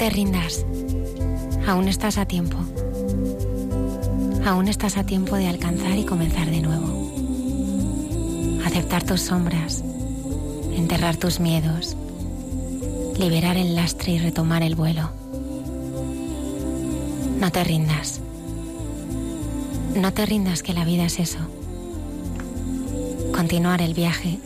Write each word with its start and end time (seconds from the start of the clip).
Te 0.00 0.08
rindas. 0.08 0.64
Aún 1.68 1.86
estás 1.86 2.16
a 2.16 2.24
tiempo. 2.24 2.56
Aún 4.46 4.68
estás 4.68 4.96
a 4.96 5.04
tiempo 5.04 5.36
de 5.36 5.46
alcanzar 5.46 5.98
y 5.98 6.06
comenzar 6.06 6.50
de 6.50 6.62
nuevo. 6.62 8.62
Aceptar 8.64 9.04
tus 9.04 9.20
sombras, 9.20 9.84
enterrar 10.74 11.18
tus 11.18 11.38
miedos, 11.38 11.98
liberar 13.18 13.58
el 13.58 13.74
lastre 13.74 14.12
y 14.12 14.18
retomar 14.18 14.62
el 14.62 14.74
vuelo. 14.74 15.10
No 17.38 17.52
te 17.52 17.62
rindas. 17.62 18.20
No 19.96 20.14
te 20.14 20.24
rindas 20.24 20.62
que 20.62 20.72
la 20.72 20.86
vida 20.86 21.04
es 21.04 21.18
eso. 21.18 21.40
Continuar 23.34 23.82
el 23.82 23.92
viaje, 23.92 24.38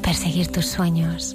perseguir 0.00 0.46
tus 0.46 0.66
sueños, 0.66 1.34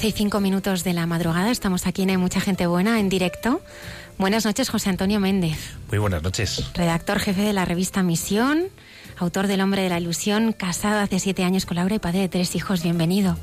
Doce 0.00 0.08
y 0.08 0.12
cinco 0.12 0.40
minutos 0.40 0.82
de 0.82 0.94
la 0.94 1.04
madrugada, 1.04 1.50
estamos 1.50 1.86
aquí 1.86 2.00
en 2.00 2.08
Hay 2.08 2.16
Mucha 2.16 2.40
Gente 2.40 2.66
Buena 2.66 3.00
en 3.00 3.10
directo. 3.10 3.60
Buenas 4.16 4.46
noches, 4.46 4.70
José 4.70 4.88
Antonio 4.88 5.20
Méndez. 5.20 5.74
Muy 5.90 5.98
buenas 5.98 6.22
noches. 6.22 6.70
Redactor 6.72 7.18
jefe 7.18 7.42
de 7.42 7.52
la 7.52 7.66
revista 7.66 8.02
Misión, 8.02 8.68
autor 9.18 9.46
del 9.46 9.60
Hombre 9.60 9.82
de 9.82 9.90
la 9.90 10.00
Ilusión, 10.00 10.54
casado 10.54 11.00
hace 11.00 11.18
siete 11.18 11.44
años 11.44 11.66
con 11.66 11.76
Laura 11.76 11.96
y 11.96 11.98
padre 11.98 12.20
de 12.20 12.30
tres 12.30 12.56
hijos. 12.56 12.82
Bienvenido. 12.82 13.36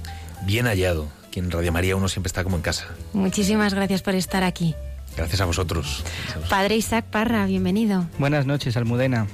Bien 0.48 0.66
hallado. 0.66 1.10
Aquí 1.28 1.38
en 1.38 1.52
Radio 1.52 1.72
María 1.72 1.96
uno 1.96 2.10
siempre 2.10 2.30
está 2.30 2.44
como 2.44 2.56
en 2.56 2.64
casa. 2.64 2.88
Muchísimas 3.14 3.76
gracias 3.76 4.02
por 4.02 4.16
estar 4.16 4.44
aquí. 4.44 4.74
Gracias 5.16 5.40
a 5.42 5.46
vosotros. 5.46 6.04
Padre 6.50 6.76
Isaac 6.76 7.06
Parra, 7.06 7.46
bienvenido. 7.46 8.08
Buenas 8.18 8.48
noches, 8.48 8.76
Almudena. 8.78 9.28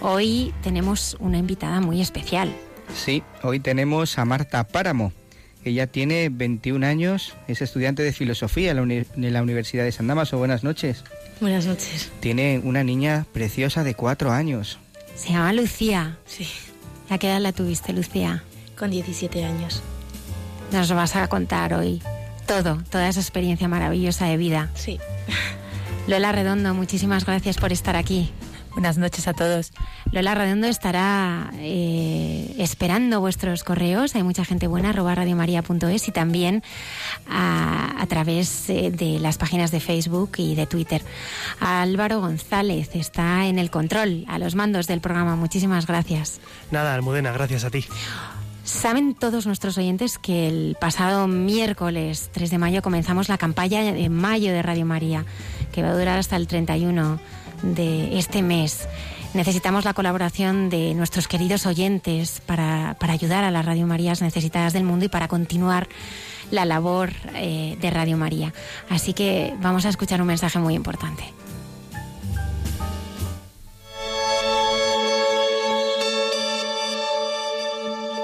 Hoy 0.00 0.52
tenemos 0.64 1.16
una 1.20 1.38
invitada 1.38 1.80
muy 1.80 2.00
especial. 2.00 2.52
Sí, 2.92 3.22
hoy 3.44 3.60
tenemos 3.60 4.18
a 4.18 4.24
Marta 4.24 4.66
Páramo. 4.66 5.12
Ella 5.66 5.88
tiene 5.88 6.28
21 6.28 6.86
años, 6.86 7.34
es 7.48 7.60
estudiante 7.60 8.04
de 8.04 8.12
filosofía 8.12 8.70
en 8.70 8.76
la, 8.76 8.82
uni 8.82 9.02
en 9.16 9.32
la 9.32 9.42
Universidad 9.42 9.82
de 9.82 9.90
San 9.90 10.06
Damaso. 10.06 10.38
Buenas 10.38 10.62
noches. 10.62 11.02
Buenas 11.40 11.66
noches. 11.66 12.08
Tiene 12.20 12.60
una 12.62 12.84
niña 12.84 13.26
preciosa 13.32 13.82
de 13.82 13.94
cuatro 13.94 14.30
años. 14.30 14.78
Se 15.16 15.30
llama 15.30 15.52
Lucía. 15.52 16.18
Sí. 16.24 16.46
¿A 17.10 17.18
qué 17.18 17.26
edad 17.26 17.40
la 17.40 17.50
tuviste, 17.50 17.92
Lucía? 17.92 18.44
Con 18.78 18.92
17 18.92 19.44
años. 19.44 19.82
Nos 20.70 20.92
vas 20.92 21.16
a 21.16 21.26
contar 21.26 21.74
hoy 21.74 22.00
todo, 22.46 22.80
toda 22.88 23.08
esa 23.08 23.18
experiencia 23.18 23.66
maravillosa 23.66 24.26
de 24.26 24.36
vida. 24.36 24.70
Sí. 24.76 25.00
Lola 26.06 26.30
Redondo, 26.30 26.74
muchísimas 26.74 27.26
gracias 27.26 27.56
por 27.56 27.72
estar 27.72 27.96
aquí. 27.96 28.30
Buenas 28.76 28.98
noches 28.98 29.26
a 29.26 29.32
todos. 29.32 29.72
Lola 30.12 30.34
Redondo 30.34 30.66
estará 30.66 31.50
eh, 31.54 32.54
esperando 32.58 33.20
vuestros 33.20 33.64
correos. 33.64 34.14
Hay 34.14 34.22
mucha 34.22 34.44
gente 34.44 34.66
buena, 34.66 34.90
arroba 34.90 35.14
radiomaria.es 35.14 36.08
y 36.08 36.12
también 36.12 36.62
a, 37.26 37.94
a 37.98 38.06
través 38.06 38.68
eh, 38.68 38.90
de 38.90 39.18
las 39.18 39.38
páginas 39.38 39.70
de 39.70 39.80
Facebook 39.80 40.32
y 40.36 40.54
de 40.56 40.66
Twitter. 40.66 41.00
Álvaro 41.58 42.20
González 42.20 42.90
está 42.94 43.46
en 43.46 43.58
el 43.58 43.70
control, 43.70 44.26
a 44.28 44.38
los 44.38 44.54
mandos 44.54 44.86
del 44.86 45.00
programa. 45.00 45.36
Muchísimas 45.36 45.86
gracias. 45.86 46.38
Nada, 46.70 46.94
Almudena, 46.94 47.32
gracias 47.32 47.64
a 47.64 47.70
ti. 47.70 47.86
Saben 48.64 49.14
todos 49.14 49.46
nuestros 49.46 49.78
oyentes 49.78 50.18
que 50.18 50.48
el 50.48 50.76
pasado 50.78 51.28
miércoles 51.28 52.28
3 52.32 52.50
de 52.50 52.58
mayo 52.58 52.82
comenzamos 52.82 53.30
la 53.30 53.38
campaña 53.38 53.80
de 53.80 54.10
mayo 54.10 54.52
de 54.52 54.60
Radio 54.60 54.84
María, 54.84 55.24
que 55.72 55.80
va 55.80 55.88
a 55.88 55.96
durar 55.96 56.18
hasta 56.18 56.36
el 56.36 56.46
31 56.46 57.18
de 57.62 58.18
este 58.18 58.42
mes. 58.42 58.88
Necesitamos 59.34 59.84
la 59.84 59.94
colaboración 59.94 60.70
de 60.70 60.94
nuestros 60.94 61.28
queridos 61.28 61.66
oyentes 61.66 62.40
para, 62.46 62.96
para 62.98 63.12
ayudar 63.12 63.44
a 63.44 63.50
las 63.50 63.66
Radio 63.66 63.86
Marías 63.86 64.22
necesitadas 64.22 64.72
del 64.72 64.84
mundo 64.84 65.04
y 65.04 65.08
para 65.08 65.28
continuar 65.28 65.88
la 66.50 66.64
labor 66.64 67.10
eh, 67.34 67.76
de 67.80 67.90
Radio 67.90 68.16
María. 68.16 68.52
Así 68.88 69.12
que 69.12 69.54
vamos 69.60 69.84
a 69.84 69.88
escuchar 69.88 70.20
un 70.20 70.28
mensaje 70.28 70.58
muy 70.58 70.74
importante. 70.74 71.24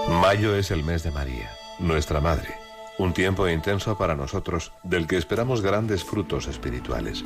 Mayo 0.08 0.54
es 0.54 0.70
el 0.70 0.84
mes 0.84 1.02
de 1.02 1.10
María, 1.10 1.50
nuestra 1.78 2.20
Madre, 2.20 2.54
un 2.98 3.12
tiempo 3.12 3.48
intenso 3.48 3.96
para 3.96 4.14
nosotros 4.14 4.72
del 4.82 5.06
que 5.06 5.16
esperamos 5.16 5.60
grandes 5.60 6.04
frutos 6.04 6.46
espirituales. 6.46 7.24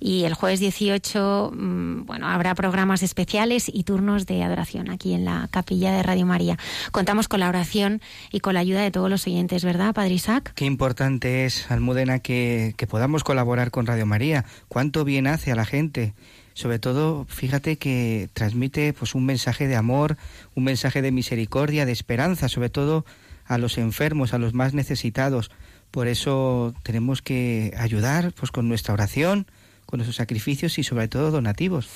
Y 0.00 0.24
el 0.24 0.34
jueves 0.34 0.58
18, 0.58 1.52
mmm, 1.54 2.04
bueno, 2.04 2.26
habrá 2.26 2.56
programas 2.56 3.04
especiales 3.04 3.70
y 3.72 3.84
turnos 3.84 4.26
de 4.26 4.42
adoración 4.42 4.90
aquí 4.90 5.14
en 5.14 5.24
la 5.24 5.46
capilla 5.52 5.92
de 5.92 6.02
Radio 6.02 6.26
María. 6.26 6.58
Contamos 6.90 7.28
con 7.28 7.38
la 7.38 7.48
oración 7.48 8.02
y 8.32 8.40
con 8.40 8.54
la 8.54 8.60
ayuda 8.60 8.82
de 8.82 8.90
todos 8.90 9.08
los 9.08 9.24
oyentes, 9.28 9.64
¿verdad, 9.64 9.94
Padre 9.94 10.14
Isaac? 10.14 10.52
Qué 10.56 10.64
importante 10.64 11.44
es, 11.44 11.70
Almudena, 11.70 12.18
que, 12.18 12.74
que 12.76 12.88
podamos 12.88 13.22
colaborar 13.22 13.70
con 13.70 13.86
Radio 13.86 14.04
María. 14.04 14.46
Cuánto 14.66 15.04
bien 15.04 15.28
hace 15.28 15.52
a 15.52 15.54
la 15.54 15.64
gente 15.64 16.12
sobre 16.54 16.78
todo 16.78 17.26
fíjate 17.28 17.76
que 17.76 18.28
transmite 18.32 18.92
pues 18.92 19.14
un 19.14 19.24
mensaje 19.24 19.68
de 19.68 19.76
amor, 19.76 20.16
un 20.54 20.64
mensaje 20.64 21.02
de 21.02 21.12
misericordia, 21.12 21.86
de 21.86 21.92
esperanza, 21.92 22.48
sobre 22.48 22.70
todo 22.70 23.04
a 23.46 23.58
los 23.58 23.78
enfermos, 23.78 24.34
a 24.34 24.38
los 24.38 24.54
más 24.54 24.74
necesitados. 24.74 25.50
Por 25.90 26.08
eso 26.08 26.74
tenemos 26.82 27.22
que 27.22 27.74
ayudar 27.76 28.32
pues 28.32 28.50
con 28.50 28.68
nuestra 28.68 28.94
oración, 28.94 29.46
con 29.86 29.98
nuestros 29.98 30.16
sacrificios 30.16 30.78
y 30.78 30.84
sobre 30.84 31.08
todo 31.08 31.30
donativos. 31.30 31.88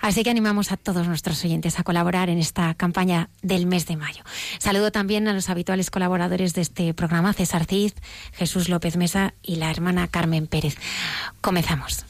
Así 0.00 0.22
que 0.22 0.30
animamos 0.30 0.70
a 0.70 0.76
todos 0.76 1.08
nuestros 1.08 1.44
oyentes 1.44 1.78
a 1.78 1.82
colaborar 1.82 2.30
en 2.30 2.38
esta 2.38 2.72
campaña 2.74 3.30
del 3.42 3.66
mes 3.66 3.86
de 3.86 3.96
mayo. 3.96 4.22
Saludo 4.58 4.92
también 4.92 5.26
a 5.26 5.32
los 5.32 5.50
habituales 5.50 5.90
colaboradores 5.90 6.54
de 6.54 6.60
este 6.60 6.94
programa, 6.94 7.32
César 7.32 7.66
Cid, 7.66 7.92
Jesús 8.32 8.68
López 8.68 8.96
Mesa 8.96 9.34
y 9.42 9.56
la 9.56 9.70
hermana 9.70 10.06
Carmen 10.06 10.46
Pérez. 10.46 10.76
Comenzamos. 11.40 12.04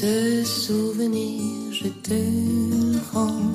Ce 0.00 0.44
souvenir, 0.44 1.72
je 1.72 1.88
te 1.88 2.20
rends. 3.12 3.50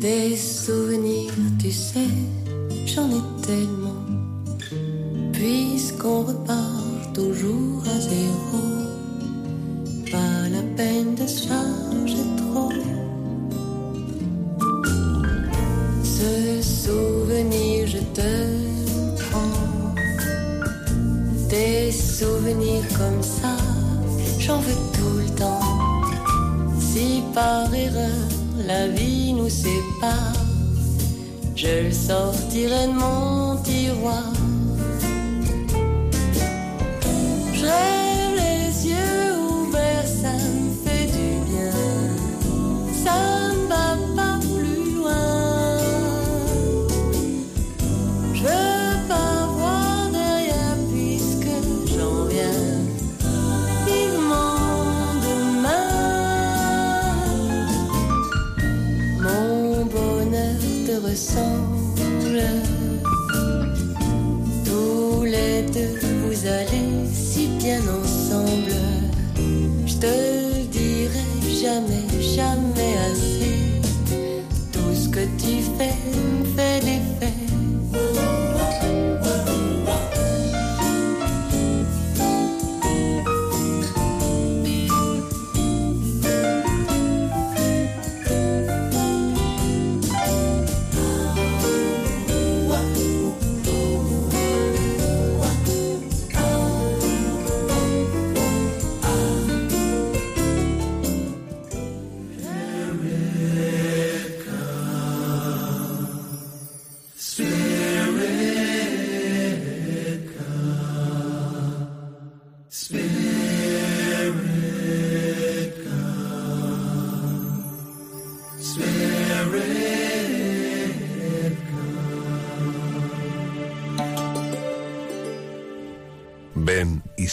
Des 0.00 0.36
souvenirs, 0.36 1.32
tu 1.60 1.70
sais, 1.70 2.10
j'en 2.84 3.08
ai 3.08 3.22
tellement. 3.46 4.04
Puisqu'on 5.32 6.24
repart 6.24 7.14
toujours 7.14 7.84
à 7.86 8.00
zéro, 8.00 8.64
pas 10.10 10.48
la 10.50 10.62
peine 10.76 11.14
de 11.14 11.24
se 11.28 11.46
charger 11.46 12.26
trop. 12.36 12.72
Ce 16.02 16.62
souvenir, 16.62 17.86
je 17.86 17.98
te 18.12 18.30
prends. 19.22 19.94
Des 21.48 21.92
souvenirs 21.92 22.88
comme 22.98 23.22
ça 23.22 23.56
j'en 24.38 24.58
veux 24.58 24.80
tout 24.92 25.18
le 25.18 25.28
temps. 25.34 25.60
Si 26.78 27.22
par 27.34 27.72
erreur 27.74 28.28
la 28.66 28.88
vie 28.88 29.32
nous 29.32 29.48
sépare, 29.48 30.32
je 31.56 31.84
le 31.86 31.92
sortirai 31.92 32.86
de 32.86 32.92
mon 32.92 33.56
tiroir. 33.62 34.32
Je 37.52 37.80
les 38.40 38.88
yeux 38.88 39.32
ouverts, 39.50 40.06
Tous 64.64 65.24
les 65.24 65.62
deux, 65.72 65.98
vous 66.22 66.46
allez 66.46 67.08
si 67.10 67.48
bien 67.58 67.80
ensemble. 67.80 68.74
Je 69.86 69.94
te 69.94 70.66
dirai 70.70 71.24
jamais, 71.62 72.06
jamais 72.20 72.94
assez. 73.10 73.80
Tout 74.70 74.94
ce 74.94 75.08
que 75.08 75.24
tu 75.38 75.62
fais 75.78 75.96
me 76.12 76.44
fait 76.54 76.80
l'effet. 76.80 77.37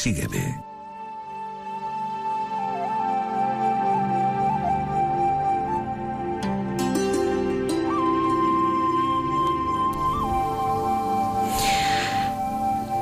Sígueme. 0.05 0.61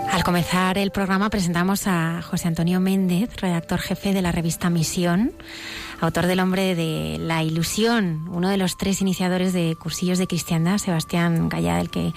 Al 0.10 0.24
comenzar 0.24 0.78
el 0.78 0.92
programa 0.92 1.30
presentamos 1.30 1.88
a 1.88 2.22
José 2.22 2.48
Antonio 2.48 2.80
Méndez, 2.80 3.36
redactor 3.36 3.80
jefe 3.82 4.14
de 4.14 4.22
la 4.22 4.32
revista 4.32 4.70
Misión, 4.70 5.34
autor 6.06 6.28
del 6.28 6.42
Hombre 6.42 6.76
de 6.76 7.18
la 7.18 7.44
Ilusión, 7.44 8.28
uno 8.30 8.50
de 8.50 8.58
los 8.58 8.78
tres 8.78 9.02
iniciadores 9.02 9.54
de 9.54 9.76
cursillos 9.80 10.18
de 10.18 10.28
cristiandad, 10.28 10.78
Sebastián 10.78 11.48
Gallá, 11.48 11.78
del 11.78 11.90
que 11.90 12.12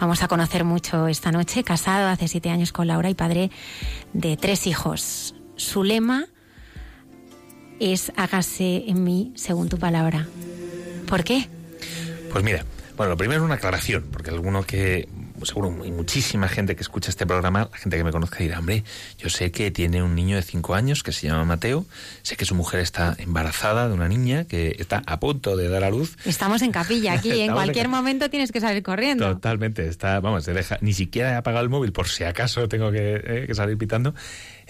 vamos 0.00 0.22
a 0.22 0.28
conocer 0.28 0.64
mucho 0.64 1.06
esta 1.06 1.30
noche, 1.30 1.62
casado 1.62 2.08
hace 2.08 2.26
siete 2.26 2.50
años 2.50 2.72
con 2.72 2.88
Laura 2.88 3.10
y 3.10 3.14
padre 3.14 3.50
de 4.12 4.36
tres 4.36 4.66
hijos. 4.66 5.36
Su 5.54 5.84
lema 5.84 6.26
es 7.78 8.12
hágase 8.16 8.84
en 8.88 9.04
mí 9.04 9.32
según 9.36 9.68
tu 9.68 9.78
palabra. 9.78 10.26
¿Por 11.06 11.22
qué? 11.22 11.48
Pues 12.32 12.42
mira, 12.42 12.64
bueno, 12.96 13.10
lo 13.10 13.16
primero 13.16 13.42
es 13.42 13.44
una 13.44 13.54
aclaración, 13.54 14.06
porque 14.10 14.30
alguno 14.30 14.64
que 14.64 15.08
seguro 15.44 15.74
hay 15.82 15.92
muchísima 15.92 16.48
gente 16.48 16.76
que 16.76 16.82
escucha 16.82 17.10
este 17.10 17.26
programa, 17.26 17.68
la 17.70 17.78
gente 17.78 17.96
que 17.96 18.04
me 18.04 18.12
conozca 18.12 18.38
dirá, 18.38 18.58
hombre, 18.58 18.84
yo 19.18 19.28
sé 19.30 19.50
que 19.50 19.70
tiene 19.70 20.02
un 20.02 20.14
niño 20.14 20.36
de 20.36 20.42
cinco 20.42 20.74
años 20.74 21.02
que 21.02 21.12
se 21.12 21.26
llama 21.26 21.44
Mateo, 21.44 21.86
sé 22.22 22.36
que 22.36 22.44
su 22.44 22.54
mujer 22.54 22.80
está 22.80 23.14
embarazada 23.18 23.88
de 23.88 23.94
una 23.94 24.08
niña 24.08 24.44
que 24.44 24.76
está 24.78 25.02
a 25.06 25.20
punto 25.20 25.56
de 25.56 25.68
dar 25.68 25.84
a 25.84 25.90
luz. 25.90 26.16
Estamos 26.24 26.62
en 26.62 26.72
capilla 26.72 27.14
aquí, 27.14 27.40
en 27.40 27.52
cualquier 27.52 27.88
momento 27.88 28.30
tienes 28.30 28.52
que 28.52 28.60
salir 28.60 28.82
corriendo. 28.82 29.34
Totalmente, 29.34 29.86
está, 29.86 30.20
vamos, 30.20 30.44
se 30.44 30.52
deja, 30.52 30.78
ni 30.80 30.92
siquiera 30.92 31.32
he 31.32 31.34
apagado 31.34 31.64
el 31.64 31.70
móvil 31.70 31.92
por 31.92 32.08
si 32.08 32.24
acaso 32.24 32.68
tengo 32.68 32.90
que, 32.90 33.20
eh, 33.24 33.44
que 33.46 33.54
salir 33.54 33.76
pitando. 33.78 34.14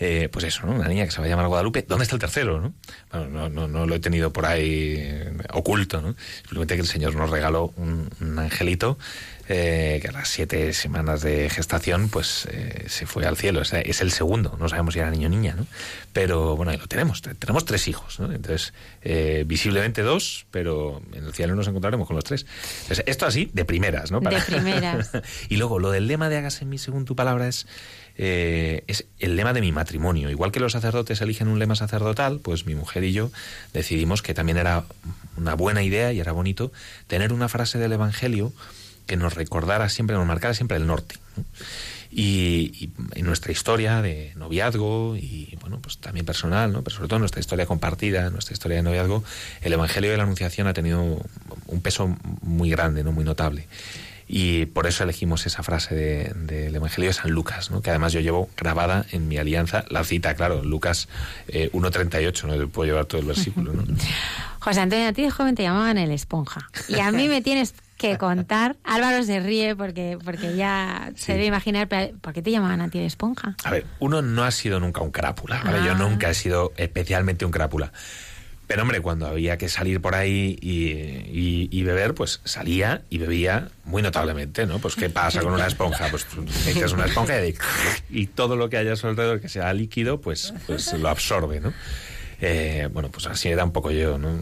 Eh, 0.01 0.29
pues 0.31 0.45
eso, 0.45 0.65
¿no? 0.65 0.75
Una 0.75 0.87
niña 0.87 1.05
que 1.05 1.11
se 1.11 1.19
va 1.21 1.27
a 1.27 1.29
llamar 1.29 1.49
Guadalupe. 1.49 1.83
¿Dónde 1.83 2.05
está 2.05 2.15
el 2.15 2.21
tercero, 2.21 2.61
no? 2.61 2.73
Bueno, 3.11 3.29
no, 3.29 3.49
no, 3.49 3.69
no 3.69 3.87
lo 3.87 3.95
he 3.95 3.99
tenido 3.99 4.33
por 4.33 4.47
ahí 4.47 4.95
eh, 4.97 5.33
oculto, 5.53 6.01
¿no? 6.01 6.15
Simplemente 6.43 6.77
que 6.77 6.83
el 6.83 6.87
Señor 6.87 7.17
nos 7.17 7.31
regaló 7.31 7.73
un, 7.77 8.09
un 8.21 8.39
angelito 8.39 8.97
eh, 9.51 9.99
que 10.03 10.09
a 10.09 10.13
las 10.13 10.29
siete 10.29 10.75
semanas 10.75 11.23
de 11.23 11.49
gestación 11.49 12.11
pues 12.11 12.47
eh, 12.53 12.85
se 12.87 13.07
fue 13.07 13.25
al 13.25 13.39
cielo. 13.39 13.63
Es, 13.63 13.73
es, 13.73 14.03
el 14.03 14.13
segundo, 14.13 14.59
no 14.61 14.69
sabemos 14.69 14.93
si 14.93 15.01
era 15.01 15.11
niño 15.11 15.29
o 15.29 15.31
niña, 15.31 15.55
¿no? 15.57 15.67
Pero 16.13 16.55
bueno, 16.55 16.71
ahí 16.71 16.77
lo 16.77 16.87
tenemos, 16.87 17.23
tenemos 17.23 17.65
tres 17.65 17.89
hijos, 17.89 18.21
¿no? 18.21 18.31
Entonces, 18.31 18.75
eh, 19.01 19.45
visiblemente 19.47 20.03
dos, 20.03 20.45
pero 20.51 21.01
en 21.15 21.25
el 21.25 21.33
cielo 21.33 21.55
nos 21.55 21.67
encontraremos 21.67 22.07
con 22.07 22.17
los 22.17 22.27
tres. 22.27 22.45
Entonces, 22.83 23.05
esto 23.07 23.25
así, 23.25 23.51
de 23.55 23.65
primeras, 23.65 24.11
¿no? 24.11 24.21
Para... 24.21 24.39
De 24.39 24.45
primeras. 24.45 25.13
y 25.49 25.57
luego, 25.57 25.79
lo 25.79 25.91
del 25.91 26.09
lema 26.09 26.29
de 26.29 26.37
hágase 26.37 26.65
en 26.65 26.69
mí 26.69 26.77
según 26.77 27.07
tu 27.07 27.17
palabra 27.17 27.49
es... 27.49 27.67
Eh, 28.21 28.83
es 28.89 29.07
el 29.21 29.37
lema 29.37 29.53
de 29.53 29.61
mi 29.61 29.71
matrimonio. 29.71 30.29
Igual 30.29 30.51
que 30.51 30.59
los 30.59 30.73
sacerdotes 30.73 31.21
eligen 31.21 31.47
un 31.47 31.61
lema 31.61 31.77
sacerdotal, 31.77 32.41
pues 32.41 32.67
mi 32.67 32.75
mujer 32.75 33.05
y 33.05 33.13
yo 33.13 33.31
decidimos 33.73 34.23
que 34.23 34.35
también 34.35 34.59
era 34.59 34.85
una 35.37 35.55
buena 35.55 35.85
idea 35.85 36.13
y 36.13 36.19
era 36.19 36.33
bonito 36.33 36.73
tener 37.07 37.33
una 37.33 37.49
frase 37.49 37.79
del 37.79 37.93
Evangelio 37.93 38.53
que 39.07 39.17
nos 39.17 39.35
recordara 39.35 39.89
siempre, 39.89 40.17
nos 40.17 40.27
marcara 40.27 40.53
siempre 40.53 40.77
el 40.77 40.87
norte. 40.87 41.15
¿no? 41.37 41.45
Y, 42.11 42.73
y, 42.75 42.91
en 43.15 43.27
nuestra 43.27 43.53
historia 43.53 44.03
de 44.03 44.33
noviazgo 44.35 45.15
y 45.17 45.57
bueno, 45.61 45.79
pues 45.81 45.99
también 45.99 46.27
personal, 46.27 46.73
¿no? 46.73 46.83
pero 46.83 46.97
sobre 46.97 47.09
todo 47.09 47.19
nuestra 47.21 47.41
historia 47.41 47.67
compartida, 47.67 48.31
nuestra 48.31 48.55
historia 48.55 48.79
de 48.79 48.83
noviazgo, 48.83 49.23
el 49.61 49.73
Evangelio 49.73 50.11
de 50.11 50.17
la 50.17 50.25
Anunciación 50.25 50.67
ha 50.67 50.73
tenido 50.73 51.21
un 51.67 51.81
peso 51.83 52.17
muy 52.43 52.71
grande, 52.71 53.05
no 53.05 53.13
muy 53.13 53.25
notable. 53.25 53.67
Y 54.29 54.67
por 54.67 54.87
eso 54.87 55.05
elegimos 55.05 55.47
esa 55.47 55.63
frase 55.63 55.95
del 55.95 56.47
de, 56.47 56.71
de 56.71 56.77
Evangelio 56.77 57.09
de 57.09 57.15
San 57.15 57.31
Lucas, 57.31 57.71
¿no? 57.71 57.81
que 57.81 57.91
además 57.91 58.13
yo 58.13 58.21
llevo 58.21 58.51
grabada 58.57 59.07
en 59.11 59.27
mi 59.27 59.39
alianza, 59.39 59.85
la 59.89 60.05
cita, 60.05 60.35
claro, 60.35 60.63
Lucas 60.63 61.09
eh, 61.49 61.71
1.38, 61.73 62.45
no 62.45 62.69
puedo 62.69 62.87
llevar 62.87 63.07
todo 63.07 63.21
el 63.23 63.27
versículo. 63.27 63.73
¿no? 63.73 63.85
José 64.61 64.81
Antonio, 64.81 65.09
a 65.09 65.13
ti 65.13 65.23
de 65.23 65.31
joven 65.31 65.55
te 65.55 65.63
llamaban 65.63 65.97
el 65.97 66.11
esponja. 66.11 66.69
Y 66.89 67.01
a 67.01 67.11
mí 67.11 67.29
me 67.29 67.41
tienes 67.41 67.75
que 67.97 68.19
contar. 68.19 68.77
Álvaro 68.85 69.23
se 69.23 69.41
ríe 69.41 69.75
porque, 69.75 70.19
porque 70.25 70.57
ya 70.57 71.11
sí. 71.17 71.25
se 71.25 71.33
debe 71.33 71.47
imaginar, 71.47 71.89
¿por 71.89 72.33
qué 72.33 72.43
te 72.43 72.51
llamaban 72.51 72.81
a 72.81 72.91
ti 72.91 72.99
de 72.99 73.07
esponja? 73.07 73.57
A 73.65 73.71
ver, 73.71 73.87
uno 73.99 74.21
no 74.21 74.45
ha 74.45 74.51
sido 74.51 74.79
nunca 74.79 75.01
un 75.01 75.11
crápula, 75.11 75.63
¿vale? 75.65 75.79
ah. 75.81 75.87
Yo 75.87 75.95
nunca 75.95 76.29
he 76.29 76.35
sido 76.35 76.73
especialmente 76.77 77.45
un 77.45 77.51
crápula. 77.51 77.93
Pero 78.69 78.83
hombre, 78.83 79.01
cuando 79.01 79.27
había 79.27 79.57
que 79.57 79.71
salir 79.71 80.03
por 80.03 80.15
ahí 80.15 80.59
y, 80.61 81.69
y, 81.73 81.83
beber, 81.85 82.15
pues 82.15 82.43
salía 82.45 83.01
y 83.09 83.17
bebía 83.17 83.71
muy 83.85 84.03
notablemente, 84.03 84.67
¿no? 84.67 84.79
Pues 84.79 84.95
¿qué 84.95 85.09
pasa 85.09 85.41
con 85.41 85.55
una 85.55 85.67
esponja? 85.67 86.09
Pues 86.11 86.27
echas 86.67 86.93
una 86.93 87.07
esponja 87.07 87.35
y, 88.11 88.27
todo 88.27 88.57
lo 88.57 88.69
que 88.69 88.77
haya 88.77 88.93
a 88.93 88.97
su 88.97 89.07
alrededor 89.07 89.41
que 89.41 89.49
sea 89.49 89.73
líquido, 89.73 90.21
pues, 90.21 90.53
pues 90.67 90.93
lo 90.93 91.09
absorbe, 91.09 91.61
¿no? 91.61 91.73
Eh, 92.43 92.91
bueno, 92.93 93.09
pues 93.11 93.27
así 93.27 93.49
era 93.49 93.65
un 93.65 93.73
poco 93.73 93.91
yo, 93.91 94.19
¿no? 94.19 94.39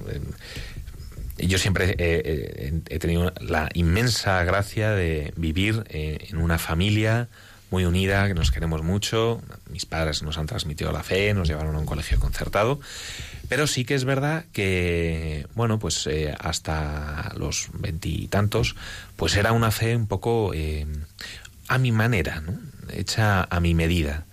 Yo 1.39 1.59
siempre 1.59 1.95
he, 1.97 2.73
he 2.89 2.99
tenido 2.99 3.33
la 3.41 3.69
inmensa 3.75 4.43
gracia 4.43 4.91
de 4.91 5.33
vivir 5.37 5.85
eh, 5.91 6.19
en 6.31 6.39
una 6.39 6.59
familia 6.59 7.29
muy 7.71 7.85
unida, 7.85 8.27
que 8.27 8.35
nos 8.35 8.51
queremos 8.51 8.83
mucho. 8.83 9.43
Mis 9.71 9.87
padres 9.87 10.23
nos 10.23 10.39
han 10.39 10.47
transmitido 10.47 10.93
la 10.93 11.03
fe, 11.03 11.35
nos 11.35 11.49
llevaron 11.49 11.75
a 11.75 11.79
un 11.79 11.87
colegio 11.87 12.19
concertado. 12.19 12.81
Pero 13.49 13.67
sí 13.67 13.85
que 13.85 13.95
es 13.95 14.05
verdad 14.05 14.45
que, 14.53 15.47
bueno, 15.55 15.79
pues 15.79 16.07
eh, 16.07 16.35
hasta 16.39 17.33
los 17.37 17.69
veintitantos, 17.75 18.75
pues 19.17 19.37
era 19.37 19.53
una 19.53 19.71
fe 19.71 19.97
un 19.97 20.07
poco 20.07 20.53
eh, 20.55 20.87
a 21.69 21.79
mi 21.79 21.93
manera, 21.93 22.41
¿no? 22.41 22.59
hecha 22.93 23.47
a 23.49 23.61
mi 23.61 23.75
medida. 23.75 24.25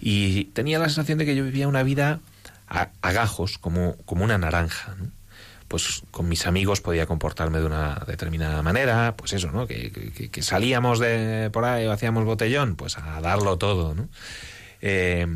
Y 0.00 0.44
tenía 0.46 0.78
la 0.78 0.86
sensación 0.86 1.18
de 1.18 1.26
que 1.26 1.36
yo 1.36 1.44
vivía 1.44 1.68
una 1.68 1.82
vida 1.82 2.20
a, 2.68 3.12
gajos, 3.12 3.58
como, 3.58 3.96
como 4.04 4.24
una 4.24 4.38
naranja. 4.38 4.94
¿no? 4.98 5.10
pues 5.68 6.02
con 6.10 6.28
mis 6.28 6.46
amigos 6.46 6.80
podía 6.80 7.06
comportarme 7.06 7.58
de 7.58 7.66
una 7.66 8.04
determinada 8.06 8.62
manera, 8.62 9.14
pues 9.16 9.32
eso, 9.32 9.50
¿no? 9.50 9.66
Que, 9.66 9.90
que, 9.90 10.28
que 10.30 10.42
salíamos 10.42 11.00
de 11.00 11.50
por 11.52 11.64
ahí 11.64 11.86
o 11.86 11.90
hacíamos 11.90 12.24
botellón, 12.24 12.76
pues 12.76 12.96
a 12.98 13.20
darlo 13.20 13.56
todo, 13.58 13.92
¿no? 13.94 14.08
Eh, 14.82 15.26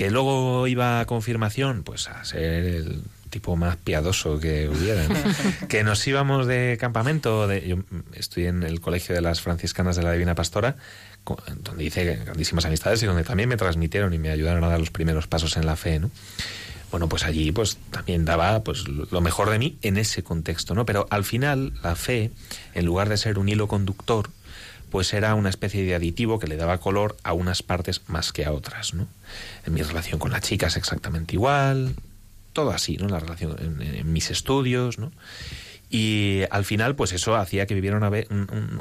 que 0.00 0.10
luego 0.10 0.66
iba 0.66 1.00
a 1.00 1.04
confirmación, 1.04 1.82
pues 1.82 2.08
a 2.08 2.24
ser 2.24 2.64
el 2.64 3.02
tipo 3.28 3.54
más 3.54 3.76
piadoso 3.76 4.40
que 4.40 4.66
hubiera, 4.66 5.06
¿no? 5.06 5.14
que 5.68 5.84
nos 5.84 6.06
íbamos 6.06 6.46
de 6.46 6.78
campamento, 6.80 7.46
de, 7.46 7.68
yo 7.68 7.76
estoy 8.14 8.46
en 8.46 8.62
el 8.62 8.80
colegio 8.80 9.14
de 9.14 9.20
las 9.20 9.42
franciscanas 9.42 9.96
de 9.96 10.02
la 10.02 10.12
Divina 10.12 10.34
Pastora, 10.34 10.76
donde 11.54 11.84
hice 11.84 12.16
grandísimas 12.16 12.64
amistades 12.64 13.02
y 13.02 13.06
donde 13.06 13.24
también 13.24 13.50
me 13.50 13.58
transmitieron 13.58 14.14
y 14.14 14.18
me 14.18 14.30
ayudaron 14.30 14.64
a 14.64 14.68
dar 14.68 14.78
los 14.78 14.90
primeros 14.90 15.26
pasos 15.26 15.58
en 15.58 15.66
la 15.66 15.76
fe, 15.76 15.98
¿no? 15.98 16.10
bueno, 16.90 17.08
pues 17.08 17.24
allí 17.24 17.52
pues 17.52 17.78
también 17.90 18.24
daba 18.24 18.64
pues 18.64 18.88
lo 18.88 19.20
mejor 19.20 19.50
de 19.50 19.58
mí 19.58 19.78
en 19.82 19.96
ese 19.96 20.22
contexto, 20.22 20.74
¿no? 20.74 20.84
Pero 20.86 21.06
al 21.10 21.24
final 21.24 21.72
la 21.82 21.94
fe, 21.94 22.32
en 22.74 22.84
lugar 22.84 23.08
de 23.08 23.16
ser 23.16 23.38
un 23.38 23.48
hilo 23.48 23.68
conductor, 23.68 24.30
pues 24.90 25.12
era 25.14 25.34
una 25.34 25.48
especie 25.48 25.84
de 25.84 25.94
aditivo 25.94 26.38
que 26.38 26.46
le 26.46 26.56
daba 26.56 26.78
color 26.78 27.16
a 27.22 27.32
unas 27.32 27.62
partes 27.62 28.02
más 28.08 28.32
que 28.32 28.44
a 28.44 28.52
otras, 28.52 28.94
¿no? 28.94 29.06
En 29.64 29.74
mi 29.74 29.82
relación 29.82 30.18
con 30.18 30.32
las 30.32 30.42
chicas 30.42 30.76
exactamente 30.76 31.34
igual, 31.34 31.94
todo 32.52 32.70
así, 32.70 32.96
¿no? 32.96 33.08
La 33.08 33.20
relación 33.20 33.56
en, 33.60 33.80
en 33.82 34.12
mis 34.12 34.30
estudios, 34.30 34.98
¿no? 34.98 35.12
Y 35.90 36.42
al 36.50 36.64
final, 36.64 36.94
pues 36.94 37.12
eso 37.12 37.34
hacía 37.34 37.66
que 37.66 37.74
viviera 37.74 37.96
una, 37.96 38.10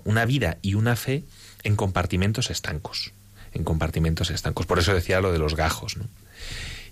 una 0.03 0.25
vida 0.25 0.57
y 0.61 0.75
una 0.75 0.95
fe 0.95 1.23
en 1.63 1.75
compartimentos 1.75 2.51
estancos, 2.51 3.13
en 3.51 3.63
compartimentos 3.63 4.29
estancos. 4.29 4.67
Por 4.67 4.77
eso 4.77 4.93
decía 4.93 5.19
lo 5.19 5.31
de 5.31 5.39
los 5.39 5.55
gajos, 5.55 5.97
¿no? 5.97 6.05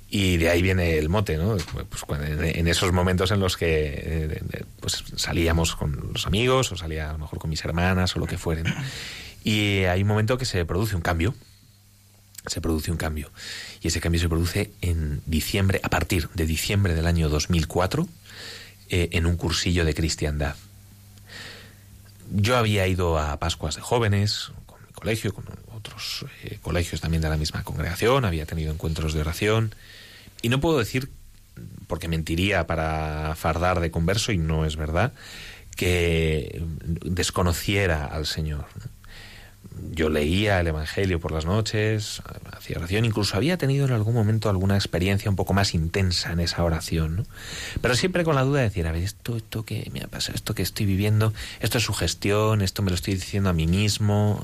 Y 0.10 0.38
de 0.38 0.50
ahí 0.50 0.62
viene 0.62 0.98
el 0.98 1.10
mote, 1.10 1.38
¿no? 1.38 1.58
Pues 1.90 2.04
en 2.10 2.68
esos 2.68 2.94
momentos 2.94 3.32
en 3.32 3.42
los 3.42 3.58
que 3.58 3.94
eh, 3.98 4.66
pues 4.80 5.04
salíamos 5.18 5.76
con 5.76 6.12
los 6.14 6.26
amigos 6.26 6.72
o 6.72 6.78
salía 6.78 7.10
a 7.10 7.14
lo 7.14 7.20
mejor 7.20 7.40
con 7.40 7.50
mis 7.50 7.64
hermanas 7.66 8.16
o 8.16 8.20
lo 8.20 8.26
que 8.26 8.38
fueren. 8.38 8.74
Y 9.44 9.84
hay 9.84 10.02
un 10.02 10.08
momento 10.08 10.38
que 10.38 10.46
se 10.46 10.64
produce 10.66 10.96
un 10.96 11.02
cambio. 11.02 11.36
Se 12.46 12.62
produce 12.62 12.92
un 12.92 12.98
cambio. 12.98 13.32
Y 13.82 13.90
ese 13.90 14.00
cambio 14.00 14.22
se 14.22 14.30
produce 14.30 14.72
en 14.82 15.22
diciembre, 15.26 15.82
a 15.84 15.90
partir 15.90 16.30
de 16.34 16.46
diciembre 16.46 16.96
del 16.96 17.06
año 17.06 17.28
2004, 17.28 18.08
eh, 18.90 19.10
en 19.12 19.26
un 19.26 19.36
cursillo 19.36 19.84
de 19.84 19.94
cristiandad. 19.94 20.56
Yo 22.32 22.56
había 22.56 22.88
ido 22.88 23.20
a 23.20 23.38
Pascuas 23.38 23.76
de 23.76 23.82
Jóvenes, 23.82 24.52
con 24.66 24.82
mi 24.86 24.94
colegio, 24.94 25.34
con 25.34 25.46
otros 25.76 26.26
eh, 26.44 26.60
colegios 26.62 27.02
también 27.02 27.22
de 27.22 27.30
la 27.30 27.38
misma 27.38 27.64
congregación, 27.64 28.26
había 28.26 28.46
tenido 28.46 28.74
encuentros 28.74 29.14
de 29.14 29.22
oración. 29.22 29.74
Y 30.42 30.50
no 30.50 30.60
puedo 30.60 30.80
decir, 30.80 31.10
porque 31.88 32.08
mentiría 32.08 32.68
para 32.68 33.36
fardar 33.36 33.80
de 33.80 33.92
converso, 33.92 34.32
y 34.32 34.38
no 34.38 34.66
es 34.66 34.76
verdad, 34.76 35.14
que 35.76 36.62
desconociera 37.06 38.06
al 38.06 38.26
Señor. 38.26 38.66
Yo 39.92 40.10
leía 40.10 40.60
el 40.60 40.68
Evangelio 40.68 41.20
por 41.20 41.32
las 41.32 41.46
noches, 41.46 42.22
hacía 42.52 42.78
oración, 42.78 43.06
incluso 43.06 43.38
había 43.38 43.58
tenido 43.58 43.86
en 43.86 43.92
algún 43.92 44.16
momento 44.16 44.50
alguna 44.50 44.76
experiencia 44.76 45.30
un 45.30 45.36
poco 45.36 45.54
más 45.54 45.76
intensa 45.76 46.32
en 46.32 46.40
esa 46.40 46.64
oración, 46.64 47.18
¿no? 47.18 47.24
Pero 47.82 47.96
siempre 47.96 48.24
con 48.24 48.36
la 48.36 48.42
duda 48.42 48.60
de 48.60 48.66
decir, 48.66 48.88
a 48.88 48.92
ver, 48.92 49.04
esto, 49.04 49.38
esto 49.38 49.64
que 49.64 49.90
me 49.94 50.02
ha 50.02 50.08
pasado, 50.08 50.36
esto 50.36 50.56
que 50.56 50.64
estoy 50.64 50.88
viviendo, 50.88 51.32
esto 51.60 51.78
es 51.78 51.84
sugestión, 51.84 52.64
esto 52.64 52.82
me 52.82 52.90
lo 52.90 52.96
estoy 52.96 53.14
diciendo 53.16 53.50
a 53.50 53.54
mí 53.54 53.68
mismo. 53.68 54.44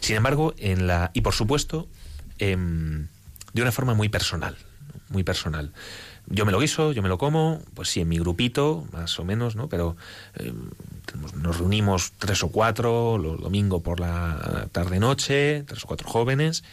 Sin 0.00 0.16
embargo, 0.16 0.54
en 0.58 0.86
la. 0.86 1.10
Y 1.14 1.22
por 1.22 1.34
supuesto, 1.34 1.88
em, 2.38 3.08
de 3.54 3.62
una 3.62 3.72
forma 3.72 3.94
muy 3.94 4.08
personal, 4.08 4.56
muy 5.10 5.24
personal. 5.24 5.72
Yo 6.26 6.44
me 6.44 6.52
lo 6.52 6.60
guiso, 6.60 6.92
yo 6.92 7.02
me 7.02 7.08
lo 7.08 7.16
como, 7.16 7.60
pues 7.74 7.88
sí, 7.88 8.00
en 8.00 8.08
mi 8.08 8.18
grupito, 8.18 8.86
más 8.92 9.18
o 9.18 9.24
menos, 9.24 9.56
¿no? 9.56 9.68
Pero 9.68 9.96
em, 10.34 10.70
nos 11.36 11.58
reunimos 11.58 12.12
tres 12.18 12.42
o 12.42 12.48
cuatro, 12.48 13.16
los 13.16 13.40
domingo 13.40 13.82
por 13.82 13.98
la 13.98 14.68
tarde-noche, 14.72 15.64
tres 15.66 15.84
o 15.84 15.86
cuatro 15.86 16.08
jóvenes, 16.08 16.64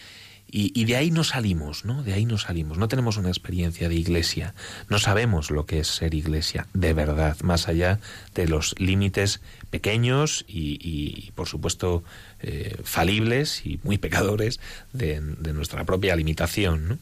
y, 0.48 0.86
de 0.86 0.96
ahí 0.96 1.12
no 1.12 1.24
salimos, 1.24 1.86
¿no? 1.86 2.04
De 2.04 2.14
ahí 2.14 2.26
no 2.26 2.38
salimos. 2.38 2.78
No 2.78 2.88
tenemos 2.88 3.18
una 3.18 3.30
experiencia 3.30 3.90
de 3.90 3.96
iglesia. 3.96 4.54
No 4.90 5.00
sabemos 5.00 5.52
lo 5.52 5.66
que 5.66 5.80
es 5.80 5.88
ser 5.88 6.14
iglesia, 6.14 6.68
de 6.74 6.94
verdad, 6.94 7.36
más 7.42 7.68
allá 7.68 8.00
de 8.36 8.48
los 8.48 8.76
límites 8.80 9.42
pequeños 9.70 10.46
y, 10.48 11.32
por 11.36 11.48
supuesto, 11.48 12.04
eh, 12.40 12.78
falibles 12.84 13.66
y 13.66 13.80
muy 13.84 13.98
pecadores 14.06 14.60
de, 14.94 15.20
nuestra 15.20 15.84
propia 15.84 16.16
limitación, 16.16 16.88
¿no? 16.88 16.98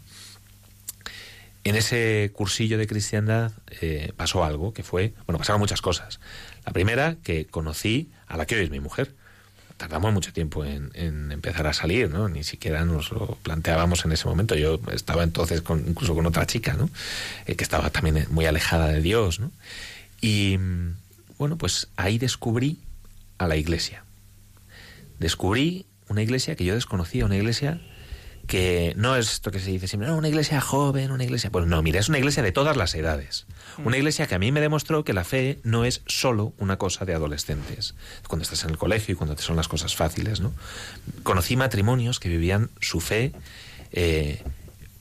En 1.64 1.76
ese 1.76 2.32
cursillo 2.34 2.78
de 2.78 2.88
cristiandad 2.88 3.52
eh, 3.82 4.12
pasó 4.18 4.44
algo 4.44 4.74
que 4.74 4.84
fue, 4.84 5.14
bueno, 5.26 5.38
pasaron 5.38 5.60
muchas 5.60 5.82
cosas. 5.82 6.20
La 6.66 6.74
primera, 6.74 7.16
que 7.24 7.46
conocí 7.46 8.10
a 8.28 8.38
la 8.38 8.46
que 8.46 8.56
hoy 8.56 8.64
es 8.64 8.70
mi 8.70 8.80
mujer 8.80 9.14
tardamos 9.78 10.14
mucho 10.14 10.32
tiempo 10.32 10.64
en, 10.64 10.92
empezar 11.32 11.68
a 11.68 11.74
salir, 11.74 12.10
¿no? 12.10 12.30
Ni 12.30 12.44
siquiera 12.44 12.86
nos 12.86 13.12
lo 13.12 13.38
planteábamos 13.44 14.06
en 14.06 14.14
ese 14.14 14.28
momento. 14.28 14.56
Yo 14.56 14.80
estaba 14.94 15.24
entonces 15.24 15.62
con, 15.62 15.84
incluso 15.88 16.16
con 16.16 16.26
otra 16.26 16.46
chica, 16.46 16.74
¿no? 16.74 16.90
Eh, 17.48 17.56
que 17.56 17.64
estaba 17.66 17.90
también 17.90 18.28
muy 18.30 18.46
alejada 18.46 18.88
de 18.88 19.02
Dios, 19.02 19.42
¿no? 19.42 19.52
Y 20.22 20.58
bueno, 21.38 21.58
pues 21.58 21.90
ahí 21.98 22.18
descubrí 22.18 22.80
a 23.38 23.48
la 23.48 23.58
iglesia. 23.58 24.06
Descubrí 25.20 25.86
una 26.08 26.22
iglesia 26.22 26.56
que 26.56 26.64
yo 26.64 26.76
desconocía, 26.76 27.26
una 27.26 27.36
iglesia 27.36 27.82
que 28.48 28.94
no 28.98 29.16
es 29.16 29.32
esto 29.32 29.52
que 29.52 29.60
se 29.60 29.72
dice 29.72 29.88
siempre, 29.88 30.10
no, 30.10 30.18
una 30.18 30.28
iglesia 30.28 30.60
joven, 30.60 31.12
una 31.12 31.24
iglesia... 31.24 31.50
Pues 31.50 31.66
no, 31.66 31.82
mira, 31.82 32.00
es 32.00 32.10
una 32.10 32.18
iglesia 32.18 32.44
de 32.44 32.52
todas 32.52 32.76
las 32.76 32.94
edades. 32.94 33.46
Mm. 33.78 33.88
Una 33.88 33.98
iglesia 33.98 34.28
que 34.28 34.36
a 34.36 34.40
mí 34.40 34.52
me 34.52 34.62
demostró 34.62 35.04
que 35.04 35.14
la 35.14 35.24
fe 35.24 35.60
no 35.64 35.86
es 35.86 36.02
solo 36.06 36.54
una 36.58 36.78
cosa 36.78 37.06
de 37.06 37.14
adolescentes, 37.14 37.96
cuando 38.28 38.44
estás 38.44 38.64
en 38.66 38.72
el 38.72 38.78
colegio 38.78 39.14
y 39.14 39.16
cuando 39.16 39.36
te 39.36 39.44
son 39.44 39.56
las 39.56 39.68
cosas 39.68 39.96
fáciles, 39.96 40.42
¿no? 40.42 40.54
Conocí 41.24 41.56
matrimonios 41.56 42.20
que 42.20 42.30
vivían 42.30 42.70
su 42.82 43.00
fe 43.00 43.32
eh, 43.92 44.44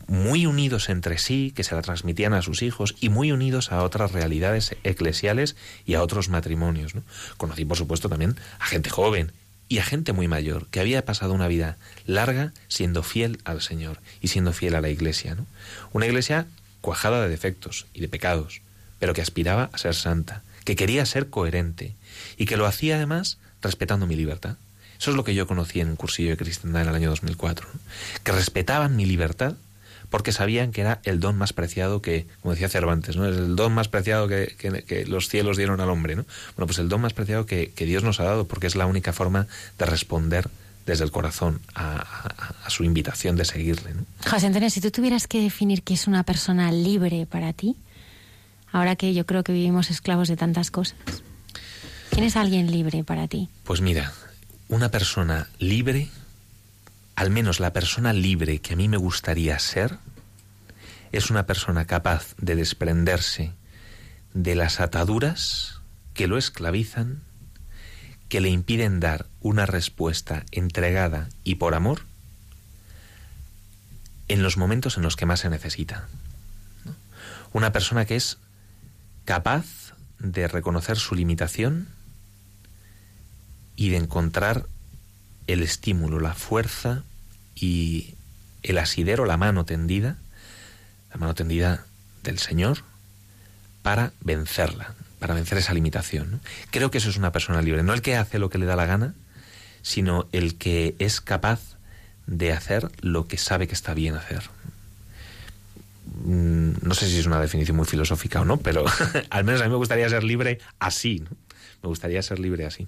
muy 0.06 0.46
unidos 0.46 0.88
entre 0.88 1.18
sí, 1.18 1.52
que 1.54 1.64
se 1.64 1.74
la 1.74 1.82
transmitían 1.82 2.34
a 2.34 2.42
sus 2.42 2.62
hijos 2.62 2.94
y 3.00 3.08
muy 3.08 3.32
unidos 3.32 3.72
a 3.72 3.82
otras 3.82 4.12
realidades 4.12 4.76
eclesiales 4.84 5.56
y 5.84 5.94
a 5.94 6.02
otros 6.02 6.28
matrimonios, 6.28 6.94
¿no? 6.94 7.02
Conocí, 7.38 7.64
por 7.64 7.76
supuesto, 7.76 8.08
también 8.08 8.36
a 8.60 8.66
gente 8.66 8.90
joven 8.90 9.32
y 9.72 9.78
a 9.78 9.84
gente 9.84 10.12
muy 10.12 10.28
mayor 10.28 10.66
que 10.66 10.80
había 10.80 11.02
pasado 11.06 11.32
una 11.32 11.48
vida 11.48 11.78
larga 12.04 12.52
siendo 12.68 13.02
fiel 13.02 13.38
al 13.44 13.62
Señor 13.62 14.00
y 14.20 14.28
siendo 14.28 14.52
fiel 14.52 14.74
a 14.74 14.82
la 14.82 14.90
Iglesia. 14.90 15.34
¿no? 15.34 15.46
Una 15.94 16.04
Iglesia 16.04 16.46
cuajada 16.82 17.22
de 17.22 17.30
defectos 17.30 17.86
y 17.94 18.02
de 18.02 18.08
pecados, 18.08 18.60
pero 18.98 19.14
que 19.14 19.22
aspiraba 19.22 19.70
a 19.72 19.78
ser 19.78 19.94
santa, 19.94 20.42
que 20.64 20.76
quería 20.76 21.06
ser 21.06 21.30
coherente 21.30 21.94
y 22.36 22.44
que 22.44 22.58
lo 22.58 22.66
hacía 22.66 22.96
además 22.96 23.38
respetando 23.62 24.06
mi 24.06 24.14
libertad. 24.14 24.58
Eso 24.98 25.12
es 25.12 25.16
lo 25.16 25.24
que 25.24 25.34
yo 25.34 25.46
conocí 25.46 25.80
en 25.80 25.88
un 25.88 25.96
cursillo 25.96 26.28
de 26.28 26.36
cristiandad 26.36 26.82
en 26.82 26.88
el 26.88 26.94
año 26.94 27.08
2004, 27.08 27.66
que 28.24 28.32
respetaban 28.32 28.94
mi 28.94 29.06
libertad 29.06 29.54
porque 30.12 30.30
sabían 30.30 30.72
que 30.72 30.82
era 30.82 31.00
el 31.04 31.20
don 31.20 31.38
más 31.38 31.54
preciado 31.54 32.02
que, 32.02 32.26
como 32.42 32.52
decía 32.52 32.68
Cervantes, 32.68 33.16
¿no? 33.16 33.26
Es 33.26 33.34
el 33.34 33.56
don 33.56 33.72
más 33.72 33.88
preciado 33.88 34.28
que, 34.28 35.06
los 35.08 35.30
cielos 35.30 35.56
dieron 35.56 35.80
al 35.80 35.88
hombre, 35.88 36.14
¿no? 36.14 36.26
Bueno, 36.54 36.66
pues 36.66 36.78
el 36.78 36.90
don 36.90 37.00
más 37.00 37.14
preciado 37.14 37.46
que, 37.46 37.72
Dios 37.74 38.04
nos 38.04 38.20
ha 38.20 38.24
dado, 38.24 38.46
porque 38.46 38.66
es 38.66 38.76
la 38.76 38.84
única 38.84 39.14
forma 39.14 39.46
de 39.78 39.86
responder 39.86 40.50
desde 40.84 41.04
el 41.04 41.10
corazón 41.10 41.60
a, 41.74 42.68
su 42.68 42.84
invitación 42.84 43.36
de 43.36 43.46
seguirle. 43.46 43.94
¿no? 43.94 44.04
José 44.30 44.46
Antonio, 44.46 44.68
si 44.68 44.82
tú 44.82 44.90
tuvieras 44.90 45.26
que 45.26 45.40
definir 45.40 45.82
qué 45.82 45.94
es 45.94 46.06
una 46.06 46.24
persona 46.24 46.70
libre 46.70 47.24
para 47.24 47.54
ti, 47.54 47.74
ahora 48.70 48.96
que 48.96 49.14
yo 49.14 49.24
creo 49.24 49.42
que 49.42 49.52
vivimos 49.52 49.90
esclavos 49.90 50.28
de 50.28 50.36
tantas 50.36 50.70
cosas, 50.70 50.98
¿quién 52.10 52.24
es 52.24 52.36
alguien 52.36 52.70
libre 52.70 53.02
para 53.02 53.28
ti? 53.28 53.48
Pues 53.64 53.80
mira, 53.80 54.12
una 54.68 54.90
persona 54.90 55.48
libre 55.58 56.10
al 57.16 57.30
menos 57.30 57.60
la 57.60 57.72
persona 57.72 58.12
libre 58.12 58.60
que 58.60 58.74
a 58.74 58.76
mí 58.76 58.88
me 58.88 58.96
gustaría 58.96 59.58
ser, 59.58 59.98
es 61.12 61.30
una 61.30 61.46
persona 61.46 61.86
capaz 61.86 62.34
de 62.38 62.56
desprenderse 62.56 63.52
de 64.34 64.54
las 64.54 64.80
ataduras 64.80 65.80
que 66.14 66.26
lo 66.26 66.38
esclavizan, 66.38 67.22
que 68.28 68.40
le 68.40 68.48
impiden 68.48 68.98
dar 68.98 69.26
una 69.40 69.66
respuesta 69.66 70.44
entregada 70.52 71.28
y 71.44 71.56
por 71.56 71.74
amor 71.74 72.02
en 74.28 74.42
los 74.42 74.56
momentos 74.56 74.96
en 74.96 75.02
los 75.02 75.16
que 75.16 75.26
más 75.26 75.40
se 75.40 75.50
necesita. 75.50 76.08
Una 77.52 77.72
persona 77.72 78.06
que 78.06 78.16
es 78.16 78.38
capaz 79.26 79.92
de 80.18 80.48
reconocer 80.48 80.96
su 80.96 81.14
limitación 81.14 81.88
y 83.76 83.90
de 83.90 83.98
encontrar 83.98 84.66
el 85.46 85.62
estímulo, 85.62 86.20
la 86.20 86.34
fuerza 86.34 87.02
y 87.54 88.14
el 88.62 88.78
asidero, 88.78 89.24
la 89.24 89.36
mano 89.36 89.64
tendida, 89.64 90.16
la 91.10 91.16
mano 91.18 91.34
tendida 91.34 91.84
del 92.22 92.38
Señor, 92.38 92.78
para 93.82 94.12
vencerla, 94.20 94.94
para 95.18 95.34
vencer 95.34 95.58
esa 95.58 95.74
limitación. 95.74 96.40
Creo 96.70 96.90
que 96.90 96.98
eso 96.98 97.10
es 97.10 97.16
una 97.16 97.32
persona 97.32 97.62
libre, 97.62 97.82
no 97.82 97.94
el 97.94 98.02
que 98.02 98.16
hace 98.16 98.38
lo 98.38 98.50
que 98.50 98.58
le 98.58 98.66
da 98.66 98.76
la 98.76 98.86
gana, 98.86 99.14
sino 99.82 100.28
el 100.32 100.56
que 100.56 100.94
es 100.98 101.20
capaz 101.20 101.60
de 102.26 102.52
hacer 102.52 102.90
lo 103.00 103.26
que 103.26 103.36
sabe 103.36 103.66
que 103.66 103.74
está 103.74 103.94
bien 103.94 104.14
hacer. 104.14 104.44
Mm, 106.24 106.72
no 106.82 106.94
sé 106.94 107.08
si 107.08 107.18
es 107.18 107.26
una 107.26 107.40
definición 107.40 107.76
muy 107.76 107.86
filosófica 107.86 108.40
o 108.40 108.44
no, 108.44 108.58
pero 108.58 108.84
al 109.30 109.44
menos 109.44 109.60
a 109.60 109.64
mí 109.64 109.70
me 109.70 109.76
gustaría 109.76 110.08
ser 110.08 110.24
libre 110.24 110.60
así. 110.78 111.24
Me 111.82 111.88
gustaría 111.88 112.22
ser 112.22 112.38
libre 112.38 112.64
así. 112.64 112.86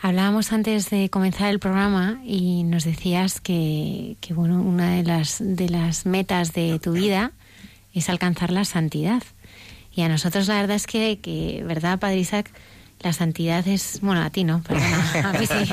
Hablábamos 0.00 0.52
antes 0.52 0.90
de 0.90 1.10
comenzar 1.10 1.50
el 1.50 1.58
programa 1.58 2.20
y 2.24 2.62
nos 2.62 2.84
decías 2.84 3.40
que, 3.40 4.16
bueno, 4.30 4.62
una 4.62 4.94
de 4.94 5.02
las, 5.02 5.38
de 5.40 5.68
las 5.68 6.06
metas 6.06 6.52
de 6.52 6.78
tu 6.78 6.92
vida 6.92 7.32
es 7.92 8.08
alcanzar 8.08 8.52
la 8.52 8.64
santidad. 8.64 9.24
Y 9.92 10.02
a 10.02 10.08
nosotros 10.08 10.46
la 10.46 10.54
verdad 10.54 10.76
es 10.76 10.86
que, 10.86 11.18
que 11.18 11.64
¿verdad, 11.66 11.98
Padre 11.98 12.18
Isaac? 12.18 12.48
La 13.00 13.12
santidad 13.12 13.66
es, 13.66 14.00
bueno, 14.00 14.22
a 14.22 14.30
ti 14.30 14.44
no, 14.44 14.62
perdona, 14.62 15.30
a 15.30 15.32
mí 15.32 15.46
sí. 15.46 15.72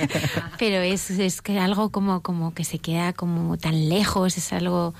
Pero 0.58 0.76
es, 0.82 1.10
es 1.10 1.40
que 1.40 1.58
algo 1.58 1.90
como, 1.90 2.22
como 2.22 2.54
que 2.54 2.64
se 2.64 2.78
queda 2.80 3.12
como 3.12 3.56
tan 3.56 3.88
lejos, 3.88 4.36
es 4.36 4.52
algo... 4.52 4.94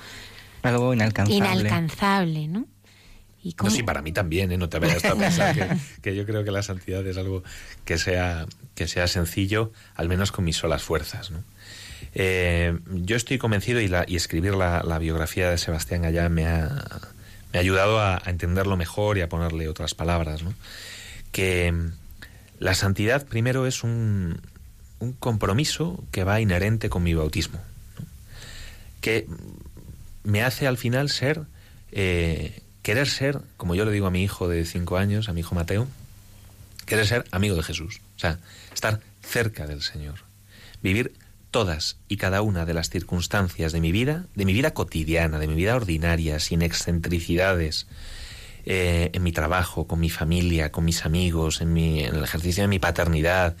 Algo 0.63 0.93
inalcanzable. 0.93 1.37
Inalcanzable, 1.37 2.47
¿no? 2.47 2.65
No, 3.63 3.69
sí, 3.69 3.83
para 3.83 4.01
mí 4.01 4.11
también, 4.11 4.51
¿eh? 4.51 4.57
no 4.57 4.69
te 4.69 4.79
vayas 4.79 5.05
a 5.05 5.15
pensar 5.15 5.77
que, 6.01 6.15
yo 6.15 6.25
creo 6.25 6.43
que 6.43 6.51
la 6.51 6.63
santidad 6.63 7.05
es 7.05 7.17
algo 7.17 7.43
que 7.83 7.97
sea, 7.97 8.47
que 8.73 8.87
sea 8.87 9.07
sencillo, 9.07 9.71
al 9.95 10.09
menos 10.09 10.31
con 10.31 10.45
mis 10.45 10.57
solas 10.57 10.81
fuerzas. 10.81 11.29
¿no? 11.29 11.43
Eh, 12.15 12.77
yo 12.87 13.15
estoy 13.15 13.37
convencido 13.37 13.79
y, 13.81 13.87
la, 13.87 14.03
y 14.07 14.15
escribir 14.15 14.55
la, 14.55 14.97
biografía 14.99 15.49
de 15.49 15.57
Sebastián 15.59 16.01
Gallá 16.01 16.27
me 16.29 16.47
ha, 16.47 16.69
me 17.53 17.59
ha 17.59 17.61
ayudado 17.61 17.99
a, 17.99 18.21
entenderlo 18.25 18.77
mejor 18.77 19.17
y 19.19 19.21
a 19.21 19.29
ponerle 19.29 19.67
otras 19.69 19.93
palabras. 19.93 20.41
¿no? 20.41 20.53
Que 21.31 21.71
la 22.57 22.73
santidad 22.73 23.27
primero 23.27 23.67
es 23.67 23.83
un, 23.83 24.41
un 24.99 25.13
compromiso 25.13 26.03
que 26.11 26.23
va 26.23 26.41
inherente 26.41 26.89
con 26.89 27.03
mi 27.03 27.13
bautismo, 27.13 27.61
que 29.01 29.27
me 30.23 30.41
hace 30.41 30.65
al 30.65 30.77
final 30.77 31.09
ser 31.09 31.43
eh, 31.91 32.61
querer 32.85 33.07
ser, 33.07 33.41
como 33.57 33.73
yo 33.73 33.83
le 33.83 33.91
digo 33.91 34.05
a 34.05 34.11
mi 34.11 34.21
hijo 34.21 34.47
de 34.47 34.63
cinco 34.63 34.97
años, 34.97 35.27
a 35.27 35.33
mi 35.33 35.39
hijo 35.39 35.55
Mateo, 35.55 35.87
querer 36.85 37.07
ser 37.07 37.25
amigo 37.31 37.55
de 37.55 37.63
Jesús, 37.63 37.99
o 38.15 38.19
sea, 38.19 38.37
estar 38.75 39.01
cerca 39.23 39.65
del 39.65 39.81
Señor, 39.81 40.19
vivir 40.83 41.15
todas 41.49 41.97
y 42.07 42.17
cada 42.17 42.43
una 42.43 42.63
de 42.67 42.75
las 42.75 42.91
circunstancias 42.91 43.71
de 43.71 43.81
mi 43.81 43.91
vida, 43.91 44.27
de 44.35 44.45
mi 44.45 44.53
vida 44.53 44.75
cotidiana, 44.75 45.39
de 45.39 45.47
mi 45.47 45.55
vida 45.55 45.75
ordinaria, 45.75 46.39
sin 46.39 46.61
excentricidades, 46.61 47.87
eh, 48.65 49.09
en 49.13 49.23
mi 49.23 49.31
trabajo, 49.31 49.87
con 49.87 49.99
mi 49.99 50.11
familia, 50.11 50.71
con 50.71 50.85
mis 50.85 51.05
amigos, 51.05 51.61
en, 51.61 51.73
mi, 51.73 52.03
en 52.03 52.13
el 52.13 52.23
ejercicio 52.23 52.61
de 52.61 52.67
mi 52.67 52.77
paternidad, 52.77 53.55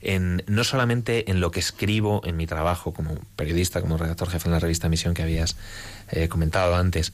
en, 0.00 0.42
no 0.46 0.64
solamente 0.64 1.30
en 1.30 1.40
lo 1.40 1.50
que 1.50 1.60
escribo 1.60 2.22
en 2.24 2.38
mi 2.38 2.46
trabajo 2.46 2.94
como 2.94 3.16
periodista, 3.36 3.82
como 3.82 3.98
redactor 3.98 4.30
jefe 4.30 4.48
en 4.48 4.52
la 4.52 4.58
revista 4.58 4.88
Misión 4.88 5.12
que 5.12 5.22
habías 5.22 5.58
eh, 6.08 6.28
comentado 6.28 6.76
antes, 6.76 7.12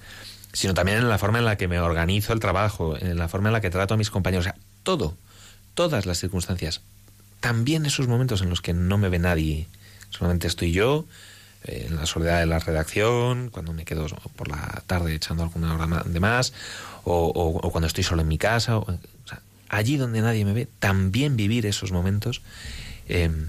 sino 0.57 0.73
también 0.73 0.97
en 0.97 1.09
la 1.11 1.19
forma 1.19 1.39
en 1.39 1.45
la 1.45 1.59
que 1.59 1.69
me 1.69 1.79
organizo 1.81 2.33
el 2.33 2.41
trabajo, 2.41 2.97
en 2.99 3.19
la 3.19 3.29
forma 3.29 3.51
en 3.51 3.53
la 3.53 3.61
que 3.61 3.69
trato 3.69 3.93
a 3.93 3.99
mis 3.99 4.09
compañeros, 4.09 4.47
o 4.47 4.49
sea, 4.49 4.57
todo, 4.85 5.15
todas 5.75 6.07
las 6.07 6.19
circunstancias, 6.19 6.81
también 7.41 7.85
esos 7.85 8.09
momentos 8.09 8.41
en 8.41 8.49
los 8.49 8.63
que 8.63 8.73
no 8.73 8.97
me 8.97 9.11
ve 9.11 9.19
nadie, 9.19 9.69
solamente 10.09 10.47
estoy 10.47 10.73
yo, 10.73 11.05
eh, 11.65 11.89
en 11.91 11.97
la 11.97 12.07
soledad 12.07 12.41
de 12.41 12.47
la 12.47 12.59
redacción, 12.59 13.51
cuando 13.51 13.75
me 13.75 13.85
quedo 13.85 14.07
por 14.35 14.49
la 14.49 14.83
tarde 14.87 15.15
echando 15.15 15.43
alguna 15.43 15.75
hora 15.75 16.05
de 16.07 16.21
más, 16.21 16.55
o, 17.05 17.61
cuando 17.71 17.87
estoy 17.87 18.05
solo 18.05 18.23
en 18.23 18.29
mi 18.29 18.39
casa, 18.39 18.79
o, 18.79 18.87
sea, 19.27 19.43
allí 19.69 19.99
donde 19.99 20.23
nadie 20.23 20.47
me 20.47 20.55
ve, 20.55 20.69
también 20.79 21.37
vivir 21.37 21.67
esos 21.67 21.93
momentos 21.93 22.41
em, 23.09 23.49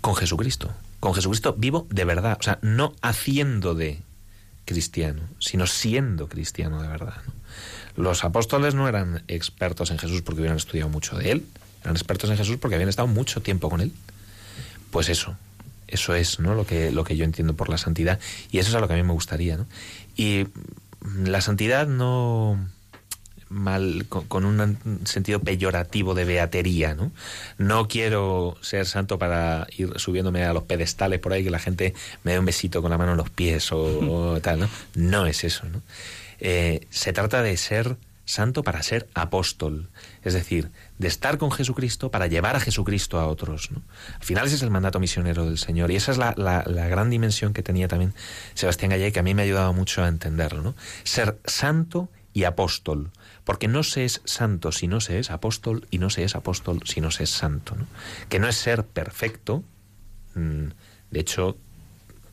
con 0.00 0.14
Jesucristo, 0.14 0.72
con 1.00 1.14
Jesucristo 1.14 1.52
vivo 1.58 1.88
de 1.90 2.04
verdad, 2.04 2.36
o 2.38 2.44
sea, 2.44 2.60
no 2.62 2.94
haciendo 3.02 3.74
de 3.74 4.00
cristiano, 4.64 5.22
sino 5.38 5.66
siendo 5.66 6.28
cristiano 6.28 6.80
de 6.82 6.88
verdad. 6.88 7.22
Los 7.96 8.24
apóstoles 8.24 8.74
no 8.74 8.88
eran 8.88 9.22
expertos 9.28 9.90
en 9.90 9.98
Jesús 9.98 10.22
porque 10.22 10.40
hubieran 10.40 10.56
estudiado 10.56 10.88
mucho 10.88 11.16
de 11.16 11.32
él, 11.32 11.46
eran 11.82 11.94
expertos 11.94 12.30
en 12.30 12.36
Jesús 12.36 12.56
porque 12.60 12.74
habían 12.74 12.88
estado 12.88 13.08
mucho 13.08 13.42
tiempo 13.42 13.68
con 13.68 13.80
él. 13.80 13.92
Pues 14.90 15.08
eso, 15.08 15.36
eso 15.86 16.14
es 16.14 16.40
¿no? 16.40 16.54
lo, 16.54 16.66
que, 16.66 16.90
lo 16.90 17.04
que 17.04 17.16
yo 17.16 17.24
entiendo 17.24 17.54
por 17.54 17.68
la 17.68 17.78
santidad 17.78 18.18
y 18.50 18.58
eso 18.58 18.70
es 18.70 18.74
a 18.74 18.80
lo 18.80 18.88
que 18.88 18.94
a 18.94 18.96
mí 18.96 19.02
me 19.02 19.12
gustaría. 19.12 19.56
¿no? 19.56 19.66
Y 20.16 20.46
la 21.24 21.40
santidad 21.40 21.86
no 21.86 22.58
mal 23.48 24.06
con, 24.08 24.44
un 24.44 24.78
sentido 25.04 25.40
peyorativo 25.40 26.14
de 26.14 26.24
beatería, 26.24 26.94
¿no? 26.94 27.12
No 27.58 27.88
quiero 27.88 28.56
ser 28.60 28.86
santo 28.86 29.18
para 29.18 29.66
ir 29.76 29.92
subiéndome 29.96 30.44
a 30.44 30.52
los 30.52 30.64
pedestales 30.64 31.20
por 31.20 31.32
ahí 31.32 31.44
que 31.44 31.50
la 31.50 31.58
gente 31.58 31.94
me 32.22 32.32
dé 32.32 32.38
un 32.38 32.44
besito 32.44 32.82
con 32.82 32.90
la 32.90 32.98
mano 32.98 33.12
en 33.12 33.18
los 33.18 33.30
pies 33.30 33.68
o, 33.72 34.38
tal, 34.40 34.60
¿no? 34.60 34.68
No 34.94 35.26
es 35.26 35.44
eso, 35.44 35.66
¿no? 35.66 35.82
Eh, 36.40 36.86
se 36.90 37.12
trata 37.12 37.42
de 37.42 37.56
ser 37.56 37.96
santo 38.24 38.62
para 38.62 38.82
ser 38.82 39.08
apóstol, 39.14 39.88
es 40.22 40.34
decir, 40.34 40.70
de 40.98 41.08
estar 41.08 41.38
con 41.38 41.50
Jesucristo 41.50 42.10
para 42.10 42.26
llevar 42.26 42.56
a 42.56 42.60
Jesucristo 42.60 43.18
a 43.18 43.26
otros. 43.26 43.70
¿no? 43.70 43.82
Al 44.18 44.24
final 44.24 44.46
ese 44.46 44.56
es 44.56 44.62
el 44.62 44.70
mandato 44.70 44.98
misionero 45.00 45.44
del 45.44 45.58
Señor 45.58 45.90
y 45.90 45.96
esa 45.96 46.12
es 46.12 46.18
la, 46.18 46.34
la, 46.36 46.88
gran 46.88 47.10
dimensión 47.10 47.52
que 47.52 47.62
tenía 47.62 47.88
también 47.88 48.14
Sebastián 48.54 48.90
Gallé 48.90 49.12
que 49.12 49.20
a 49.20 49.22
mí 49.22 49.34
me 49.34 49.42
ha 49.42 49.44
ayudado 49.44 49.72
mucho 49.72 50.02
a 50.02 50.08
entenderlo. 50.08 50.62
¿no? 50.62 50.74
Ser 51.04 51.38
santo 51.44 52.08
y 52.32 52.44
apóstol, 52.44 53.10
porque 53.44 53.68
no 53.68 53.82
se 53.82 54.04
es 54.04 54.20
santo 54.24 54.72
si 54.72 54.88
no 54.88 55.00
se 55.00 55.18
es 55.18 55.30
apóstol 55.30 55.86
y 55.90 55.98
no 55.98 56.10
se 56.10 56.24
es 56.24 56.34
apóstol 56.34 56.80
si 56.84 57.00
no 57.00 57.10
se 57.10 57.24
es 57.24 57.30
santo. 57.30 57.76
¿no? 57.76 57.86
Que 58.28 58.38
no 58.38 58.48
es 58.48 58.56
ser 58.56 58.84
perfecto, 58.84 59.62
mm, 60.34 60.68
de 61.10 61.20
hecho, 61.20 61.56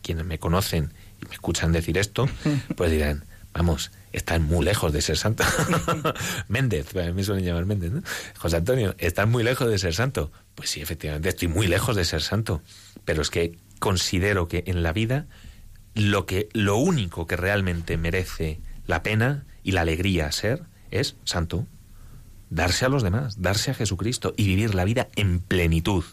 quienes 0.01 0.25
me 0.25 0.39
conocen 0.39 0.93
y 1.21 1.27
me 1.27 1.33
escuchan 1.33 1.71
decir 1.71 1.97
esto, 1.97 2.27
pues 2.75 2.91
dirán, 2.91 3.25
vamos, 3.53 3.91
están 4.13 4.43
muy 4.43 4.65
lejos 4.65 4.93
de 4.93 5.01
ser 5.01 5.17
santo. 5.17 5.43
Méndez, 6.47 6.95
a 6.95 7.11
mí 7.11 7.23
suelen 7.23 7.45
llamar 7.45 7.65
Méndez, 7.65 7.91
¿no? 7.91 8.01
José 8.37 8.57
Antonio, 8.57 8.95
están 8.97 9.29
muy 9.29 9.43
lejos 9.43 9.69
de 9.69 9.77
ser 9.77 9.93
santo. 9.93 10.31
Pues 10.55 10.69
sí, 10.69 10.81
efectivamente, 10.81 11.29
estoy 11.29 11.47
muy 11.47 11.67
lejos 11.67 11.95
de 11.95 12.05
ser 12.05 12.21
santo. 12.21 12.61
Pero 13.05 13.21
es 13.21 13.29
que 13.29 13.57
considero 13.79 14.47
que 14.47 14.63
en 14.67 14.83
la 14.83 14.93
vida 14.93 15.27
lo 15.93 16.25
que 16.25 16.49
lo 16.53 16.77
único 16.77 17.27
que 17.27 17.35
realmente 17.35 17.97
merece 17.97 18.61
la 18.85 19.03
pena 19.03 19.45
y 19.63 19.71
la 19.71 19.81
alegría 19.81 20.31
ser 20.31 20.63
es 20.91 21.15
santo. 21.23 21.65
Darse 22.49 22.85
a 22.85 22.89
los 22.89 23.01
demás, 23.01 23.41
darse 23.41 23.71
a 23.71 23.73
Jesucristo 23.73 24.33
y 24.37 24.45
vivir 24.45 24.75
la 24.75 24.83
vida 24.83 25.07
en 25.15 25.39
plenitud, 25.39 26.03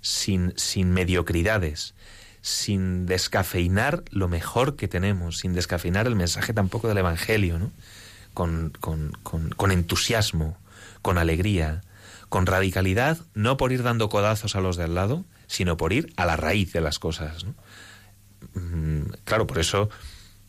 sin, 0.00 0.52
sin 0.56 0.92
mediocridades, 0.92 1.94
sin 2.42 3.06
descafeinar 3.06 4.04
lo 4.10 4.28
mejor 4.28 4.76
que 4.76 4.88
tenemos, 4.88 5.38
sin 5.38 5.54
descafeinar 5.54 6.06
el 6.06 6.14
mensaje 6.14 6.52
tampoco 6.52 6.88
del 6.88 6.98
Evangelio, 6.98 7.58
¿no? 7.58 7.72
con, 8.34 8.72
con, 8.78 9.10
con, 9.56 9.72
entusiasmo, 9.72 10.56
con 11.02 11.18
alegría, 11.18 11.82
con 12.28 12.46
radicalidad, 12.46 13.18
no 13.34 13.56
por 13.56 13.72
ir 13.72 13.82
dando 13.82 14.08
codazos 14.08 14.54
a 14.54 14.60
los 14.60 14.76
de 14.76 14.84
al 14.84 14.94
lado, 14.94 15.24
sino 15.48 15.76
por 15.76 15.92
ir 15.92 16.12
a 16.16 16.24
la 16.24 16.36
raíz 16.36 16.72
de 16.72 16.80
las 16.80 17.00
cosas. 17.00 17.46
Mm, 18.54 19.10
claro, 19.24 19.48
por 19.48 19.58
eso 19.58 19.90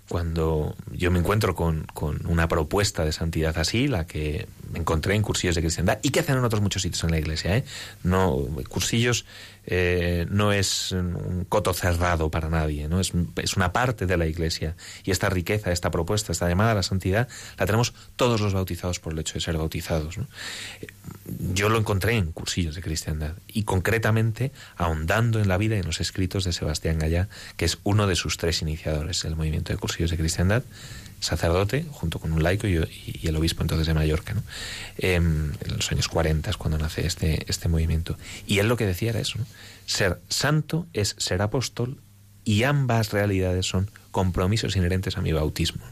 cuando 0.10 0.76
yo 0.91 1.12
me 1.12 1.19
encuentro 1.19 1.56
con, 1.56 1.86
con, 1.93 2.26
una 2.26 2.48
propuesta 2.48 3.06
de 3.06 3.12
santidad 3.12 3.58
así, 3.60 3.88
la 3.88 4.08
que 4.08 4.48
encontré 4.74 5.15
en 5.15 5.22
cursillos 5.22 5.56
de 5.56 5.62
cristiandad, 5.62 6.00
y 6.02 6.10
que 6.10 6.19
hacen 6.19 6.38
en 6.38 6.43
otros 6.43 6.62
muchos 6.62 6.82
sitios 6.82 7.04
en 7.04 7.12
la 7.12 7.19
iglesia, 7.19 7.56
¿eh? 7.56 7.63
No, 8.04 8.36
cursillos 8.67 9.26
eh, 9.71 10.25
no 10.32 10.51
es 10.51 10.91
un 10.93 11.45
coto 11.47 11.73
cerrado 11.73 12.32
para 12.32 12.49
nadie, 12.49 12.88
¿no? 12.88 12.99
Es, 12.99 13.13
es, 13.36 13.55
una 13.55 13.71
parte 13.71 14.08
de 14.08 14.17
la 14.17 14.25
Iglesia. 14.25 14.75
Y 15.03 15.12
esta 15.12 15.29
riqueza, 15.29 15.71
esta 15.71 15.91
propuesta, 15.91 16.32
esta 16.32 16.49
llamada 16.49 16.71
a 16.71 16.75
la 16.75 16.82
santidad, 16.82 17.27
la 17.60 17.67
tenemos 17.67 17.93
todos 18.15 18.41
los 18.41 18.53
bautizados 18.53 18.99
por 18.99 19.13
el 19.13 19.19
hecho 19.19 19.36
de 19.36 19.41
ser 19.41 19.58
bautizados. 19.58 20.17
Yo 21.53 21.69
lo 21.69 21.77
encontré 21.77 22.15
en 22.15 22.32
cursillos 22.32 22.73
de 22.73 22.82
cristiandad 22.82 23.34
y 23.47 23.62
concretamente 23.62 24.51
ahondando 24.75 25.39
en 25.39 25.47
la 25.47 25.58
vida 25.58 25.75
y 25.75 25.79
en 25.79 25.86
los 25.86 26.01
escritos 26.01 26.45
de 26.45 26.51
Sebastián 26.51 26.97
Gallá, 26.97 27.29
que 27.55 27.65
es 27.65 27.77
uno 27.84 28.08
de 28.08 28.15
sus 28.15 28.38
tres 28.38 28.63
iniciadores 28.63 29.21
del 29.21 29.36
movimiento 29.36 29.71
de 29.71 29.77
cursillos 29.77 30.10
de 30.10 30.17
cristiandad 30.17 30.63
sacerdote, 31.19 31.86
junto 31.91 32.19
con 32.19 32.32
un 32.32 32.43
laico 32.43 32.67
y, 32.67 32.77
el 33.23 33.36
obispo 33.36 33.62
entonces 33.62 33.88
de 33.88 33.93
Mallorca, 33.93 34.34
¿no? 34.34 34.43
Em, 34.97 35.51
en 35.62 35.75
los 35.75 35.91
años 35.91 36.08
40 36.08 36.49
es 36.49 36.58
cuando 36.58 36.77
nace 36.77 37.05
este, 37.05 37.45
este 37.49 37.69
movimiento. 37.69 38.17
Y 38.47 38.60
él 38.60 38.67
lo 38.67 38.77
que 38.77 38.86
decía 38.86 39.10
era 39.10 39.19
eso, 39.19 39.39
ser 39.86 40.21
santo 40.29 40.88
es 40.93 41.15
ser 41.17 41.41
apóstol 41.41 41.97
y 42.45 42.63
ambas 42.63 43.12
realidades 43.12 43.65
son 43.65 43.89
compromisos 44.12 44.75
inherentes 44.75 45.17
a 45.17 45.21
mi 45.21 45.32
bautismo. 45.34 45.84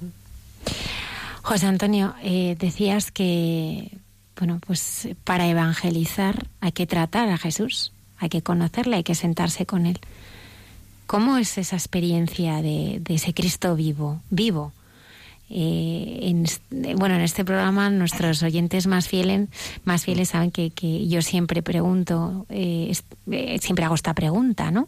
José 1.42 1.68
Antonio, 1.68 2.16
eh, 2.24 2.56
decías 2.60 3.12
que, 3.12 3.92
bueno, 4.38 4.60
pues 4.66 5.10
para 5.24 5.48
evangelizar 5.48 6.48
hay 6.60 6.72
que 6.72 6.88
tratar 6.88 7.30
a 7.30 7.38
Jesús, 7.38 7.94
hay 8.18 8.30
que 8.30 8.42
conocerle, 8.42 8.98
hay 8.98 9.04
que 9.04 9.16
sentarse 9.16 9.66
con 9.66 9.86
él. 9.86 10.00
¿Cómo 11.06 11.38
es 11.38 11.58
esa 11.58 11.78
experiencia 11.78 12.62
de, 12.62 12.98
de 13.00 13.16
ese 13.16 13.34
Cristo 13.34 13.76
vivo, 13.76 14.22
vivo, 14.30 14.74
eh, 15.50 16.20
en, 16.24 16.46
bueno, 16.98 17.16
en 17.16 17.22
este 17.22 17.46
programa 17.46 17.90
nuestros 17.90 18.44
oyentes 18.44 18.86
más 18.86 19.08
fieles, 19.08 19.48
más 19.86 20.04
fieles 20.04 20.30
saben 20.30 20.52
que, 20.52 21.08
yo 21.08 21.22
siempre 21.22 21.64
pregunto, 21.64 22.46
eh, 22.50 22.94
eh, 23.32 23.60
siempre 23.62 23.86
hago 23.86 23.96
esta 23.96 24.14
pregunta, 24.14 24.72
¿no? 24.72 24.88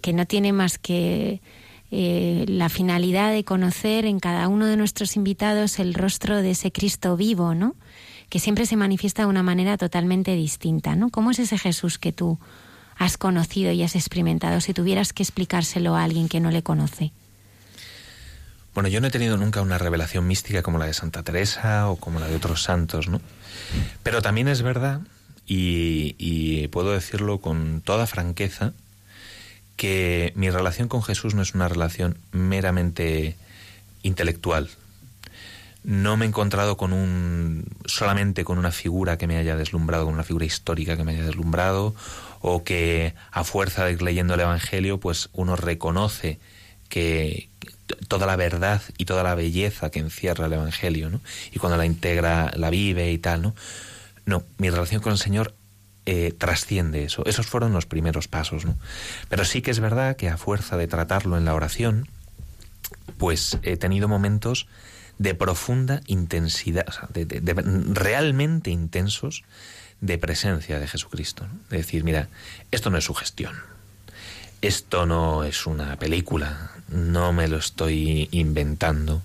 que 0.00 0.14
no 0.14 0.24
tiene 0.24 0.54
más 0.54 0.78
que 0.78 1.42
la 1.90 2.70
finalidad 2.70 3.32
de 3.32 3.44
conocer 3.44 4.06
en 4.06 4.18
cada 4.18 4.48
uno 4.48 4.64
de 4.64 4.78
nuestros 4.78 5.14
invitados 5.14 5.78
el 5.78 5.92
rostro 5.92 6.40
de 6.40 6.52
ese 6.52 6.72
Cristo 6.72 7.18
vivo, 7.18 7.54
¿no? 7.54 7.76
Que 8.30 8.38
siempre 8.38 8.64
se 8.64 8.76
manifiesta 8.76 9.22
de 9.22 9.28
una 9.28 9.42
manera 9.42 9.76
totalmente 9.76 10.34
distinta, 10.36 10.96
¿no? 10.96 11.10
¿Cómo 11.10 11.32
es 11.32 11.38
ese 11.38 11.58
Jesús 11.58 11.98
que 11.98 12.12
tú 12.12 12.38
has 12.96 13.18
conocido 13.18 13.72
y 13.72 13.82
has 13.82 13.94
experimentado 13.94 14.62
si 14.62 14.72
tuvieras 14.72 15.12
que 15.12 15.22
explicárselo 15.22 15.94
a 15.96 16.04
alguien 16.04 16.28
que 16.30 16.40
no 16.40 16.50
le 16.50 16.62
conoce? 16.62 17.12
Bueno, 18.74 18.88
yo 18.88 19.00
no 19.00 19.06
he 19.06 19.10
tenido 19.10 19.36
nunca 19.36 19.62
una 19.62 19.78
revelación 19.78 20.26
mística 20.26 20.62
como 20.62 20.78
la 20.78 20.86
de 20.86 20.94
Santa 20.94 21.22
Teresa 21.22 21.88
o 21.88 21.96
como 21.96 22.18
la 22.18 22.26
de 22.26 22.34
otros 22.34 22.62
santos, 22.62 23.08
¿no? 23.08 23.20
Pero 24.02 24.20
también 24.20 24.48
es 24.48 24.62
verdad, 24.62 25.00
y, 25.46 26.66
puedo 26.68 26.92
decirlo 26.92 27.38
con 27.38 27.82
toda 27.82 28.06
franqueza, 28.06 28.72
que 29.76 30.32
mi 30.34 30.50
relación 30.50 30.88
con 30.88 31.02
Jesús 31.02 31.34
no 31.34 31.42
es 31.42 31.54
una 31.54 31.68
relación 31.68 32.18
meramente 32.32 33.36
intelectual. 34.02 34.70
No 35.84 36.16
me 36.16 36.24
he 36.24 36.28
encontrado 36.28 36.76
con 36.76 36.92
un 36.92 37.66
solamente 37.84 38.44
con 38.44 38.58
una 38.58 38.72
figura 38.72 39.18
que 39.18 39.26
me 39.26 39.36
haya 39.36 39.56
deslumbrado, 39.56 40.06
con 40.06 40.14
una 40.14 40.24
figura 40.24 40.46
histórica 40.46 40.96
que 40.96 41.04
me 41.04 41.12
haya 41.12 41.26
deslumbrado, 41.26 41.94
o 42.40 42.64
que 42.64 43.14
a 43.30 43.44
fuerza 43.44 43.84
de 43.84 43.92
ir 43.92 44.02
leyendo 44.02 44.34
el 44.34 44.40
Evangelio, 44.40 44.98
pues 44.98 45.28
uno 45.32 45.56
reconoce 45.56 46.38
que, 46.88 47.48
toda 48.08 48.26
la 48.26 48.36
verdad 48.36 48.82
y 48.98 49.04
toda 49.04 49.22
la 49.22 49.34
belleza 49.34 49.90
que 49.90 49.98
encierra 49.98 50.46
el 50.46 50.52
Evangelio, 50.52 51.10
¿no? 51.10 51.20
Y 51.52 51.58
cuando 51.58 51.76
la 51.76 51.86
integra, 51.86 52.52
la 52.56 52.70
vive 52.70 53.12
y 53.12 53.18
tal, 53.18 53.42
¿no? 53.42 53.54
No, 54.26 54.42
mi 54.58 54.70
relación 54.70 55.02
con 55.02 55.12
el 55.12 55.18
Señor 55.18 55.54
eh, 56.06 56.34
trasciende 56.36 57.04
eso. 57.04 57.24
Esos 57.26 57.46
fueron 57.46 57.72
los 57.72 57.86
primeros 57.86 58.28
pasos, 58.28 58.64
¿no? 58.64 58.76
Pero 59.28 59.44
sí 59.44 59.62
que 59.62 59.70
es 59.70 59.80
verdad 59.80 60.16
que 60.16 60.28
a 60.28 60.36
fuerza 60.36 60.76
de 60.76 60.86
tratarlo 60.86 61.36
en 61.36 61.44
la 61.44 61.54
oración, 61.54 62.08
pues 63.18 63.58
he 63.62 63.76
tenido 63.76 64.08
momentos 64.08 64.66
de 65.18 65.34
profunda 65.34 66.00
intensidad, 66.06 66.86
o 66.88 66.92
sea, 66.92 67.08
de, 67.12 67.40
realmente 67.92 68.70
intensos 68.70 69.44
de 70.00 70.18
presencia 70.18 70.78
de 70.78 70.88
Jesucristo. 70.88 71.46
De 71.70 71.78
decir, 71.78 72.04
mira, 72.04 72.28
esto 72.70 72.90
no 72.90 72.98
es 72.98 73.04
su 73.04 73.14
gestión, 73.14 73.54
esto 74.66 75.04
no 75.04 75.44
es 75.44 75.66
una 75.66 75.96
película, 75.96 76.70
no 76.88 77.32
me 77.32 77.48
lo 77.48 77.58
estoy 77.58 78.28
inventando, 78.32 79.22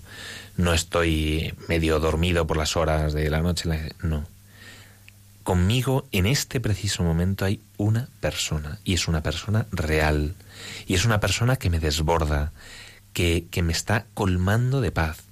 no 0.56 0.74
estoy 0.74 1.54
medio 1.66 1.98
dormido 1.98 2.46
por 2.46 2.56
las 2.56 2.76
horas 2.76 3.14
de 3.14 3.30
la 3.30 3.40
noche, 3.40 3.68
no. 4.02 4.26
Conmigo 5.42 6.06
en 6.12 6.26
este 6.26 6.60
preciso 6.60 7.02
momento 7.02 7.46
hay 7.46 7.60
una 7.78 8.08
persona, 8.20 8.78
y 8.84 8.94
es 8.94 9.08
una 9.08 9.22
persona 9.22 9.66
real, 9.72 10.34
y 10.86 10.94
es 10.94 11.06
una 11.06 11.20
persona 11.20 11.56
que 11.56 11.70
me 11.70 11.80
desborda, 11.80 12.52
que, 13.14 13.46
que 13.50 13.62
me 13.62 13.72
está 13.72 14.04
colmando 14.12 14.82
de 14.82 14.92
paz, 14.92 15.22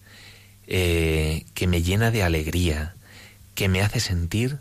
eh, 0.66 1.44
que 1.53 1.66
me 1.66 1.83
llena 1.83 2.11
de 2.11 2.23
alegría, 2.23 2.94
que 3.55 3.68
me 3.68 3.83
hace 3.83 4.01
sentir 4.01 4.59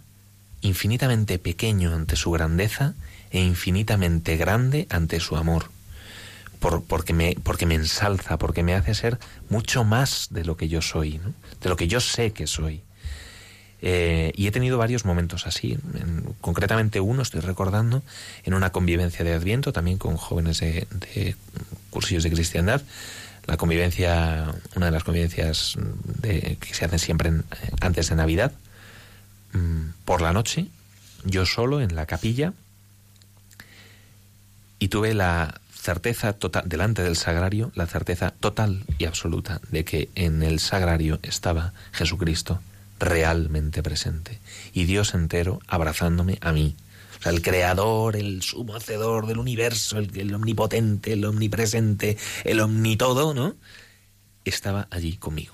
infinitamente 0.62 1.40
pequeño 1.40 1.94
ante 1.96 2.18
su 2.18 2.32
grandeza 2.32 2.96
e 3.32 3.40
infinitamente 3.42 4.38
grande 4.38 4.88
ante 4.90 5.20
su 5.20 5.36
amor 5.38 5.70
por, 6.60 6.84
porque, 6.84 7.13
me, 7.13 7.36
porque 7.44 7.66
me 7.66 7.76
ensalza, 7.76 8.38
porque 8.38 8.63
me 8.63 8.74
hace 8.74 8.96
ser 8.96 9.20
mucho 9.50 9.84
más 9.84 10.28
de 10.32 10.44
lo 10.44 10.58
que 10.58 10.68
yo 10.68 10.82
soy, 10.82 11.20
de 11.62 11.70
lo 11.70 11.76
que 11.76 11.88
yo 11.88 12.00
sé 12.00 12.32
que 12.34 12.48
soy. 12.48 12.82
Eh, 13.80 14.32
y 14.36 14.48
he 14.48 14.52
tenido 14.52 14.80
varios 14.80 15.06
momentos 15.06 15.46
así. 15.46 15.78
En- 15.94 16.34
concretamente 16.42 17.00
uno, 17.00 17.22
estoy 17.22 17.42
recordando, 17.42 18.02
en 18.44 18.56
una 18.56 18.72
convivencia 18.72 19.24
de 19.24 19.34
Adviento, 19.34 19.72
también 19.72 20.00
con 20.00 20.18
jóvenes 20.18 20.60
de, 20.60 21.36
cursillos 21.92 22.24
de 22.24 22.32
cristiandad. 22.32 22.82
La 23.46 23.58
convivencia, 23.58 24.52
una 24.76 24.88
de 24.88 24.92
las 24.92 25.04
convivencias 25.04 25.76
de- 26.22 26.58
que 26.60 26.74
se 26.74 26.86
hacen 26.86 26.98
siempre 27.00 27.30
en- 27.30 27.46
antes 27.82 28.10
de 28.10 28.16
Navidad, 28.16 28.52
mm, 29.54 29.90
por 30.06 30.22
la 30.22 30.34
noche, 30.34 30.66
yo 31.24 31.46
solo 31.46 31.80
en 31.82 31.96
la 31.96 32.08
capilla, 32.08 32.54
y 34.80 34.90
tuve 34.90 35.13
la 35.13 35.62
certeza 35.74 36.34
total, 36.34 36.63
delante 36.68 37.04
del 37.04 37.16
sagrario, 37.16 37.72
la 37.76 37.88
certeza 37.88 38.32
total 38.32 38.84
y 38.98 39.06
absoluta 39.06 39.62
de 39.72 39.86
que 39.86 40.10
en 40.16 40.44
el 40.44 40.60
sagrario 40.60 41.20
estaba 41.24 41.74
Jesucristo 41.92 42.60
realmente 43.00 43.84
presente 43.84 44.40
y 44.74 44.86
Dios 44.86 45.13
entero 45.13 45.60
abrazándome 45.68 46.38
a 46.42 46.52
mí. 46.52 46.76
O 47.20 47.24
sea, 47.24 47.32
el 47.32 47.42
creador, 47.42 48.16
el 48.16 48.42
sumo 48.44 48.76
hacedor 48.76 49.26
del 49.28 49.40
universo, 49.40 49.98
el, 49.98 50.34
omnipotente, 50.36 51.13
el 51.13 51.26
omnipresente, 51.26 52.18
el 52.44 52.60
omnitodo, 52.60 53.34
¿no? 53.34 53.56
Estaba 54.46 54.88
allí 54.92 55.18
conmigo. 55.18 55.54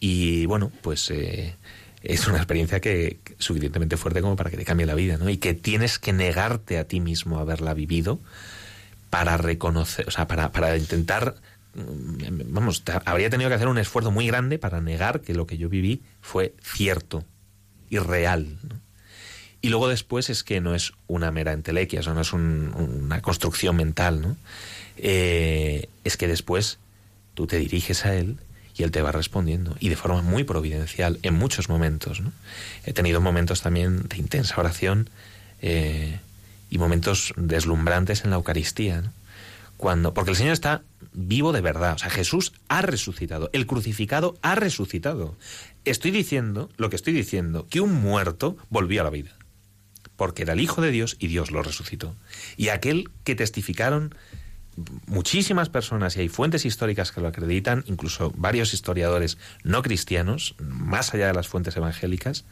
Y 0.00 0.46
bueno, 0.46 0.72
pues 0.82 1.10
eh, 1.10 1.54
es 2.02 2.26
una 2.28 2.38
experiencia 2.38 2.80
que 2.80 3.18
suficientemente 3.38 3.96
fuerte 3.96 4.20
como 4.20 4.36
para 4.36 4.50
que 4.50 4.56
te 4.56 4.64
cambie 4.64 4.86
la 4.86 4.94
vida, 4.94 5.16
¿no? 5.16 5.28
Y 5.28 5.38
que 5.38 5.54
tienes 5.54 5.98
que 5.98 6.12
negarte 6.12 6.78
a 6.78 6.84
ti 6.84 7.00
mismo 7.00 7.38
haberla 7.38 7.74
vivido 7.74 8.20
para 9.10 9.36
reconocer, 9.36 10.06
o 10.06 10.10
sea, 10.10 10.26
para, 10.28 10.52
para 10.52 10.76
intentar, 10.76 11.34
mm, 11.74 12.52
vamos, 12.52 12.82
habría 13.04 13.30
tenido 13.30 13.48
que 13.50 13.54
hacer 13.56 13.68
un 13.68 13.78
esfuerzo 13.78 14.10
muy 14.10 14.26
grande 14.26 14.58
para 14.58 14.80
negar 14.80 15.20
que 15.22 15.34
lo 15.34 15.46
que 15.46 15.56
yo 15.58 15.68
viví 15.68 16.02
fue 16.20 16.54
cierto 16.62 17.24
y 17.90 17.98
real, 17.98 18.58
¿no? 18.62 18.76
Y 19.60 19.70
luego 19.70 19.88
después 19.88 20.30
es 20.30 20.44
que 20.44 20.60
no 20.60 20.74
es 20.76 20.92
una 21.08 21.32
mera 21.32 21.52
entelequia, 21.52 21.98
o 21.98 22.02
sea, 22.04 22.14
no 22.14 22.20
es 22.20 22.32
un- 22.32 22.72
una 22.76 23.20
construcción 23.22 23.74
mental, 23.74 24.20
¿no? 24.20 24.36
Eh, 24.98 25.88
es 26.04 26.16
que 26.16 26.28
después 26.28 26.78
tú 27.34 27.46
te 27.48 27.58
diriges 27.58 28.04
a 28.06 28.14
él 28.14 28.36
y 28.78 28.84
él 28.84 28.92
te 28.92 29.02
va 29.02 29.12
respondiendo, 29.12 29.76
y 29.80 29.88
de 29.88 29.96
forma 29.96 30.22
muy 30.22 30.44
providencial, 30.44 31.18
en 31.22 31.34
muchos 31.34 31.68
momentos. 31.68 32.22
He 32.84 32.92
tenido 32.92 33.20
momentos 33.20 33.60
también 33.60 34.08
de 34.08 34.16
intensa 34.16 34.54
oración 34.58 35.10
eh, 35.60 36.20
y 36.70 36.78
momentos 36.78 37.34
deslumbrantes 37.36 38.24
en 38.24 38.30
la 38.30 38.36
Eucaristía. 38.36 39.02
Cuando, 39.76 40.14
porque 40.14 40.30
el 40.30 40.36
Señor 40.36 40.52
está 40.52 40.82
vivo 41.12 41.52
de 41.52 41.60
verdad, 41.60 41.94
o 41.94 41.98
sea, 41.98 42.10
Jesús 42.10 42.52
ha 42.68 42.82
resucitado, 42.82 43.50
el 43.52 43.66
crucificado 43.66 44.38
ha 44.42 44.54
resucitado. 44.54 45.36
Estoy 45.84 46.12
diciendo, 46.12 46.70
lo 46.76 46.88
que 46.88 46.96
estoy 46.96 47.12
diciendo, 47.12 47.66
que 47.68 47.80
un 47.80 47.92
muerto 47.92 48.56
volvió 48.70 49.00
a 49.00 49.04
la 49.04 49.10
vida 49.10 49.38
porque 50.16 50.42
era 50.42 50.54
el 50.54 50.60
Hijo 50.60 50.82
de 50.82 50.90
Dios 50.90 51.16
y 51.20 51.28
Dios 51.28 51.52
lo 51.52 51.62
resucitó. 51.62 52.16
Y 52.56 52.70
aquel 52.70 53.08
que 53.22 53.36
testificaron 53.36 54.16
muchísimas 55.06 55.68
personas, 55.68 56.16
y 56.16 56.20
hay 56.20 56.28
fuentes 56.28 56.64
históricas 56.64 57.12
que 57.12 57.20
lo 57.20 57.28
acreditan, 57.28 57.84
incluso 57.86 58.32
varios 58.36 58.74
historiadores 58.74 59.38
no 59.64 59.82
cristianos, 59.82 60.54
más 60.58 61.14
allá 61.14 61.26
de 61.28 61.34
las 61.34 61.48
fuentes 61.48 61.76
evangélicas, 61.76 62.44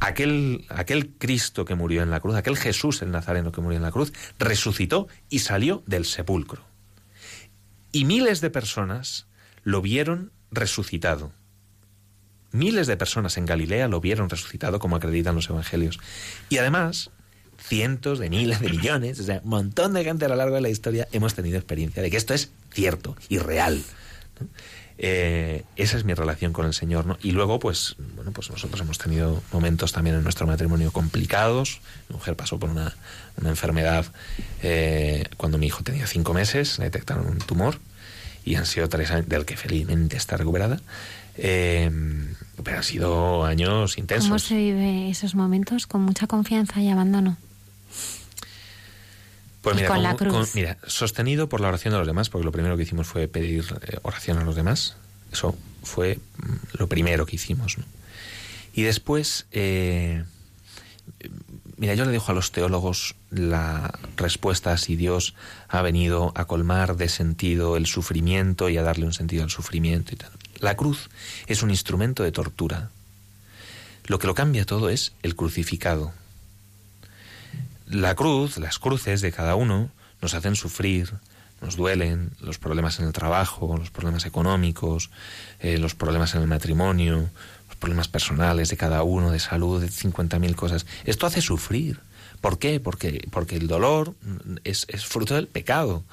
aquel, 0.00 0.66
aquel 0.68 1.10
Cristo 1.18 1.64
que 1.64 1.74
murió 1.74 2.02
en 2.02 2.10
la 2.10 2.20
cruz, 2.20 2.36
aquel 2.36 2.56
Jesús 2.56 3.02
el 3.02 3.10
Nazareno 3.10 3.52
que 3.52 3.60
murió 3.60 3.76
en 3.76 3.82
la 3.82 3.92
cruz, 3.92 4.12
resucitó 4.38 5.08
y 5.28 5.40
salió 5.40 5.82
del 5.86 6.04
sepulcro. 6.04 6.62
Y 7.92 8.04
miles 8.04 8.40
de 8.40 8.50
personas 8.50 9.26
lo 9.62 9.82
vieron 9.82 10.32
resucitado. 10.50 11.32
Miles 12.50 12.86
de 12.86 12.96
personas 12.96 13.36
en 13.36 13.46
Galilea 13.46 13.88
lo 13.88 14.00
vieron 14.00 14.30
resucitado, 14.30 14.78
como 14.78 14.96
acreditan 14.96 15.34
los 15.34 15.50
evangelios. 15.50 15.98
Y 16.48 16.58
además, 16.58 17.10
cientos 17.58 18.18
de 18.18 18.30
miles 18.30 18.60
de 18.60 18.70
millones, 18.70 19.20
o 19.20 19.24
sea, 19.24 19.40
un 19.44 19.50
montón 19.50 19.92
de 19.92 20.04
gente 20.04 20.24
a 20.24 20.28
lo 20.28 20.36
largo 20.36 20.54
de 20.54 20.60
la 20.60 20.68
historia 20.68 21.08
hemos 21.12 21.34
tenido 21.34 21.58
experiencia 21.58 22.02
de 22.02 22.10
que 22.10 22.16
esto 22.16 22.34
es 22.34 22.50
cierto 22.72 23.16
y 23.28 23.38
real. 23.38 23.82
Eh, 25.00 25.64
esa 25.76 25.96
es 25.96 26.04
mi 26.04 26.12
relación 26.14 26.52
con 26.52 26.66
el 26.66 26.74
Señor, 26.74 27.06
¿no? 27.06 27.18
Y 27.22 27.30
luego, 27.30 27.60
pues, 27.60 27.94
bueno, 28.16 28.32
pues 28.32 28.50
nosotros 28.50 28.80
hemos 28.80 28.98
tenido 28.98 29.42
momentos 29.52 29.92
también 29.92 30.16
en 30.16 30.24
nuestro 30.24 30.46
matrimonio 30.46 30.90
complicados. 30.90 31.80
Mi 32.08 32.16
mujer 32.16 32.34
pasó 32.34 32.58
por 32.58 32.70
una, 32.70 32.96
una 33.40 33.50
enfermedad 33.50 34.06
eh, 34.62 35.24
cuando 35.36 35.56
mi 35.56 35.66
hijo 35.66 35.84
tenía 35.84 36.06
cinco 36.06 36.34
meses, 36.34 36.78
le 36.78 36.86
detectaron 36.86 37.28
un 37.28 37.38
tumor 37.38 37.78
y 38.44 38.56
han 38.56 38.66
sido 38.66 38.88
tres 38.88 39.10
años, 39.12 39.28
del 39.28 39.44
que 39.44 39.56
felizmente 39.56 40.16
está 40.16 40.36
recuperada. 40.36 40.80
Eh, 41.36 41.88
pero 42.64 42.78
han 42.78 42.82
sido 42.82 43.44
años 43.44 43.98
intensos. 43.98 44.28
¿Cómo 44.28 44.38
se 44.40 44.56
vive 44.56 45.10
esos 45.10 45.36
momentos? 45.36 45.86
Con 45.86 46.02
mucha 46.02 46.26
confianza 46.26 46.80
y 46.80 46.88
abandono. 46.88 47.36
Pues 49.68 49.76
Y 49.76 49.82
mira, 49.82 49.88
con 49.94 50.02
la 50.02 50.16
como- 50.16 50.30
cruz. 50.32 50.54
mira, 50.54 50.78
sostenido 50.86 51.48
por 51.48 51.60
la 51.60 51.68
oración 51.68 51.92
de 51.92 51.98
los 51.98 52.06
demás, 52.06 52.28
porque 52.30 52.44
lo 52.44 52.52
primero 52.52 52.76
que 52.76 52.84
hicimos 52.84 53.06
fue 53.06 53.28
pedir 53.28 53.64
eh, 53.82 53.98
oración 54.02 54.38
a 54.38 54.44
los 54.44 54.56
demás. 54.56 54.96
Eso 55.32 55.56
fue 55.82 56.18
mm, 56.38 56.52
lo 56.78 56.86
primero 56.88 57.26
que 57.26 57.36
hicimos. 57.36 57.78
¿no? 57.78 57.84
Y 58.72 58.82
después, 58.82 59.46
eh, 59.52 60.24
mira, 61.76 61.94
yo 61.94 62.04
le 62.04 62.12
dejo 62.12 62.32
a 62.32 62.34
los 62.34 62.52
teólogos 62.52 63.14
la 63.30 63.98
respuesta 64.16 64.72
a 64.72 64.78
si 64.78 64.96
Dios 64.96 65.34
ha 65.68 65.82
venido 65.82 66.32
a 66.34 66.46
colmar 66.46 66.96
de 66.96 67.08
sentido 67.08 67.76
el 67.76 67.86
sufrimiento 67.86 68.68
y 68.68 68.78
a 68.78 68.82
darle 68.82 69.04
un 69.06 69.12
sentido 69.12 69.42
al 69.44 69.50
sufrimiento 69.50 70.12
y 70.14 70.16
tal. 70.16 70.30
La 70.60 70.76
cruz 70.76 71.08
es 71.46 71.62
un 71.62 71.70
instrumento 71.70 72.22
de 72.22 72.32
tortura. 72.32 72.90
Lo 74.06 74.18
que 74.18 74.26
lo 74.26 74.34
cambia 74.34 74.64
todo 74.64 74.88
es 74.90 75.12
el 75.22 75.36
crucificado. 75.36 76.12
La 77.90 78.14
cruz, 78.14 78.58
las 78.58 78.78
cruces 78.78 79.20
de 79.20 79.32
cada 79.32 79.54
uno, 79.54 79.90
nos 80.20 80.34
hacen 80.34 80.56
sufrir, 80.56 81.12
nos 81.60 81.76
duelen 81.76 82.30
los 82.40 82.58
problemas 82.58 82.98
en 83.00 83.06
el 83.06 83.12
trabajo, 83.12 83.76
los 83.78 83.90
problemas 83.90 84.26
económicos, 84.26 85.10
eh, 85.60 85.78
los 85.78 85.94
problemas 85.94 86.34
en 86.34 86.42
el 86.42 86.48
matrimonio, 86.48 87.28
los 87.68 87.76
problemas 87.78 88.08
personales 88.08 88.68
de 88.68 88.76
cada 88.76 89.02
uno, 89.02 89.30
de 89.30 89.40
salud, 89.40 89.80
de 89.80 89.88
50.000 89.88 90.54
cosas. 90.54 90.86
Esto 91.04 91.26
hace 91.26 91.40
sufrir. 91.40 92.00
¿Por 92.40 92.58
qué? 92.58 92.78
Porque, 92.78 93.26
porque 93.32 93.56
el 93.56 93.66
dolor 93.66 94.14
es, 94.64 94.86
es 94.88 95.04
fruto 95.06 95.34
del 95.34 95.48
pecado. 95.48 96.04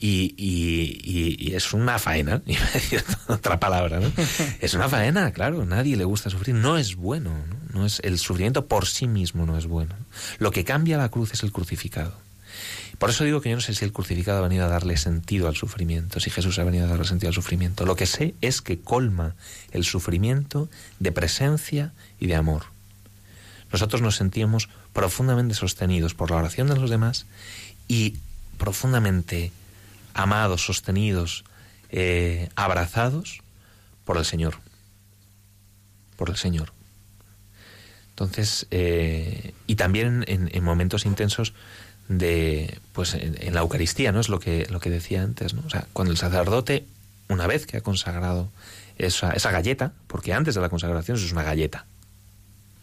Y, 0.00 0.32
y- 0.38 1.00
y- 1.02 1.36
y 1.50 1.54
es 1.56 1.72
una 1.72 1.98
faena, 1.98 2.40
iba 2.46 2.64
a 2.64 2.70
decir 2.70 3.04
otra 3.26 3.58
palabra, 3.58 3.98
¿no? 3.98 4.10
Es 4.60 4.74
una 4.74 4.88
faena, 4.88 5.32
claro, 5.32 5.64
nadie 5.66 5.96
le 5.96 6.04
gusta 6.04 6.30
sufrir, 6.30 6.54
no 6.54 6.78
es 6.78 6.94
bueno, 6.94 7.30
¿no? 7.48 7.56
No 7.72 7.84
es, 7.84 8.00
el 8.00 8.18
sufrimiento 8.18 8.66
por 8.66 8.86
sí 8.86 9.06
mismo 9.06 9.46
no 9.46 9.58
es 9.58 9.66
bueno. 9.66 9.94
Lo 10.38 10.50
que 10.50 10.64
cambia 10.64 10.98
la 10.98 11.10
cruz 11.10 11.32
es 11.32 11.42
el 11.42 11.52
crucificado. 11.52 12.14
Por 12.98 13.10
eso 13.10 13.24
digo 13.24 13.40
que 13.40 13.50
yo 13.50 13.56
no 13.56 13.60
sé 13.60 13.74
si 13.74 13.84
el 13.84 13.92
crucificado 13.92 14.38
ha 14.38 14.48
venido 14.48 14.64
a 14.64 14.68
darle 14.68 14.96
sentido 14.96 15.46
al 15.46 15.54
sufrimiento, 15.54 16.18
si 16.18 16.30
Jesús 16.30 16.58
ha 16.58 16.64
venido 16.64 16.86
a 16.86 16.88
darle 16.88 17.04
sentido 17.04 17.28
al 17.28 17.34
sufrimiento. 17.34 17.86
Lo 17.86 17.94
que 17.94 18.06
sé 18.06 18.34
es 18.40 18.60
que 18.60 18.80
colma 18.80 19.36
el 19.70 19.84
sufrimiento 19.84 20.68
de 20.98 21.12
presencia 21.12 21.92
y 22.18 22.26
de 22.26 22.34
amor. 22.34 22.64
Nosotros 23.70 24.02
nos 24.02 24.16
sentíamos 24.16 24.68
profundamente 24.92 25.54
sostenidos 25.54 26.14
por 26.14 26.30
la 26.30 26.38
oración 26.38 26.68
de 26.68 26.76
los 26.76 26.90
demás 26.90 27.26
y 27.86 28.16
profundamente 28.56 29.52
amados, 30.14 30.64
sostenidos, 30.64 31.44
eh, 31.90 32.48
abrazados 32.56 33.40
por 34.04 34.16
el 34.16 34.24
Señor. 34.24 34.58
Por 36.16 36.30
el 36.30 36.36
Señor. 36.36 36.77
Entonces, 38.18 38.66
eh, 38.72 39.54
y 39.68 39.76
también 39.76 40.24
en, 40.26 40.50
en 40.52 40.64
momentos 40.64 41.06
intensos 41.06 41.54
de, 42.08 42.80
pues 42.92 43.14
en, 43.14 43.54
la 43.54 43.60
Eucaristía, 43.60 44.10
¿no? 44.10 44.18
Es 44.18 44.28
lo 44.28 44.40
que, 44.40 44.66
lo 44.70 44.80
que 44.80 44.90
decía 44.90 45.22
antes, 45.22 45.54
¿no? 45.54 45.62
O 45.64 45.70
sea, 45.70 45.86
cuando 45.92 46.10
el 46.10 46.18
sacerdote, 46.18 46.84
una 47.28 47.46
vez 47.46 47.64
que 47.64 47.76
ha 47.76 47.80
consagrado 47.80 48.50
esa, 48.96 49.30
esa 49.30 49.52
galleta, 49.52 49.92
porque 50.08 50.32
antes 50.32 50.56
de 50.56 50.60
la 50.60 50.68
consagración 50.68 51.16
es 51.16 51.30
una 51.30 51.44
galleta, 51.44 51.86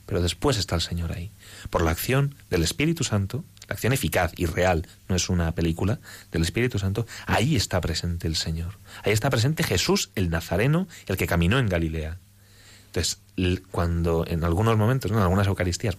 pero 0.05 0.21
después 0.21 0.55
está 0.55 0.75
el 0.75 0.81
Señor 0.81 1.11
ahí. 1.11 1.31
Por 1.69 1.81
la 1.81 1.91
acción 1.91 2.35
del 2.49 2.63
Espíritu 2.63 3.03
Santo, 3.03 3.43
la 3.67 3.73
acción 3.73 3.91
eficaz 3.91 4.31
y 4.37 4.45
real, 4.45 4.87
no 5.09 5.17
es 5.17 5.27
una 5.27 5.51
película, 5.53 5.99
del 6.31 6.43
Espíritu 6.43 6.79
Santo, 6.79 7.05
ahí 7.25 7.57
está 7.57 7.81
presente 7.81 8.25
el 8.27 8.37
Señor. 8.37 8.77
Ahí 9.03 9.11
está 9.11 9.29
presente 9.29 9.63
Jesús, 9.63 10.11
el 10.15 10.29
Nazareno, 10.29 10.87
el 11.07 11.17
que 11.17 11.27
caminó 11.27 11.59
en 11.59 11.67
Galilea. 11.67 12.19
Entonces, 12.95 13.19
cuando 13.71 14.25
en 14.25 14.45
algunos 14.45 14.77
momentos, 14.77 15.11
¿no? 15.11 15.17
en 15.17 15.23
algunas 15.23 15.47
Eucaristías, 15.47 15.97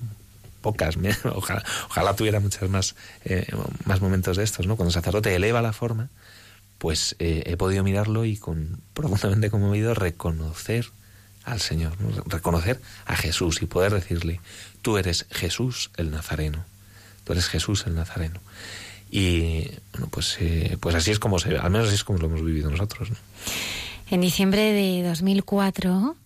pocas, 0.62 0.96
ojalá, 1.24 2.16
tuviera 2.16 2.40
muchas 2.40 2.70
más, 2.70 2.94
eh, 3.24 3.46
más 3.84 4.00
momentos 4.00 4.38
de 4.38 4.44
estos, 4.44 4.66
¿no? 4.66 4.76
cuando 4.76 4.88
el 4.88 4.94
sacerdote 4.94 5.34
eleva 5.34 5.60
la 5.60 5.74
forma, 5.74 6.08
pues 6.78 7.14
eh, 7.18 7.42
he 7.46 7.56
podido 7.58 7.84
mirarlo 7.84 8.24
y 8.24 8.38
con 8.38 8.80
profundamente 8.94 9.50
conmovido 9.50 9.92
reconocer 9.92 10.86
al 11.44 11.60
Señor, 11.60 12.00
¿no? 12.00 12.22
reconocer 12.24 12.80
a 13.04 13.14
Jesús 13.14 13.60
y 13.60 13.66
poder 13.66 13.92
decirle, 13.92 14.40
tú 14.80 14.96
eres 14.96 15.26
Jesús 15.30 15.90
el 15.98 16.10
Nazareno, 16.10 16.64
tú 17.24 17.32
eres 17.32 17.46
Jesús 17.46 17.84
el 17.86 17.94
Nazareno. 17.94 18.40
Y 19.10 19.68
bueno, 19.92 20.08
pues, 20.10 20.38
eh, 20.40 20.78
pues 20.80 20.94
así 20.94 21.10
es 21.10 21.18
como 21.18 21.38
se, 21.38 21.58
al 21.58 21.70
menos 21.70 21.88
así 21.88 21.96
es 21.96 22.04
como 22.04 22.18
lo 22.18 22.26
hemos 22.26 22.42
vivido 22.42 22.70
nosotros. 22.70 23.10
¿no? 23.10 23.16
En 24.08 24.20
diciembre 24.20 24.72
de 24.72 25.02
2004 25.06 26.16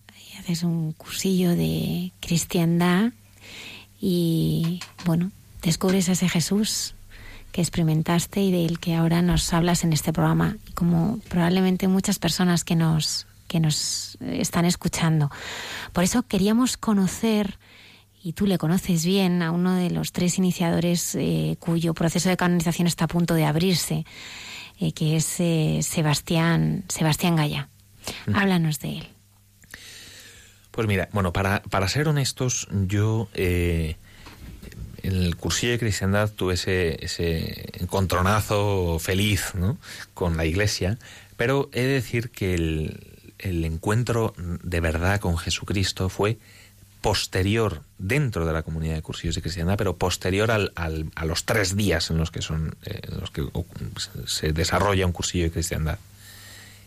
haces 0.41 0.63
un 0.63 0.91
cursillo 0.93 1.55
de 1.55 2.11
cristiandad 2.19 3.11
y, 3.99 4.79
bueno, 5.05 5.31
descubres 5.61 6.09
a 6.09 6.13
ese 6.13 6.27
Jesús 6.27 6.95
que 7.51 7.61
experimentaste 7.61 8.41
y 8.41 8.51
del 8.51 8.79
que 8.79 8.95
ahora 8.95 9.21
nos 9.21 9.53
hablas 9.53 9.83
en 9.83 9.93
este 9.93 10.13
programa, 10.13 10.55
y 10.67 10.71
como 10.71 11.19
probablemente 11.29 11.87
muchas 11.87 12.17
personas 12.17 12.63
que 12.63 12.75
nos, 12.75 13.27
que 13.47 13.59
nos 13.59 14.17
están 14.21 14.65
escuchando. 14.65 15.29
Por 15.93 16.03
eso 16.03 16.23
queríamos 16.23 16.77
conocer, 16.77 17.59
y 18.23 18.33
tú 18.33 18.47
le 18.47 18.57
conoces 18.57 19.05
bien, 19.05 19.43
a 19.43 19.51
uno 19.51 19.75
de 19.75 19.91
los 19.91 20.11
tres 20.11 20.37
iniciadores 20.37 21.13
eh, 21.15 21.57
cuyo 21.59 21.93
proceso 21.93 22.29
de 22.29 22.37
canonización 22.37 22.87
está 22.87 23.05
a 23.05 23.09
punto 23.09 23.35
de 23.35 23.45
abrirse, 23.45 24.05
eh, 24.79 24.93
que 24.93 25.17
es 25.17 25.39
eh, 25.39 25.79
Sebastián, 25.83 26.85
Sebastián 26.87 27.35
Gaya. 27.35 27.69
Háblanos 28.33 28.79
de 28.79 28.99
él. 28.99 29.20
Pues 30.71 30.87
mira, 30.87 31.09
bueno, 31.11 31.33
para, 31.33 31.61
para 31.63 31.87
ser 31.89 32.07
honestos, 32.07 32.67
yo 32.71 33.27
eh, 33.33 33.97
en 35.03 35.11
el 35.13 35.35
cursillo 35.35 35.73
de 35.73 35.79
cristiandad 35.79 36.31
tuve 36.31 36.53
ese, 36.53 37.03
ese 37.03 37.69
encontronazo 37.79 38.97
feliz 38.99 39.53
con 40.13 40.37
la 40.37 40.45
iglesia, 40.45 40.97
pero 41.37 41.69
he 41.73 41.81
de 41.81 41.93
decir 41.93 42.29
que 42.29 42.53
el, 42.53 43.23
el 43.39 43.65
encuentro 43.65 44.33
de 44.37 44.79
verdad 44.79 45.19
con 45.19 45.37
Jesucristo 45.37 46.07
fue 46.09 46.37
posterior 47.01 47.81
dentro 47.97 48.45
de 48.45 48.53
la 48.53 48.61
comunidad 48.61 48.93
de 48.93 49.01
cursillos 49.01 49.35
de 49.35 49.41
cristiandad, 49.41 49.75
pero 49.77 49.97
posterior 49.97 50.51
al, 50.51 50.71
al, 50.75 51.11
a 51.15 51.25
los 51.25 51.45
tres 51.45 51.75
días 51.75 52.11
en 52.11 52.17
los 52.17 52.29
que 52.29 52.43
son 52.43 52.75
eh, 52.85 53.01
en 53.03 53.19
los 53.19 53.31
que 53.31 53.43
se 54.27 54.53
desarrolla 54.53 55.05
un 55.05 55.11
cursillo 55.11 55.45
de 55.45 55.51
cristiandad. 55.51 55.97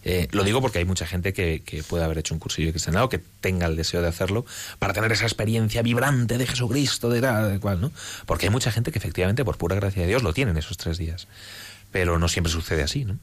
Eh, 0.05 0.29
lo 0.33 0.45
digo 0.45 0.61
porque 0.61 0.79
hay 0.79 0.85
mucha 0.85 1.07
gente 1.07 1.33
que, 1.33 1.63
que, 1.65 1.83
puede 1.83 2.05
haber 2.05 2.19
hecho 2.19 2.35
un 2.35 2.41
cursillo 2.41 2.67
de 2.67 2.73
cristiandad 2.73 3.05
o 3.05 3.09
que 3.09 3.19
tenga 3.19 3.67
el 3.67 3.75
deseo 3.75 4.03
de 4.03 4.09
hacerlo 4.09 4.45
para 4.79 4.93
tener 4.93 5.11
esa 5.13 5.25
experiencia 5.25 5.81
vibrante 5.83 6.37
de 6.37 6.47
Jesucristo, 6.47 7.09
de 7.09 7.23
tal, 7.23 7.53
de 7.53 7.59
cual, 7.59 7.81
¿no? 7.81 7.91
Porque 8.27 8.47
hay 8.47 8.51
mucha 8.51 8.71
gente 8.71 8.93
que 8.93 8.99
efectivamente, 8.99 9.45
por 9.45 9.57
pura 9.57 9.77
gracia 9.77 10.03
de 10.03 10.09
Dios, 10.09 10.23
lo 10.23 10.35
tiene 10.35 10.51
en 10.51 10.59
esos 10.59 10.77
tres 10.77 10.99
días. 10.99 11.27
Pero 11.91 12.19
no 12.19 12.29
siempre 12.29 12.53
sucede 12.53 12.83
así, 12.83 13.05
¿no? 13.05 13.19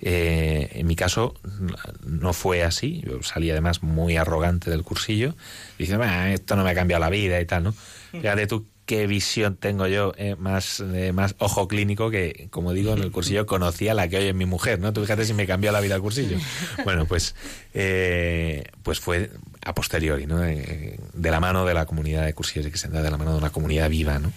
Eh, 0.00 0.70
en 0.74 0.86
mi 0.86 0.96
caso 0.96 1.34
no 2.04 2.34
fue 2.34 2.62
así. 2.62 3.02
Yo 3.06 3.22
salí 3.22 3.50
además 3.50 3.82
muy 3.82 4.16
arrogante 4.18 4.70
del 4.70 4.82
cursillo, 4.82 5.34
diciendo, 5.78 6.04
esto 6.04 6.56
no 6.56 6.64
me 6.64 6.70
ha 6.70 6.74
cambiado 6.74 7.00
la 7.00 7.10
vida 7.10 7.40
y 7.40 7.46
tal, 7.46 7.64
¿no? 7.64 7.74
Fíjate 8.12 8.46
tú 8.46 8.66
qué 8.86 9.06
visión 9.06 9.56
tengo 9.56 9.86
yo, 9.86 10.12
eh, 10.16 10.36
más, 10.36 10.80
eh, 10.80 11.12
más 11.12 11.34
ojo 11.38 11.68
clínico 11.68 12.10
que, 12.10 12.48
como 12.50 12.72
digo, 12.72 12.92
en 12.92 13.02
el 13.02 13.10
cursillo 13.10 13.46
conocía 13.46 13.94
la 13.94 14.08
que 14.08 14.18
hoy 14.18 14.26
es 14.26 14.34
mi 14.34 14.44
mujer, 14.46 14.78
¿no? 14.80 14.92
Tú 14.92 15.00
fíjate 15.00 15.24
si 15.24 15.34
me 15.34 15.46
cambió 15.46 15.72
la 15.72 15.80
vida 15.80 15.94
el 15.96 16.02
cursillo. 16.02 16.38
Bueno, 16.84 17.06
pues, 17.06 17.34
eh, 17.72 18.64
pues 18.82 19.00
fue 19.00 19.30
a 19.64 19.74
posteriori, 19.74 20.26
¿no? 20.26 20.38
de 20.38 20.98
la 21.14 21.40
mano 21.40 21.64
de 21.64 21.72
la 21.72 21.86
comunidad 21.86 22.26
de 22.26 22.34
cursillos 22.34 22.64
de 22.64 22.70
cristiandad, 22.70 23.02
de 23.02 23.10
la 23.10 23.16
mano 23.16 23.32
de 23.32 23.38
una 23.38 23.50
comunidad 23.50 23.88
viva, 23.88 24.18
¿no? 24.18 24.32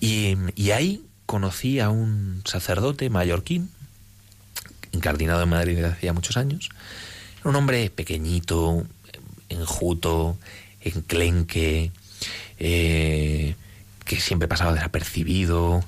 Y, 0.00 0.36
y 0.54 0.72
ahí 0.72 1.02
conocí 1.24 1.80
a 1.80 1.88
un 1.88 2.42
sacerdote 2.44 3.08
mallorquín, 3.08 3.70
encardinado 4.92 5.42
en 5.42 5.48
Madrid 5.48 5.76
desde 5.76 5.88
hacía 5.88 6.12
muchos 6.12 6.36
años. 6.36 6.68
Un 7.44 7.56
hombre 7.56 7.88
pequeñito, 7.90 8.84
enjuto, 9.48 10.36
enclenque, 10.80 11.92
eh, 12.58 13.54
que 14.04 14.20
siempre 14.20 14.48
pasaba 14.48 14.72
desapercibido, 14.72 15.84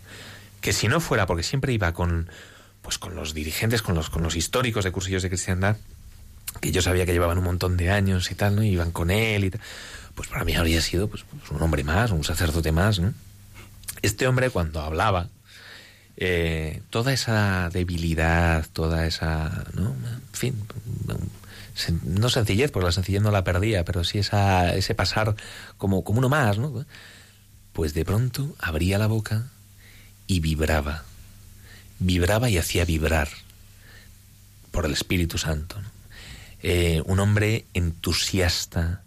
que 0.60 0.72
si 0.72 0.88
no 0.88 1.00
fuera 1.00 1.26
porque 1.26 1.42
siempre 1.42 1.72
iba 1.72 1.92
con 1.92 2.28
pues 2.82 2.98
con 2.98 3.14
los 3.14 3.34
dirigentes, 3.34 3.82
con 3.82 3.94
los, 3.94 4.10
con 4.10 4.22
los 4.22 4.36
históricos 4.36 4.84
de 4.84 4.92
cursillos 4.92 5.22
de 5.22 5.28
cristiandad, 5.28 5.76
que 6.60 6.72
yo 6.72 6.82
sabía 6.82 7.06
que 7.06 7.12
llevaban 7.12 7.38
un 7.38 7.44
montón 7.44 7.76
de 7.76 7.90
años 7.90 8.30
y 8.30 8.34
tal, 8.34 8.56
¿no? 8.56 8.62
Y 8.62 8.70
iban 8.70 8.90
con 8.90 9.10
él 9.10 9.44
y 9.44 9.50
tal, 9.50 9.60
pues 10.14 10.28
para 10.28 10.44
mí 10.44 10.54
habría 10.54 10.80
sido 10.80 11.08
pues, 11.08 11.24
un 11.50 11.62
hombre 11.62 11.84
más, 11.84 12.10
un 12.10 12.24
sacerdote 12.24 12.72
más, 12.72 12.98
¿no? 12.98 13.12
Este 14.02 14.26
hombre 14.26 14.50
cuando 14.50 14.80
hablaba, 14.80 15.28
eh, 16.16 16.82
toda 16.90 17.12
esa 17.12 17.70
debilidad, 17.70 18.66
toda 18.72 19.06
esa, 19.06 19.64
¿no? 19.74 19.90
En 19.90 20.32
fin, 20.32 20.54
no 22.04 22.28
sencillez, 22.28 22.70
porque 22.70 22.86
la 22.86 22.92
sencillez 22.92 23.22
no 23.22 23.30
la 23.30 23.44
perdía, 23.44 23.84
pero 23.84 24.04
sí 24.04 24.18
esa, 24.18 24.74
ese 24.74 24.94
pasar 24.94 25.34
como, 25.78 26.04
como 26.04 26.18
uno 26.18 26.28
más, 26.28 26.58
¿no? 26.58 26.84
Pues 27.72 27.94
de 27.94 28.04
pronto 28.04 28.54
abría 28.58 28.98
la 28.98 29.06
boca 29.06 29.48
y 30.26 30.40
vibraba, 30.40 31.04
vibraba 31.98 32.50
y 32.50 32.58
hacía 32.58 32.84
vibrar 32.84 33.28
por 34.70 34.86
el 34.86 34.92
Espíritu 34.92 35.38
Santo. 35.38 35.76
Eh, 36.62 37.02
un 37.06 37.20
hombre 37.20 37.64
entusiasta, 37.74 39.02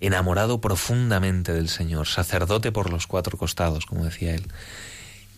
enamorado 0.00 0.60
profundamente 0.60 1.52
del 1.52 1.68
Señor, 1.68 2.06
sacerdote 2.06 2.72
por 2.72 2.90
los 2.90 3.06
cuatro 3.06 3.36
costados, 3.38 3.86
como 3.86 4.04
decía 4.04 4.34
él 4.34 4.46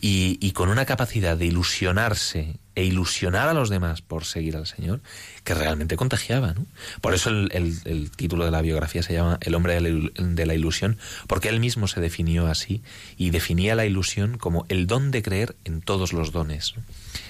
y, 0.01 0.53
con 0.53 0.69
una 0.69 0.85
capacidad 0.85 1.37
de 1.37 1.47
ilusionarse 1.47 2.57
e 2.75 2.85
ilusionar 2.85 3.49
a 3.49 3.55
los 3.55 3.71
demás 3.71 4.03
por 4.03 4.25
seguir 4.25 4.57
al 4.57 4.67
Señor 4.67 5.01
que 5.45 5.55
realmente 5.55 5.97
contagiaba. 5.97 6.53
¿no? 6.53 6.67
Por 7.01 7.15
eso 7.15 7.31
el, 7.31 7.51
el, 7.53 8.11
título 8.11 8.45
de 8.45 8.51
la 8.51 8.61
biografía 8.61 9.03
se 9.03 9.15
llama 9.15 9.39
El 9.41 9.55
hombre 9.55 9.81
de 9.81 10.47
la, 10.47 10.55
ilusión, 10.55 10.99
porque 11.27 11.49
él 11.49 11.61
mismo 11.61 11.89
se 11.89 12.01
definió 12.01 12.47
así 12.47 12.83
y 13.17 13.31
definía 13.31 13.75
la 13.75 13.87
ilusión 13.87 14.37
como 14.37 14.67
el 14.69 14.87
don 14.87 15.11
de 15.11 15.23
creer 15.23 15.57
en 15.65 15.81
todos 15.81 16.13
los 16.13 16.33
dones. 16.33 16.75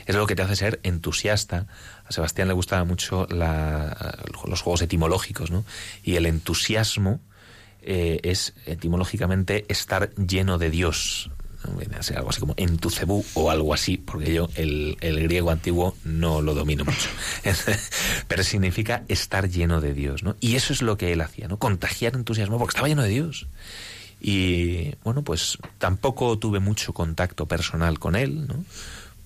Es 0.07 0.17
lo 0.17 0.27
que 0.27 0.35
te 0.35 0.43
hace 0.43 0.57
ser 0.57 0.81
entusiasta. 0.83 1.67
A 2.05 2.13
Sebastián 2.13 2.49
le 2.49 2.55
gustaba 2.55 2.85
mucho 2.85 3.27
los 3.31 4.61
juegos 4.61 4.83
etimológicos, 4.83 5.51
¿no? 5.51 5.65
Y 6.03 6.17
el 6.17 6.27
entusiasmo 6.27 7.21
eh, 7.83 8.21
es 8.25 8.55
etimológicamente 8.67 9.65
estar 9.69 10.13
lleno 10.17 10.59
de 10.59 10.71
Dios, 10.71 11.31
algo 12.15 12.31
así 12.31 12.41
como 12.41 12.55
en 12.57 12.79
tu 12.79 12.91
cebú 12.91 13.25
o 13.35 13.51
algo 13.51 13.75
así, 13.75 13.97
porque 13.97 14.33
yo 14.33 14.49
el, 14.55 14.97
el, 15.01 15.21
griego 15.23 15.51
antiguo 15.51 15.97
no 16.05 16.43
lo 16.43 16.55
domino 16.55 16.85
mucho. 16.85 17.09
Pero 18.29 18.43
significa 18.43 19.05
estar 19.09 19.49
lleno 19.49 19.81
de 19.81 19.95
Dios, 19.95 20.23
¿no? 20.23 20.37
Y 20.41 20.57
eso 20.57 20.73
es 20.73 20.83
lo 20.83 20.97
que 20.97 21.13
él 21.13 21.21
hacía, 21.21 21.49
¿no? 21.49 21.59
Contagiar 21.59 22.15
entusiasmo 22.15 22.59
porque 22.59 22.73
estaba 22.73 22.89
lleno 22.89 23.03
de 23.03 23.09
Dios. 23.09 23.47
Y 24.21 24.95
bueno, 25.05 25.23
pues 25.23 25.59
tampoco 25.79 26.39
tuve 26.39 26.61
mucho 26.61 26.93
contacto 26.93 27.47
personal 27.47 27.99
con 27.99 28.17
él, 28.17 28.47
¿no? 28.47 28.65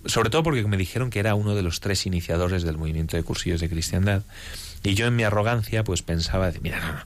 Sobre 0.07 0.31
todo 0.31 0.43
porque 0.43 0.65
me 0.65 0.77
dijeron 0.77 1.11
que 1.11 1.19
era 1.19 1.35
uno 1.35 1.55
de 1.55 1.63
los 1.63 1.81
tres 1.81 2.07
iniciadores 2.07 2.63
del 2.63 2.79
movimiento 2.79 3.17
de 3.17 3.23
cursillos 3.23 3.61
de 3.61 3.69
cristiandad. 3.69 4.23
Y 4.83 4.95
yo 4.95 5.07
en 5.07 5.15
mi 5.15 5.25
arrogancia 5.25 5.85
pues 5.85 6.03
pensaba, 6.03 6.51
mira, 6.63 6.81
no, 6.81 6.93
no, 6.93 7.01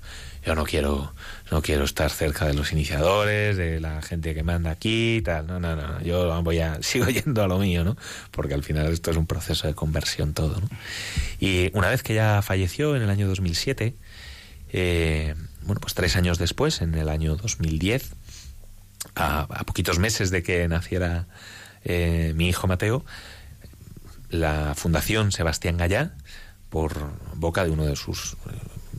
yo 0.45 0.55
no 0.55 0.65
quiero 0.65 1.13
no 1.51 1.63
quiero 1.63 1.85
estar 1.85 2.11
cerca 2.11 2.47
de 2.47 2.55
los 2.55 2.73
iniciadores, 2.73 3.57
de 3.57 3.81
la 3.81 4.03
gente 4.03 4.35
que 4.35 4.43
manda 4.43 4.71
aquí 4.71 5.17
y 5.17 5.23
tal. 5.23 5.47
No, 5.47 5.61
no, 5.61 5.77
no, 5.77 6.01
yo 6.03 6.43
voy 6.43 6.59
a 6.59 6.79
sigo 6.83 7.07
yendo 7.07 7.43
a 7.43 7.49
lo 7.49 7.59
mío, 7.59 7.85
¿no? 7.85 7.97
Porque 8.31 8.55
al 8.55 8.63
final 8.63 8.93
esto 8.93 9.11
es 9.11 9.17
un 9.17 9.27
proceso 9.27 9.67
de 9.67 9.75
conversión 9.75 10.35
todo, 10.35 10.61
¿no? 10.61 10.69
Y 11.41 11.71
una 11.75 11.89
vez 11.89 12.03
que 12.03 12.15
ya 12.15 12.43
falleció 12.43 12.97
en 12.97 13.03
el 13.03 13.11
año 13.11 13.29
2007, 13.29 13.95
eh, 14.73 15.35
bueno, 15.63 15.81
pues 15.81 15.95
tres 15.95 16.17
años 16.17 16.39
después, 16.39 16.81
en 16.81 16.95
el 16.95 17.09
año 17.09 17.37
2010, 17.37 18.13
a, 19.15 19.41
a 19.43 19.65
poquitos 19.65 19.99
meses 19.99 20.31
de 20.31 20.43
que 20.43 20.67
naciera 20.67 21.27
eh, 21.85 22.33
mi 22.35 22.49
hijo 22.49 22.67
Mateo, 22.67 23.05
la 24.31 24.75
Fundación 24.75 25.31
Sebastián 25.31 25.77
Gallá, 25.77 26.15
por 26.71 27.13
boca 27.35 27.65
de 27.65 27.71
uno 27.71 27.85
de 27.85 27.95
sus 27.95 28.37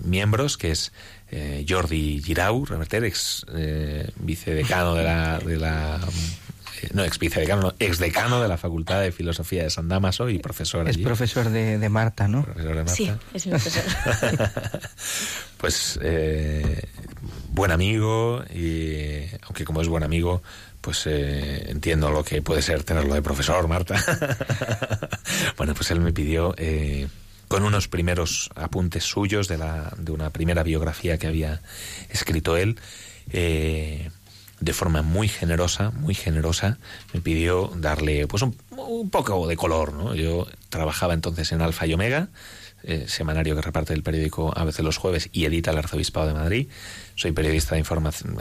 miembros, 0.03 0.57
que 0.57 0.71
es 0.71 0.91
eh, 1.31 1.65
Jordi 1.67 2.21
Girau, 2.23 2.65
Reverter, 2.65 3.03
ex 3.05 3.45
eh, 3.53 4.09
vicedecano 4.17 4.95
de 4.95 5.03
la, 5.03 5.39
de 5.39 5.57
la 5.57 5.99
eh, 6.81 6.89
no, 6.93 7.03
ex 7.03 7.19
vicedecano, 7.19 7.61
no, 7.61 7.73
ex 7.79 7.99
decano 7.99 8.41
de 8.41 8.47
la 8.47 8.57
Facultad 8.57 9.01
de 9.01 9.11
Filosofía 9.11 9.63
de 9.63 9.69
San 9.69 9.87
Damaso 9.87 10.29
y 10.29 10.39
profesor 10.39 10.87
Es 10.87 10.95
allí. 10.95 11.03
profesor 11.03 11.49
de, 11.49 11.77
de, 11.77 11.89
Marta, 11.89 12.27
¿no? 12.27 12.43
Profesor 12.43 12.75
de 12.75 12.83
Marta. 12.83 12.95
Sí, 12.95 13.11
es 13.33 13.45
mi 13.45 13.51
profesor. 13.51 13.83
pues 15.57 15.99
eh, 16.01 16.87
buen 17.49 17.71
amigo 17.71 18.43
y 18.53 19.23
aunque 19.43 19.65
como 19.65 19.81
es 19.81 19.87
buen 19.87 20.03
amigo 20.03 20.41
pues 20.85 21.07
eh, 21.07 21.71
entiendo 21.71 22.11
lo 22.11 22.23
que 22.23 22.43
puede 22.43 22.61
ser 22.61 22.83
tenerlo 22.83 23.15
de 23.15 23.23
profesor, 23.23 23.67
Marta. 23.67 23.95
bueno, 25.57 25.73
pues 25.73 25.89
él 25.89 25.99
me 25.99 26.13
pidió 26.13 26.53
eh, 26.59 27.07
con 27.47 27.63
unos 27.63 27.87
primeros 27.87 28.49
apuntes 28.55 29.03
suyos 29.03 29.47
de, 29.47 29.57
la, 29.57 29.93
de 29.97 30.11
una 30.11 30.29
primera 30.29 30.63
biografía 30.63 31.17
que 31.17 31.27
había 31.27 31.61
escrito 32.09 32.57
él, 32.57 32.77
eh, 33.31 34.09
de 34.59 34.73
forma 34.73 35.01
muy 35.01 35.27
generosa, 35.27 35.91
muy 35.91 36.15
generosa, 36.15 36.77
me 37.13 37.21
pidió 37.21 37.71
darle 37.75 38.27
pues 38.27 38.41
un, 38.41 38.55
un 38.71 39.09
poco 39.09 39.47
de 39.47 39.57
color, 39.57 39.93
¿no? 39.93 40.15
Yo 40.15 40.47
trabajaba 40.69 41.13
entonces 41.13 41.51
en 41.51 41.61
Alfa 41.61 41.85
y 41.85 41.93
Omega, 41.93 42.29
eh, 42.83 43.05
semanario 43.07 43.55
que 43.55 43.61
reparte 43.61 43.93
el 43.93 44.03
periódico 44.03 44.53
a 44.55 44.63
veces 44.63 44.85
los 44.85 44.97
jueves 44.97 45.29
y 45.31 45.45
edita 45.45 45.71
el 45.71 45.77
Arzobispado 45.77 46.27
de 46.27 46.33
Madrid. 46.33 46.67
Soy 47.15 47.31
periodista 47.31 47.75
de 47.75 47.83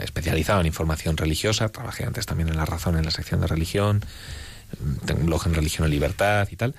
especializado 0.03 0.61
en 0.61 0.67
información 0.67 1.17
religiosa, 1.17 1.69
trabajé 1.69 2.05
antes 2.05 2.25
también 2.25 2.49
en 2.49 2.57
La 2.57 2.65
Razón, 2.65 2.97
en 2.97 3.05
la 3.05 3.11
sección 3.11 3.41
de 3.41 3.47
religión, 3.47 4.05
tengo 5.05 5.21
un 5.21 5.25
blog 5.27 5.47
en 5.47 5.53
Religión 5.53 5.87
y 5.87 5.91
Libertad 5.91 6.47
y 6.51 6.55
tal. 6.55 6.75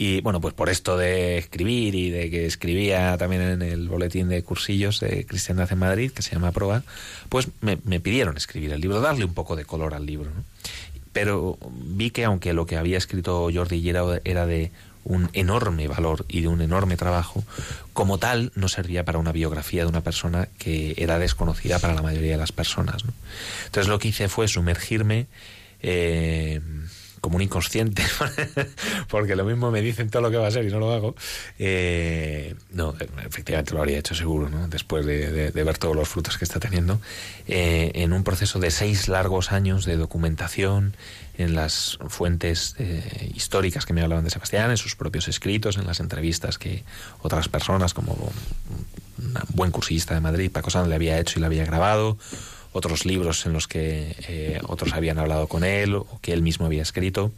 Y 0.00 0.20
bueno, 0.20 0.40
pues 0.40 0.54
por 0.54 0.68
esto 0.68 0.96
de 0.96 1.38
escribir 1.38 1.96
y 1.96 2.10
de 2.10 2.30
que 2.30 2.46
escribía 2.46 3.18
también 3.18 3.42
en 3.42 3.62
el 3.62 3.88
boletín 3.88 4.28
de 4.28 4.44
cursillos 4.44 5.00
de 5.00 5.26
Cristiandad 5.26 5.72
en 5.72 5.78
Madrid, 5.80 6.12
que 6.12 6.22
se 6.22 6.30
llama 6.30 6.52
Proa, 6.52 6.84
pues 7.28 7.48
me, 7.62 7.76
pidieron 7.76 8.36
escribir 8.36 8.72
el 8.72 8.80
libro, 8.80 9.00
darle 9.00 9.24
un 9.24 9.34
poco 9.34 9.56
de 9.56 9.64
color 9.64 9.94
al 9.94 10.06
libro. 10.06 10.30
¿no? 10.30 10.44
Pero 11.12 11.58
vi 11.72 12.10
que 12.10 12.24
aunque 12.24 12.52
lo 12.52 12.64
que 12.64 12.76
había 12.76 12.96
escrito 12.96 13.50
Jordi 13.52 13.82
Girau 13.82 14.20
era 14.22 14.46
de 14.46 14.70
un 15.02 15.30
enorme 15.32 15.88
valor 15.88 16.26
y 16.28 16.42
de 16.42 16.48
un 16.48 16.60
enorme 16.60 16.96
trabajo, 16.96 17.42
como 17.92 18.18
tal 18.18 18.52
no 18.54 18.68
servía 18.68 19.04
para 19.04 19.18
una 19.18 19.32
biografía 19.32 19.82
de 19.82 19.88
una 19.88 20.02
persona 20.02 20.48
que 20.58 20.94
era 20.96 21.18
desconocida 21.18 21.80
para 21.80 21.94
la 21.94 22.02
mayoría 22.02 22.32
de 22.32 22.38
las 22.38 22.52
personas. 22.52 23.02
Entonces 23.66 23.88
lo 23.88 23.98
que 23.98 24.08
hice 24.08 24.28
fue 24.28 24.46
sumergirme 24.46 25.26
eh, 25.82 26.60
como 27.28 27.36
un 27.36 27.42
inconsciente, 27.42 28.02
porque 29.08 29.36
lo 29.36 29.44
mismo 29.44 29.70
me 29.70 29.82
dicen 29.82 30.08
todo 30.08 30.22
lo 30.22 30.30
que 30.30 30.38
va 30.38 30.46
a 30.46 30.50
ser 30.50 30.64
y 30.64 30.70
no 30.70 30.78
lo 30.78 30.94
hago. 30.94 31.14
Eh, 31.58 32.54
no, 32.70 32.94
efectivamente 33.26 33.74
lo 33.74 33.80
habría 33.80 33.98
hecho 33.98 34.14
seguro, 34.14 34.48
después 34.68 35.04
de, 35.04 35.30
de, 35.30 35.50
de 35.50 35.62
ver 35.62 35.76
todos 35.76 35.94
los 35.94 36.08
frutos 36.08 36.38
que 36.38 36.46
está 36.46 36.58
teniendo, 36.58 37.02
eh, 37.46 37.90
en 37.96 38.14
un 38.14 38.24
proceso 38.24 38.58
de 38.60 38.70
seis 38.70 39.08
largos 39.08 39.52
años 39.52 39.84
de 39.84 39.98
documentación 39.98 40.96
en 41.36 41.54
las 41.54 41.98
fuentes 42.08 42.74
eh, 42.78 43.30
históricas 43.34 43.84
que 43.84 43.92
me 43.92 44.00
hablaban 44.00 44.24
de 44.24 44.30
Sebastián, 44.30 44.70
en 44.70 44.78
sus 44.78 44.96
propios 44.96 45.28
escritos, 45.28 45.76
en 45.76 45.86
las 45.86 46.00
entrevistas 46.00 46.56
que 46.56 46.82
otras 47.20 47.50
personas, 47.50 47.92
como 47.92 48.14
un 49.18 49.34
buen 49.50 49.70
cursista 49.70 50.14
de 50.14 50.20
Madrid, 50.20 50.50
Paco 50.50 50.70
Sanz, 50.70 50.88
le 50.88 50.94
había 50.94 51.18
hecho 51.18 51.38
y 51.38 51.40
le 51.40 51.46
había 51.46 51.66
grabado 51.66 52.16
otros 52.72 53.04
libros 53.04 53.46
en 53.46 53.52
los 53.52 53.68
que 53.68 54.14
eh, 54.28 54.60
otros 54.66 54.92
habían 54.92 55.18
hablado 55.18 55.46
con 55.48 55.64
él 55.64 55.94
o 55.94 56.18
que 56.20 56.32
él 56.32 56.42
mismo 56.42 56.66
había 56.66 56.82
escrito. 56.82 57.32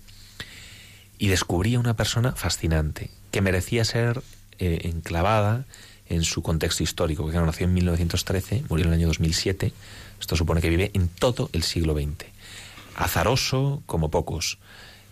Y 1.19 1.29
descubrí 1.29 1.75
a 1.75 1.81
una 1.81 1.97
persona 1.97 2.33
fascinante 2.33 3.11
que 3.31 3.41
merecía 3.41 3.85
ser 3.85 4.23
eh, 4.59 4.81
enclavada 4.85 5.65
en 6.09 6.25
su 6.25 6.43
contexto 6.43 6.83
histórico, 6.83 7.23
porque 7.23 7.39
nació 7.39 7.67
en 7.67 7.75
1913, 7.75 8.65
murió 8.69 8.87
en 8.87 8.93
el 8.93 8.99
año 8.99 9.07
2007. 9.07 9.73
Esto 10.21 10.37
supone 10.37 10.61
que 10.61 10.69
vive 10.69 10.91
en 10.93 11.09
todo 11.09 11.49
el 11.53 11.63
siglo 11.63 11.95
XX. 11.95 12.27
Azaroso 12.97 13.83
como 13.87 14.11
pocos. 14.11 14.59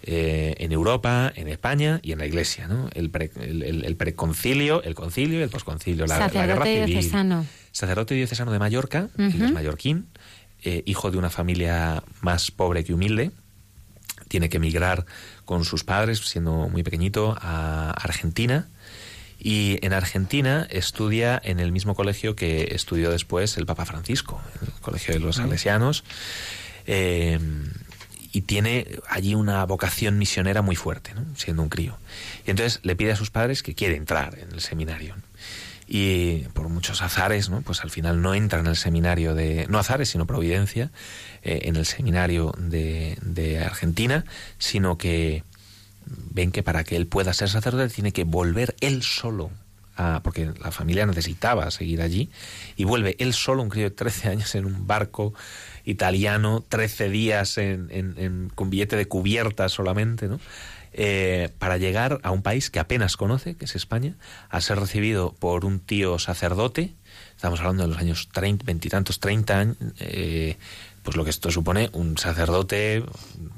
Eh, 0.03 0.55
en 0.59 0.71
Europa, 0.71 1.33
en 1.35 1.49
España 1.49 1.99
y 2.03 2.13
en 2.13 2.19
la 2.19 2.27
Iglesia, 2.27 2.69
¿no? 2.69 2.89
El, 2.95 3.11
pre, 3.11 3.31
el, 3.41 3.63
el, 3.63 3.85
el 3.85 3.97
preconcilio, 3.97 4.83
el 4.83 4.95
concilio 4.95 5.41
y 5.41 5.43
el 5.43 5.51
posconcilio, 5.51 6.07
la, 6.07 6.29
guerra 6.29 6.65
civil. 6.65 6.87
diocesano. 6.87 7.47
Sacerdote 7.79 8.15
diocesano 8.15 8.51
de 8.51 8.59
Mallorca, 8.59 9.09
uh 9.17 9.23
-huh. 9.23 9.35
él 9.37 9.43
es 9.43 9.53
mallorquín, 9.53 10.09
eh, 10.65 10.83
hijo 10.85 11.13
de 11.13 11.17
una 11.17 11.31
familia 11.31 12.03
más 12.23 12.51
pobre 12.51 12.83
que 12.83 12.93
humilde, 12.93 13.31
tiene 14.27 14.49
que 14.49 14.57
emigrar 14.57 15.07
con 15.45 15.65
sus 15.65 15.85
padres, 15.85 16.19
siendo 16.19 16.69
muy 16.69 16.83
pequeñito, 16.83 17.39
a 17.41 17.93
Argentina. 17.93 18.67
Y 19.39 19.79
en 19.87 19.93
Argentina 19.93 20.67
estudia 20.71 21.41
en 21.45 21.61
el 21.61 21.71
mismo 21.71 21.95
colegio 21.95 22.35
que 22.35 22.75
estudió 22.75 23.13
después 23.13 23.57
el 23.59 23.67
Papa 23.67 23.85
Francisco, 23.85 24.41
el 24.61 24.73
Colegio 24.81 25.15
de 25.15 25.21
los 25.21 25.37
Salesianos. 25.37 26.03
Eh, 26.89 27.39
y 28.33 28.41
tiene 28.43 28.89
allí 29.09 29.37
una 29.37 29.65
vocación 29.67 30.19
misionera 30.19 30.63
muy 30.63 30.75
fuerte, 30.75 31.15
¿no? 31.15 31.25
siendo 31.37 31.63
un 31.63 31.69
crío. 31.69 31.97
Y 32.45 32.51
entonces 32.51 32.81
le 32.83 32.97
pide 32.97 33.13
a 33.13 33.17
sus 33.17 33.31
padres 33.31 33.63
que 33.63 33.77
quiere 33.77 33.95
entrar 33.95 34.37
en 34.37 34.51
el 34.53 34.61
seminario. 34.61 35.15
Y 35.89 36.41
por 36.53 36.69
muchos 36.69 37.01
azares, 37.01 37.49
¿no? 37.49 37.63
pues 37.63 37.83
al 37.83 37.91
final 37.91 38.21
no 38.21 38.35
entra 38.35 38.61
en 38.61 38.67
el 38.67 38.77
seminario 38.77 39.35
de, 39.35 39.67
no 39.69 39.79
azares, 39.79 40.11
sino 40.11 40.27
providencia, 40.27 40.91
eh, 41.43 41.61
en 41.63 41.77
el 41.77 41.87
seminario 41.87 42.55
de, 42.59 43.17
de 43.23 43.61
Argentina, 43.61 44.25
sino 44.59 44.99
que 44.99 45.45
ven 46.05 46.53
que 46.53 46.63
para 46.63 46.85
que 46.85 46.97
él 46.97 47.07
pueda 47.07 47.33
ser 47.33 47.49
sacerdote 47.49 47.93
tiene 47.93 48.13
que 48.13 48.25
volver 48.25 48.77
él 48.81 49.03
solo 49.03 49.51
porque 50.23 50.53
la 50.63 50.71
familia 50.71 51.07
necesitaba 51.07 51.71
seguir 51.71 52.03
allí, 52.03 52.31
y 52.77 52.85
vuelve 52.85 53.17
él 53.19 53.35
solo, 53.35 53.63
un 53.63 53.69
crío 53.69 53.85
de 53.85 53.91
13 53.91 54.29
años, 54.29 54.55
en 54.55 54.65
un 54.65 54.87
barco 54.87 55.35
italiano, 55.85 56.65
13 56.69 57.09
días 57.09 57.59
en, 57.59 57.89
en, 57.91 58.15
en, 58.17 58.53
con 58.55 58.71
billete 58.71 58.97
de 58.97 59.07
cubierta 59.07 59.69
solamente, 59.69 60.29
¿no? 60.29 60.39
Eh, 60.93 61.51
para 61.59 61.77
llegar 61.77 62.21
a 62.23 62.31
un 62.31 62.43
país 62.43 62.71
que 62.71 62.81
apenas 62.81 63.17
conoce, 63.17 63.57
que 63.57 63.67
es 63.67 63.77
España, 63.77 64.17
a 64.49 64.61
ser 64.61 64.79
recibido 64.79 65.35
por 65.39 65.65
un 65.65 65.81
tío 65.81 66.19
sacerdote, 66.19 66.95
estamos 67.37 67.61
hablando 67.61 67.83
de 67.83 67.89
los 67.91 67.99
años 67.99 68.29
30, 68.33 68.65
veintitantos, 68.65 69.21
30 69.21 69.59
años, 69.59 69.77
eh, 70.01 70.57
pues 71.03 71.17
lo 71.17 71.25
que 71.25 71.31
esto 71.31 71.51
supone 71.51 71.91
un 71.93 72.19
sacerdote 72.19 73.05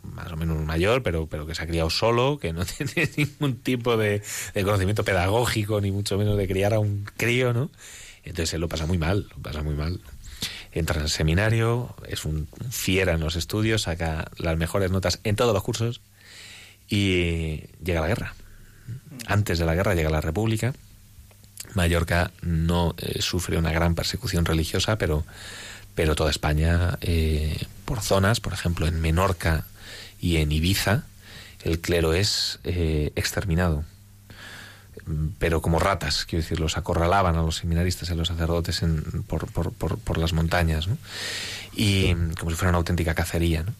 más 0.02 0.30
o 0.32 0.36
menos 0.36 0.58
mayor, 0.64 1.02
pero, 1.02 1.26
pero 1.26 1.46
que 1.46 1.54
se 1.54 1.62
ha 1.62 1.66
criado 1.66 1.90
solo, 1.90 2.38
que 2.38 2.52
no 2.52 2.64
tiene 2.66 3.08
ningún 3.16 3.56
tipo 3.56 3.96
de, 3.96 4.22
de 4.54 4.64
conocimiento 4.64 5.04
pedagógico, 5.04 5.80
ni 5.80 5.92
mucho 5.92 6.18
menos 6.18 6.36
de 6.36 6.46
criar 6.46 6.74
a 6.74 6.78
un 6.78 7.04
crío, 7.16 7.52
¿no? 7.52 7.70
Entonces 8.22 8.54
él 8.54 8.60
lo 8.60 8.68
pasa 8.68 8.86
muy 8.86 8.98
mal, 8.98 9.28
lo 9.34 9.42
pasa 9.42 9.62
muy 9.62 9.74
mal 9.74 10.00
entra 10.72 10.98
en 10.98 11.02
el 11.02 11.10
seminario, 11.10 11.94
es 12.06 12.24
un 12.24 12.48
fiera 12.70 13.14
en 13.14 13.20
los 13.20 13.34
estudios, 13.36 13.82
saca 13.82 14.30
las 14.36 14.56
mejores 14.56 14.90
notas 14.90 15.20
en 15.24 15.36
todos 15.36 15.52
los 15.52 15.62
cursos 15.62 16.00
y 16.90 17.62
llega 17.82 18.02
la 18.02 18.08
guerra. 18.08 18.34
Antes 19.26 19.58
de 19.58 19.64
la 19.64 19.74
guerra 19.74 19.94
llega 19.94 20.10
la 20.10 20.20
República. 20.20 20.74
Mallorca 21.74 22.32
no 22.42 22.94
eh, 22.98 23.22
sufre 23.22 23.56
una 23.56 23.72
gran 23.72 23.94
persecución 23.94 24.44
religiosa, 24.44 24.98
pero, 24.98 25.24
pero 25.94 26.16
toda 26.16 26.30
España, 26.30 26.98
eh, 27.00 27.64
por 27.84 28.00
zonas, 28.00 28.40
por 28.40 28.52
ejemplo, 28.52 28.86
en 28.88 29.00
Menorca 29.00 29.66
y 30.20 30.38
en 30.38 30.50
Ibiza, 30.50 31.04
el 31.62 31.80
clero 31.80 32.12
es 32.12 32.58
eh, 32.64 33.12
exterminado 33.14 33.84
pero 35.38 35.62
como 35.62 35.78
ratas, 35.78 36.24
quiero 36.26 36.42
decir, 36.42 36.60
los 36.60 36.76
acorralaban 36.76 37.36
a 37.36 37.42
los 37.42 37.56
seminaristas 37.56 38.08
y 38.08 38.12
a 38.12 38.16
los 38.16 38.28
sacerdotes 38.28 38.82
en, 38.82 39.02
por, 39.26 39.50
por, 39.50 39.72
por, 39.72 39.98
por, 39.98 40.18
las 40.18 40.32
montañas, 40.32 40.88
¿no? 40.88 40.98
Y 41.74 42.14
como 42.38 42.50
si 42.50 42.56
fuera 42.56 42.70
una 42.70 42.78
auténtica 42.78 43.14
cacería, 43.14 43.62
¿no? 43.62 43.72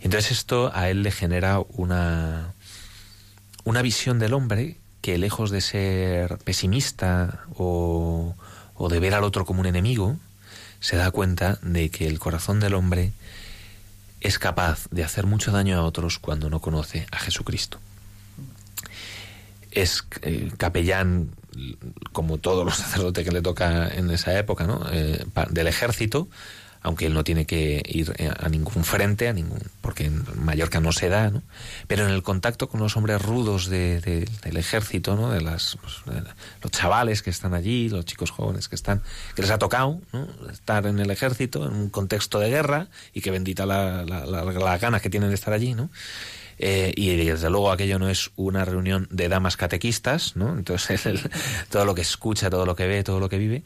Y 0.00 0.04
entonces 0.04 0.32
esto 0.32 0.70
a 0.74 0.88
él 0.88 1.02
le 1.02 1.10
genera 1.10 1.60
una, 1.70 2.52
una 3.64 3.82
visión 3.82 4.18
del 4.18 4.34
hombre 4.34 4.76
que 5.00 5.18
lejos 5.18 5.50
de 5.50 5.60
ser 5.60 6.38
pesimista 6.38 7.40
o, 7.56 8.34
o 8.74 8.88
de 8.88 9.00
ver 9.00 9.14
al 9.14 9.24
otro 9.24 9.44
como 9.44 9.60
un 9.60 9.66
enemigo, 9.66 10.16
se 10.80 10.96
da 10.96 11.10
cuenta 11.10 11.58
de 11.62 11.90
que 11.90 12.06
el 12.06 12.18
corazón 12.18 12.60
del 12.60 12.74
hombre 12.74 13.12
es 14.20 14.38
capaz 14.38 14.86
de 14.90 15.04
hacer 15.04 15.26
mucho 15.26 15.50
daño 15.50 15.78
a 15.78 15.82
otros 15.82 16.18
cuando 16.18 16.50
no 16.50 16.60
conoce 16.60 17.06
a 17.10 17.18
Jesucristo 17.18 17.80
es 19.70 20.04
eh, 20.22 20.50
capellán 20.56 21.30
como 22.12 22.38
todos 22.38 22.64
los 22.64 22.76
sacerdotes 22.76 23.24
que 23.24 23.32
le 23.32 23.42
toca 23.42 23.88
en 23.88 24.10
esa 24.10 24.38
época, 24.38 24.66
¿no? 24.66 24.86
Eh, 24.92 25.24
del 25.50 25.66
ejército, 25.66 26.28
aunque 26.82 27.06
él 27.06 27.12
no 27.12 27.24
tiene 27.24 27.44
que 27.44 27.82
ir 27.86 28.14
a 28.38 28.48
ningún 28.48 28.84
frente, 28.84 29.28
a 29.28 29.34
ningún, 29.34 29.60
porque 29.82 30.06
en 30.06 30.24
Mallorca 30.36 30.80
no 30.80 30.92
se 30.92 31.10
da, 31.10 31.30
¿no? 31.30 31.42
Pero 31.86 32.06
en 32.06 32.10
el 32.10 32.22
contacto 32.22 32.68
con 32.68 32.80
los 32.80 32.96
hombres 32.96 33.20
rudos 33.20 33.68
de, 33.68 34.00
de, 34.00 34.26
del 34.42 34.56
ejército, 34.56 35.14
¿no? 35.14 35.30
De 35.30 35.42
las, 35.42 35.76
pues, 35.82 36.24
los 36.62 36.72
chavales 36.72 37.22
que 37.22 37.30
están 37.30 37.52
allí, 37.52 37.90
los 37.90 38.06
chicos 38.06 38.30
jóvenes 38.30 38.68
que 38.68 38.76
están, 38.76 39.02
que 39.34 39.42
les 39.42 39.50
ha 39.50 39.58
tocado, 39.58 40.00
¿no? 40.12 40.26
Estar 40.50 40.86
en 40.86 40.98
el 41.00 41.10
ejército, 41.10 41.66
en 41.66 41.74
un 41.74 41.90
contexto 41.90 42.38
de 42.38 42.48
guerra, 42.48 42.88
y 43.12 43.20
que 43.20 43.30
bendita 43.30 43.66
la, 43.66 44.04
la, 44.04 44.24
la, 44.24 44.78
ganas 44.78 45.02
que 45.02 45.10
tienen 45.10 45.28
de 45.28 45.34
estar 45.34 45.52
allí, 45.52 45.74
¿no? 45.74 45.90
Eh, 46.62 46.92
y 46.94 47.16
desde 47.16 47.48
luego 47.48 47.72
aquello 47.72 47.98
no 47.98 48.10
es 48.10 48.32
una 48.36 48.66
reunión 48.66 49.08
de 49.10 49.30
damas 49.30 49.56
catequistas, 49.56 50.36
¿no? 50.36 50.58
Entonces 50.58 51.06
el, 51.06 51.18
todo 51.70 51.86
lo 51.86 51.94
que 51.94 52.02
escucha, 52.02 52.50
todo 52.50 52.66
lo 52.66 52.76
que 52.76 52.86
ve, 52.86 53.02
todo 53.02 53.18
lo 53.18 53.30
que 53.30 53.38
vive, 53.38 53.62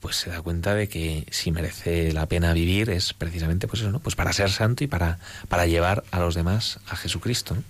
pues 0.00 0.16
se 0.16 0.28
da 0.28 0.42
cuenta 0.42 0.74
de 0.74 0.86
que 0.86 1.26
si 1.30 1.50
merece 1.52 2.12
la 2.12 2.26
pena 2.26 2.52
vivir 2.52 2.90
es 2.90 3.14
precisamente 3.14 3.66
pues 3.66 3.80
eso, 3.80 3.90
¿no? 3.90 4.00
Pues 4.00 4.14
para 4.14 4.34
ser 4.34 4.50
santo 4.50 4.84
y 4.84 4.86
para, 4.86 5.18
para 5.48 5.64
llevar 5.64 6.04
a 6.10 6.20
los 6.20 6.34
demás 6.34 6.80
a 6.86 6.96
Jesucristo. 6.96 7.54
¿no? 7.54 7.62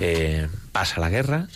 Eh, 0.00 0.48
pasa 0.72 0.98
la 0.98 1.08
guerra, 1.08 1.46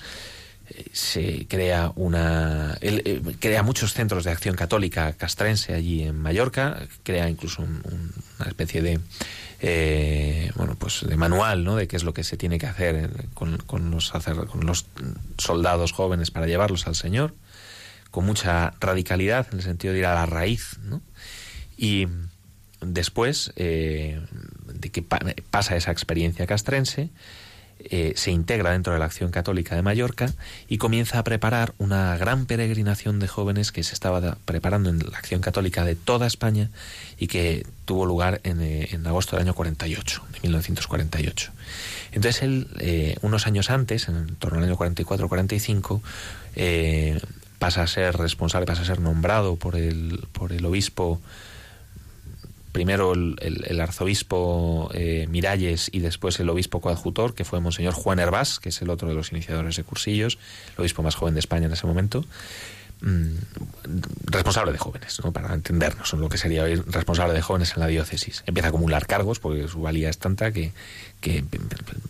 se 0.93 1.49
crea 1.49 1.91
una 1.97 2.78
eh, 2.80 3.20
crea 3.41 3.64
muchos 3.64 3.95
centros 3.95 4.22
de 4.22 4.30
acción 4.30 4.55
católica 4.55 5.12
castrense 5.14 5.74
allí 5.74 6.05
en 6.05 6.16
Mallorca, 6.16 6.86
crea 7.03 7.28
incluso 7.28 7.62
un, 7.62 7.82
una 8.39 8.49
especie 8.49 8.80
de 8.80 9.01
eh, 9.61 10.53
bueno, 10.55 10.77
pues 10.79 11.05
de 11.07 11.17
manual, 11.17 11.65
¿no? 11.65 11.77
De 11.77 11.89
qué 11.89 11.97
es 11.97 12.05
lo 12.05 12.15
que 12.15 12.23
se 12.23 12.37
tiene 12.37 12.59
que 12.59 12.67
hacer 12.67 13.27
con, 13.35 13.59
con, 13.59 13.91
los, 13.91 14.13
soldados 15.37 15.93
jóvenes 15.93 16.31
para 16.31 16.47
llevarlos 16.47 16.87
al 16.87 16.95
Señor, 16.95 17.35
con 18.11 18.25
mucha 18.25 18.75
radicalidad 18.81 19.49
en 19.51 19.59
el 19.59 19.65
sentido 19.65 19.93
de 19.93 20.01
ir 20.01 20.07
a 20.07 20.15
la 20.15 20.27
raíz, 20.27 20.79
¿no? 20.83 21.03
Y 21.77 22.07
después 22.81 23.53
eh, 23.57 24.21
de 24.67 24.91
que 24.91 25.03
pa 25.03 25.19
pasa 25.51 25.77
esa 25.77 25.91
experiencia 25.91 26.47
castrense, 26.47 27.11
eh, 27.81 28.12
se 28.16 28.31
integra 28.31 28.72
dentro 28.72 28.93
de 28.93 28.99
la 28.99 29.05
Acción 29.05 29.31
Católica 29.31 29.74
de 29.74 29.83
Mallorca 29.83 30.33
y 30.68 30.79
comienza 30.79 31.18
a 31.18 31.24
preparar 31.24 31.74
una 31.79 32.16
gran 32.16 32.47
peregrinación 32.47 33.18
de 33.20 33.29
jóvenes 33.29 33.72
que 33.72 33.83
se 33.83 33.95
estaba 33.95 34.37
preparando 34.45 34.91
en 34.91 34.99
la 34.99 35.18
Acción 35.18 35.41
Católica 35.41 35.85
de 35.85 35.95
toda 35.95 36.26
España 36.26 36.70
y 37.18 37.29
que 37.29 37.66
tuvo 37.85 38.07
lugar 38.07 38.41
en, 38.45 38.61
eh, 38.61 38.89
en 38.93 39.07
agosto 39.07 39.37
del 39.37 39.47
año 39.47 39.55
48, 39.55 40.22
de 40.33 40.41
1948. 40.41 41.53
Entonces 42.12 42.43
él, 42.43 42.68
eh, 42.81 43.16
unos 43.22 43.47
años 43.47 43.70
antes, 43.70 44.09
en 44.09 44.35
torno 44.37 44.59
al 44.59 44.64
año 44.64 44.76
44-45, 44.76 46.01
eh, 46.57 47.20
pasa 47.59 47.83
a 47.83 47.87
ser 47.87 48.16
responsable, 48.16 48.66
pasa 48.66 48.83
a 48.83 48.85
ser 48.85 49.01
nombrado 49.01 49.57
por 49.57 49.76
el, 49.76 50.26
por 50.33 50.53
el 50.53 50.64
obispo 50.64 51.20
primero 52.79 53.12
el, 53.12 53.35
el, 53.41 53.81
arzobispo 53.81 54.89
eh, 54.95 55.26
Miralles 55.29 55.91
y 55.93 55.99
después 55.99 56.39
el 56.39 56.49
obispo 56.49 56.81
coadjutor, 56.81 57.35
que 57.35 57.45
fue 57.45 57.59
Monseñor 57.59 57.93
Juan 57.93 58.20
Hervás, 58.20 58.61
que 58.61 58.68
es 58.68 58.81
el 58.81 58.89
otro 58.89 59.09
de 59.09 59.16
los 59.16 59.33
iniciadores 59.33 59.74
de 59.74 59.83
cursillos, 59.83 60.39
el 60.76 60.83
obispo 60.83 61.03
más 61.03 61.16
joven 61.16 61.35
de 61.35 61.41
España 61.41 61.66
en 61.66 61.72
ese 61.72 61.89
momento, 61.89 62.24
mm, 63.01 63.33
responsable 64.26 64.70
de 64.70 64.79
jóvenes, 64.79 65.20
¿no? 65.24 65.33
para 65.33 65.53
entendernos, 65.53 66.12
en 66.12 66.20
lo 66.20 66.29
que 66.29 66.39
sería 66.39 66.62
hoy 66.62 66.76
responsable 66.76 67.35
de 67.35 67.43
jóvenes 67.43 67.72
en 67.74 67.81
la 67.81 67.89
diócesis. 67.89 68.45
Empieza 68.47 68.68
a 68.68 68.70
acumular 68.70 69.09
cargos, 69.09 69.41
porque 69.41 69.66
su 69.66 69.81
valía 69.81 70.09
es 70.09 70.18
tanta 70.18 70.53
que, 70.53 70.70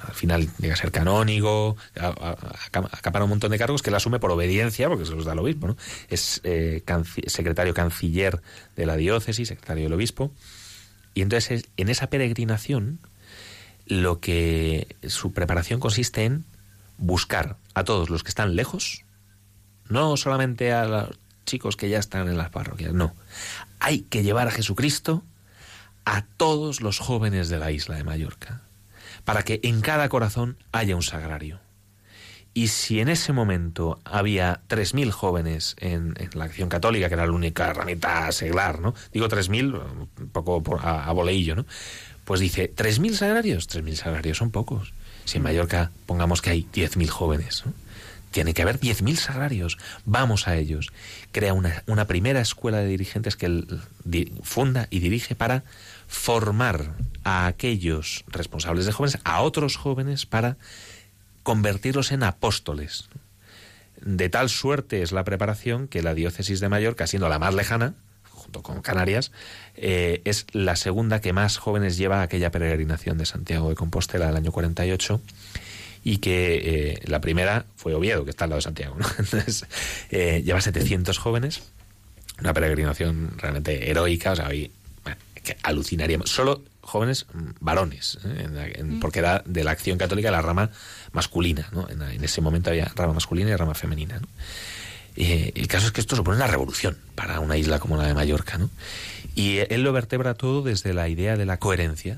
al 0.01 0.15
final 0.15 0.51
llega 0.59 0.75
a 0.75 0.77
ser 0.77 0.93
canónigo, 0.93 1.79
acapara 1.95 3.25
un 3.25 3.31
montón 3.31 3.53
de 3.53 3.59
cargos 3.59 3.81
que 3.81 3.89
él 3.89 3.97
asume 3.97 4.19
por 4.19 4.33
obediencia, 4.33 4.87
porque 4.91 5.07
se 5.07 5.13
los 5.13 5.25
da 5.25 5.33
el 5.33 5.39
obispo. 5.39 5.67
¿no? 5.67 5.79
Es 6.11 6.43
eh, 6.45 6.83
secretario 7.27 7.73
canciller 7.73 8.43
de 8.77 8.85
la 8.85 8.99
diócesis, 8.99 9.49
secretario 9.49 9.85
del 9.85 9.95
obispo. 9.95 10.31
Y 11.19 11.23
entonces 11.23 11.65
en 11.77 11.89
esa 11.89 12.11
peregrinación 12.11 13.01
lo 13.87 14.21
que 14.21 14.95
su 15.09 15.33
preparación 15.33 15.81
consiste 15.81 16.25
en 16.25 16.45
buscar 16.97 17.57
a 17.75 17.83
todos 17.83 18.09
los 18.09 18.23
que 18.23 18.29
están 18.29 18.55
lejos, 18.55 19.03
no 19.89 20.17
solamente 20.17 20.73
a 20.73 20.85
los 20.85 21.19
chicos 21.45 21.75
que 21.75 21.89
ya 21.89 21.99
están 21.99 22.29
en 22.29 22.37
las 22.37 22.51
parroquias, 22.51 22.93
no. 22.93 23.17
Hay 23.81 24.03
que 24.03 24.23
llevar 24.23 24.47
a 24.47 24.53
Jesucristo 24.53 25.25
a 26.05 26.23
todos 26.37 26.83
los 26.83 27.01
jóvenes 27.01 27.49
de 27.49 27.59
la 27.59 27.73
isla 27.73 27.97
de 27.97 28.05
Mallorca, 28.05 28.63
para 29.25 29.43
que 29.43 29.59
en 29.65 29.81
cada 29.81 30.09
corazón 30.09 30.57
haya 30.71 30.95
un 30.95 31.03
sagrario. 31.03 31.59
Y 32.59 32.67
si 32.67 32.99
en 32.99 33.09
ese 33.09 33.33
momento 33.33 34.01
había 34.05 34.63
3.000 34.69 35.13
jóvenes 35.13 35.77
en, 35.79 36.17
la 36.33 36.47
acción 36.47 36.69
católica, 36.69 37.07
que 37.07 37.15
era 37.15 37.25
la 37.25 37.31
única 37.31 37.71
herramienta 37.71 38.33
seglar, 38.33 38.81
¿no? 38.81 38.97
Digo 39.13 39.29
3.000, 39.29 39.81
un 39.81 40.29
poco 40.31 40.61
por, 40.61 40.85
a, 40.85 41.05
a 41.05 41.13
boleillo, 41.13 41.55
¿no? 41.55 41.67
Pues 42.25 42.41
dice, 42.41 42.75
¿3.000 42.75 43.15
sagrarios? 43.15 43.69
3.000 43.69 43.95
sagrarios 43.95 44.39
son 44.39 44.51
pocos. 44.51 44.93
Si 45.25 45.37
en 45.37 45.45
Mallorca 45.45 45.93
pongamos 46.05 46.43
que 46.43 46.51
hay 46.51 46.67
10.000 46.75 47.07
jóvenes. 47.07 47.63
Tiene 48.33 48.55
que 48.55 48.63
haber 48.63 48.81
10.000 48.81 49.15
sagrarios. 49.15 49.79
Vamos 50.05 50.49
a 50.49 50.57
ellos. 50.57 50.89
Crea 51.31 51.55
una, 51.55 51.85
una 51.87 52.09
primera 52.09 52.41
escuela 52.41 52.79
de 52.79 52.89
dirigentes 52.89 53.37
que 53.37 53.47
él 53.47 53.81
funda 54.43 54.89
y 54.91 54.99
dirige 54.99 55.37
para 55.37 55.63
formar 56.09 56.97
a 57.23 57.47
aquellos 57.47 58.25
responsables 58.27 58.85
de 58.85 58.91
jóvenes, 58.91 59.21
a 59.23 59.43
otros 59.43 59.77
jóvenes, 59.77 60.27
para 60.27 60.57
convertirlos 61.49 62.13
en 62.13 62.25
apóstoles. 62.25 63.09
De 64.03 64.29
tal 64.29 64.51
suerte 64.51 65.01
es 65.01 65.13
la 65.13 65.25
preparación 65.25 65.89
que 65.89 66.03
la 66.03 66.13
diócesis 66.13 66.61
de 66.61 66.69
Mallorca, 66.69 67.07
siendo 67.07 67.31
la 67.31 67.39
más 67.39 67.55
lejana, 67.55 67.95
junto 68.31 68.63
con 68.63 68.83
Canarias, 68.83 69.33
eh, 69.75 70.21
es 70.27 70.45
la 70.53 70.77
segunda 70.77 71.23
que 71.23 71.33
más 71.33 71.57
jóvenes 71.57 71.97
lleva 71.97 72.21
a 72.21 72.25
aquella 72.25 72.51
peregrinación 72.51 73.17
de 73.17 73.25
Santiago 73.25 73.71
de 73.71 73.77
Compostela 73.77 74.27
del 74.27 74.37
año 74.37 74.53
48 74.53 75.23
y 76.05 76.19
que 76.19 76.57
eh, 76.65 77.01
la 77.07 77.23
primera 77.23 77.65
fue 77.77 77.95
Oviedo, 77.95 78.25
que 78.25 78.31
está 78.31 78.45
al 78.45 78.51
lado 78.51 78.59
de 78.59 78.65
Santiago. 78.65 78.97
¿no? 78.99 79.07
Entonces, 79.19 79.65
eh, 80.11 80.43
lleva 80.45 80.61
700 80.61 81.17
jóvenes, 81.17 81.63
una 82.43 82.53
peregrinación 82.53 83.33
realmente 83.39 83.91
heroica, 83.91 84.33
o 84.33 84.37
sea, 84.37 84.49
hoy, 84.49 84.71
bueno, 85.03 85.19
que 85.43 85.57
alucinaríamos. 85.63 86.29
Solo 86.29 86.61
jóvenes 86.89 87.27
varones, 87.61 88.19
¿eh? 88.25 88.47
en, 88.47 88.57
en, 88.57 89.01
porque 89.01 89.19
era 89.19 89.43
de 89.45 89.63
la 89.63 89.73
acción 89.73 89.99
católica 89.99 90.31
la 90.31 90.43
rama 90.43 90.71
masculina, 91.13 91.69
¿no? 91.73 91.89
En, 91.89 92.01
en, 92.03 92.25
ese 92.25 92.41
momento 92.41 92.71
había 92.71 92.91
rama 92.95 93.13
masculina 93.13 93.51
y 93.51 93.57
rama 93.57 93.75
femenina, 93.75 94.19
¿no? 94.19 94.29
Eh, 95.21 95.53
el 95.57 95.67
caso 95.67 95.87
es 95.87 95.93
que 95.93 96.01
esto 96.01 96.15
supone 96.15 96.37
una 96.37 96.47
revolución 96.47 96.97
para 97.17 97.41
una 97.41 97.57
isla 97.57 97.81
como 97.81 97.97
la 97.97 98.07
de 98.07 98.15
Mallorca, 98.15 98.57
¿no? 98.57 98.71
Y 99.35 99.59
él 99.69 99.83
lo 99.83 99.93
vertebra 99.93 100.35
todo 100.35 100.63
desde 100.63 100.95
la 100.95 101.09
idea 101.09 101.37
de 101.37 101.45
la 101.45 101.59
coherencia. 101.59 102.17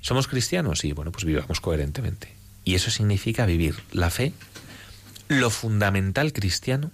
¿Somos 0.00 0.26
cristianos? 0.26 0.80
Sí, 0.80 0.92
bueno, 0.92 1.12
pues 1.12 1.24
vivamos 1.24 1.60
coherentemente. 1.60 2.34
Y 2.64 2.74
eso 2.74 2.90
significa 2.90 3.46
vivir 3.46 3.76
la 3.92 4.10
fe, 4.10 4.32
lo 5.28 5.50
fundamental 5.50 6.32
cristiano, 6.32 6.90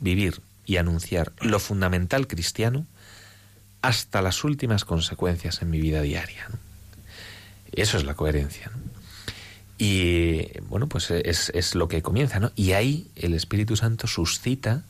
vivir 0.00 0.40
y 0.64 0.78
anunciar 0.78 1.32
lo 1.40 1.60
fundamental 1.60 2.26
cristiano 2.26 2.86
hasta 3.82 4.22
las 4.22 4.44
últimas 4.44 4.84
consecuencias 4.84 5.60
en 5.60 5.70
mi 5.70 5.80
vida 5.80 6.00
diaria. 6.02 6.48
Eso 7.72 7.98
es 7.98 8.04
la 8.04 8.14
coherencia. 8.14 8.70
Y 9.78 10.60
bueno, 10.68 10.86
pues 10.86 11.10
es, 11.10 11.50
es, 11.54 11.74
lo 11.74 11.88
que 11.88 12.02
comienza, 12.02 12.38
¿no? 12.38 12.52
Y 12.54 12.72
ahí 12.72 13.08
el 13.16 13.34
Espíritu 13.34 13.76
Santo 13.76 14.06
suscita 14.06 14.84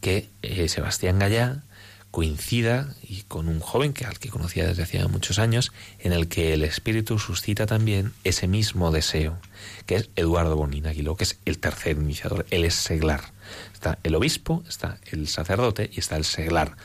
que 0.00 0.28
eh, 0.42 0.68
Sebastián 0.68 1.18
Gallá 1.18 1.64
coincida 2.10 2.94
y 3.02 3.22
con 3.22 3.48
un 3.48 3.60
joven 3.60 3.92
que 3.92 4.04
al 4.04 4.18
que 4.18 4.30
conocía 4.30 4.66
desde 4.66 4.82
hacía 4.82 5.06
muchos 5.08 5.38
años, 5.38 5.72
en 5.98 6.12
el 6.12 6.28
que 6.28 6.54
el 6.54 6.62
Espíritu 6.62 7.18
suscita 7.18 7.66
también 7.66 8.12
ese 8.24 8.48
mismo 8.48 8.90
deseo, 8.90 9.38
que 9.86 9.96
es 9.96 10.10
Eduardo 10.16 10.56
Bonín 10.56 10.86
Aguiló, 10.86 11.16
que 11.16 11.24
es 11.24 11.38
el 11.44 11.58
tercer 11.58 11.96
iniciador, 11.96 12.46
él 12.50 12.64
es 12.64 12.74
seglar. 12.74 13.32
Está 13.72 13.98
el 14.02 14.14
obispo, 14.14 14.62
está 14.68 14.98
el 15.10 15.28
sacerdote 15.28 15.90
y 15.92 16.00
está 16.00 16.16
el 16.16 16.24
seglar 16.24 16.76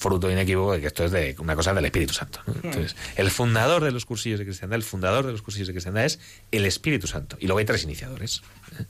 fruto 0.00 0.30
inequívoco 0.30 0.72
de 0.72 0.80
que 0.80 0.86
esto 0.86 1.04
es 1.04 1.10
de 1.10 1.36
una 1.40 1.54
cosa 1.54 1.74
del 1.74 1.84
Espíritu 1.84 2.14
Santo. 2.14 2.40
¿no? 2.46 2.54
Entonces, 2.54 2.96
el 3.16 3.30
fundador 3.30 3.84
de 3.84 3.90
los 3.90 4.06
cursillos 4.06 4.38
de 4.38 4.46
cristiandad, 4.46 4.76
el 4.76 4.82
fundador 4.82 5.26
de 5.26 5.32
los 5.32 5.42
cursillos 5.42 5.68
de 5.68 5.74
cristiandad 5.74 6.06
es 6.06 6.18
el 6.50 6.64
Espíritu 6.64 7.06
Santo. 7.06 7.36
Y 7.38 7.46
luego 7.46 7.58
hay 7.58 7.66
tres 7.66 7.84
iniciadores. 7.84 8.40
¿eh? 8.78 8.86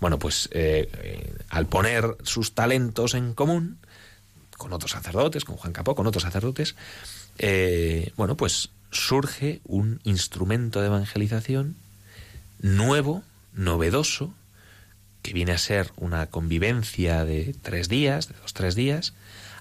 Bueno, 0.00 0.18
pues 0.18 0.48
eh, 0.52 0.88
eh, 1.02 1.34
al 1.50 1.66
poner 1.66 2.16
sus 2.22 2.54
talentos 2.54 3.12
en 3.12 3.34
común, 3.34 3.78
con 4.56 4.72
otros 4.72 4.92
sacerdotes, 4.92 5.44
con 5.44 5.56
Juan 5.56 5.74
Capó, 5.74 5.94
con 5.94 6.06
otros 6.06 6.22
sacerdotes, 6.22 6.76
bueno, 8.16 8.36
pues 8.36 8.70
surge 8.90 9.60
un 9.64 10.00
instrumento 10.02 10.80
de 10.80 10.86
evangelización 10.86 11.76
nuevo, 12.60 13.22
novedoso, 13.52 14.34
que 15.22 15.32
viene 15.32 15.52
a 15.52 15.58
ser 15.58 15.92
una 15.96 16.26
convivencia 16.26 17.24
de 17.24 17.54
tres 17.62 17.88
días, 17.88 18.28
de 18.28 18.34
dos, 18.40 18.54
tres 18.54 18.74
días, 18.74 19.12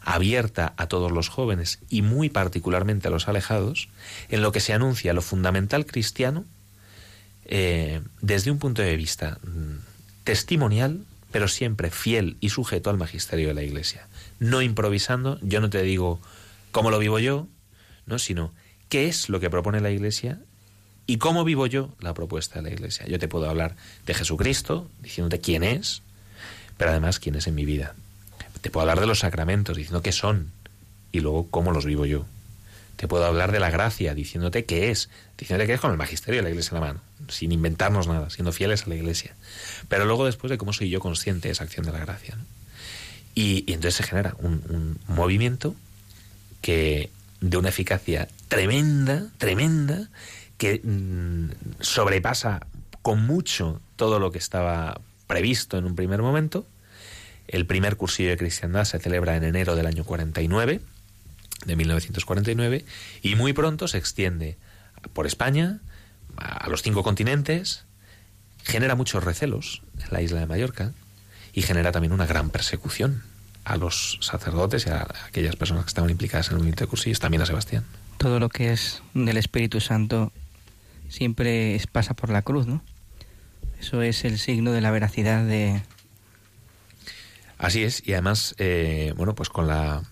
abierta 0.07 0.73
a 0.77 0.87
todos 0.87 1.11
los 1.11 1.27
jóvenes 1.27 1.79
y 1.89 2.01
muy 2.01 2.29
particularmente 2.29 3.09
a 3.09 3.11
los 3.11 3.27
alejados, 3.27 3.89
en 4.29 4.41
lo 4.41 4.53
que 4.53 4.61
se 4.61 4.71
anuncia 4.71 5.13
lo 5.13 5.21
fundamental 5.21 5.85
cristiano 5.85 6.45
eh, 7.43 8.01
desde 8.21 8.49
un 8.49 8.57
punto 8.57 8.81
de 8.81 8.95
vista 8.95 9.37
mm, 9.43 9.79
testimonial, 10.23 11.03
pero 11.31 11.49
siempre 11.49 11.91
fiel 11.91 12.37
y 12.39 12.49
sujeto 12.49 12.89
al 12.89 12.97
magisterio 12.97 13.49
de 13.49 13.53
la 13.53 13.63
Iglesia. 13.63 14.07
No 14.39 14.61
improvisando, 14.61 15.39
yo 15.41 15.59
no 15.59 15.69
te 15.69 15.81
digo 15.81 16.21
cómo 16.71 16.89
lo 16.89 16.99
vivo 16.99 17.19
yo, 17.19 17.47
no, 18.05 18.17
sino 18.17 18.53
qué 18.87 19.09
es 19.09 19.27
lo 19.27 19.41
que 19.41 19.49
propone 19.49 19.81
la 19.81 19.91
Iglesia 19.91 20.39
y 21.05 21.17
cómo 21.17 21.43
vivo 21.43 21.67
yo 21.67 21.93
la 21.99 22.13
propuesta 22.13 22.61
de 22.61 22.69
la 22.69 22.73
Iglesia. 22.73 23.05
Yo 23.07 23.19
te 23.19 23.27
puedo 23.27 23.49
hablar 23.49 23.75
de 24.05 24.13
Jesucristo, 24.13 24.89
diciéndote 25.01 25.41
quién 25.41 25.65
es, 25.65 26.01
pero 26.77 26.91
además 26.91 27.19
quién 27.19 27.35
es 27.35 27.47
en 27.47 27.55
mi 27.55 27.65
vida. 27.65 27.93
Te 28.61 28.69
puedo 28.69 28.83
hablar 28.83 28.99
de 28.99 29.07
los 29.07 29.19
sacramentos, 29.19 29.77
diciendo 29.77 30.01
qué 30.01 30.11
son 30.11 30.51
y 31.11 31.19
luego 31.19 31.47
cómo 31.49 31.71
los 31.71 31.85
vivo 31.85 32.05
yo. 32.05 32.25
Te 32.95 33.07
puedo 33.07 33.25
hablar 33.25 33.51
de 33.51 33.59
la 33.59 33.69
gracia, 33.69 34.15
diciéndote 34.15 34.65
qué 34.65 34.89
es, 34.89 35.09
diciéndote 35.37 35.67
qué 35.67 35.73
es 35.73 35.79
con 35.79 35.91
el 35.91 35.97
magisterio 35.97 36.39
de 36.39 36.43
la 36.43 36.49
Iglesia 36.49 36.75
en 36.75 36.81
la 36.81 36.87
mano, 36.87 37.01
sin 37.29 37.51
inventarnos 37.51 38.07
nada, 38.07 38.29
siendo 38.31 38.51
fieles 38.51 38.83
a 38.83 38.89
la 38.89 38.95
Iglesia. 38.95 39.35
Pero 39.87 40.05
luego 40.05 40.25
después 40.25 40.49
de 40.49 40.57
cómo 40.57 40.73
soy 40.73 40.89
yo 40.89 40.99
consciente 40.99 41.47
de 41.47 41.51
esa 41.51 41.63
acción 41.63 41.85
de 41.85 41.91
la 41.91 41.99
gracia. 41.99 42.37
Y, 43.35 43.65
entonces 43.67 43.95
se 43.95 44.03
genera 44.03 44.35
un, 44.39 44.97
movimiento 45.07 45.75
que 46.61 47.11
de 47.39 47.57
una 47.57 47.69
eficacia 47.69 48.27
tremenda, 48.47 49.27
tremenda, 49.37 50.09
que 50.57 50.81
mmm, 50.83 51.49
sobrepasa 51.79 52.65
con 53.03 53.27
mucho 53.27 53.79
todo 53.95 54.17
lo 54.17 54.31
que 54.31 54.39
estaba 54.39 54.99
previsto 55.27 55.77
en 55.77 55.85
un 55.85 55.95
primer 55.95 56.23
momento 56.23 56.65
el 57.47 57.65
primer 57.65 57.95
cursillo 57.97 58.29
de 58.29 58.37
cristiandad 58.37 58.85
se 58.85 58.99
celebra 58.99 59.35
en 59.35 59.43
enero 59.43 59.75
del 59.75 59.87
año 59.87 60.03
49, 60.03 60.81
de 61.65 61.75
1949, 61.75 62.85
y 63.21 63.35
muy 63.35 63.53
pronto 63.53 63.87
se 63.87 63.97
extiende 63.97 64.57
por 65.13 65.25
España, 65.25 65.79
a 66.37 66.69
los 66.69 66.81
cinco 66.81 67.03
continentes, 67.03 67.85
genera 68.63 68.95
muchos 68.95 69.23
recelos 69.23 69.81
en 70.03 70.07
la 70.11 70.21
isla 70.21 70.39
de 70.39 70.45
Mallorca 70.45 70.91
y 71.53 71.61
genera 71.61 71.91
también 71.91 72.11
una 72.11 72.25
gran 72.25 72.49
persecución 72.49 73.23
a 73.63 73.77
los 73.77 74.19
sacerdotes 74.21 74.85
y 74.85 74.89
a 74.89 75.07
aquellas 75.27 75.55
personas 75.55 75.85
que 75.85 75.89
estaban 75.89 76.09
implicadas 76.09 76.47
en 76.47 76.53
el 76.53 76.57
movimiento 76.59 76.83
de 76.83 76.89
cursillos, 76.89 77.19
también 77.19 77.41
a 77.41 77.45
Sebastián. 77.45 77.83
Todo 78.17 78.39
lo 78.39 78.49
que 78.49 78.71
es 78.71 79.01
del 79.13 79.37
Espíritu 79.37 79.81
Santo 79.81 80.31
siempre 81.09 81.79
pasa 81.91 82.13
por 82.13 82.29
la 82.29 82.41
cruz, 82.41 82.67
¿no? 82.67 82.81
Eso 83.79 84.01
es 84.01 84.25
el 84.25 84.39
signo 84.39 84.71
de 84.71 84.81
la 84.81 84.91
veracidad 84.91 85.45
de... 85.45 85.81
Así 87.57 87.83
es, 87.83 88.03
y 88.05 88.13
además, 88.13 88.55
eh, 88.59 89.13
bueno, 89.17 89.35
pues 89.35 89.49
con 89.49 89.67
la 89.67 90.03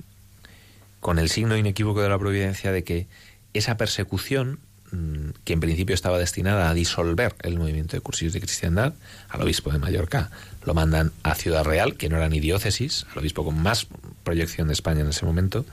con 0.99 1.19
el 1.19 1.29
signo 1.29 1.55
inequívoco 1.55 2.01
de 2.01 2.09
la 2.09 2.17
providencia 2.17 2.71
de 2.71 2.83
que 2.83 3.07
esa 3.53 3.77
persecución, 3.77 4.57
mm, 4.91 5.29
que 5.43 5.53
en 5.53 5.59
principio 5.59 5.93
estaba 5.93 6.17
destinada 6.17 6.67
a 6.67 6.73
disolver 6.73 7.35
el 7.43 7.59
movimiento 7.59 7.95
de 7.95 8.01
cursillos 8.01 8.33
de 8.33 8.41
cristiandad, 8.41 8.95
al 9.29 9.41
obispo 9.43 9.71
de 9.71 9.77
Mallorca 9.77 10.31
lo 10.63 10.73
mandan 10.73 11.11
a 11.21 11.35
Ciudad 11.35 11.63
Real, 11.63 11.95
que 11.95 12.09
no 12.09 12.17
era 12.17 12.27
ni 12.27 12.39
diócesis, 12.39 13.05
al 13.11 13.19
obispo 13.19 13.45
con 13.45 13.61
más 13.61 13.85
proyección 14.23 14.67
de 14.67 14.73
España 14.73 15.01
en 15.01 15.09
ese 15.09 15.27
momento, 15.27 15.63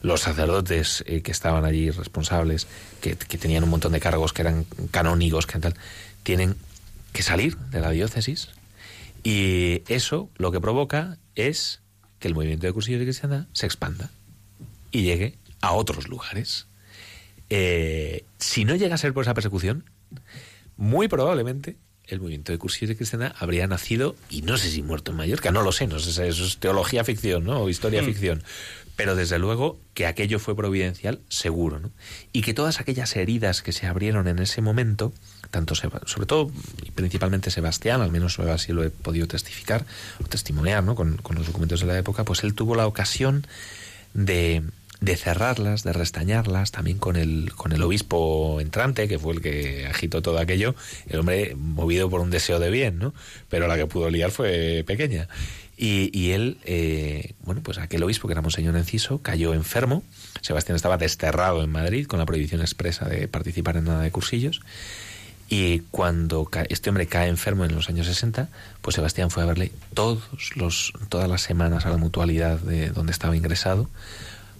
los 0.00 0.22
sacerdotes 0.22 1.04
eh, 1.06 1.20
que 1.20 1.32
estaban 1.32 1.66
allí 1.66 1.90
responsables, 1.90 2.66
que, 3.02 3.16
que 3.16 3.36
tenían 3.36 3.64
un 3.64 3.70
montón 3.70 3.92
de 3.92 4.00
cargos, 4.00 4.32
que 4.32 4.40
eran 4.40 4.64
canónigos, 4.90 5.46
que 5.46 5.58
tal, 5.58 5.74
tienen 6.22 6.56
que 7.12 7.22
salir 7.22 7.58
de 7.58 7.80
la 7.82 7.90
diócesis 7.90 8.48
y 9.24 9.82
eso 9.88 10.30
lo 10.36 10.52
que 10.52 10.60
provoca 10.60 11.18
es 11.34 11.80
que 12.20 12.28
el 12.28 12.34
movimiento 12.34 12.66
de 12.66 12.72
cursillos 12.72 13.00
de 13.00 13.06
cristiandad 13.06 13.46
se 13.52 13.66
expanda 13.66 14.10
y 14.92 15.02
llegue 15.02 15.38
a 15.60 15.72
otros 15.72 16.08
lugares. 16.08 16.66
Eh, 17.50 18.24
si 18.38 18.64
no 18.64 18.76
llega 18.76 18.94
a 18.94 18.98
ser 18.98 19.12
por 19.14 19.24
esa 19.24 19.34
persecución, 19.34 19.84
muy 20.76 21.08
probablemente 21.08 21.76
el 22.06 22.20
movimiento 22.20 22.52
de 22.52 22.58
cursillos 22.58 22.90
de 22.90 22.96
cristiandad 22.96 23.34
habría 23.38 23.66
nacido, 23.66 24.14
y 24.28 24.42
no 24.42 24.58
sé 24.58 24.70
si 24.70 24.82
muerto 24.82 25.10
en 25.10 25.16
Mallorca, 25.16 25.50
no 25.50 25.62
lo 25.62 25.72
sé, 25.72 25.86
no 25.86 25.98
sé 25.98 26.28
eso 26.28 26.44
es 26.44 26.58
teología 26.58 27.02
ficción, 27.02 27.44
¿no? 27.44 27.62
O 27.62 27.70
historia 27.70 28.02
ficción. 28.02 28.42
Pero 28.96 29.16
desde 29.16 29.38
luego 29.38 29.80
que 29.94 30.06
aquello 30.06 30.38
fue 30.38 30.54
providencial, 30.54 31.20
seguro, 31.28 31.80
¿no? 31.80 31.90
Y 32.32 32.42
que 32.42 32.54
todas 32.54 32.80
aquellas 32.80 33.16
heridas 33.16 33.62
que 33.62 33.72
se 33.72 33.86
abrieron 33.86 34.28
en 34.28 34.38
ese 34.38 34.60
momento, 34.60 35.12
tanto 35.54 35.76
sobre 35.76 36.26
todo 36.26 36.50
y 36.82 36.90
principalmente 36.90 37.52
Sebastián, 37.52 38.00
al 38.00 38.10
menos 38.10 38.40
así 38.40 38.72
lo 38.72 38.82
he 38.82 38.90
podido 38.90 39.28
testificar 39.28 39.86
o 40.20 40.26
testimoniar, 40.26 40.82
¿no? 40.82 40.96
Con, 40.96 41.16
con 41.18 41.36
los 41.36 41.46
documentos 41.46 41.80
de 41.80 41.86
la 41.86 41.96
época, 41.96 42.24
pues 42.24 42.42
él 42.42 42.54
tuvo 42.54 42.74
la 42.74 42.88
ocasión 42.88 43.46
de, 44.14 44.64
de 45.00 45.16
cerrarlas, 45.16 45.84
de 45.84 45.92
restañarlas, 45.92 46.72
también 46.72 46.98
con 46.98 47.14
el, 47.14 47.52
con 47.54 47.70
el 47.70 47.82
obispo 47.82 48.60
entrante, 48.60 49.06
que 49.06 49.18
fue 49.20 49.34
el 49.34 49.40
que 49.40 49.86
agitó 49.86 50.22
todo 50.22 50.38
aquello, 50.40 50.74
el 51.08 51.20
hombre 51.20 51.54
movido 51.56 52.10
por 52.10 52.20
un 52.20 52.30
deseo 52.30 52.58
de 52.58 52.70
bien, 52.70 52.98
¿no? 52.98 53.14
Pero 53.48 53.68
la 53.68 53.76
que 53.76 53.86
pudo 53.86 54.10
liar 54.10 54.32
fue 54.32 54.82
pequeña. 54.84 55.28
Y, 55.76 56.10
y 56.18 56.32
él, 56.32 56.58
eh, 56.64 57.34
bueno, 57.42 57.60
pues 57.62 57.78
aquel 57.78 58.02
obispo 58.02 58.26
que 58.26 58.32
era 58.32 58.42
Monseñor 58.42 58.76
Enciso, 58.76 59.22
cayó 59.22 59.54
enfermo. 59.54 60.02
Sebastián 60.40 60.76
estaba 60.76 60.98
desterrado 60.98 61.62
en 61.62 61.70
Madrid 61.70 62.06
con 62.06 62.18
la 62.18 62.26
prohibición 62.26 62.60
expresa 62.60 63.08
de 63.08 63.28
participar 63.28 63.76
en 63.76 63.84
nada 63.84 64.02
de 64.02 64.10
cursillos. 64.10 64.60
Y 65.56 65.82
cuando 65.92 66.50
este 66.68 66.90
hombre 66.90 67.06
cae 67.06 67.28
enfermo 67.28 67.64
en 67.64 67.76
los 67.76 67.88
años 67.88 68.08
60, 68.08 68.48
pues 68.82 68.96
Sebastián 68.96 69.30
fue 69.30 69.44
a 69.44 69.46
verle 69.46 69.70
todos 69.94 70.24
los, 70.56 70.92
todas 71.08 71.30
las 71.30 71.42
semanas 71.42 71.86
a 71.86 71.90
la 71.90 71.96
mutualidad 71.96 72.58
de 72.58 72.90
donde 72.90 73.12
estaba 73.12 73.36
ingresado 73.36 73.88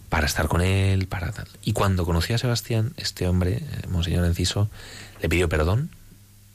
para 0.08 0.28
estar 0.28 0.46
con 0.46 0.60
él, 0.60 1.08
para 1.08 1.32
tal. 1.32 1.48
Y 1.64 1.72
cuando 1.72 2.04
conoció 2.04 2.36
a 2.36 2.38
Sebastián, 2.38 2.92
este 2.96 3.26
hombre, 3.26 3.54
eh, 3.56 3.88
Monseñor 3.88 4.24
Enciso, 4.24 4.70
le 5.20 5.28
pidió 5.28 5.48
perdón, 5.48 5.90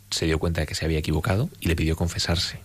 se 0.10 0.26
dio 0.26 0.40
cuenta 0.40 0.62
de 0.62 0.68
que 0.68 0.76
se 0.76 0.86
había 0.86 1.00
equivocado 1.00 1.50
y 1.60 1.68
le 1.68 1.76
pidió 1.76 1.98
confesarse. 1.98 2.62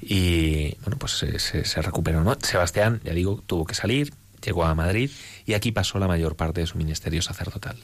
Y 0.00 0.74
bueno, 0.80 0.98
pues 0.98 1.12
se 1.12 1.82
recuperó. 1.82 2.24
¿no? 2.24 2.36
Sebastián, 2.42 3.00
ya 3.04 3.12
digo, 3.12 3.40
tuvo 3.46 3.66
que 3.66 3.76
salir, 3.76 4.12
llegó 4.44 4.64
a 4.64 4.74
Madrid 4.74 5.12
y 5.46 5.54
aquí 5.54 5.70
pasó 5.70 6.00
la 6.00 6.08
mayor 6.08 6.34
parte 6.34 6.62
de 6.62 6.66
su 6.66 6.76
ministerio 6.76 7.22
sacerdotal. 7.22 7.76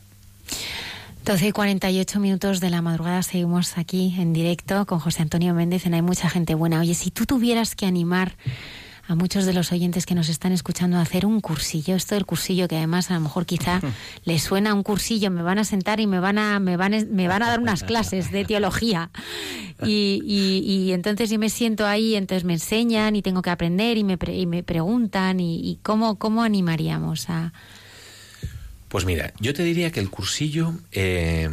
12 1.25 1.47
y 1.49 1.53
48 1.53 2.19
minutos 2.21 2.61
de 2.61 2.71
la 2.71 2.83
madrugada 2.83 3.23
seguimos 3.23 3.79
aquí 3.79 4.15
en 4.19 4.33
directo 4.33 4.87
con 4.87 4.99
José 4.99 5.23
Antonio 5.23 5.55
Méndez 5.55 5.87
en 5.87 5.95
Hay 5.95 6.03
mucha 6.03 6.29
gente 6.29 6.55
buena. 6.57 6.81
Oye, 6.81 6.95
si 6.95 7.11
tú 7.13 7.27
tuvieras 7.27 7.77
que 7.77 7.87
animar 7.87 8.35
a 9.07 9.15
muchos 9.15 9.45
de 9.47 9.53
los 9.53 9.71
oyentes 9.73 10.05
que 10.05 10.15
nos 10.17 10.29
están 10.29 10.53
escuchando 10.53 10.97
a 10.97 11.01
hacer 11.03 11.25
un 11.25 11.41
cursillo, 11.41 11.95
esto 11.95 12.17
del 12.17 12.27
cursillo 12.27 12.67
que 12.67 12.77
además 12.77 13.11
a 13.11 13.15
lo 13.15 13.21
mejor 13.21 13.47
quizá 13.47 13.81
les 14.25 14.43
suena 14.43 14.75
un 14.75 14.83
cursillo, 14.83 15.31
me 15.31 15.43
van 15.43 15.59
a 15.59 15.65
sentar 15.65 16.01
y 16.01 16.09
me 16.09 16.19
van 16.19 16.39
a, 16.39 16.59
me 16.59 16.77
van, 16.77 16.93
a- 16.95 17.05
me 17.09 17.29
van 17.29 17.43
a 17.45 17.49
dar 17.51 17.61
unas 17.61 17.85
clases 17.85 18.33
de 18.33 18.45
teología. 18.45 19.11
Y, 19.85 20.21
y- 20.25 20.59
y 20.89 20.93
entonces 20.93 21.31
yo 21.31 21.39
me 21.39 21.51
siento 21.51 21.87
ahí, 21.87 22.17
entonces 22.17 22.43
me 22.45 22.55
enseñan 22.55 23.15
y 23.15 23.23
tengo 23.23 23.43
que 23.43 23.51
aprender 23.51 23.97
y 23.97 24.03
me, 24.05 24.19
pre- 24.19 24.37
y 24.37 24.47
me 24.47 24.65
preguntan 24.65 25.39
y, 25.39 25.57
y 25.61 25.79
cómo, 25.85 26.17
cómo 26.19 26.43
animaríamos 26.43 27.31
a... 27.31 27.53
Pues 28.93 29.07
mira, 29.07 29.33
yo 29.41 29.55
te 29.55 29.63
diría 29.63 29.91
que 29.91 30.01
el 30.01 30.11
cursillo, 30.11 30.75
eh, 30.93 31.49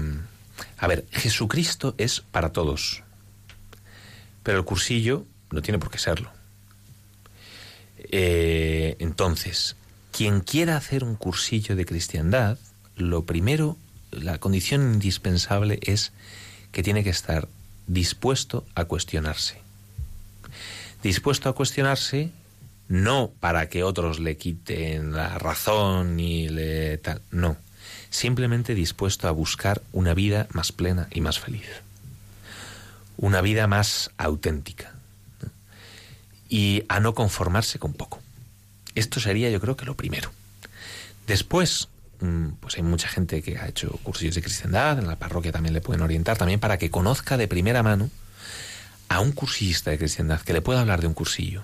a 0.78 0.88
ver, 0.88 1.06
Jesucristo 1.10 1.96
es 1.98 2.20
para 2.20 2.52
todos, 2.52 3.02
pero 4.44 4.58
el 4.58 4.66
cursillo 4.66 5.26
no 5.50 5.62
tiene 5.62 5.80
por 5.80 5.90
qué 5.90 6.00
serlo. 6.00 6.34
Eh, 8.12 8.98
entonces, 9.00 9.78
quien 10.12 10.42
quiera 10.42 10.76
hacer 10.76 11.06
un 11.06 11.16
cursillo 11.16 11.78
de 11.78 11.86
cristiandad, 11.86 12.58
lo 12.98 13.24
primero, 13.24 13.78
la 14.12 14.38
condición 14.40 14.96
indispensable 14.96 15.80
es 15.82 16.12
que 16.74 16.84
tiene 16.84 17.06
que 17.06 17.10
estar 17.10 17.48
dispuesto 17.88 18.66
a 18.76 18.84
cuestionarse. 18.84 19.62
Dispuesto 21.04 21.48
a 21.48 21.56
cuestionarse 21.56 22.32
no 22.90 23.32
para 23.40 23.70
que 23.70 23.84
otros 23.84 24.20
le 24.20 24.36
quiten 24.36 25.14
la 25.14 25.38
razón 25.38 26.18
ni 26.18 26.50
le 26.50 26.98
tal, 26.98 27.22
no, 27.32 27.56
simplemente 28.10 28.76
dispuesto 28.76 29.28
a 29.28 29.32
buscar 29.32 29.82
una 29.94 30.14
vida 30.14 30.48
más 30.52 30.72
plena 30.72 31.08
y 31.12 31.22
más 31.22 31.40
feliz. 31.40 31.70
Una 33.16 33.42
vida 33.42 33.68
más 33.68 34.12
auténtica. 34.18 34.94
Y 36.50 36.84
a 36.90 37.00
no 37.00 37.14
conformarse 37.14 37.78
con 37.78 37.94
poco. 37.94 38.20
Esto 38.96 39.20
sería 39.20 39.52
yo 39.52 39.62
creo 39.62 39.78
que 39.78 39.86
lo 39.86 39.96
primero. 39.96 40.32
Después, 41.28 41.90
mm, 42.22 42.54
pues 42.60 42.78
hay 42.78 42.82
mucha 42.82 43.08
gente 43.08 43.44
que 43.44 43.60
ha 43.60 43.68
hecho 43.68 43.92
cursillos 44.02 44.34
de 44.34 44.42
cristiandad, 44.42 44.98
en 44.98 45.06
la 45.06 45.18
parroquia 45.18 45.52
también 45.52 45.74
le 45.74 45.82
pueden 45.82 46.02
orientar, 46.02 46.38
también 46.38 46.60
para 46.60 46.80
que 46.80 46.90
conozca 46.90 47.38
de 47.38 47.48
primera 47.48 47.84
mano 47.84 48.10
a 49.10 49.20
un 49.20 49.32
cursillista 49.32 49.92
de 49.92 50.00
cristiandad, 50.00 50.42
que 50.42 50.54
le 50.54 50.62
pueda 50.62 50.82
hablar 50.82 51.02
de 51.02 51.08
un 51.08 51.14
cursillo. 51.14 51.64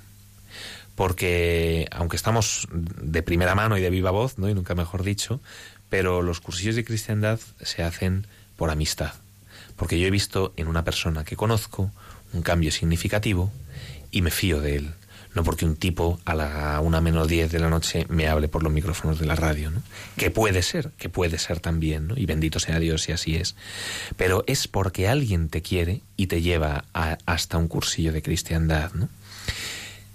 Porque, 0.96 1.88
aunque 1.92 2.16
estamos 2.16 2.68
de 2.72 3.22
primera 3.22 3.54
mano 3.56 3.78
y 3.78 3.82
de 3.82 3.90
viva 3.90 4.12
voz, 4.12 4.38
¿no? 4.38 4.50
y 4.50 4.54
nunca 4.54 4.76
mejor 4.76 5.04
dicho, 5.04 5.42
pero 5.90 6.22
los 6.22 6.40
cursillos 6.42 6.76
de 6.76 6.86
cristiandad 6.86 7.40
se 7.62 7.84
hacen 7.84 8.28
por 8.56 8.70
amistad. 8.70 9.14
Porque 9.76 10.00
yo 10.00 10.08
he 10.08 10.12
visto 10.12 10.54
en 10.56 10.68
una 10.68 10.84
persona 10.86 11.26
que 11.26 11.36
conozco 11.36 11.92
un 12.34 12.42
cambio 12.42 12.72
significativo 12.72 13.52
y 14.12 14.22
me 14.22 14.32
fío 14.32 14.62
de 14.62 14.78
él. 14.78 14.92
No 15.34 15.44
porque 15.44 15.66
un 15.66 15.76
tipo 15.76 16.18
a 16.24 16.34
la 16.34 16.80
una 16.82 17.02
menos 17.02 17.28
diez 17.28 17.52
de 17.52 17.60
la 17.60 17.70
noche 17.70 18.06
me 18.08 18.30
hable 18.30 18.48
por 18.48 18.64
los 18.64 18.72
micrófonos 18.72 19.20
de 19.20 19.26
la 19.26 19.36
radio, 19.36 19.70
¿no? 19.70 19.84
Que 20.16 20.32
puede 20.32 20.62
ser, 20.62 20.92
que 20.98 21.10
puede 21.10 21.38
ser 21.40 21.60
también, 21.60 22.08
¿no? 22.08 22.18
Y 22.18 22.26
bendito 22.26 22.58
sea 22.60 22.80
Dios 22.80 23.02
si 23.04 23.12
así 23.12 23.36
es. 23.36 23.54
Pero 24.16 24.46
es 24.48 24.70
porque 24.70 25.10
alguien 25.10 25.50
te 25.50 25.62
quiere 25.62 26.00
y 26.16 26.28
te 26.28 26.42
lleva 26.42 26.86
a- 26.94 27.18
hasta 27.26 27.58
un 27.58 27.68
cursillo 27.68 28.14
de 28.14 28.22
cristiandad, 28.22 28.94
¿no? 28.94 29.10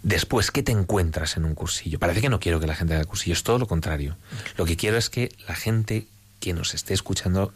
Después, 0.03 0.51
¿qué 0.51 0.63
te 0.63 0.73
encuentras 0.73 1.37
en 1.37 1.45
un 1.45 1.55
cursillo? 1.55 1.99
Parece 1.99 2.21
que 2.21 2.31
no 2.31 2.41
quiero 2.41 2.59
que 2.59 2.67
la 2.67 2.75
gente 2.75 2.95
haga 2.95 3.05
cursillos, 3.05 3.43
todo 3.43 3.59
lo 3.59 3.67
contrario. 3.67 4.17
Lo 4.57 4.65
que 4.65 4.77
quiero 4.77 4.97
es 4.97 5.11
que 5.11 5.31
la 5.47 5.55
gente 5.55 6.07
que 6.41 6.55
nos 6.55 6.75
esté 6.75 6.95
escuchando, 6.95 7.53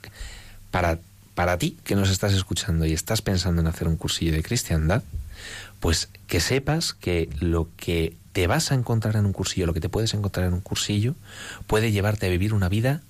para, 0.70 0.98
para 1.34 1.56
ti 1.56 1.78
que 1.84 1.94
nos 1.94 2.10
estás 2.10 2.34
escuchando 2.34 2.84
y 2.84 2.92
estás 2.92 3.22
pensando 3.22 3.62
en 3.62 3.66
hacer 3.66 3.88
un 3.88 3.96
cursillo 3.96 4.32
de 4.32 4.42
cristiandad, 4.42 5.02
pues 5.80 6.10
que 6.26 6.40
sepas 6.40 6.92
que 6.92 7.30
lo 7.40 7.68
que 7.76 8.14
te 8.32 8.46
vas 8.46 8.72
a 8.72 8.74
encontrar 8.74 9.16
en 9.16 9.26
un 9.26 9.32
cursillo, 9.32 9.66
lo 9.66 9.74
que 9.74 9.80
te 9.80 9.88
puedes 9.88 10.12
encontrar 10.12 10.46
en 10.46 10.52
un 10.52 10.60
cursillo, 10.60 11.14
puede 11.66 11.92
llevarte 11.92 12.26
a 12.26 12.30
vivir 12.30 12.52
una 12.52 12.68
vida 12.68 13.00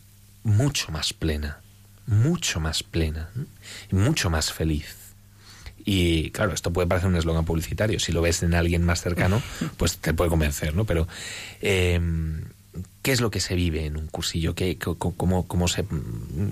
mucho 0.45 0.93
más 0.93 1.12
plena, 1.12 1.59
mucho 2.07 2.61
más 2.61 2.82
plena 2.82 3.30
mucho 3.91 4.30
más 4.30 4.53
feliz. 4.53 5.03
Y 5.85 6.30
claro, 6.30 6.53
esto 6.55 6.72
puede 6.72 6.89
parecer 6.89 7.09
un 7.11 7.16
eslogan 7.16 7.45
publicitario. 7.45 7.99
Si 8.01 8.11
lo 8.12 8.22
ves 8.22 8.43
en 8.43 8.55
alguien 8.55 8.85
más 8.85 9.03
cercano, 9.03 9.43
pues 9.76 9.99
te 9.99 10.14
puede 10.14 10.30
convencer, 10.30 10.74
¿no? 10.74 10.85
Pero, 10.87 11.07
eh, 11.61 12.01
¿qué 13.03 13.12
es 13.12 13.20
lo 13.20 13.30
que 13.30 13.41
se 13.41 13.55
vive 13.55 13.85
en 13.85 13.97
un 13.97 14.07
cursillo? 14.07 14.55
¿Qué, 14.55 14.78
cómo, 14.78 15.47
cómo 15.47 15.68
se, 15.68 15.85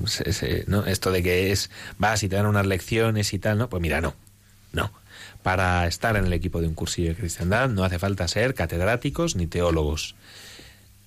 se- 0.06 0.32
se- 0.32 0.64
¿no? 0.66 0.84
Esto 0.86 1.10
de 1.10 1.22
que 1.22 1.50
es, 1.52 1.70
vas 1.98 2.22
y 2.22 2.28
te 2.28 2.36
dan 2.36 2.46
unas 2.46 2.66
lecciones 2.66 3.32
y 3.32 3.38
tal, 3.38 3.56
¿no? 3.58 3.68
Pues 3.70 3.80
mira, 3.80 4.00
no, 4.00 4.14
no. 4.72 4.92
Para 5.42 5.86
estar 5.88 6.14
en 6.16 6.26
el 6.26 6.32
equipo 6.34 6.60
de 6.60 6.68
un 6.68 6.74
cursillo 6.74 7.08
de 7.08 7.16
cristiandad 7.16 7.68
no 7.68 7.84
hace 7.84 7.98
falta 7.98 8.28
ser 8.28 8.54
catedráticos 8.54 9.34
ni 9.34 9.46
teólogos. 9.46 10.14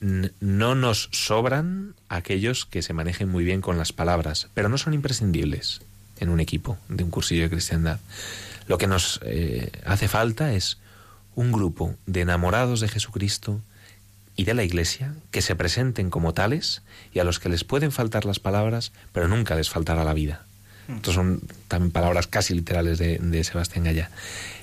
No 0.01 0.75
nos 0.75 1.09
sobran 1.13 1.95
aquellos 2.09 2.65
que 2.65 2.81
se 2.81 2.93
manejen 2.93 3.29
muy 3.29 3.43
bien 3.45 3.61
con 3.61 3.77
las 3.77 3.93
palabras, 3.93 4.49
pero 4.53 4.67
no 4.67 4.77
son 4.77 4.93
imprescindibles 4.93 5.81
en 6.19 6.29
un 6.29 6.39
equipo 6.39 6.77
de 6.89 7.03
un 7.03 7.09
cursillo 7.09 7.43
de 7.43 7.49
cristiandad. 7.49 7.99
Lo 8.67 8.77
que 8.77 8.87
nos 8.87 9.19
eh, 9.23 9.71
hace 9.85 10.07
falta 10.07 10.53
es 10.53 10.77
un 11.35 11.51
grupo 11.51 11.95
de 12.05 12.21
enamorados 12.21 12.79
de 12.79 12.87
Jesucristo 12.87 13.61
y 14.35 14.45
de 14.45 14.53
la 14.53 14.63
Iglesia 14.63 15.13
que 15.31 15.41
se 15.41 15.55
presenten 15.55 16.09
como 16.09 16.33
tales 16.33 16.81
y 17.13 17.19
a 17.19 17.23
los 17.23 17.39
que 17.39 17.49
les 17.49 17.63
pueden 17.63 17.91
faltar 17.91 18.25
las 18.25 18.39
palabras, 18.39 18.91
pero 19.11 19.27
nunca 19.27 19.55
les 19.55 19.69
faltará 19.69 20.03
la 20.03 20.13
vida. 20.13 20.45
Estas 20.87 21.15
son 21.15 21.41
también 21.67 21.91
palabras 21.91 22.27
casi 22.27 22.53
literales 22.53 22.99
de, 22.99 23.17
de 23.17 23.43
Sebastián 23.43 23.85
Gaya. 23.85 24.11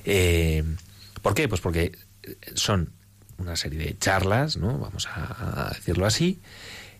Eh, 0.05 0.63
¿Por 1.21 1.35
qué? 1.35 1.49
Pues 1.49 1.61
porque 1.61 1.99
son 2.55 2.91
una 3.39 3.57
serie 3.57 3.79
de 3.79 3.99
charlas, 3.99 4.57
¿no? 4.57 4.79
Vamos 4.79 5.09
a, 5.09 5.69
a 5.69 5.71
decirlo 5.71 6.07
así, 6.07 6.41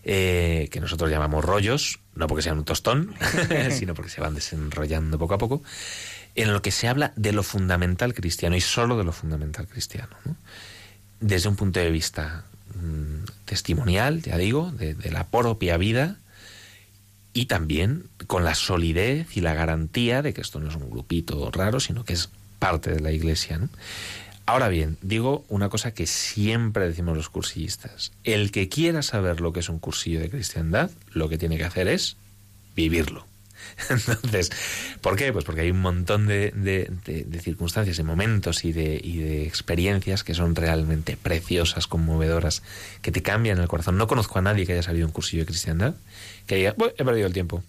eh, 0.03 0.67
que 0.71 0.81
nosotros 0.81 1.09
llamamos 1.09 1.45
rollos, 1.45 1.99
no 2.15 2.27
porque 2.27 2.41
sean 2.41 2.57
un 2.57 2.65
tostón, 2.65 3.13
sino 3.71 3.93
porque 3.93 4.11
se 4.11 4.21
van 4.21 4.35
desenrollando 4.35 5.17
poco 5.17 5.33
a 5.33 5.37
poco, 5.37 5.63
en 6.35 6.53
lo 6.53 6.61
que 6.61 6.71
se 6.71 6.87
habla 6.87 7.13
de 7.15 7.31
lo 7.31 7.43
fundamental 7.43 8.13
cristiano 8.13 8.55
y 8.55 8.61
solo 8.61 8.97
de 8.97 9.03
lo 9.03 9.11
fundamental 9.11 9.67
cristiano. 9.67 10.15
¿no? 10.25 10.35
Desde 11.19 11.49
un 11.49 11.55
punto 11.55 11.79
de 11.79 11.91
vista 11.91 12.45
mmm, 12.75 13.25
testimonial, 13.45 14.21
ya 14.21 14.37
digo, 14.37 14.71
de, 14.71 14.93
de 14.93 15.11
la 15.11 15.27
propia 15.27 15.77
vida 15.77 16.17
y 17.33 17.45
también 17.45 18.05
con 18.27 18.43
la 18.43 18.55
solidez 18.55 19.35
y 19.35 19.41
la 19.41 19.53
garantía 19.53 20.21
de 20.21 20.33
que 20.33 20.41
esto 20.41 20.59
no 20.59 20.69
es 20.69 20.75
un 20.75 20.89
grupito 20.89 21.49
raro, 21.51 21.79
sino 21.79 22.05
que 22.05 22.13
es 22.13 22.29
parte 22.59 22.91
de 22.91 22.99
la 22.99 23.11
iglesia. 23.11 23.57
¿no? 23.57 23.69
Ahora 24.45 24.67
bien, 24.67 24.97
digo 25.01 25.45
una 25.47 25.69
cosa 25.69 25.93
que 25.93 26.05
siempre 26.05 26.87
decimos 26.87 27.15
los 27.15 27.29
cursillistas. 27.29 28.11
El 28.23 28.51
que 28.51 28.67
quiera 28.67 29.01
saber 29.01 29.39
lo 29.39 29.53
que 29.53 29.61
es 29.61 29.69
un 29.69 29.79
cursillo 29.79 30.19
de 30.19 30.29
cristiandad, 30.29 30.91
lo 31.11 31.29
que 31.29 31.37
tiene 31.37 31.57
que 31.57 31.63
hacer 31.63 31.87
es 31.87 32.17
vivirlo. 32.75 33.25
Entonces, 33.89 34.51
¿por 34.99 35.15
qué? 35.15 35.31
Pues 35.31 35.45
porque 35.45 35.61
hay 35.61 35.71
un 35.71 35.79
montón 35.79 36.27
de, 36.27 36.51
circunstancias, 37.41 37.95
de 37.95 38.03
momentos 38.03 38.65
y 38.65 38.73
de, 38.73 39.45
experiencias 39.45 40.25
que 40.25 40.33
son 40.33 40.55
realmente 40.55 41.15
preciosas, 41.15 41.87
conmovedoras, 41.87 42.63
que 43.01 43.13
te 43.13 43.21
cambian 43.21 43.59
el 43.59 43.69
corazón. 43.69 43.97
No 43.97 44.07
conozco 44.07 44.39
a 44.39 44.41
nadie 44.41 44.65
que 44.65 44.73
haya 44.73 44.83
salido 44.83 45.07
un 45.07 45.13
cursillo 45.13 45.43
de 45.43 45.47
cristiandad 45.47 45.95
que 46.47 46.55
diga, 46.55 46.75
he 46.97 47.05
perdido 47.05 47.27
el 47.27 47.33
tiempo. 47.33 47.63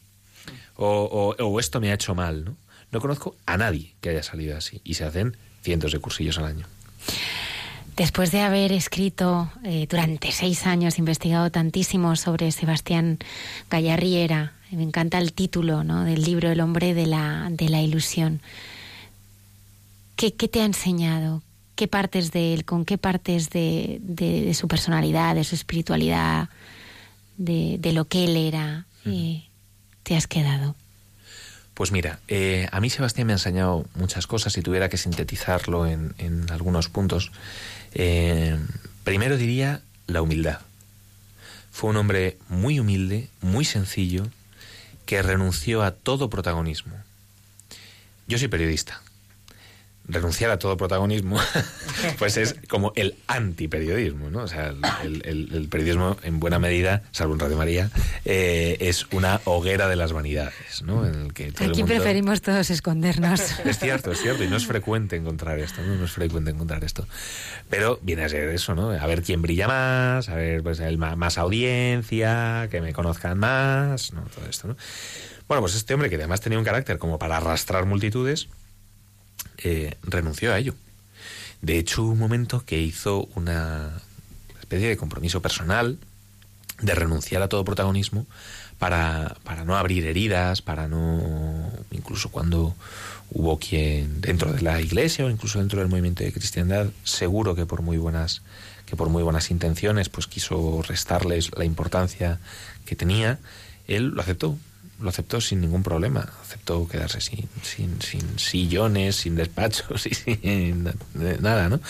O, 0.77 1.37
o 1.39 1.61
esto 1.61 1.81
me 1.81 1.93
ha 1.93 1.95
hecho 1.95 2.17
mal, 2.17 2.45
¿no? 2.45 2.57
No 2.91 3.01
conozco 3.01 3.37
a 3.47 3.57
nadie 3.57 3.95
que 4.01 4.11
haya 4.11 4.25
salido 4.25 4.57
así. 4.57 4.81
Y 4.85 4.95
se 4.95 5.05
hacen 5.05 5.37
cientos 5.65 5.93
de 5.93 5.99
cursillos 5.99 6.39
al 6.39 6.45
año. 6.45 6.67
Después 7.97 8.33
de 8.33 8.41
haber 8.41 8.73
escrito 8.73 9.51
eh, 9.65 9.87
durante 9.89 10.33
seis 10.33 10.67
años, 10.67 10.99
investigado 10.99 11.51
tantísimo 11.51 12.17
sobre 12.17 12.51
Sebastián 12.53 13.19
Gallarriera, 13.71 14.53
me 14.71 14.83
encanta 14.83 15.19
el 15.19 15.33
título 15.33 15.85
¿no? 15.85 16.05
del 16.05 16.23
libro 16.23 16.51
El 16.51 16.61
hombre 16.61 16.95
de 16.95 17.07
la, 17.07 17.49
de 17.51 17.69
la 17.69 17.81
ilusión. 17.81 18.41
¿Qué, 20.17 20.35
¿Qué, 20.35 20.49
te 20.49 20.61
ha 20.61 20.65
enseñado? 20.65 21.43
¿Qué 21.77 21.87
partes 21.87 22.33
de 22.33 22.55
él, 22.55 22.65
con 22.65 22.85
qué 22.85 22.99
partes 22.99 23.51
de, 23.51 23.99
de, 24.03 24.43
de 24.43 24.55
su 24.55 24.67
personalidad, 24.67 25.35
de 25.37 25.45
su 25.45 25.55
espiritualidad, 25.55 26.49
de, 27.37 27.77
de 27.79 27.93
lo 27.93 28.07
que 28.07 28.25
él 28.25 28.37
era, 28.37 28.87
eh, 29.07 29.45
te 30.03 30.17
has 30.17 30.27
quedado? 30.27 30.75
Pues 31.75 31.91
mira, 31.91 32.21
eh, 32.29 32.69
a 32.71 32.81
mí 32.81 32.89
Sebastián 32.89 33.27
me 33.27 33.33
ha 33.33 33.37
enseñado 33.37 33.85
muchas 33.97 34.29
cosas. 34.29 34.53
Si 34.53 34.63
tuviera 34.63 34.89
que 34.89 34.97
sintetizarlo 34.97 35.87
en, 35.87 36.15
algunos 36.51 36.89
puntos, 36.89 37.33
eh, 37.95 38.57
primero 39.03 39.37
diría 39.37 39.83
la 40.07 40.23
humildad. 40.23 40.61
Fue 41.73 41.91
un 41.91 41.97
hombre 41.97 42.39
muy 42.49 42.79
humilde, 42.79 43.29
muy 43.41 43.65
sencillo, 43.65 44.29
que 45.05 45.21
renunció 45.23 45.83
a 45.83 45.91
todo 45.91 46.31
protagonismo. 46.31 46.95
Yo 48.29 48.39
soy 48.39 48.47
periodista. 48.47 49.03
Renunciar 50.07 50.51
a 50.51 50.59
todo 50.59 50.77
protagonismo, 50.77 51.39
pues 52.19 52.37
es 52.37 52.57
como 52.69 52.93
el 52.95 53.17
antiperiodismo, 53.27 54.29
¿no? 54.31 54.41
O 54.41 54.49
sea, 54.49 54.75
el, 55.03 55.23
el, 55.25 55.55
el, 55.55 55.69
periodismo, 55.69 56.19
en 56.23 56.41
buena 56.41 56.59
medida, 56.59 57.03
salvo 57.11 57.33
en 57.35 57.41
Radio 57.41 57.57
María, 57.57 57.91
eh, 58.27 58.77
es 58.81 59.07
una 59.13 59.41
hoguera 59.45 59.89
de 59.89 59.97
las 59.97 60.13
vanidades, 60.13 60.83
¿no? 60.83 61.07
En 61.07 61.15
el 61.15 61.33
que 61.33 61.53
todo 61.53 61.65
Aquí 61.65 61.81
el 61.81 61.87
mundo... 61.87 61.87
preferimos 61.87 62.43
todos 62.43 62.71
escondernos. 62.71 63.41
Es 63.65 63.79
cierto, 63.79 64.13
es 64.13 64.21
cierto, 64.21 64.45
y 64.45 64.49
no 64.49 64.57
es 64.57 64.67
frecuente 64.67 65.17
encontrar 65.17 65.59
esto, 65.59 65.83
¿no? 65.83 65.95
No 65.95 66.05
es 66.05 66.13
frecuente 66.13 66.51
encontrar 66.51 66.85
esto. 66.85 67.07
Pero 67.71 67.99
viene 68.03 68.25
a 68.25 68.29
ser 68.29 68.51
eso, 68.51 68.75
¿no? 68.75 68.91
A 68.91 69.07
ver 69.07 69.23
quién 69.23 69.43
brilla 69.43 69.67
más, 69.67 70.29
a 70.29 70.35
ver, 70.35 70.63
pues, 70.63 70.81
el 70.81 70.99
más 70.99 71.39
audiencia, 71.39 72.69
que 72.71 72.81
me 72.81 72.93
conozcan 72.93 73.39
más, 73.39 74.13
¿no? 74.13 74.23
Todo 74.23 74.47
esto, 74.49 74.69
¿no? 74.69 74.77
Bueno, 75.49 75.61
pues 75.61 75.75
este 75.75 75.93
hombre 75.95 76.09
que 76.09 76.17
además 76.17 76.41
tenía 76.41 76.59
un 76.59 76.65
carácter 76.65 76.99
como 76.99 77.19
para 77.19 77.37
arrastrar 77.37 77.85
multitudes, 77.85 78.49
eh, 79.59 79.97
renunció 80.03 80.53
a 80.53 80.59
ello. 80.59 80.75
De 81.63 81.79
hecho, 81.79 82.03
un 82.03 82.19
momento 82.19 82.65
que 82.65 82.81
hizo 82.81 83.29
una 83.35 84.01
especie 84.61 84.89
de 84.89 84.97
compromiso 84.97 85.41
personal 85.41 85.99
de 86.81 86.95
renunciar 86.95 87.43
a 87.43 87.49
todo 87.49 87.65
protagonismo 87.65 88.27
para, 88.79 89.37
para 89.45 89.65
no 89.65 89.77
abrir 89.77 90.05
heridas, 90.05 90.61
para 90.61 90.89
no, 90.89 91.71
incluso 91.91 92.31
cuando 92.31 92.75
hubo 93.31 93.59
quien 93.59 94.21
dentro 94.21 94.53
de 94.53 94.63
la 94.63 94.81
iglesia 94.81 95.25
o 95.25 95.31
incluso 95.31 95.59
dentro 95.59 95.81
del 95.81 95.89
movimiento 95.89 96.25
de 96.25 96.33
cristiandad, 96.33 96.89
seguro 97.05 97.55
que 97.55 97.67
por 97.67 97.83
muy 97.83 97.97
buenas 97.97 98.43
que 98.87 98.97
por 98.97 99.09
muy 99.09 99.23
buenas 99.23 99.51
intenciones 99.51 100.11
pues 100.11 100.27
quiso 100.27 100.83
restarles 100.83 101.51
la 101.57 101.65
importancia 101.65 102.39
que 102.85 102.97
tenía, 102.97 103.39
él 103.87 104.09
lo 104.09 104.21
aceptó, 104.21 104.59
lo 105.01 105.09
aceptó 105.09 105.41
sin 105.41 105.61
ningún 105.61 105.83
problema. 105.83 106.29
Aceptó 106.43 106.87
quedarse 106.89 107.21
sin, 107.21 107.49
sin, 107.63 108.01
sin 108.01 108.39
sillones, 108.39 109.17
sin 109.17 109.35
despachos 109.35 110.07
y 110.07 110.15
sin 110.15 110.85
nada, 111.41 111.69
¿no? 111.69 111.81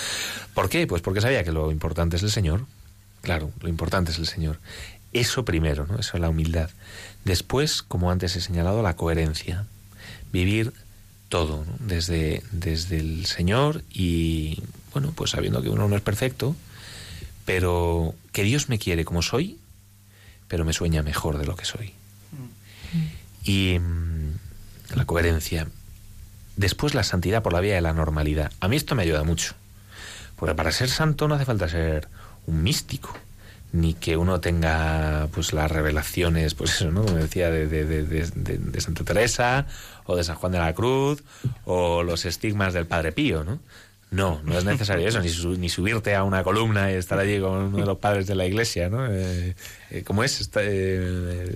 ¿Por 0.54 0.68
qué? 0.68 0.86
Pues 0.86 1.02
porque 1.02 1.20
sabía 1.20 1.44
que 1.44 1.52
lo 1.52 1.70
importante 1.70 2.16
es 2.16 2.22
el 2.22 2.30
Señor. 2.30 2.66
Claro, 3.22 3.50
lo 3.60 3.68
importante 3.68 4.12
es 4.12 4.18
el 4.18 4.26
Señor. 4.26 4.58
Eso 5.12 5.44
primero, 5.44 5.86
¿no? 5.86 5.98
Eso 5.98 6.16
es 6.16 6.20
la 6.20 6.28
humildad. 6.28 6.70
Después, 7.24 7.82
como 7.82 8.10
antes 8.10 8.36
he 8.36 8.40
señalado, 8.40 8.82
la 8.82 8.96
coherencia. 8.96 9.66
Vivir 10.32 10.72
todo, 11.28 11.64
¿no? 11.64 11.76
desde, 11.78 12.42
desde 12.50 12.98
el 12.98 13.26
Señor 13.26 13.82
y, 13.90 14.62
bueno, 14.92 15.12
pues 15.14 15.30
sabiendo 15.30 15.62
que 15.62 15.68
uno 15.68 15.88
no 15.88 15.96
es 15.96 16.02
perfecto, 16.02 16.56
pero 17.44 18.14
que 18.32 18.42
Dios 18.42 18.68
me 18.68 18.78
quiere 18.78 19.04
como 19.04 19.22
soy, 19.22 19.58
pero 20.48 20.64
me 20.64 20.72
sueña 20.72 21.02
mejor 21.02 21.38
de 21.38 21.46
lo 21.46 21.56
que 21.56 21.64
soy 21.64 21.94
y 23.44 23.78
mmm, 23.78 24.36
la 24.96 25.04
coherencia. 25.04 25.68
Después 26.56 26.94
la 26.94 27.02
santidad 27.02 27.42
por 27.42 27.52
la 27.52 27.60
vía 27.60 27.74
de 27.74 27.80
la 27.80 27.92
normalidad. 27.92 28.52
A 28.60 28.68
mí 28.68 28.76
esto 28.76 28.94
me 28.94 29.02
ayuda 29.02 29.24
mucho. 29.24 29.54
Porque 30.36 30.54
para 30.54 30.72
ser 30.72 30.88
santo 30.88 31.28
no 31.28 31.34
hace 31.34 31.44
falta 31.44 31.68
ser 31.68 32.08
un 32.46 32.62
místico, 32.62 33.16
ni 33.72 33.94
que 33.94 34.16
uno 34.16 34.40
tenga 34.40 35.28
pues 35.32 35.52
las 35.52 35.70
revelaciones, 35.70 36.54
pues 36.54 36.74
eso, 36.74 36.90
¿no? 36.90 37.04
Como 37.04 37.16
decía, 37.16 37.50
de, 37.50 37.66
de, 37.66 37.84
de, 37.84 38.04
de, 38.04 38.80
Santa 38.80 39.04
Teresa, 39.04 39.66
o 40.04 40.16
de 40.16 40.24
San 40.24 40.36
Juan 40.36 40.52
de 40.52 40.58
la 40.58 40.74
Cruz, 40.74 41.22
o 41.64 42.02
los 42.02 42.24
estigmas 42.24 42.72
del 42.72 42.86
Padre 42.86 43.12
Pío, 43.12 43.42
¿no? 43.42 43.58
No, 44.10 44.40
no 44.44 44.56
es 44.56 44.64
necesario 44.64 45.08
eso, 45.08 45.20
ni, 45.20 45.28
su, 45.28 45.56
ni, 45.56 45.68
subirte 45.68 46.14
a 46.14 46.22
una 46.22 46.44
columna 46.44 46.92
y 46.92 46.94
estar 46.94 47.18
allí 47.18 47.40
con 47.40 47.52
uno 47.52 47.78
de 47.78 47.84
los 47.84 47.98
padres 47.98 48.26
de 48.26 48.36
la 48.36 48.46
iglesia, 48.46 48.88
¿no? 48.88 49.06
Eh, 49.10 49.56
eh, 49.90 50.02
¿Cómo 50.04 50.22
es? 50.22 50.40
Está, 50.40 50.60
eh, 50.62 51.52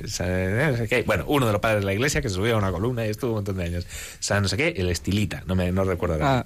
no 0.70 0.76
sé 0.76 0.88
qué. 0.88 1.02
Bueno, 1.02 1.24
uno 1.28 1.46
de 1.46 1.52
los 1.52 1.60
padres 1.60 1.82
de 1.82 1.86
la 1.86 1.92
iglesia 1.92 2.20
que 2.20 2.28
se 2.28 2.34
subió 2.34 2.56
a 2.56 2.58
una 2.58 2.72
columna 2.72 3.06
y 3.06 3.10
estuvo 3.10 3.30
un 3.30 3.36
montón 3.36 3.58
de 3.58 3.64
años. 3.64 3.86
San 4.18 4.42
no 4.42 4.48
sé 4.48 4.56
qué, 4.56 4.74
el 4.76 4.90
estilita, 4.90 5.44
no 5.46 5.54
me 5.54 5.70
no 5.70 5.84
recuerdo. 5.84 6.18
Ah, 6.20 6.44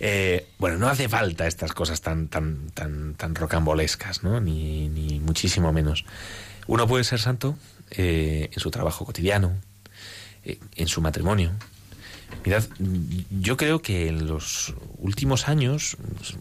eh... 0.00 0.46
bueno, 0.58 0.78
no 0.78 0.88
hace 0.88 1.08
falta 1.08 1.46
estas 1.46 1.72
cosas 1.72 2.00
tan, 2.00 2.26
tan, 2.26 2.70
tan, 2.70 3.14
tan 3.14 3.34
rocambolescas, 3.36 4.24
¿no? 4.24 4.40
Ni, 4.40 4.88
ni 4.88 5.20
muchísimo 5.20 5.72
menos. 5.72 6.04
Uno 6.66 6.88
puede 6.88 7.04
ser 7.04 7.20
santo 7.20 7.56
en 7.90 8.58
su 8.58 8.70
trabajo 8.72 9.04
cotidiano, 9.04 9.52
en 10.42 10.88
su 10.88 11.00
matrimonio, 11.00 11.52
Mirad, 12.44 12.64
yo 13.30 13.56
creo 13.56 13.80
que 13.80 14.08
en 14.08 14.26
los 14.26 14.74
últimos 14.98 15.48
años 15.48 15.96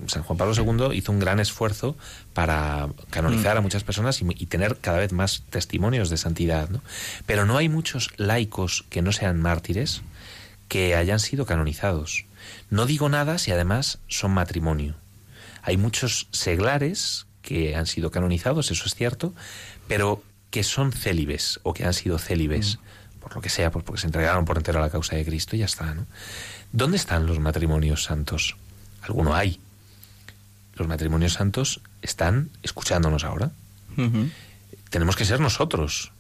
San 0.08 0.24
Juan 0.24 0.38
Pablo 0.38 0.54
II 0.54 0.98
hizo 0.98 1.12
un 1.12 1.20
gran 1.20 1.40
esfuerzo 1.40 1.96
para 2.34 2.90
canonizar 3.10 3.58
a 3.58 3.62
muchas 3.62 3.84
personas 3.84 4.22
y, 4.22 4.26
y 4.30 4.46
tener 4.48 4.78
cada 4.78 5.00
vez 5.00 5.14
más 5.14 5.44
testimonios 5.50 6.10
de 6.10 6.18
santidad, 6.18 6.70
¿no? 6.70 6.82
Pero 7.26 7.46
no 7.46 7.58
hay 7.58 7.70
muchos 7.70 8.10
laicos 8.18 8.86
que 8.90 9.02
no 9.02 9.12
sean 9.12 9.42
mártires 9.42 10.02
que 10.68 10.96
hayan 10.96 11.20
sido 11.20 11.46
canonizados. 11.46 12.26
No 12.70 12.86
digo 12.86 13.08
nada 13.08 13.38
si 13.38 13.52
además 13.52 14.00
son 14.08 14.32
matrimonio. 14.32 14.96
Hay 15.62 15.78
muchos 15.78 16.28
seglares 16.32 17.28
que 17.42 17.76
han 17.76 17.86
sido 17.86 18.12
canonizados, 18.12 18.72
eso 18.72 18.86
es 18.86 18.96
cierto, 18.96 19.34
pero 19.88 20.24
que 20.50 20.64
son 20.64 20.92
célibes 20.92 21.60
o 21.64 21.74
que 21.74 21.86
han 21.86 21.94
sido 21.94 22.18
célibes. 22.18 22.78
Mm 22.78 23.03
por 23.24 23.34
lo 23.36 23.42
que 23.42 23.50
sea, 23.50 23.72
pues 23.72 23.86
porque 23.86 24.02
se 24.02 24.08
entregaron 24.08 24.44
por 24.44 24.58
entero 24.58 24.80
a 24.80 24.82
la 24.82 24.90
causa 24.90 25.16
de 25.16 25.24
Cristo 25.24 25.56
y 25.56 25.60
ya 25.60 25.66
está, 25.66 25.96
¿no? 25.96 26.06
¿Dónde 26.74 26.98
están 26.98 27.26
los 27.26 27.40
matrimonios 27.40 28.04
santos? 28.04 28.58
Alguno 29.02 29.34
hay. 29.34 29.60
Los 30.76 30.88
matrimonios 30.88 31.34
santos 31.34 31.80
están 32.02 32.50
escuchándonos 32.64 33.24
ahora. 33.24 33.52
Uh 33.96 34.02
-huh. 34.02 34.32
Tenemos 34.90 35.16
que 35.16 35.24
ser 35.24 35.40
nosotros, 35.40 36.12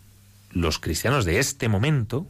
los 0.51 0.79
cristianos 0.79 1.25
de 1.25 1.39
este 1.39 1.67
momento, 1.67 2.25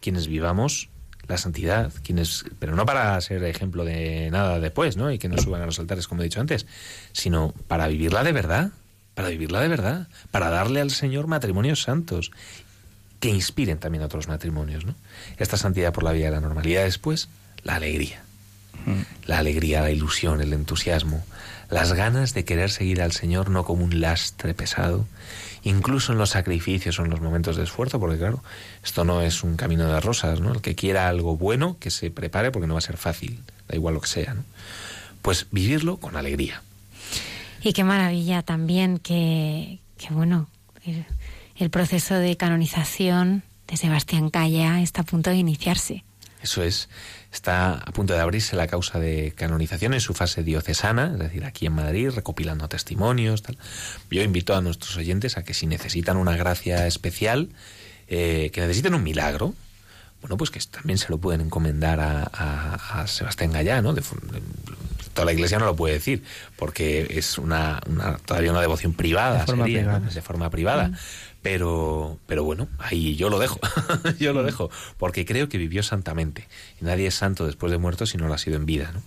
quienes 0.00 0.26
vivamos 0.26 0.88
la 1.28 1.38
santidad, 1.38 1.92
quienes, 2.02 2.44
pero 2.58 2.76
no 2.76 2.86
para 2.86 3.20
ser 3.20 3.44
ejemplo 3.44 3.84
de 3.84 4.30
nada 4.30 4.58
después, 4.58 4.96
¿no? 4.96 5.10
Y 5.10 5.18
que 5.18 5.28
no 5.28 5.38
suban 5.38 5.62
a 5.62 5.66
los 5.66 5.78
altares, 5.78 6.08
como 6.08 6.22
he 6.22 6.24
dicho 6.24 6.40
antes, 6.40 6.66
sino 7.12 7.54
para 7.68 7.88
vivirla 7.88 8.22
de 8.24 8.32
verdad, 8.32 8.70
para 9.14 9.28
vivirla 9.28 9.60
de 9.60 9.68
verdad, 9.68 10.08
para 10.30 10.50
darle 10.50 10.80
al 10.80 10.90
Señor 10.90 11.26
matrimonios 11.26 11.82
santos 11.82 12.30
que 13.20 13.28
inspiren 13.28 13.78
también 13.78 14.02
a 14.02 14.06
otros 14.06 14.28
matrimonios, 14.28 14.84
¿no? 14.84 14.94
Esta 15.38 15.56
santidad 15.56 15.92
por 15.92 16.04
la 16.04 16.12
vía 16.12 16.26
de 16.26 16.32
la 16.32 16.40
normalidad 16.40 16.84
después, 16.84 17.28
la 17.62 17.76
alegría. 17.76 18.22
La 19.26 19.38
alegría, 19.38 19.80
la 19.80 19.90
ilusión, 19.90 20.40
el 20.40 20.52
entusiasmo, 20.52 21.24
las 21.70 21.92
ganas 21.94 22.34
de 22.34 22.44
querer 22.44 22.70
seguir 22.70 23.02
al 23.02 23.10
Señor 23.12 23.50
no 23.50 23.64
como 23.64 23.84
un 23.84 24.00
lastre 24.00 24.54
pesado, 24.54 25.06
incluso 25.64 26.12
en 26.12 26.18
los 26.18 26.30
sacrificios 26.30 26.98
o 26.98 27.04
en 27.04 27.10
los 27.10 27.20
momentos 27.20 27.56
de 27.56 27.64
esfuerzo, 27.64 27.98
porque 27.98 28.18
claro, 28.18 28.44
esto 28.84 29.04
no 29.04 29.22
es 29.22 29.42
un 29.42 29.56
camino 29.56 29.92
de 29.92 30.00
rosas, 30.00 30.40
¿no? 30.40 30.52
El 30.52 30.60
que 30.60 30.76
quiera 30.76 31.08
algo 31.08 31.36
bueno, 31.36 31.76
que 31.80 31.90
se 31.90 32.10
prepare 32.10 32.52
porque 32.52 32.68
no 32.68 32.74
va 32.74 32.78
a 32.78 32.82
ser 32.82 32.96
fácil, 32.96 33.42
da 33.66 33.74
igual 33.74 33.94
lo 33.94 34.00
que 34.00 34.08
sea, 34.08 34.34
¿no? 34.34 34.44
Pues 35.22 35.46
vivirlo 35.50 35.96
con 35.96 36.16
alegría. 36.16 36.62
Y 37.62 37.72
qué 37.72 37.82
maravilla 37.82 38.42
también 38.42 38.98
que, 38.98 39.80
que 39.98 40.14
bueno, 40.14 40.48
el, 41.58 41.70
proceso 41.70 42.14
de 42.14 42.36
canonización 42.36 43.42
de 43.66 43.76
Sebastián 43.76 44.30
Calla 44.30 44.80
está 44.80 45.02
a 45.02 45.04
punto 45.04 45.30
de 45.30 45.36
iniciarse. 45.36 46.04
Eso 46.42 46.62
es, 46.62 46.88
está 47.32 47.74
a 47.74 47.92
punto 47.92 48.14
de 48.14 48.20
abrirse 48.20 48.54
la 48.56 48.66
causa 48.68 49.00
de 49.00 49.32
canonización 49.34 49.94
en 49.94 50.00
su 50.00 50.14
fase 50.14 50.42
diocesana, 50.42 51.10
es 51.14 51.18
decir, 51.18 51.44
aquí 51.44 51.66
en 51.66 51.72
Madrid, 51.72 52.10
recopilando 52.14 52.68
testimonios. 52.68 53.42
Tal. 53.42 53.58
Yo 54.10 54.22
invito 54.22 54.54
a 54.54 54.60
nuestros 54.60 54.96
oyentes 54.96 55.36
a 55.36 55.44
que 55.44 55.54
si 55.54 55.66
necesitan 55.66 56.16
una 56.16 56.36
gracia 56.36 56.86
especial, 56.86 57.48
eh, 58.08 58.50
que 58.52 58.60
necesiten 58.60 58.94
un 58.94 59.02
milagro, 59.02 59.54
bueno, 60.20 60.36
pues 60.36 60.50
que 60.50 60.60
también 60.60 60.98
se 60.98 61.08
lo 61.08 61.18
pueden 61.18 61.40
encomendar 61.40 62.00
a, 62.00 62.30
a, 62.32 63.00
a 63.02 63.06
Sebastián 63.06 63.52
Gallá, 63.52 63.82
¿no? 63.82 63.92
De, 63.92 64.00
de, 64.00 64.42
toda 65.16 65.26
la 65.26 65.32
iglesia 65.32 65.58
no 65.58 65.64
lo 65.64 65.74
puede 65.74 65.94
decir, 65.94 66.22
porque 66.56 67.06
es 67.10 67.38
una, 67.38 67.80
una 67.88 68.18
todavía 68.18 68.52
una 68.52 68.60
devoción 68.60 68.92
privada, 68.92 69.40
De 69.40 69.46
forma 69.46 69.64
sería, 69.64 69.80
privada. 69.80 70.00
¿no? 70.00 70.10
de 70.10 70.22
forma 70.22 70.50
privada. 70.50 70.90
Pero, 71.46 72.18
pero 72.26 72.42
bueno, 72.42 72.66
ahí 72.80 73.14
yo 73.14 73.30
lo 73.30 73.38
dejo, 73.38 73.60
yo 74.18 74.32
lo 74.32 74.42
dejo, 74.42 74.68
porque 74.98 75.24
creo 75.24 75.48
que 75.48 75.58
vivió 75.58 75.84
santamente. 75.84 76.48
Y 76.80 76.84
nadie 76.84 77.06
es 77.06 77.14
santo 77.14 77.46
después 77.46 77.70
de 77.70 77.78
muerto 77.78 78.04
si 78.04 78.18
no 78.18 78.26
lo 78.26 78.34
ha 78.34 78.38
sido 78.38 78.56
en 78.56 78.66
vida. 78.66 78.90
¿no? 78.92 79.00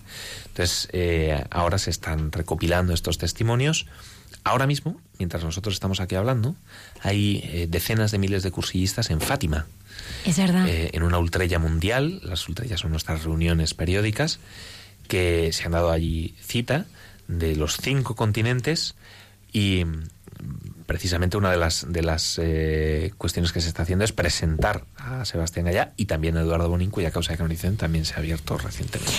Entonces, 0.47 0.87
eh, 0.93 1.43
ahora 1.51 1.77
se 1.79 1.89
están 1.89 2.31
recopilando 2.31 2.93
estos 2.93 3.17
testimonios. 3.17 3.87
Ahora 4.45 4.67
mismo, 4.67 5.01
mientras 5.17 5.43
nosotros 5.43 5.73
estamos 5.73 5.99
aquí 5.99 6.15
hablando, 6.15 6.55
hay 7.01 7.41
eh, 7.43 7.67
decenas 7.69 8.11
de 8.11 8.19
miles 8.19 8.41
de 8.41 8.51
cursillistas 8.51 9.09
en 9.09 9.19
Fátima, 9.19 9.67
Es 10.25 10.37
verdad. 10.37 10.65
eh, 10.65 10.91
en 10.93 11.03
una 11.03 11.17
ultrella 11.19 11.59
mundial. 11.59 12.21
Las 12.23 12.47
ultrellas 12.47 12.79
son 12.79 12.91
nuestras 12.91 13.25
reuniones 13.25 13.73
periódicas 13.73 14.39
que 15.09 15.51
se 15.51 15.65
han 15.65 15.73
dado 15.73 15.91
allí 15.91 16.35
cita 16.39 16.85
de 17.27 17.57
los 17.57 17.75
cinco 17.75 18.15
continentes 18.15 18.95
y 19.51 19.83
mm, 19.83 20.03
precisamente 20.89 21.37
una 21.37 21.51
de 21.51 21.57
las 21.57 21.85
de 21.87 22.01
las 22.01 22.39
eh, 22.41 23.13
cuestiones 23.19 23.51
que 23.51 23.61
se 23.61 23.67
está 23.67 23.83
haciendo 23.83 24.03
es 24.03 24.11
presentar 24.11 24.85
a 24.97 25.23
Sebastián 25.23 25.67
Gallá 25.67 25.93
y 25.97 26.05
también 26.05 26.35
a 26.35 26.41
Eduardo 26.41 26.67
Bonín, 26.67 26.89
cuya 26.89 27.11
causa 27.11 27.31
de 27.31 27.37
canonización 27.37 27.77
también 27.77 28.05
se 28.05 28.15
ha 28.15 28.17
abierto 28.17 28.57
recientemente. 28.57 29.13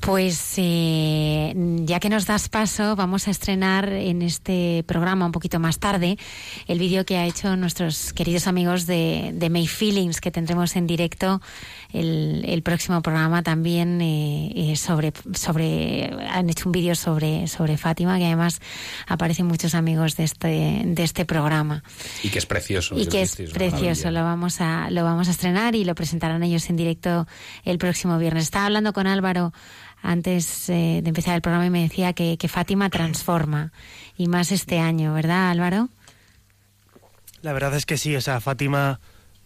Pues 0.00 0.54
eh, 0.56 1.52
ya 1.84 2.00
que 2.00 2.08
nos 2.08 2.24
das 2.24 2.48
paso, 2.48 2.96
vamos 2.96 3.28
a 3.28 3.32
estrenar 3.32 3.90
en 3.92 4.22
este 4.22 4.82
programa 4.86 5.26
un 5.26 5.32
poquito 5.32 5.60
más 5.60 5.78
tarde 5.78 6.16
el 6.68 6.78
vídeo 6.78 7.04
que 7.04 7.18
ha 7.18 7.26
hecho 7.26 7.54
nuestros 7.54 8.14
queridos 8.14 8.46
amigos 8.46 8.86
de, 8.86 9.32
de 9.34 9.50
May 9.50 9.66
Feelings, 9.66 10.22
que 10.22 10.30
tendremos 10.30 10.74
en 10.74 10.86
directo 10.86 11.42
el, 11.94 12.44
el 12.46 12.62
próximo 12.62 13.00
programa 13.02 13.42
también 13.42 14.00
eh, 14.00 14.52
eh, 14.54 14.76
sobre, 14.76 15.12
sobre, 15.34 16.10
han 16.28 16.50
hecho 16.50 16.68
un 16.68 16.72
vídeo 16.72 16.96
sobre, 16.96 17.46
sobre 17.46 17.78
Fátima, 17.78 18.18
que 18.18 18.26
además 18.26 18.60
aparecen 19.06 19.46
muchos 19.46 19.74
amigos 19.76 20.16
de 20.16 20.24
este, 20.24 20.82
de 20.84 21.02
este 21.02 21.24
programa. 21.24 21.84
Y 22.24 22.30
que 22.30 22.38
es 22.38 22.46
precioso. 22.46 22.98
Y 22.98 23.06
que 23.06 23.22
es 23.22 23.36
precioso, 23.52 24.10
lo 24.10 24.24
vamos 24.24 24.60
a 24.60 24.90
lo 24.90 25.04
vamos 25.04 25.28
a 25.28 25.30
estrenar 25.30 25.76
y 25.76 25.84
lo 25.84 25.94
presentarán 25.94 26.42
ellos 26.42 26.68
en 26.68 26.76
directo 26.76 27.28
el 27.64 27.78
próximo 27.78 28.18
viernes. 28.18 28.44
Estaba 28.44 28.66
hablando 28.66 28.92
con 28.92 29.06
Álvaro 29.06 29.52
antes 30.02 30.68
eh, 30.68 31.00
de 31.02 31.08
empezar 31.08 31.36
el 31.36 31.42
programa 31.42 31.66
y 31.66 31.70
me 31.70 31.82
decía 31.82 32.12
que, 32.12 32.36
que 32.36 32.48
Fátima 32.48 32.90
transforma 32.90 33.72
y 34.16 34.26
más 34.26 34.50
este 34.50 34.80
año, 34.80 35.14
¿verdad, 35.14 35.50
Álvaro? 35.50 35.88
La 37.40 37.52
verdad 37.52 37.76
es 37.76 37.86
que 37.86 37.98
sí, 37.98 38.16
o 38.16 38.20
sea, 38.20 38.40
Fátima 38.40 39.00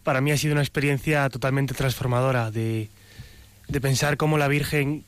para 0.09 0.22
mí 0.22 0.32
ha 0.32 0.38
sido 0.38 0.54
una 0.54 0.62
experiencia 0.62 1.28
totalmente 1.28 1.74
transformadora 1.74 2.50
de, 2.50 2.88
pensar 3.82 4.16
cómo 4.16 4.38
la 4.38 4.48
Virgen 4.48 5.04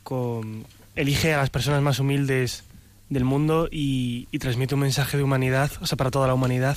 elige 0.95 1.33
a 1.33 1.39
las 1.39 1.49
personas 1.49 1.81
más 1.81 2.01
humildes 2.01 2.65
del 3.09 3.25
mundo 3.25 3.67
y, 3.73 4.27
transmite 4.41 4.75
un 4.75 4.83
mensaje 4.83 5.17
de 5.17 5.23
humanidad, 5.23 5.71
o 5.81 5.87
sea, 5.87 5.97
para 5.97 6.11
toda 6.11 6.27
la 6.27 6.35
humanidad, 6.35 6.77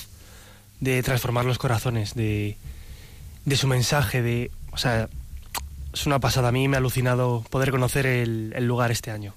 de 0.80 1.04
transformar 1.04 1.44
los 1.44 1.58
corazones, 1.58 2.14
de, 2.14 2.56
su 3.58 3.68
mensaje, 3.68 4.22
de, 4.22 4.52
o 4.72 4.78
sea, 4.78 5.10
es 5.94 6.06
una 6.06 6.20
pasada. 6.20 6.48
A 6.48 6.54
mí 6.54 6.70
me 6.70 6.78
ha 6.78 6.80
alucinado 6.80 7.44
poder 7.50 7.72
conocer 7.72 8.06
el 8.06 8.66
lugar 8.66 8.90
este 8.92 9.12
año. 9.12 9.34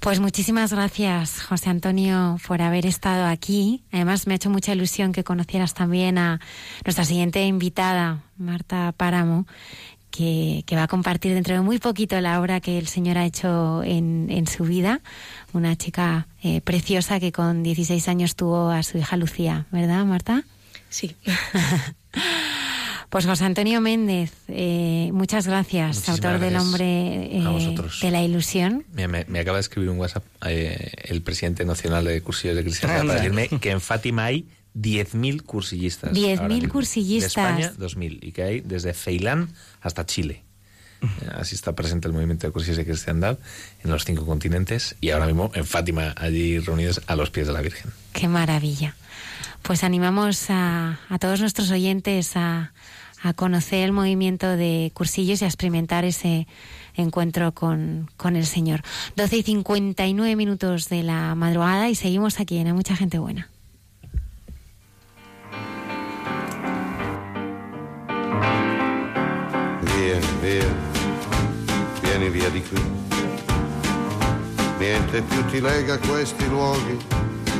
Pues 0.00 0.20
muchísimas 0.20 0.72
gracias, 0.72 1.42
José 1.42 1.70
Antonio, 1.70 2.38
por 2.46 2.62
haber 2.62 2.86
estado 2.86 3.26
aquí. 3.26 3.82
Además, 3.90 4.26
me 4.26 4.34
ha 4.34 4.36
hecho 4.36 4.48
mucha 4.48 4.72
ilusión 4.72 5.12
que 5.12 5.24
conocieras 5.24 5.74
también 5.74 6.18
a 6.18 6.40
nuestra 6.84 7.04
siguiente 7.04 7.44
invitada, 7.44 8.22
Marta 8.36 8.92
Páramo, 8.96 9.46
que, 10.12 10.62
que 10.66 10.76
va 10.76 10.84
a 10.84 10.88
compartir 10.88 11.34
dentro 11.34 11.54
de 11.54 11.62
muy 11.62 11.78
poquito 11.78 12.18
la 12.20 12.40
obra 12.40 12.60
que 12.60 12.78
el 12.78 12.86
Señor 12.86 13.18
ha 13.18 13.24
hecho 13.24 13.82
en, 13.82 14.28
en 14.30 14.46
su 14.46 14.64
vida. 14.64 15.00
Una 15.52 15.74
chica 15.76 16.28
eh, 16.44 16.60
preciosa 16.60 17.18
que 17.18 17.32
con 17.32 17.64
16 17.64 18.06
años 18.08 18.36
tuvo 18.36 18.70
a 18.70 18.84
su 18.84 18.98
hija 18.98 19.16
Lucía, 19.16 19.66
¿verdad, 19.72 20.04
Marta? 20.04 20.44
Sí. 20.90 21.16
Pues 23.10 23.24
José 23.24 23.44
Antonio 23.44 23.80
Méndez, 23.80 24.32
eh, 24.48 25.08
muchas 25.14 25.46
gracias, 25.46 25.96
Muchísimas 25.96 26.18
autor 26.24 26.40
del 26.40 26.50
gracias 26.50 26.62
hombre 26.62 26.84
a 26.84 27.58
eh, 27.58 27.76
de 28.02 28.10
la 28.10 28.22
ilusión. 28.22 28.84
Me, 28.92 29.08
me- 29.08 29.24
me 29.28 29.38
acaba 29.40 29.56
de 29.56 29.62
escribir 29.62 29.88
un 29.88 29.98
WhatsApp 29.98 30.24
eh, 30.46 30.92
el 31.04 31.22
presidente 31.22 31.64
nacional 31.64 32.04
de 32.04 32.20
cursillos 32.20 32.56
de 32.56 32.64
cristiandad 32.64 33.00
Anda. 33.00 33.14
para 33.14 33.22
decirme 33.24 33.60
que 33.60 33.70
en 33.70 33.80
Fátima 33.80 34.26
hay 34.26 34.46
10.000 34.76 35.42
cursillistas. 35.42 36.12
10.000 36.12 36.38
ahora 36.38 36.48
mismo. 36.54 36.68
cursillistas. 36.72 37.34
De 37.56 37.62
España, 37.62 37.72
2.000. 37.78 38.18
Y 38.20 38.32
que 38.32 38.42
hay 38.42 38.60
desde 38.60 38.92
Ceilán 38.92 39.54
hasta 39.80 40.04
Chile. 40.04 40.42
Eh, 41.00 41.06
Así 41.34 41.54
está 41.54 41.74
presente 41.74 42.08
el 42.08 42.12
movimiento 42.14 42.46
de 42.46 42.52
cursillos 42.52 42.76
de 42.76 42.84
cristiandad 42.84 43.38
en 43.84 43.90
los 43.90 44.04
cinco 44.04 44.26
continentes 44.26 44.96
y 45.00 45.10
ahora 45.10 45.26
mismo 45.26 45.50
en 45.54 45.64
Fátima, 45.64 46.12
allí 46.18 46.58
reunidos 46.58 47.00
a 47.06 47.16
los 47.16 47.30
pies 47.30 47.46
de 47.46 47.52
la 47.54 47.62
Virgen. 47.62 47.90
Qué 48.12 48.28
maravilla. 48.28 48.94
Pues 49.68 49.84
animamos 49.84 50.46
a, 50.48 50.98
todos 51.20 51.40
nuestros 51.40 51.70
oyentes 51.70 52.38
a, 52.38 52.72
conocer 53.36 53.84
el 53.84 53.92
movimiento 53.92 54.56
de 54.56 54.90
cursillos 54.94 55.42
y 55.42 55.44
a 55.44 55.46
experimentar 55.46 56.06
ese 56.06 56.46
encuentro 56.94 57.52
con, 57.52 58.10
con 58.16 58.34
el 58.34 58.46
Señor. 58.46 58.80
12 59.16 59.36
y 59.36 59.42
59 59.42 60.36
minutos 60.36 60.88
de 60.88 61.02
la 61.02 61.34
madrugada 61.34 61.90
y 61.90 61.94
seguimos 61.94 62.40
aquí 62.40 62.56
en 62.56 62.74
Mucha 62.74 62.96
Gente 62.96 63.18
Buena. 63.18 63.50
Vieni, 69.82 70.26
via, 70.40 70.64
vieni 72.02 72.30
via 72.30 72.48
di 72.48 72.62
qui. 72.62 72.80
Niente 74.80 75.20
più 75.20 75.44
ti 75.50 75.60
lega 75.60 75.94
a 75.94 75.98
questi 75.98 76.48
luoghi, 76.48 76.96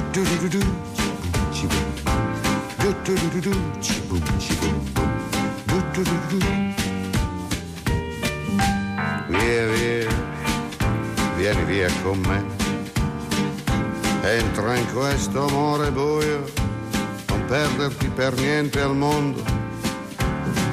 Do 0.00 0.06
do 0.12 0.24
do 0.24 0.48
do 0.48 0.48
do, 0.48 0.62
chiboom, 1.52 1.84
do 2.80 2.88
do 3.04 3.14
do 3.14 3.28
do 3.30 3.40
do, 3.40 3.54
chiboom, 3.80 4.22
chiboom, 4.40 4.76
do 5.66 5.76
do 5.92 6.02
do 6.02 6.16
do. 6.30 6.38
Via, 9.28 9.62
via, 9.68 10.08
vieni 11.36 11.64
via 11.64 11.88
con 12.02 12.18
me. 12.20 12.42
Entra 14.22 14.76
in 14.78 14.86
questo 14.94 15.46
amore 15.46 15.90
buio, 15.92 16.44
non 17.28 17.44
perderti 17.44 18.08
per 18.08 18.34
niente 18.40 18.80
al 18.80 18.96
mondo. 18.96 19.44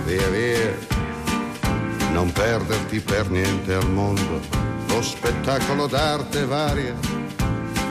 Via 0.06 0.28
via, 0.30 0.74
non 2.14 2.32
perderti 2.32 3.02
per 3.02 3.30
niente 3.30 3.74
al 3.74 3.90
mondo 3.92 4.40
lo 4.88 5.02
spettacolo 5.02 5.86
d'arte 5.86 6.46
varia 6.46 7.27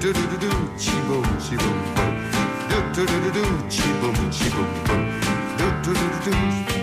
Do 0.00 0.12
do 0.12 0.20
do 0.26 0.36
do 0.38 0.48
chi 0.76 0.90
boom, 1.06 1.22
chi 1.38 1.56
boom 1.56 1.78
boom. 1.94 2.14
Do 2.68 2.76
do 2.92 3.06
do 3.06 3.20
do 3.20 3.30
do, 3.30 3.68
chi 3.68 3.88
boom, 4.00 4.30
chi 4.30 4.48
boom 4.50 4.66
boom. 4.86 5.02
Do 5.56 5.66
do 5.82 5.92
do 5.92 6.06
do 6.24 6.76
do. 6.76 6.81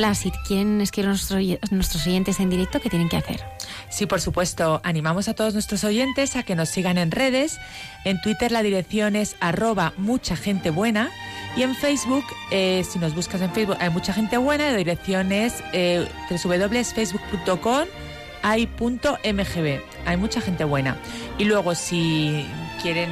Lola, 0.00 0.14
si 0.14 0.30
quieren 0.30 0.78
nuestros 0.78 2.06
oyentes 2.06 2.40
en 2.40 2.48
directo, 2.48 2.80
¿qué 2.80 2.88
tienen 2.88 3.10
que 3.10 3.18
hacer? 3.18 3.44
Sí, 3.90 4.06
por 4.06 4.22
supuesto. 4.22 4.80
Animamos 4.82 5.28
a 5.28 5.34
todos 5.34 5.52
nuestros 5.52 5.84
oyentes 5.84 6.36
a 6.36 6.42
que 6.42 6.54
nos 6.54 6.70
sigan 6.70 6.96
en 6.96 7.10
redes. 7.10 7.58
En 8.06 8.18
Twitter 8.22 8.50
la 8.50 8.62
dirección 8.62 9.14
es 9.14 9.36
arroba 9.40 9.92
mucha 9.98 10.36
gente 10.36 10.70
buena. 10.70 11.10
Y 11.54 11.64
en 11.64 11.74
Facebook, 11.74 12.24
eh, 12.50 12.82
si 12.90 12.98
nos 12.98 13.14
buscas 13.14 13.42
en 13.42 13.52
Facebook, 13.52 13.76
hay 13.78 13.90
mucha 13.90 14.14
gente 14.14 14.38
buena. 14.38 14.70
La 14.70 14.76
dirección 14.78 15.32
es 15.32 15.62
eh, 15.74 16.08
www.facebook.com 16.30 17.86
hay.mgb. 18.42 19.80
Hay 20.06 20.16
mucha 20.16 20.40
gente 20.40 20.64
buena. 20.64 20.96
Y 21.36 21.44
luego, 21.44 21.74
si 21.74 22.46
quieren 22.80 23.10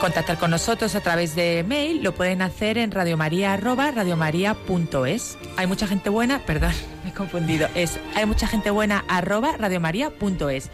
contactar 0.00 0.38
con 0.38 0.50
nosotros 0.50 0.94
a 0.94 1.00
través 1.00 1.34
de 1.34 1.64
mail, 1.66 2.02
lo 2.02 2.14
pueden 2.14 2.42
hacer 2.42 2.76
en 2.78 2.90
radiomaria@radiomaria.es. 2.90 5.38
Hay 5.56 5.66
mucha 5.66 5.86
gente 5.86 6.10
buena, 6.10 6.40
perdón, 6.40 6.72
me 7.04 7.10
he 7.10 7.12
confundido. 7.12 7.68
Es 7.74 7.98
hay 8.14 8.24
mucha 8.26 8.46
gente 8.46 8.70
buena 8.70 9.04
radiomaria.es. 9.08 10.70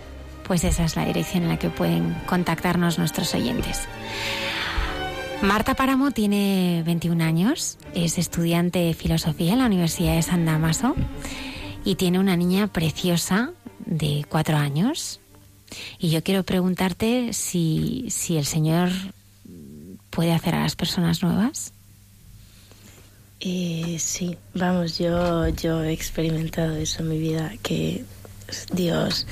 Pues 0.46 0.64
esa 0.64 0.84
es 0.84 0.96
la 0.96 1.04
dirección 1.04 1.44
en 1.44 1.50
la 1.50 1.58
que 1.58 1.70
pueden 1.70 2.14
contactarnos 2.26 2.98
nuestros 2.98 3.32
oyentes. 3.34 3.82
Marta 5.40 5.74
Páramo 5.74 6.10
tiene 6.12 6.82
21 6.86 7.24
años, 7.24 7.78
es 7.94 8.18
estudiante 8.18 8.78
de 8.78 8.94
filosofía 8.94 9.54
en 9.54 9.58
la 9.58 9.66
Universidad 9.66 10.14
de 10.14 10.22
San 10.22 10.44
Damaso 10.44 10.94
y 11.84 11.96
tiene 11.96 12.20
una 12.20 12.36
niña 12.36 12.68
preciosa 12.68 13.50
de 13.84 14.24
cuatro 14.28 14.56
años. 14.56 15.20
Y 15.98 16.10
yo 16.10 16.22
quiero 16.22 16.42
preguntarte 16.42 17.32
si, 17.32 18.06
si 18.10 18.36
el 18.36 18.46
Señor 18.46 18.90
puede 20.10 20.32
hacer 20.32 20.54
a 20.54 20.62
las 20.62 20.76
personas 20.76 21.22
nuevas. 21.22 21.72
Eh, 23.40 23.96
sí, 23.98 24.36
vamos, 24.54 24.98
yo, 24.98 25.48
yo 25.48 25.82
he 25.82 25.92
experimentado 25.92 26.76
eso 26.76 27.02
en 27.02 27.08
mi 27.08 27.18
vida, 27.18 27.52
que 27.62 28.04
Dios, 28.72 29.26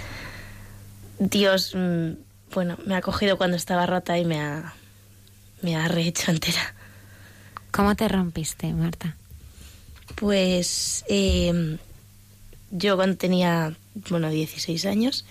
Dios, 1.20 1.74
mm, 1.76 2.12
bueno, 2.53 2.76
me 2.86 2.97
ha 2.97 3.03
cogido 3.03 3.38
cuando 3.38 3.57
estaba 3.57 3.86
rota 3.86 4.18
y 4.18 4.24
me 4.24 4.41
ha, 4.41 4.74
me 5.62 5.76
ha 5.76 5.86
rehecho 5.86 6.32
entera. 6.32 6.74
¿Cómo 7.70 7.95
te 7.95 8.09
rompiste, 8.09 8.72
Marta? 8.72 9.16
Pues 10.16 11.05
eh, 11.09 11.78
yo 12.72 12.97
cuando 12.97 13.16
tenía, 13.16 13.76
bueno, 14.09 14.30
16 14.30 14.86
años, 14.86 15.24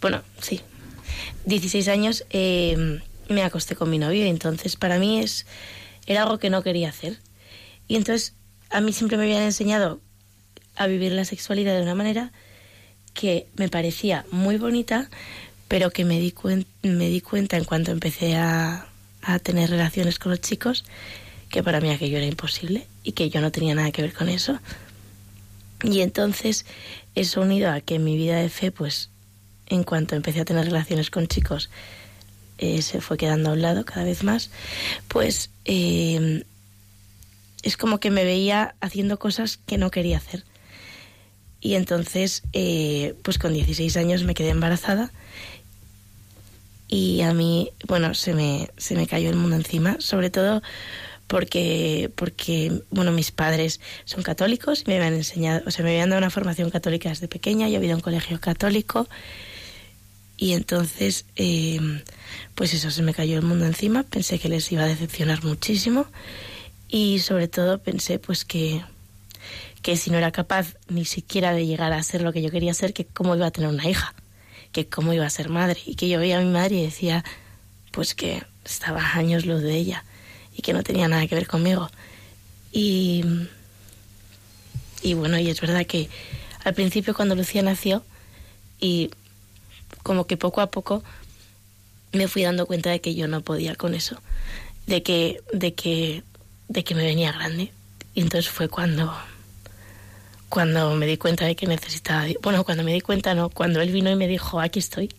bueno, 0.00 0.22
sí, 0.40 0.60
16 1.44 1.88
años, 1.88 2.24
eh, 2.30 3.00
me 3.28 3.42
acosté 3.42 3.76
con 3.76 3.90
mi 3.90 3.98
novio 3.98 4.24
y 4.24 4.28
entonces 4.28 4.76
para 4.76 4.98
mí 4.98 5.20
es, 5.20 5.46
era 6.06 6.22
algo 6.22 6.38
que 6.38 6.50
no 6.50 6.62
quería 6.62 6.88
hacer. 6.88 7.18
Y 7.88 7.96
entonces 7.96 8.34
a 8.70 8.80
mí 8.80 8.92
siempre 8.92 9.16
me 9.16 9.24
habían 9.24 9.42
enseñado 9.42 10.00
a 10.76 10.86
vivir 10.86 11.12
la 11.12 11.24
sexualidad 11.24 11.76
de 11.76 11.82
una 11.82 11.94
manera 11.94 12.32
que 13.14 13.46
me 13.56 13.68
parecía 13.68 14.26
muy 14.30 14.58
bonita, 14.58 15.08
pero 15.68 15.90
que 15.90 16.04
me 16.04 16.20
di, 16.20 16.34
me 16.82 17.08
di 17.08 17.20
cuenta 17.20 17.56
en 17.56 17.64
cuanto 17.64 17.90
empecé 17.90 18.36
a, 18.36 18.88
a 19.22 19.38
tener 19.38 19.70
relaciones 19.70 20.18
con 20.18 20.30
los 20.30 20.40
chicos 20.40 20.84
que 21.48 21.62
para 21.62 21.80
mí 21.80 21.90
aquello 21.90 22.18
era 22.18 22.26
imposible 22.26 22.86
y 23.02 23.12
que 23.12 23.30
yo 23.30 23.40
no 23.40 23.52
tenía 23.52 23.74
nada 23.74 23.90
que 23.90 24.02
ver 24.02 24.12
con 24.12 24.28
eso. 24.28 24.58
Y 25.82 26.00
entonces 26.00 26.66
eso 27.14 27.42
unido 27.42 27.70
a 27.70 27.80
que 27.80 27.98
mi 27.98 28.16
vida 28.16 28.36
de 28.36 28.48
fe, 28.48 28.70
pues 28.70 29.10
en 29.68 29.84
cuanto 29.84 30.14
empecé 30.14 30.40
a 30.40 30.44
tener 30.44 30.64
relaciones 30.64 31.10
con 31.10 31.26
chicos, 31.26 31.70
eh, 32.58 32.80
se 32.82 33.00
fue 33.00 33.16
quedando 33.16 33.50
a 33.50 33.52
un 33.52 33.62
lado 33.62 33.84
cada 33.84 34.04
vez 34.04 34.22
más, 34.22 34.50
pues 35.08 35.50
eh, 35.64 36.44
es 37.62 37.76
como 37.76 37.98
que 37.98 38.10
me 38.10 38.24
veía 38.24 38.74
haciendo 38.80 39.18
cosas 39.18 39.58
que 39.58 39.78
no 39.78 39.90
quería 39.90 40.18
hacer. 40.18 40.44
Y 41.60 41.74
entonces, 41.74 42.42
eh, 42.52 43.14
pues 43.22 43.38
con 43.38 43.52
16 43.52 43.96
años 43.96 44.22
me 44.22 44.34
quedé 44.34 44.50
embarazada 44.50 45.10
y 46.88 47.22
a 47.22 47.34
mí, 47.34 47.70
bueno, 47.86 48.14
se 48.14 48.34
me, 48.34 48.70
se 48.76 48.94
me 48.94 49.06
cayó 49.06 49.30
el 49.30 49.36
mundo 49.36 49.56
encima, 49.56 49.96
sobre 49.98 50.30
todo 50.30 50.62
porque, 51.26 52.10
porque, 52.14 52.82
bueno, 52.90 53.12
mis 53.12 53.30
padres 53.30 53.80
son 54.04 54.22
católicos 54.22 54.82
y 54.82 54.90
me 54.90 54.96
habían 54.96 55.14
enseñado, 55.14 55.62
o 55.66 55.70
sea, 55.70 55.84
me 55.84 55.90
habían 55.90 56.10
dado 56.10 56.18
una 56.18 56.30
formación 56.30 56.70
católica 56.70 57.08
desde 57.08 57.28
pequeña, 57.28 57.68
yo 57.68 57.80
he 57.80 57.84
ido 57.84 57.94
a 57.94 57.96
un 57.96 58.02
colegio 58.02 58.40
católico. 58.40 59.08
Y 60.36 60.52
entonces, 60.52 61.24
eh, 61.36 61.80
pues 62.54 62.74
eso, 62.74 62.90
se 62.90 63.02
me 63.02 63.14
cayó 63.14 63.38
el 63.38 63.44
mundo 63.44 63.64
encima, 63.64 64.02
pensé 64.02 64.38
que 64.38 64.48
les 64.48 64.70
iba 64.70 64.82
a 64.82 64.86
decepcionar 64.86 65.42
muchísimo 65.42 66.06
y 66.88 67.20
sobre 67.20 67.48
todo 67.48 67.78
pensé 67.78 68.18
pues 68.18 68.44
que, 68.44 68.84
que 69.82 69.96
si 69.96 70.10
no 70.10 70.18
era 70.18 70.30
capaz 70.30 70.74
ni 70.88 71.06
siquiera 71.06 71.54
de 71.54 71.66
llegar 71.66 71.92
a 71.92 72.02
ser 72.02 72.22
lo 72.22 72.32
que 72.32 72.42
yo 72.42 72.50
quería 72.50 72.74
ser, 72.74 72.92
que 72.92 73.06
cómo 73.06 73.34
iba 73.34 73.46
a 73.46 73.50
tener 73.50 73.70
una 73.70 73.88
hija, 73.88 74.14
que 74.72 74.86
cómo 74.86 75.14
iba 75.14 75.24
a 75.24 75.30
ser 75.30 75.48
madre. 75.48 75.80
Y 75.86 75.96
que 75.96 76.08
yo 76.08 76.20
veía 76.20 76.38
a 76.38 76.42
mi 76.42 76.50
madre 76.50 76.76
y 76.76 76.82
decía 76.82 77.24
pues 77.90 78.14
que 78.14 78.44
estaba 78.62 79.14
años 79.14 79.46
luz 79.46 79.62
de 79.62 79.74
ella 79.74 80.04
y 80.56 80.62
que 80.62 80.72
no 80.72 80.82
tenía 80.82 81.08
nada 81.08 81.26
que 81.26 81.34
ver 81.34 81.46
conmigo. 81.46 81.90
Y, 82.72 83.24
y 85.02 85.14
bueno, 85.14 85.38
y 85.38 85.50
es 85.50 85.60
verdad 85.60 85.86
que 85.86 86.08
al 86.64 86.74
principio 86.74 87.14
cuando 87.14 87.34
Lucía 87.34 87.62
nació, 87.62 88.02
y 88.80 89.10
como 90.02 90.26
que 90.26 90.36
poco 90.36 90.60
a 90.60 90.70
poco 90.70 91.02
me 92.12 92.28
fui 92.28 92.42
dando 92.42 92.66
cuenta 92.66 92.90
de 92.90 93.00
que 93.00 93.14
yo 93.14 93.28
no 93.28 93.42
podía 93.42 93.74
con 93.74 93.94
eso, 93.94 94.20
de 94.86 95.02
que, 95.02 95.42
de 95.52 95.74
que, 95.74 96.22
de 96.68 96.84
que 96.84 96.94
me 96.94 97.04
venía 97.04 97.32
grande. 97.32 97.72
Y 98.14 98.22
entonces 98.22 98.50
fue 98.50 98.68
cuando, 98.68 99.14
cuando 100.48 100.94
me 100.94 101.06
di 101.06 101.18
cuenta 101.18 101.44
de 101.44 101.54
que 101.54 101.66
necesitaba, 101.66 102.26
bueno, 102.42 102.64
cuando 102.64 102.82
me 102.82 102.92
di 102.92 103.00
cuenta 103.00 103.34
no, 103.34 103.50
cuando 103.50 103.80
él 103.80 103.92
vino 103.92 104.10
y 104.10 104.16
me 104.16 104.28
dijo, 104.28 104.60
aquí 104.60 104.78
estoy. 104.78 105.14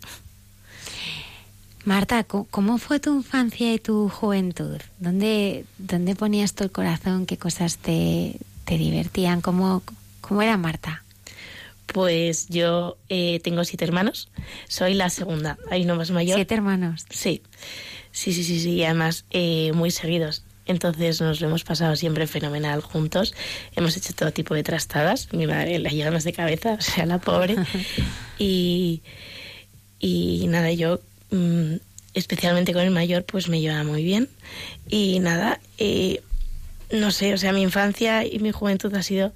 Marta, 1.88 2.26
¿cómo- 2.26 2.48
¿cómo 2.52 2.78
fue 2.80 3.00
tu 3.00 3.16
infancia 3.16 3.74
y 3.74 3.80
tu 3.80 4.10
juventud? 4.10 4.76
¿Dónde, 5.00 5.64
dónde 5.78 6.16
ponías 6.18 6.54
tu 6.54 6.70
corazón? 6.70 7.26
¿Qué 7.26 7.38
cosas 7.38 7.78
te, 7.78 8.36
te 8.66 8.78
divertían? 8.78 9.40
¿Cómo, 9.40 9.82
¿Cómo 10.20 10.42
era 10.42 10.58
Marta? 10.58 11.04
Pues 11.86 12.50
yo 12.50 12.98
eh, 13.08 13.40
tengo 13.42 13.64
siete 13.64 13.86
hermanos, 13.86 14.28
soy 14.68 14.96
la 14.96 15.10
segunda, 15.10 15.58
hay 15.72 15.84
uno 15.86 15.96
más 15.96 16.12
mayor. 16.12 16.36
Siete 16.36 16.56
hermanos. 16.56 17.06
Sí, 17.10 17.42
sí, 18.12 18.34
sí, 18.34 18.44
sí, 18.44 18.60
sí, 18.60 18.72
y 18.72 18.84
además 18.84 19.24
eh, 19.32 19.72
muy 19.74 19.90
seguidos. 19.92 20.44
Entonces 20.66 21.22
nos 21.22 21.40
lo 21.40 21.48
hemos 21.48 21.64
pasado 21.64 21.96
siempre 21.96 22.28
fenomenal 22.28 22.82
juntos. 22.82 23.34
Hemos 23.78 23.96
hecho 23.96 24.12
todo 24.14 24.34
tipo 24.34 24.54
de 24.56 24.64
trastadas. 24.64 25.32
Mi 25.32 25.48
madre 25.48 25.80
la 25.80 25.90
lleva 25.92 26.12
más 26.12 26.26
de 26.26 26.34
cabeza, 26.34 26.74
o 26.78 26.82
sea, 26.82 27.06
la 27.06 27.20
pobre. 27.20 27.56
y, 28.38 29.02
y 30.00 30.46
nada, 30.50 30.74
yo 30.74 31.00
mm, 31.32 31.76
especialmente 32.14 32.74
con 32.74 32.82
el 32.82 32.92
mayor 32.92 33.24
pues 33.24 33.48
me 33.50 33.62
llevaba 33.62 33.84
muy 33.84 34.04
bien. 34.04 34.30
Y 34.90 35.20
nada, 35.20 35.60
eh, 35.78 36.22
no 36.92 37.12
sé, 37.12 37.34
o 37.34 37.38
sea, 37.38 37.54
mi 37.54 37.62
infancia 37.62 38.26
y 38.26 38.40
mi 38.40 38.52
juventud 38.52 38.94
ha 38.96 39.04
sido 39.04 39.34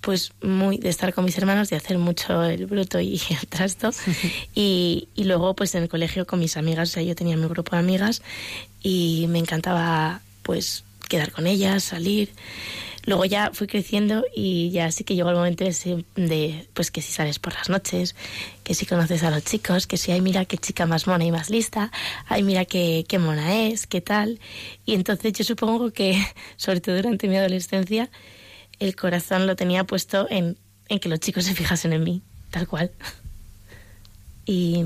pues 0.00 0.32
muy 0.42 0.78
de 0.78 0.88
estar 0.88 1.14
con 1.14 1.24
mis 1.24 1.38
hermanos, 1.38 1.70
de 1.70 1.76
hacer 1.76 1.96
mucho 1.96 2.42
el 2.42 2.66
bruto 2.66 3.00
y 3.00 3.20
el 3.30 3.46
trasto. 3.48 3.90
y, 4.54 5.08
y 5.14 5.24
luego 5.24 5.54
pues 5.54 5.74
en 5.74 5.84
el 5.84 5.88
colegio 5.88 6.26
con 6.26 6.40
mis 6.40 6.56
amigas, 6.56 6.90
o 6.90 6.92
sea, 6.92 7.02
yo 7.02 7.14
tenía 7.14 7.36
mi 7.36 7.46
grupo 7.46 7.76
de 7.76 7.80
amigas 7.80 8.22
y 8.82 9.26
me 9.28 9.38
encantaba 9.38 10.20
pues 10.42 10.84
quedar 11.08 11.30
con 11.30 11.46
ellas, 11.46 11.84
salir. 11.84 12.30
Luego 13.04 13.24
ya 13.24 13.50
fui 13.52 13.66
creciendo 13.66 14.24
y 14.34 14.70
ya 14.70 14.90
sí 14.92 15.04
que 15.04 15.14
llegó 15.14 15.30
el 15.30 15.36
momento 15.36 15.64
ese 15.64 16.04
de, 16.14 16.68
pues 16.72 16.90
que 16.90 17.02
si 17.02 17.12
sales 17.12 17.38
por 17.38 17.54
las 17.54 17.68
noches, 17.68 18.14
que 18.62 18.74
si 18.74 18.86
conoces 18.86 19.22
a 19.24 19.30
los 19.30 19.44
chicos, 19.44 19.86
que 19.86 19.96
si, 19.96 20.12
ay, 20.12 20.20
mira 20.20 20.44
qué 20.44 20.56
chica 20.56 20.86
más 20.86 21.06
mona 21.06 21.24
y 21.24 21.32
más 21.32 21.50
lista, 21.50 21.90
ay, 22.28 22.42
mira 22.42 22.64
qué, 22.64 23.04
qué 23.08 23.18
mona 23.18 23.56
es, 23.66 23.86
qué 23.86 24.00
tal. 24.00 24.38
Y 24.86 24.94
entonces 24.94 25.32
yo 25.32 25.44
supongo 25.44 25.90
que, 25.90 26.24
sobre 26.56 26.80
todo 26.80 26.96
durante 26.96 27.28
mi 27.28 27.36
adolescencia, 27.36 28.08
el 28.78 28.94
corazón 28.96 29.46
lo 29.46 29.56
tenía 29.56 29.84
puesto 29.84 30.26
en, 30.30 30.56
en 30.88 30.98
que 30.98 31.08
los 31.08 31.20
chicos 31.20 31.44
se 31.44 31.54
fijasen 31.54 31.92
en 31.92 32.04
mí, 32.04 32.22
tal 32.50 32.68
cual. 32.68 32.90
Y 34.46 34.84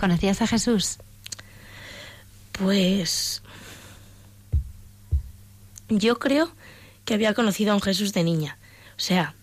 ¿Conocías 0.00 0.40
a 0.40 0.46
Jesús? 0.46 0.96
pues 2.52 3.42
yo 5.88 6.18
creo 6.18 6.52
que 7.04 7.14
había 7.14 7.34
conocido 7.34 7.72
a 7.72 7.74
un 7.74 7.80
Jesús 7.82 8.12
de 8.12 8.24
niña. 8.24 8.58
O 8.96 9.00
sea, 9.00 9.34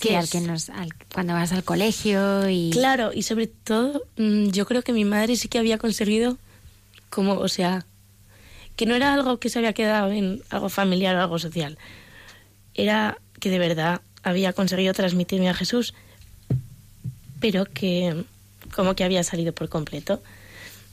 Sí, 0.00 0.08
que 0.08 0.16
al 0.16 0.28
que 0.28 0.40
nos, 0.40 0.70
al- 0.70 0.94
cuando 1.12 1.32
vas 1.32 1.50
al 1.52 1.64
colegio 1.64 2.48
y... 2.48 2.70
Claro, 2.70 3.10
y 3.12 3.22
sobre 3.24 3.48
todo, 3.48 4.04
mm, 4.16 4.50
yo 4.50 4.64
creo 4.64 4.82
que 4.82 4.92
mi 4.92 5.04
madre 5.04 5.34
sí 5.36 5.48
que 5.48 5.58
había 5.58 5.76
conseguido, 5.78 6.38
como, 7.10 7.32
o 7.34 7.48
sea, 7.48 7.84
que 8.76 8.86
no 8.86 8.94
era 8.94 9.12
algo 9.12 9.40
que 9.40 9.48
se 9.50 9.58
había 9.58 9.72
quedado 9.72 10.12
en 10.12 10.42
algo 10.50 10.68
familiar 10.68 11.16
o 11.16 11.20
algo 11.20 11.38
social. 11.40 11.78
Era 12.74 13.18
que 13.40 13.50
de 13.50 13.58
verdad 13.58 14.00
había 14.22 14.52
conseguido 14.52 14.92
transmitirme 14.94 15.48
a 15.48 15.54
Jesús, 15.54 15.94
pero 17.40 17.64
que 17.64 18.24
como 18.74 18.94
que 18.94 19.02
había 19.02 19.24
salido 19.24 19.52
por 19.52 19.68
completo 19.68 20.22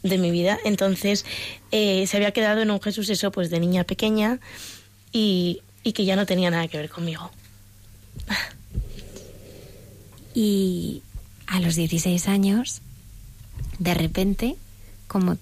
de 0.02 0.18
mi 0.18 0.32
vida. 0.32 0.58
Entonces, 0.66 1.26
eh, 1.72 2.08
se 2.08 2.18
había 2.18 2.32
quedado 2.32 2.62
en 2.62 2.72
un 2.72 2.82
Jesús 2.82 3.10
eso, 3.10 3.32
pues 3.32 3.50
de 3.52 3.60
niña 3.60 3.84
pequeña 3.84 4.40
y, 5.16 5.62
y 5.82 5.94
que 5.94 6.04
ya 6.04 6.18
no 6.18 6.26
tenía 6.26 6.52
nada 6.52 6.68
que 6.68 6.78
ver 6.78 6.90
conmigo. 6.90 7.32
Y 10.34 11.02
a 11.48 11.62
los 11.62 11.76
16 11.76 12.28
años, 12.28 12.82
de 13.80 13.94
repente, 13.94 14.58
como 15.08 15.38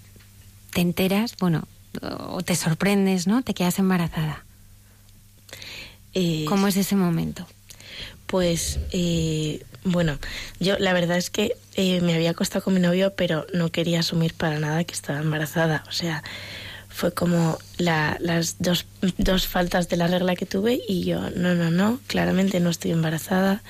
te 0.71 0.81
enteras, 0.81 1.35
bueno, 1.39 1.67
o 2.03 2.43
te 2.43 2.55
sorprendes, 2.55 3.25
¿no? 3.25 3.41
Te 3.41 3.55
quedas 3.55 3.79
embarazada. 3.79 4.45
Eh, 6.13 6.45
¿Cómo 6.47 6.67
es 6.67 6.77
ese 6.77 6.95
momento? 6.95 7.47
Pues 8.27 8.79
eh, 8.91 9.65
bueno, 9.83 10.19
yo 10.59 10.77
la 10.77 10.93
verdad 10.93 11.17
es 11.17 11.31
que 11.31 11.55
eh, 11.73 11.99
me 12.01 12.13
había 12.13 12.29
acostado 12.29 12.63
con 12.63 12.75
mi 12.75 12.79
novio, 12.79 13.15
pero 13.15 13.47
no 13.55 13.71
quería 13.71 14.01
asumir 14.01 14.35
para 14.35 14.59
nada 14.59 14.83
que 14.83 14.93
estaba 14.93 15.19
embarazada. 15.19 15.83
O 15.87 15.91
sea, 15.91 16.23
fue 16.93 17.11
como 17.11 17.57
la- 17.77 18.17
las 18.19 18.57
dos, 18.59 18.85
dos 19.17 19.47
faltas 19.47 19.89
de 19.89 19.97
la 19.97 20.07
regla 20.07 20.35
que 20.35 20.45
tuve 20.45 20.79
y 20.87 21.03
yo, 21.03 21.29
no, 21.31 21.55
no, 21.55 21.71
no, 21.71 21.99
claramente 22.07 22.59
no 22.59 22.69
estoy 22.69 22.91
embarazada. 22.91 23.63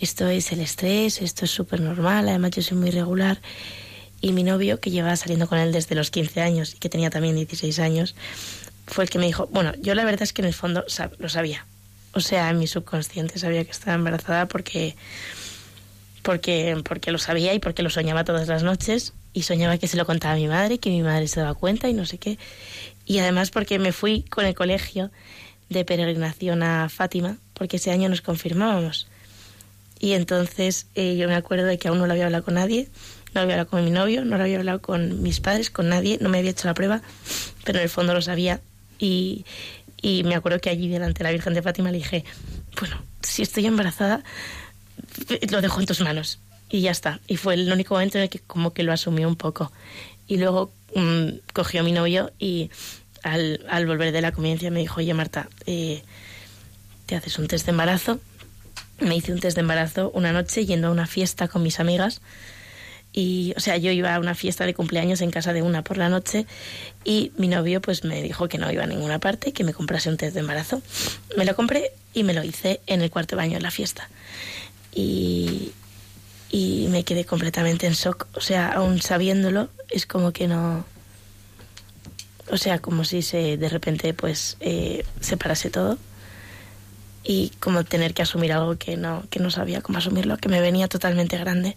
Esto 0.00 0.26
es 0.28 0.50
el 0.52 0.60
estrés, 0.60 1.22
esto 1.22 1.44
es 1.44 1.52
súper 1.52 1.80
normal, 1.80 2.28
además 2.28 2.50
yo 2.50 2.62
soy 2.62 2.76
muy 2.76 2.90
regular. 2.90 3.40
Y 4.20 4.32
mi 4.32 4.42
novio, 4.42 4.80
que 4.80 4.90
llevaba 4.90 5.16
saliendo 5.16 5.46
con 5.48 5.58
él 5.58 5.70
desde 5.72 5.94
los 5.94 6.10
15 6.10 6.40
años 6.40 6.74
y 6.74 6.78
que 6.78 6.88
tenía 6.88 7.10
también 7.10 7.36
16 7.36 7.78
años, 7.78 8.14
fue 8.86 9.04
el 9.04 9.10
que 9.10 9.18
me 9.18 9.26
dijo, 9.26 9.46
bueno, 9.52 9.72
yo 9.80 9.94
la 9.94 10.04
verdad 10.04 10.22
es 10.22 10.32
que 10.32 10.42
en 10.42 10.48
el 10.48 10.54
fondo 10.54 10.84
lo 11.18 11.28
sabía. 11.28 11.66
O 12.14 12.20
sea, 12.20 12.50
en 12.50 12.58
mi 12.58 12.66
subconsciente 12.66 13.38
sabía 13.38 13.64
que 13.64 13.70
estaba 13.70 13.94
embarazada 13.94 14.46
porque, 14.48 14.96
porque, 16.22 16.76
porque 16.84 17.12
lo 17.12 17.18
sabía 17.18 17.54
y 17.54 17.58
porque 17.60 17.82
lo 17.82 17.90
soñaba 17.90 18.24
todas 18.24 18.48
las 18.48 18.62
noches 18.62 19.12
y 19.34 19.42
soñaba 19.42 19.76
que 19.76 19.88
se 19.88 19.96
lo 19.96 20.06
contaba 20.06 20.34
a 20.34 20.36
mi 20.36 20.46
madre, 20.46 20.78
que 20.78 20.90
mi 20.90 21.02
madre 21.02 21.28
se 21.28 21.40
daba 21.40 21.54
cuenta 21.54 21.88
y 21.88 21.92
no 21.92 22.06
sé 22.06 22.18
qué. 22.18 22.38
Y 23.04 23.18
además 23.18 23.50
porque 23.50 23.78
me 23.78 23.92
fui 23.92 24.22
con 24.22 24.46
el 24.46 24.54
colegio 24.54 25.10
de 25.68 25.84
peregrinación 25.84 26.62
a 26.62 26.88
Fátima, 26.88 27.36
porque 27.52 27.76
ese 27.76 27.90
año 27.90 28.08
nos 28.08 28.22
confirmábamos. 28.22 29.08
Y 29.98 30.12
entonces 30.12 30.86
eh, 30.94 31.16
yo 31.16 31.28
me 31.28 31.34
acuerdo 31.34 31.66
de 31.66 31.78
que 31.78 31.88
aún 31.88 31.98
no 31.98 32.06
lo 32.06 32.12
había 32.12 32.26
hablado 32.26 32.44
con 32.44 32.54
nadie, 32.54 32.88
no 33.34 33.40
había 33.40 33.54
hablado 33.54 33.70
con 33.70 33.84
mi 33.84 33.90
novio, 33.90 34.24
no 34.24 34.38
lo 34.38 34.44
había 34.44 34.58
hablado 34.58 34.80
con 34.80 35.22
mis 35.22 35.40
padres, 35.40 35.70
con 35.70 35.88
nadie, 35.88 36.18
no 36.20 36.28
me 36.28 36.38
había 36.38 36.52
hecho 36.52 36.68
la 36.68 36.74
prueba, 36.74 37.02
pero 37.64 37.78
en 37.78 37.84
el 37.84 37.90
fondo 37.90 38.14
lo 38.14 38.22
sabía. 38.22 38.60
Y, 38.98 39.44
y 40.00 40.22
me 40.22 40.36
acuerdo 40.36 40.60
que 40.60 40.70
allí 40.70 40.88
delante 40.88 41.18
de 41.18 41.24
la 41.24 41.32
Virgen 41.32 41.54
de 41.54 41.62
Fátima 41.62 41.90
le 41.90 41.98
dije, 41.98 42.24
bueno, 42.78 43.02
si 43.22 43.42
estoy 43.42 43.66
embarazada, 43.66 44.22
lo 45.50 45.60
dejo 45.60 45.80
en 45.80 45.86
tus 45.86 46.00
manos. 46.00 46.38
Y 46.68 46.80
ya 46.80 46.90
está. 46.90 47.20
Y 47.26 47.36
fue 47.36 47.54
el 47.54 47.72
único 47.72 47.94
momento 47.94 48.18
en 48.18 48.24
el 48.24 48.30
que 48.30 48.40
como 48.40 48.72
que 48.72 48.82
lo 48.82 48.92
asumió 48.92 49.28
un 49.28 49.36
poco. 49.36 49.70
Y 50.26 50.38
luego 50.38 50.72
mm, 50.94 51.28
cogió 51.52 51.80
a 51.80 51.84
mi 51.84 51.92
novio 51.92 52.32
y 52.38 52.70
al, 53.22 53.64
al 53.68 53.86
volver 53.86 54.12
de 54.12 54.20
la 54.20 54.32
convivencia 54.32 54.70
me 54.70 54.80
dijo, 54.80 55.00
oye 55.00 55.14
Marta, 55.14 55.48
eh, 55.66 56.02
te 57.06 57.16
haces 57.16 57.38
un 57.38 57.48
test 57.48 57.66
de 57.66 57.70
embarazo. 57.70 58.20
Me 59.00 59.16
hice 59.16 59.32
un 59.32 59.40
test 59.40 59.56
de 59.56 59.60
embarazo 59.60 60.10
una 60.14 60.32
noche 60.32 60.64
yendo 60.66 60.88
a 60.88 60.90
una 60.90 61.06
fiesta 61.06 61.48
con 61.48 61.62
mis 61.62 61.80
amigas. 61.80 62.20
Y, 63.12 63.54
o 63.56 63.60
sea, 63.60 63.76
yo 63.76 63.92
iba 63.92 64.12
a 64.12 64.18
una 64.18 64.34
fiesta 64.34 64.66
de 64.66 64.74
cumpleaños 64.74 65.20
en 65.20 65.30
casa 65.30 65.52
de 65.52 65.62
una 65.62 65.84
por 65.84 65.98
la 65.98 66.08
noche 66.08 66.46
y 67.04 67.30
mi 67.36 67.46
novio 67.46 67.80
pues 67.80 68.02
me 68.02 68.20
dijo 68.22 68.48
que 68.48 68.58
no 68.58 68.70
iba 68.72 68.82
a 68.82 68.88
ninguna 68.88 69.20
parte, 69.20 69.52
que 69.52 69.62
me 69.62 69.72
comprase 69.72 70.08
un 70.08 70.16
test 70.16 70.34
de 70.34 70.40
embarazo. 70.40 70.82
Me 71.36 71.44
lo 71.44 71.54
compré 71.54 71.92
y 72.12 72.24
me 72.24 72.34
lo 72.34 72.42
hice 72.42 72.80
en 72.86 73.02
el 73.02 73.10
cuarto 73.10 73.36
baño 73.36 73.54
de 73.54 73.60
la 73.60 73.70
fiesta. 73.70 74.08
Y, 74.92 75.72
y 76.54 76.86
me 76.88 77.02
quedé 77.02 77.24
completamente 77.24 77.88
en 77.88 77.94
shock. 77.94 78.28
O 78.36 78.40
sea, 78.40 78.74
aún 78.74 79.02
sabiéndolo, 79.02 79.70
es 79.90 80.06
como 80.06 80.32
que 80.32 80.46
no... 80.46 80.84
O 82.48 82.56
sea, 82.56 82.78
como 82.78 83.02
si 83.02 83.22
se 83.22 83.56
de 83.56 83.68
repente 83.68 84.14
pues 84.14 84.56
eh, 84.60 85.04
se 85.20 85.36
parase 85.36 85.70
todo 85.70 85.98
y 87.24 87.50
como 87.58 87.82
tener 87.82 88.14
que 88.14 88.22
asumir 88.22 88.52
algo 88.52 88.76
que 88.76 88.96
no, 88.96 89.24
que 89.30 89.40
no 89.40 89.50
sabía 89.50 89.80
cómo 89.80 89.98
asumirlo, 89.98 90.36
que 90.36 90.48
me 90.48 90.60
venía 90.60 90.86
totalmente 90.86 91.38
grande. 91.38 91.76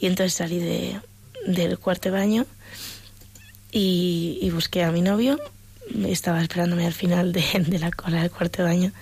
Y 0.00 0.06
entonces 0.06 0.32
salí 0.32 0.60
de, 0.60 0.98
del 1.46 1.78
cuarto 1.78 2.08
de 2.08 2.16
baño 2.16 2.46
y, 3.70 4.38
y 4.40 4.48
busqué 4.48 4.82
a 4.82 4.92
mi 4.92 5.02
novio. 5.02 5.38
Estaba 6.06 6.40
esperándome 6.40 6.86
al 6.86 6.94
final 6.94 7.34
de, 7.34 7.44
de 7.66 7.78
la 7.78 7.90
cola 7.90 8.22
del 8.22 8.30
cuarto 8.30 8.62
de 8.62 8.68
baño 8.68 8.92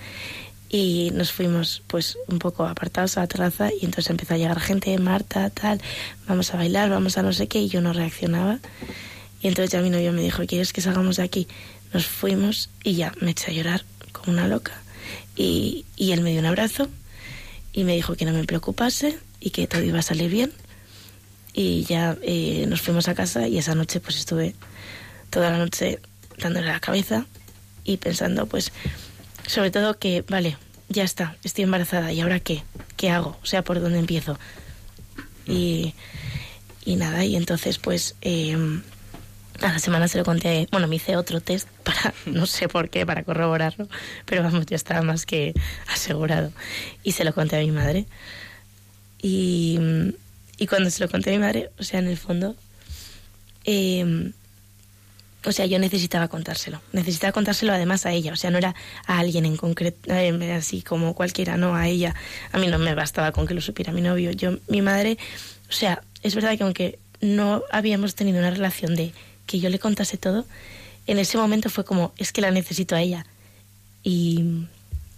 y 0.75 1.13
nos 1.13 1.31
fuimos 1.31 1.85
pues 1.87 2.19
un 2.27 2.41
poco 2.41 2.67
apartados 2.67 3.17
a 3.17 3.21
la 3.21 3.27
terraza 3.29 3.69
y 3.73 3.85
entonces 3.85 4.11
empezó 4.11 4.35
a 4.35 4.39
llegar 4.39 4.59
gente, 4.59 4.99
Marta, 4.99 5.49
tal, 5.51 5.81
vamos 6.27 6.53
a 6.53 6.57
bailar, 6.57 6.91
vamos 6.91 7.17
a 7.17 7.23
no 7.23 7.33
sé 7.33 7.47
qué 7.47 7.61
y 7.61 7.69
yo 7.69 7.81
no 7.81 7.93
reaccionaba. 7.93 8.59
Y 9.41 9.47
entonces 9.47 9.71
ya 9.71 9.81
mi 9.83 9.91
novio 9.91 10.13
me 10.13 10.21
dijo, 10.21 10.45
¿quieres 10.47 10.73
que 10.73 10.81
salgamos 10.81 11.19
de 11.19 11.23
aquí? 11.23 11.47
Nos 11.93 12.07
fuimos 12.07 12.71
y 12.83 12.95
ya 12.95 13.13
me 13.21 13.31
eché 13.31 13.53
a 13.53 13.55
llorar 13.55 13.85
como 14.11 14.33
una 14.33 14.49
loca. 14.49 14.73
Y, 15.37 15.85
y 15.95 16.11
él 16.11 16.23
me 16.23 16.33
dio 16.33 16.41
un 16.41 16.47
abrazo 16.47 16.89
y 17.73 17.85
me 17.85 17.95
dijo 17.95 18.17
que 18.17 18.25
no 18.25 18.33
me 18.33 18.43
preocupase 18.43 19.17
y 19.39 19.51
que 19.51 19.69
todo 19.69 19.85
iba 19.85 20.01
a 20.01 20.03
salir 20.03 20.29
bien. 20.29 20.53
Y 21.53 21.85
ya 21.85 22.17
eh, 22.23 22.67
nos 22.69 22.81
fuimos 22.81 23.07
a 23.07 23.15
casa 23.15 23.47
y 23.47 23.59
esa 23.59 23.77
noche 23.77 24.01
pues 24.01 24.17
estuve 24.17 24.57
toda 25.31 25.53
la 25.53 25.59
noche 25.59 26.01
dándole 26.37 26.67
la 26.67 26.81
cabeza 26.81 27.27
y 27.85 27.99
pensando 27.99 28.47
pues 28.47 28.73
sobre 29.47 29.71
todo 29.71 29.99
que, 29.99 30.25
vale, 30.29 30.57
ya 30.89 31.05
está, 31.05 31.37
estoy 31.45 31.65
embarazada 31.65 32.13
y 32.13 32.21
ahora 32.21 32.41
qué, 32.41 32.63
qué 32.97 33.11
hago, 33.11 33.39
o 33.43 33.47
sea, 33.47 33.63
por 33.63 33.81
dónde 33.81 33.99
empiezo. 33.99 34.39
Y, 35.47 35.95
y 36.85 36.97
nada, 36.97 37.25
y 37.25 37.37
entonces 37.37 37.79
pues 37.79 38.17
eh, 38.23 38.57
a 39.61 39.73
la 39.73 39.79
semana 39.79 40.09
se 40.09 40.19
lo 40.19 40.25
conté, 40.25 40.69
bueno, 40.71 40.89
me 40.89 40.97
hice 40.97 41.17
otro 41.17 41.41
test 41.41 41.69
para, 41.83 42.15
no 42.27 42.47
sé 42.47 42.69
por 42.69 42.91
qué, 42.91 43.07
para 43.07 43.23
corroborarlo, 43.23 43.89
pero 44.25 44.43
vamos, 44.43 44.67
ya 44.67 44.77
estaba 44.77 45.03
más 45.03 45.27
que 45.27 45.55
asegurado. 45.89 46.53
Y 47.03 47.13
se 47.13 47.25
lo 47.25 47.33
conté 47.35 47.57
a 47.57 47.61
mi 47.61 47.71
madre. 47.71 48.07
Y, 49.23 49.79
y 50.59 50.67
cuando 50.67 50.91
se 50.91 51.03
lo 51.03 51.11
conté 51.11 51.31
a 51.31 51.33
mi 51.33 51.39
madre, 51.39 51.71
o 51.79 51.83
sea, 51.83 52.01
en 52.01 52.09
el 52.09 52.17
fondo, 52.17 52.57
eh, 53.65 54.33
o 55.47 55.53
sea, 55.53 55.67
yo 55.67 55.79
necesitaba 55.79 56.29
contárselo. 56.29 56.81
Necesitaba 56.93 57.33
contárselo 57.33 57.73
además 57.73 58.07
a 58.07 58.13
ella. 58.13 58.33
O 58.33 58.37
sea, 58.37 58.51
no 58.51 58.59
era 58.59 58.75
a 59.07 59.19
alguien 59.19 59.45
en 59.45 59.57
concreto, 59.57 60.13
eh, 60.13 60.53
así 60.53 60.83
como 60.83 61.15
cualquiera, 61.15 61.57
no, 61.57 61.75
a 61.75 61.89
ella. 61.89 62.15
A 62.53 62.59
mí 62.59 62.67
no 62.67 62.79
me 62.79 62.95
bastaba 62.95 63.33
con 63.33 63.47
que 63.47 63.55
lo 63.55 63.61
supiera 63.61 63.93
mi 63.93 64.01
novio. 64.01 64.31
Yo, 64.31 64.59
mi 64.69 64.83
madre, 64.83 65.19
o 65.69 65.73
sea, 65.73 66.03
es 66.23 66.35
verdad 66.35 66.57
que 66.57 66.65
aunque 66.65 66.99
no 67.21 67.63
habíamos 67.71 68.15
tenido 68.15 68.39
una 68.39 68.51
relación 68.51 68.95
de 68.95 69.13
que 69.47 69.61
yo 69.61 69.69
le 69.69 69.79
contase 69.79 70.17
todo, 70.17 70.47
en 71.07 71.19
ese 71.19 71.37
momento 71.37 71.69
fue 71.69 71.85
como, 71.85 72.15
es 72.17 72.33
que 72.33 72.41
la 72.41 72.51
necesito 72.51 72.97
a 72.97 73.03
ella. 73.03 73.27
Y, 74.03 74.67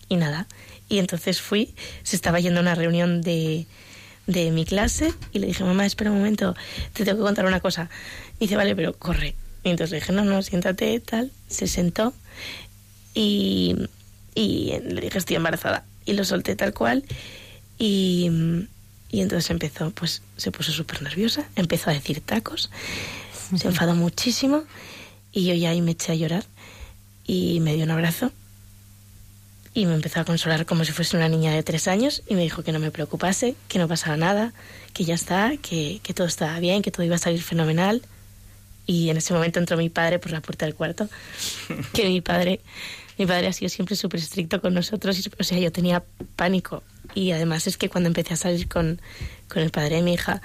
y 0.08 0.16
nada. 0.16 0.46
Y 0.88 0.98
entonces 0.98 1.40
fui, 1.40 1.74
se 2.02 2.16
estaba 2.16 2.40
yendo 2.40 2.60
a 2.60 2.62
una 2.62 2.74
reunión 2.74 3.22
de, 3.22 3.66
de 4.26 4.50
mi 4.50 4.64
clase 4.64 5.12
y 5.32 5.38
le 5.38 5.46
dije, 5.48 5.64
mamá, 5.64 5.86
espera 5.86 6.10
un 6.10 6.18
momento, 6.18 6.54
te 6.92 7.04
tengo 7.04 7.18
que 7.18 7.24
contar 7.24 7.46
una 7.46 7.60
cosa. 7.60 7.88
Y 8.38 8.46
dice, 8.46 8.56
vale, 8.56 8.74
pero 8.76 8.92
corre. 8.94 9.34
Y 9.66 9.70
entonces 9.70 9.90
le 9.90 9.97
dije, 9.98 10.12
no, 10.12 10.24
no, 10.24 10.43
siéntate, 10.43 11.01
tal. 11.01 11.32
Se 11.48 11.66
sentó 11.66 12.14
y, 13.14 13.74
y 14.32 14.78
le 14.80 15.01
dije, 15.01 15.18
estoy 15.18 15.34
embarazada. 15.34 15.84
Y 16.05 16.12
lo 16.12 16.24
solté 16.24 16.55
tal 16.55 16.72
cual. 16.72 17.02
Y, 17.76 18.30
y 19.10 19.20
entonces 19.22 19.51
empezó, 19.51 19.90
pues 19.90 20.22
se 20.36 20.52
puso 20.52 20.70
súper 20.70 21.02
nerviosa, 21.02 21.48
empezó 21.56 21.90
a 21.90 21.94
decir 21.94 22.20
tacos, 22.20 22.70
se 23.56 23.66
enfadó 23.66 23.97
muchísimo 23.97 24.62
y 25.32 25.47
yo 25.47 25.55
ya 25.55 25.70
ahí 25.70 25.82
me 25.82 25.90
eché 25.90 26.12
a 26.12 26.14
llorar 26.14 26.44
y 27.26 27.59
me 27.59 27.74
dio 27.74 27.82
un 27.82 27.90
abrazo 27.90 28.30
y 29.74 29.86
me 29.86 29.94
empezó 29.94 30.20
a 30.20 30.24
consolar 30.24 30.64
como 30.64 30.84
si 30.84 30.93
fuese 30.93 31.16
una 31.16 31.28
niña 31.28 31.52
de 31.52 31.64
tres 31.64 31.88
años 31.88 32.22
y 32.28 32.36
me 32.36 32.43
dijo 32.43 32.62
que 32.62 32.70
no 32.70 32.78
me 32.78 32.93
preocupase, 32.93 33.56
que 33.66 33.80
no 33.80 33.88
pasaba 33.88 34.16
nada, 34.16 34.52
que 34.93 35.05
ya 35.05 35.16
está, 35.16 35.56
que, 35.56 35.98
que 36.05 36.14
todo 36.14 36.28
estaba 36.28 36.60
bien, 36.60 36.82
que 36.82 36.93
todo 36.93 37.05
iba 37.05 37.16
a 37.16 37.18
salir 37.18 37.43
fenomenal. 37.43 38.02
Y 38.86 39.10
en 39.10 39.16
ese 39.16 39.34
momento 39.34 39.58
entró 39.58 39.76
mi 39.76 39.90
padre 39.90 40.18
por 40.18 40.30
la 40.30 40.40
puerta 40.40 40.64
del 40.64 40.74
cuarto, 40.74 41.08
que 41.92 42.08
mi 42.08 42.20
padre, 42.20 42.60
mi 43.18 43.26
padre 43.26 43.48
ha 43.48 43.52
sido 43.52 43.68
siempre 43.68 43.96
súper 43.96 44.20
estricto 44.20 44.60
con 44.60 44.74
nosotros, 44.74 45.18
y, 45.18 45.30
o 45.38 45.44
sea, 45.44 45.58
yo 45.58 45.72
tenía 45.72 46.04
pánico. 46.36 46.82
Y 47.14 47.32
además 47.32 47.66
es 47.66 47.76
que 47.76 47.88
cuando 47.88 48.08
empecé 48.08 48.34
a 48.34 48.36
salir 48.36 48.68
con, 48.68 49.00
con 49.48 49.62
el 49.62 49.70
padre 49.70 49.96
de 49.96 50.02
mi 50.02 50.14
hija, 50.14 50.40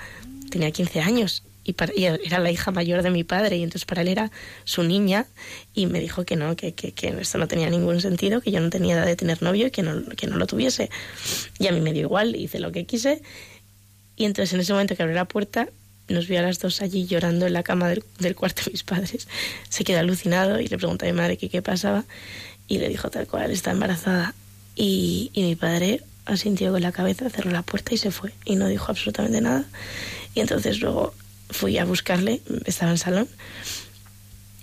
tenía 0.49 0.72
15 0.72 1.01
años 1.01 1.43
y, 1.63 1.76
y 1.95 2.05
era 2.05 2.39
la 2.39 2.51
hija 2.51 2.72
mayor 2.72 3.03
de 3.03 3.11
mi 3.11 3.23
padre 3.23 3.57
y 3.57 3.63
entonces 3.63 3.85
para 3.85 4.01
él 4.01 4.07
era 4.07 4.31
su 4.63 4.84
niña 4.84 5.27
y 5.73 5.85
me 5.85 5.99
dijo 5.99 6.26
que 6.26 6.35
no, 6.35 6.55
que, 6.55 6.73
que, 6.73 6.91
que 6.91 7.09
esto 7.19 7.38
no 7.38 7.47
tenía 7.47 7.69
ningún 7.69 8.01
sentido, 8.01 8.41
que 8.41 8.51
yo 8.51 8.59
no 8.59 8.69
tenía 8.69 8.95
edad 8.95 9.05
de 9.05 9.15
tener 9.15 9.41
novio 9.43 9.68
y 9.68 9.72
que 9.72 9.84
no, 9.84 10.03
que 10.09 10.27
no 10.27 10.38
lo 10.38 10.47
tuviese. 10.47 10.89
Y 11.59 11.68
a 11.68 11.72
mí 11.72 11.81
me 11.81 11.93
dio 11.93 12.03
igual, 12.03 12.35
hice 12.35 12.59
lo 12.59 12.72
que 12.72 12.85
quise 12.85 13.22
y 14.15 14.26
entonces 14.26 14.53
en 14.53 14.59
ese 14.59 14.73
momento 14.73 14.95
que 14.95 15.03
abrió 15.03 15.15
la 15.15 15.26
puerta 15.26 15.69
nos 16.11 16.27
vio 16.27 16.39
a 16.39 16.41
las 16.41 16.59
dos 16.59 16.81
allí 16.81 17.05
llorando 17.05 17.47
en 17.47 17.53
la 17.53 17.63
cama 17.63 17.89
del, 17.89 18.03
del 18.19 18.35
cuarto 18.35 18.63
de 18.65 18.71
mis 18.71 18.83
padres. 18.83 19.27
Se 19.69 19.83
quedó 19.83 19.99
alucinado 19.99 20.59
y 20.59 20.67
le 20.67 20.77
preguntó 20.77 21.05
a 21.05 21.07
mi 21.07 21.13
madre 21.13 21.38
que 21.38 21.49
qué 21.49 21.61
pasaba 21.61 22.05
y 22.67 22.77
le 22.77 22.89
dijo 22.89 23.09
tal 23.09 23.27
cual, 23.27 23.51
está 23.51 23.71
embarazada. 23.71 24.33
Y, 24.75 25.31
y 25.33 25.43
mi 25.43 25.55
padre 25.55 26.01
asintió 26.25 26.71
con 26.71 26.81
la 26.81 26.91
cabeza, 26.91 27.29
cerró 27.29 27.51
la 27.51 27.63
puerta 27.63 27.93
y 27.93 27.97
se 27.97 28.11
fue 28.11 28.33
y 28.45 28.55
no 28.55 28.67
dijo 28.67 28.91
absolutamente 28.91 29.41
nada. 29.41 29.65
Y 30.33 30.39
entonces 30.39 30.79
luego 30.79 31.13
fui 31.49 31.77
a 31.77 31.85
buscarle, 31.85 32.41
estaba 32.65 32.91
en 32.91 32.93
el 32.93 32.99
salón 32.99 33.27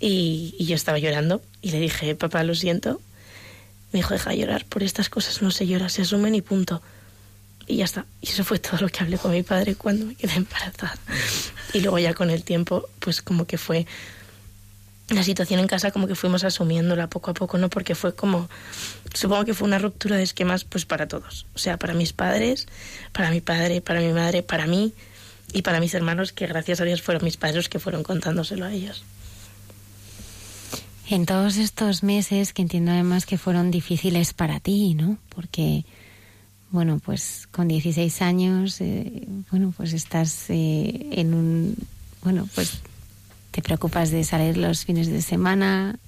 y, 0.01 0.55
y, 0.59 0.67
yo 0.67 0.75
estaba 0.75 0.99
llorando 0.99 1.43
y 1.61 1.71
le 1.71 1.81
dije, 1.81 2.15
papá, 2.15 2.43
lo 2.45 2.55
siento. 2.55 3.01
Me 3.93 3.99
dijo, 3.99 4.15
deja 4.15 4.31
de 4.31 4.39
llorar, 4.39 4.65
por 4.67 4.83
estas 4.83 5.09
cosas 5.09 5.43
no 5.43 5.51
se 5.51 5.67
llora, 5.67 5.89
se 5.89 6.03
asumen 6.03 6.35
y 6.35 6.43
punto. 6.43 6.83
Y 7.69 7.77
ya 7.77 7.85
está. 7.85 8.07
Y 8.23 8.31
eso 8.31 8.45
fue 8.45 8.59
todo 8.59 8.81
lo 8.81 8.89
que 8.89 9.03
hablé 9.03 9.19
con 9.19 9.31
mi 9.31 9.43
padre 9.43 9.75
cuando 9.75 10.07
me 10.07 10.15
quedé 10.15 10.35
embarazada. 10.35 10.97
Y 11.75 11.81
luego 11.81 11.99
ya 11.99 12.15
con 12.15 12.31
el 12.31 12.43
tiempo, 12.43 12.89
pues 12.99 13.21
como 13.21 13.47
que 13.47 13.59
fue 13.59 13.87
la 15.11 15.23
situación 15.23 15.61
en 15.61 15.67
casa 15.67 15.91
como 15.91 16.07
que 16.07 16.15
fuimos 16.15 16.45
asumiéndola 16.45 17.09
poco 17.09 17.31
a 17.31 17.35
poco, 17.35 17.59
¿no? 17.59 17.71
Porque 17.71 17.95
fue 17.95 18.15
como, 18.15 18.49
supongo 19.15 19.45
que 19.45 19.55
fue 19.55 19.69
una 19.69 19.79
ruptura 19.79 20.17
de 20.17 20.23
esquemas 20.23 20.65
pues 20.65 20.87
para 20.87 21.09
todos. 21.09 21.47
O 21.55 21.59
sea, 21.59 21.79
para 21.79 21.95
mis 21.95 22.13
padres, 22.13 22.67
para 23.13 23.31
mi 23.31 23.41
padre, 23.41 23.81
para 23.81 24.01
mi 24.01 24.13
madre, 24.13 24.43
para 24.43 24.67
mí 24.67 24.93
y 25.53 25.63
para 25.63 25.81
mis 25.81 25.95
hermanos, 25.95 26.33
que 26.33 26.47
gracias 26.47 26.81
a 26.81 26.85
Dios 26.85 27.03
fueron 27.03 27.25
mis 27.25 27.37
padres 27.37 27.57
los 27.57 27.69
que 27.69 27.79
fueron 27.79 28.03
contándoselo 28.03 28.67
a 28.67 28.73
ellos. 28.73 29.05
En 31.09 31.25
todos 31.25 31.57
estos 31.57 32.03
meses, 32.03 32.53
que 32.53 32.61
entiendo 32.61 32.93
además 32.93 33.25
que 33.25 33.39
fueron 33.39 33.71
difíciles 33.71 34.35
para 34.35 34.61
ti, 34.61 34.93
¿no? 34.93 35.17
Porque, 35.31 35.87
bueno, 36.71 37.01
pues 37.03 37.49
con 37.51 37.69
16 37.69 38.23
años, 38.23 38.81
eh, 38.81 39.27
bueno, 39.51 39.73
pues 39.77 39.93
estás 39.93 40.51
eh, 40.51 41.09
en 41.13 41.35
un, 41.35 41.77
bueno, 42.23 42.49
pues 42.55 42.81
te 43.51 43.63
preocupas 43.63 44.11
de 44.11 44.23
salir 44.25 44.57
los 44.59 44.85
fines 44.85 45.09
de 45.09 45.23
semana, 45.23 45.99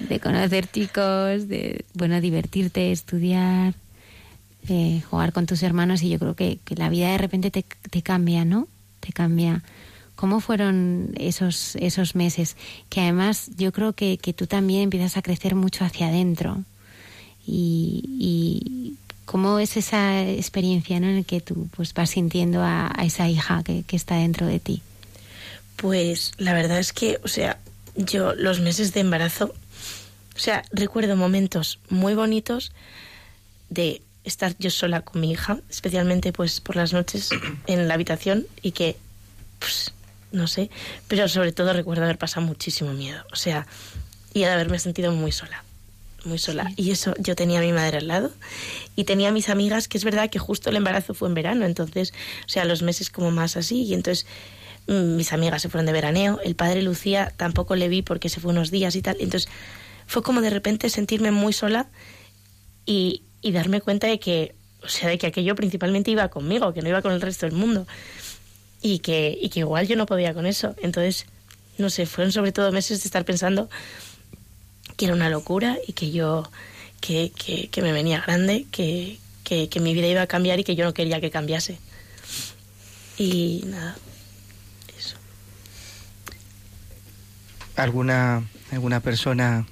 de 0.00 0.20
conocer 0.20 0.66
chicos, 0.70 1.48
de, 1.48 1.84
bueno, 1.94 2.20
divertirte, 2.20 2.92
estudiar, 2.92 3.74
eh, 4.68 5.02
jugar 5.08 5.32
con 5.32 5.46
tus 5.46 5.62
hermanos 5.62 6.02
y 6.02 6.10
yo 6.10 6.18
creo 6.18 6.34
que, 6.34 6.58
que 6.64 6.74
la 6.74 6.90
vida 6.90 7.10
de 7.10 7.18
repente 7.18 7.50
te, 7.50 7.64
te, 7.90 8.02
cambia, 8.02 8.44
¿no? 8.44 8.68
Te 9.00 9.12
cambia. 9.12 9.62
¿Cómo 10.16 10.40
fueron 10.40 11.12
esos, 11.16 11.76
esos 11.76 12.14
meses? 12.14 12.56
Que 12.90 13.00
además 13.00 13.50
yo 13.56 13.72
creo 13.72 13.94
que, 13.94 14.18
que 14.18 14.34
tú 14.34 14.46
también 14.46 14.82
empiezas 14.82 15.16
a 15.16 15.22
crecer 15.22 15.54
mucho 15.54 15.84
hacia 15.84 16.08
adentro. 16.08 16.64
Y, 17.46 18.02
y 18.18 18.96
cómo 19.28 19.58
es 19.58 19.76
esa 19.76 20.26
experiencia 20.26 20.98
¿no? 21.00 21.06
en 21.08 21.18
la 21.18 21.22
que 21.22 21.42
tú 21.42 21.68
pues, 21.76 21.92
vas 21.92 22.08
sintiendo 22.08 22.62
a, 22.62 22.90
a 22.96 23.04
esa 23.04 23.28
hija 23.28 23.62
que, 23.62 23.82
que 23.82 23.94
está 23.94 24.14
dentro 24.16 24.46
de 24.46 24.58
ti. 24.58 24.80
Pues 25.76 26.32
la 26.38 26.54
verdad 26.54 26.78
es 26.78 26.94
que, 26.94 27.20
o 27.22 27.28
sea, 27.28 27.58
yo 27.94 28.34
los 28.34 28.60
meses 28.60 28.94
de 28.94 29.00
embarazo, 29.00 29.54
o 30.34 30.38
sea, 30.38 30.64
recuerdo 30.72 31.14
momentos 31.14 31.78
muy 31.90 32.14
bonitos 32.14 32.72
de 33.68 34.00
estar 34.24 34.56
yo 34.58 34.70
sola 34.70 35.02
con 35.02 35.20
mi 35.20 35.30
hija, 35.30 35.58
especialmente 35.68 36.32
pues 36.32 36.62
por 36.62 36.76
las 36.76 36.94
noches 36.94 37.28
en 37.66 37.86
la 37.86 37.94
habitación 37.94 38.46
y 38.62 38.72
que, 38.72 38.96
pues, 39.58 39.92
no 40.32 40.46
sé, 40.46 40.70
pero 41.06 41.28
sobre 41.28 41.52
todo 41.52 41.74
recuerdo 41.74 42.04
haber 42.04 42.16
pasado 42.16 42.46
muchísimo 42.46 42.94
miedo, 42.94 43.22
o 43.30 43.36
sea, 43.36 43.66
y 44.32 44.40
de 44.40 44.46
haberme 44.46 44.78
sentido 44.78 45.12
muy 45.12 45.32
sola, 45.32 45.64
muy 46.24 46.38
sola. 46.38 46.68
Sí. 46.76 46.82
Y 46.82 46.90
eso, 46.90 47.14
yo 47.18 47.34
tenía 47.34 47.58
a 47.58 47.62
mi 47.62 47.72
madre 47.72 47.98
al 47.98 48.08
lado 48.08 48.30
y 48.96 49.04
tenía 49.04 49.28
a 49.28 49.32
mis 49.32 49.48
amigas, 49.48 49.88
que 49.88 49.98
es 49.98 50.04
verdad 50.04 50.30
que 50.30 50.38
justo 50.38 50.70
el 50.70 50.76
embarazo 50.76 51.14
fue 51.14 51.28
en 51.28 51.34
verano, 51.34 51.64
entonces, 51.64 52.12
o 52.46 52.48
sea, 52.48 52.64
los 52.64 52.82
meses 52.82 53.10
como 53.10 53.30
más 53.30 53.56
así, 53.56 53.82
y 53.82 53.94
entonces 53.94 54.26
mis 54.86 55.32
amigas 55.32 55.62
se 55.62 55.68
fueron 55.68 55.86
de 55.86 55.92
veraneo, 55.92 56.40
el 56.42 56.54
padre 56.54 56.82
Lucía 56.82 57.32
tampoco 57.36 57.76
le 57.76 57.88
vi 57.88 58.02
porque 58.02 58.28
se 58.28 58.40
fue 58.40 58.52
unos 58.52 58.70
días 58.70 58.96
y 58.96 59.02
tal, 59.02 59.16
entonces 59.20 59.50
fue 60.06 60.22
como 60.22 60.40
de 60.40 60.50
repente 60.50 60.88
sentirme 60.88 61.30
muy 61.30 61.52
sola 61.52 61.88
y, 62.86 63.22
y 63.42 63.52
darme 63.52 63.82
cuenta 63.82 64.06
de 64.06 64.18
que, 64.18 64.54
o 64.82 64.88
sea, 64.88 65.10
de 65.10 65.18
que 65.18 65.26
aquello 65.26 65.54
principalmente 65.54 66.10
iba 66.10 66.28
conmigo, 66.28 66.72
que 66.72 66.80
no 66.80 66.88
iba 66.88 67.02
con 67.02 67.12
el 67.12 67.20
resto 67.20 67.46
del 67.46 67.54
mundo. 67.54 67.86
Y 68.80 69.00
que, 69.00 69.36
y 69.40 69.48
que 69.48 69.60
igual 69.60 69.88
yo 69.88 69.96
no 69.96 70.06
podía 70.06 70.32
con 70.32 70.46
eso. 70.46 70.76
Entonces, 70.80 71.26
no 71.78 71.90
sé, 71.90 72.06
fueron 72.06 72.32
sobre 72.32 72.52
todo 72.52 72.70
meses 72.72 73.02
de 73.02 73.08
estar 73.08 73.24
pensando 73.24 73.68
que 74.98 75.04
era 75.04 75.14
una 75.14 75.30
locura 75.30 75.78
y 75.86 75.92
que 75.92 76.10
yo, 76.10 76.50
que, 77.00 77.30
que, 77.70 77.82
me 77.82 77.92
venía 77.92 78.20
grande, 78.20 78.66
que, 78.72 79.18
que, 79.44 79.68
que 79.68 79.80
mi 79.80 79.94
vida 79.94 80.08
iba 80.08 80.22
a 80.22 80.26
cambiar 80.26 80.58
y 80.58 80.64
que 80.64 80.74
yo 80.74 80.84
no 80.84 80.92
quería 80.92 81.20
que 81.20 81.30
cambiase. 81.30 81.78
Y 83.16 83.62
nada, 83.66 83.96
eso. 84.98 85.16
¿Alguna, 87.76 88.44
alguna 88.72 88.98
persona, 88.98 89.66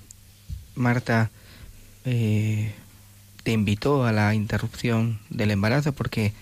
Marta, 0.77 1.31
eh, 2.05 2.73
te 3.43 3.51
invitó 3.51 4.05
a 4.05 4.13
la 4.13 4.33
interrupción 4.33 5.19
del 5.29 5.51
embarazo 5.51 5.93
porque 5.93 6.33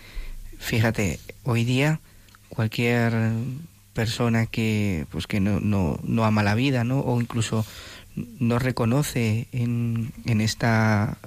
fíjate 0.59 1.21
hoy 1.43 1.65
día 1.65 2.01
cualquier 2.51 3.15
persona 3.95 4.45
que 4.47 5.07
pues 5.11 5.27
que 5.27 5.41
no, 5.41 5.61
no, 5.61 5.99
no 6.03 6.25
ama 6.25 6.43
la 6.43 6.55
vida 6.55 6.85
no 6.85 7.01
o 7.01 7.21
incluso 7.21 7.65
no 8.17 8.59
reconoce 8.59 9.49
en, 9.53 10.13
en 10.27 10.41
esta 10.41 11.19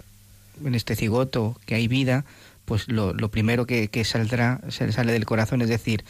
en 0.64 0.73
este 0.73 0.95
cigoto 0.95 1.59
que 1.65 1.76
hay 1.76 1.88
vida 1.88 2.26
pues 2.65 2.88
lo, 2.88 3.14
lo 3.14 3.30
primero 3.30 3.65
que, 3.65 3.89
que 3.89 4.03
saldrá 4.03 4.61
se 4.69 4.91
sale 4.91 5.14
del 5.14 5.26
corazón 5.26 5.61
es 5.61 5.69
decir 5.69 6.03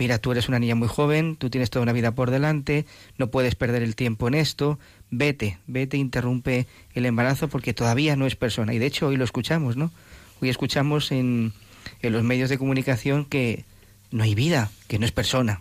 mira, 0.00 0.18
tú 0.18 0.32
eres 0.32 0.48
una 0.48 0.58
niña 0.58 0.74
muy 0.74 0.88
joven, 0.88 1.36
tú 1.36 1.50
tienes 1.50 1.68
toda 1.68 1.82
una 1.82 1.92
vida 1.92 2.12
por 2.12 2.30
delante, 2.30 2.86
no 3.18 3.30
puedes 3.30 3.54
perder 3.54 3.82
el 3.82 3.94
tiempo 3.94 4.28
en 4.28 4.34
esto, 4.34 4.78
vete, 5.10 5.58
vete, 5.66 5.98
interrumpe 5.98 6.66
el 6.94 7.04
embarazo 7.04 7.48
porque 7.48 7.74
todavía 7.74 8.16
no 8.16 8.26
es 8.26 8.34
persona. 8.34 8.72
Y 8.72 8.78
de 8.78 8.86
hecho 8.86 9.08
hoy 9.08 9.18
lo 9.18 9.24
escuchamos, 9.24 9.76
¿no? 9.76 9.92
Hoy 10.40 10.48
escuchamos 10.48 11.12
en, 11.12 11.52
en 12.00 12.12
los 12.14 12.22
medios 12.22 12.48
de 12.48 12.56
comunicación 12.56 13.26
que 13.26 13.66
no 14.10 14.24
hay 14.24 14.34
vida, 14.34 14.70
que 14.88 14.98
no 14.98 15.04
es 15.04 15.12
persona. 15.12 15.60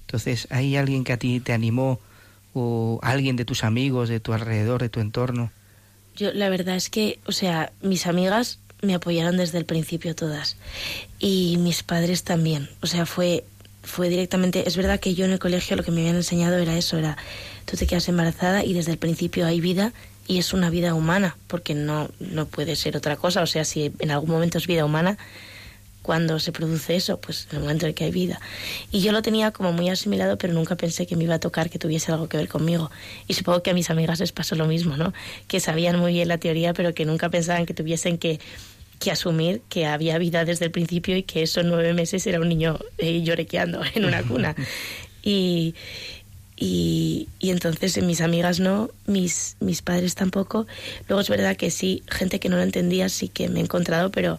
Entonces, 0.00 0.48
¿hay 0.50 0.74
alguien 0.74 1.04
que 1.04 1.12
a 1.12 1.18
ti 1.18 1.38
te 1.38 1.52
animó 1.52 2.00
o 2.58 3.00
alguien 3.02 3.36
de 3.36 3.44
tus 3.44 3.64
amigos, 3.64 4.08
de 4.08 4.20
tu 4.20 4.32
alrededor, 4.32 4.82
de 4.82 4.88
tu 4.88 5.00
entorno? 5.00 5.50
Yo 6.16 6.32
la 6.32 6.48
verdad 6.48 6.76
es 6.76 6.90
que, 6.90 7.18
o 7.26 7.32
sea, 7.32 7.72
mis 7.80 8.06
amigas 8.06 8.58
me 8.82 8.94
apoyaron 8.94 9.36
desde 9.36 9.58
el 9.58 9.64
principio 9.64 10.14
todas 10.14 10.56
y 11.18 11.56
mis 11.58 11.82
padres 11.82 12.24
también. 12.24 12.68
O 12.82 12.86
sea, 12.86 13.06
fue 13.06 13.44
fue 13.82 14.08
directamente, 14.10 14.68
es 14.68 14.76
verdad 14.76 15.00
que 15.00 15.14
yo 15.14 15.24
en 15.24 15.32
el 15.32 15.38
colegio 15.38 15.76
lo 15.76 15.82
que 15.82 15.90
me 15.90 16.00
habían 16.00 16.16
enseñado 16.16 16.58
era 16.58 16.76
eso, 16.76 16.98
era 16.98 17.16
tú 17.64 17.76
te 17.76 17.86
quedas 17.86 18.08
embarazada 18.08 18.64
y 18.64 18.74
desde 18.74 18.92
el 18.92 18.98
principio 18.98 19.46
hay 19.46 19.60
vida 19.60 19.92
y 20.26 20.38
es 20.38 20.52
una 20.52 20.68
vida 20.68 20.92
humana, 20.94 21.38
porque 21.46 21.74
no 21.74 22.10
no 22.20 22.46
puede 22.46 22.76
ser 22.76 22.96
otra 22.96 23.16
cosa, 23.16 23.40
o 23.40 23.46
sea, 23.46 23.64
si 23.64 23.92
en 23.98 24.10
algún 24.10 24.30
momento 24.30 24.58
es 24.58 24.66
vida 24.66 24.84
humana, 24.84 25.16
cuando 26.08 26.38
se 26.38 26.52
produce 26.52 26.96
eso, 26.96 27.20
pues 27.20 27.46
en 27.50 27.56
el 27.56 27.62
momento 27.64 27.86
en 27.86 27.92
que 27.92 28.04
hay 28.04 28.10
vida. 28.10 28.40
Y 28.90 29.02
yo 29.02 29.12
lo 29.12 29.20
tenía 29.20 29.50
como 29.50 29.74
muy 29.74 29.90
asimilado, 29.90 30.38
pero 30.38 30.54
nunca 30.54 30.74
pensé 30.74 31.06
que 31.06 31.16
me 31.16 31.24
iba 31.24 31.34
a 31.34 31.38
tocar 31.38 31.68
que 31.68 31.78
tuviese 31.78 32.10
algo 32.10 32.30
que 32.30 32.38
ver 32.38 32.48
conmigo. 32.48 32.90
Y 33.26 33.34
supongo 33.34 33.62
que 33.62 33.72
a 33.72 33.74
mis 33.74 33.90
amigas 33.90 34.18
les 34.18 34.32
pasó 34.32 34.54
lo 34.54 34.66
mismo, 34.66 34.96
¿no? 34.96 35.12
Que 35.48 35.60
sabían 35.60 35.98
muy 35.98 36.14
bien 36.14 36.28
la 36.28 36.38
teoría, 36.38 36.72
pero 36.72 36.94
que 36.94 37.04
nunca 37.04 37.28
pensaban 37.28 37.66
que 37.66 37.74
tuviesen 37.74 38.16
que, 38.16 38.40
que 38.98 39.10
asumir 39.10 39.60
que 39.68 39.84
había 39.84 40.16
vida 40.16 40.46
desde 40.46 40.64
el 40.64 40.70
principio 40.70 41.14
y 41.14 41.24
que 41.24 41.42
esos 41.42 41.66
nueve 41.66 41.92
meses 41.92 42.26
era 42.26 42.40
un 42.40 42.48
niño 42.48 42.78
eh, 42.96 43.20
llorequeando 43.20 43.82
en 43.94 44.06
una 44.06 44.22
cuna. 44.22 44.56
Y, 45.20 45.74
y, 46.56 47.28
y, 47.38 47.50
entonces 47.50 48.02
mis 48.02 48.22
amigas 48.22 48.60
no, 48.60 48.88
mis, 49.04 49.56
mis 49.60 49.82
padres 49.82 50.14
tampoco. 50.14 50.66
Luego 51.06 51.20
es 51.20 51.28
verdad 51.28 51.56
que 51.56 51.70
sí, 51.70 52.02
gente 52.08 52.40
que 52.40 52.48
no 52.48 52.56
lo 52.56 52.62
entendía 52.62 53.10
sí 53.10 53.28
que 53.28 53.50
me 53.50 53.60
he 53.60 53.62
encontrado, 53.62 54.10
pero, 54.10 54.38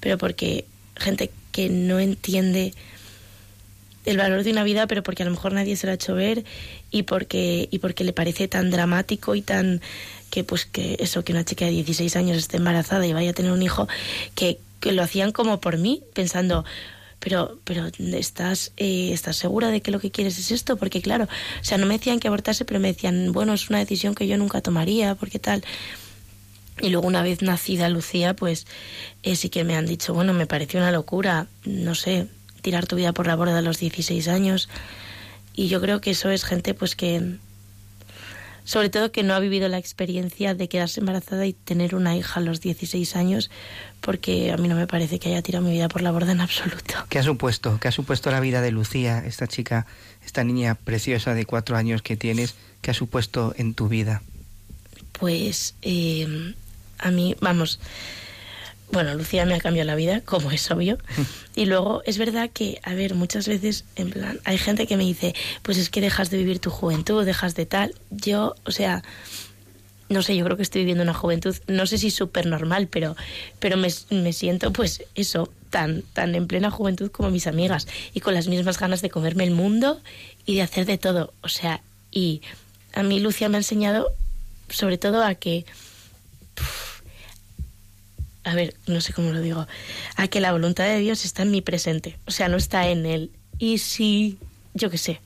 pero 0.00 0.16
porque 0.16 0.64
gente 1.00 1.30
que 1.52 1.68
no 1.68 1.98
entiende 1.98 2.72
el 4.04 4.16
valor 4.16 4.44
de 4.44 4.52
una 4.52 4.64
vida, 4.64 4.86
pero 4.86 5.02
porque 5.02 5.22
a 5.22 5.26
lo 5.26 5.32
mejor 5.32 5.52
nadie 5.52 5.76
se 5.76 5.86
lo 5.86 5.92
ha 5.92 5.94
hecho 5.94 6.14
ver 6.14 6.44
y 6.90 7.02
porque, 7.02 7.68
y 7.70 7.78
porque 7.78 8.04
le 8.04 8.12
parece 8.12 8.48
tan 8.48 8.70
dramático 8.70 9.34
y 9.34 9.42
tan 9.42 9.80
que 10.30 10.44
pues 10.44 10.64
que 10.64 10.96
eso, 11.00 11.24
que 11.24 11.32
una 11.32 11.44
chica 11.44 11.66
de 11.66 11.72
16 11.72 12.16
años 12.16 12.38
esté 12.38 12.56
embarazada 12.56 13.06
y 13.06 13.12
vaya 13.12 13.30
a 13.30 13.34
tener 13.34 13.52
un 13.52 13.62
hijo, 13.62 13.88
que, 14.34 14.58
lo 14.82 15.02
hacían 15.02 15.32
como 15.32 15.60
por 15.60 15.76
mí, 15.76 16.02
pensando, 16.14 16.64
pero, 17.18 17.58
pero 17.64 17.88
estás, 17.98 18.72
eh, 18.78 19.10
estás 19.12 19.36
segura 19.36 19.68
de 19.70 19.82
que 19.82 19.90
lo 19.90 20.00
que 20.00 20.10
quieres 20.10 20.38
es 20.38 20.50
esto, 20.50 20.76
porque 20.76 21.02
claro, 21.02 21.24
o 21.24 21.64
sea, 21.64 21.76
no 21.76 21.84
me 21.84 21.98
decían 21.98 22.18
que 22.18 22.28
abortase, 22.28 22.64
pero 22.64 22.80
me 22.80 22.88
decían, 22.88 23.32
bueno, 23.32 23.52
es 23.52 23.68
una 23.68 23.78
decisión 23.78 24.14
que 24.14 24.26
yo 24.26 24.38
nunca 24.38 24.62
tomaría, 24.62 25.16
porque 25.16 25.38
tal. 25.38 25.62
Y 26.80 26.88
luego 26.88 27.06
una 27.06 27.22
vez 27.22 27.42
nacida 27.42 27.88
Lucía, 27.88 28.34
pues 28.34 28.66
eh, 29.22 29.36
sí 29.36 29.50
que 29.50 29.64
me 29.64 29.76
han 29.76 29.86
dicho, 29.86 30.14
bueno, 30.14 30.32
me 30.32 30.46
pareció 30.46 30.80
una 30.80 30.92
locura, 30.92 31.46
no 31.64 31.94
sé, 31.94 32.26
tirar 32.62 32.86
tu 32.86 32.96
vida 32.96 33.12
por 33.12 33.26
la 33.26 33.36
borda 33.36 33.58
a 33.58 33.62
los 33.62 33.78
16 33.78 34.28
años. 34.28 34.68
Y 35.54 35.68
yo 35.68 35.80
creo 35.80 36.00
que 36.00 36.12
eso 36.12 36.30
es 36.30 36.44
gente 36.44 36.74
pues 36.74 36.96
que, 36.96 37.36
sobre 38.64 38.88
todo 38.88 39.12
que 39.12 39.22
no 39.22 39.34
ha 39.34 39.40
vivido 39.40 39.68
la 39.68 39.78
experiencia 39.78 40.54
de 40.54 40.68
quedarse 40.68 41.00
embarazada 41.00 41.44
y 41.46 41.52
tener 41.52 41.94
una 41.94 42.16
hija 42.16 42.40
a 42.40 42.42
los 42.42 42.60
16 42.60 43.16
años, 43.16 43.50
porque 44.00 44.52
a 44.52 44.56
mí 44.56 44.68
no 44.68 44.76
me 44.76 44.86
parece 44.86 45.18
que 45.18 45.28
haya 45.28 45.42
tirado 45.42 45.64
mi 45.64 45.72
vida 45.72 45.88
por 45.88 46.02
la 46.02 46.12
borda 46.12 46.32
en 46.32 46.40
absoluto. 46.40 46.94
¿Qué 47.08 47.18
ha 47.18 47.22
supuesto? 47.22 47.78
¿Qué 47.80 47.88
ha 47.88 47.92
supuesto 47.92 48.30
la 48.30 48.40
vida 48.40 48.62
de 48.62 48.70
Lucía, 48.70 49.22
esta 49.26 49.46
chica, 49.46 49.86
esta 50.24 50.44
niña 50.44 50.76
preciosa 50.76 51.34
de 51.34 51.44
cuatro 51.44 51.76
años 51.76 52.00
que 52.00 52.16
tienes? 52.16 52.54
¿Qué 52.80 52.92
ha 52.92 52.94
supuesto 52.94 53.54
en 53.58 53.74
tu 53.74 53.88
vida? 53.88 54.22
Pues 55.12 55.74
eh, 55.82 56.54
a 57.00 57.10
mí, 57.10 57.36
vamos, 57.40 57.80
bueno, 58.92 59.14
Lucía 59.14 59.44
me 59.46 59.54
ha 59.54 59.60
cambiado 59.60 59.86
la 59.86 59.94
vida, 59.94 60.20
como 60.22 60.50
es 60.50 60.70
obvio. 60.70 60.98
Y 61.56 61.66
luego 61.66 62.00
es 62.06 62.16
verdad 62.16 62.48
que, 62.50 62.80
a 62.84 62.94
ver, 62.94 63.14
muchas 63.14 63.48
veces, 63.48 63.84
en 63.96 64.10
plan, 64.10 64.40
hay 64.44 64.56
gente 64.56 64.86
que 64.86 64.96
me 64.96 65.04
dice, 65.04 65.34
pues 65.62 65.78
es 65.78 65.90
que 65.90 66.00
dejas 66.00 66.30
de 66.30 66.38
vivir 66.38 66.60
tu 66.60 66.70
juventud, 66.70 67.24
dejas 67.24 67.54
de 67.56 67.66
tal. 67.66 67.94
Yo, 68.10 68.54
o 68.64 68.70
sea, 68.70 69.02
no 70.08 70.22
sé, 70.22 70.36
yo 70.36 70.44
creo 70.44 70.56
que 70.56 70.62
estoy 70.62 70.82
viviendo 70.82 71.02
una 71.02 71.12
juventud, 71.12 71.54
no 71.66 71.86
sé 71.86 71.98
si 71.98 72.10
súper 72.10 72.46
normal, 72.46 72.86
pero, 72.86 73.16
pero 73.58 73.76
me, 73.76 73.88
me, 74.10 74.32
siento, 74.32 74.72
pues 74.72 75.02
eso, 75.16 75.52
tan, 75.70 76.02
tan 76.02 76.34
en 76.34 76.46
plena 76.46 76.70
juventud 76.70 77.10
como 77.10 77.30
mis 77.30 77.48
amigas 77.48 77.88
y 78.14 78.20
con 78.20 78.32
las 78.32 78.46
mismas 78.46 78.78
ganas 78.78 79.02
de 79.02 79.10
comerme 79.10 79.44
el 79.44 79.50
mundo 79.50 80.00
y 80.46 80.54
de 80.54 80.62
hacer 80.62 80.86
de 80.86 80.98
todo. 80.98 81.34
O 81.42 81.48
sea, 81.48 81.82
y 82.10 82.42
a 82.94 83.02
mí 83.02 83.20
Lucía 83.20 83.48
me 83.48 83.56
ha 83.56 83.60
enseñado 83.60 84.14
sobre 84.68 84.98
todo 84.98 85.24
a 85.24 85.34
que 85.34 85.66
a 88.50 88.54
ver, 88.54 88.74
no 88.86 89.00
sé 89.00 89.12
cómo 89.12 89.32
lo 89.32 89.40
digo, 89.40 89.66
a 90.16 90.28
que 90.28 90.40
la 90.40 90.52
voluntad 90.52 90.84
de 90.84 90.98
Dios 90.98 91.24
está 91.24 91.42
en 91.42 91.50
mi 91.50 91.60
presente, 91.60 92.18
o 92.26 92.30
sea, 92.30 92.48
no 92.48 92.56
está 92.56 92.88
en 92.88 93.06
él. 93.06 93.30
Y 93.58 93.78
si, 93.78 94.38
yo 94.74 94.90
qué 94.90 94.98
sé, 94.98 95.20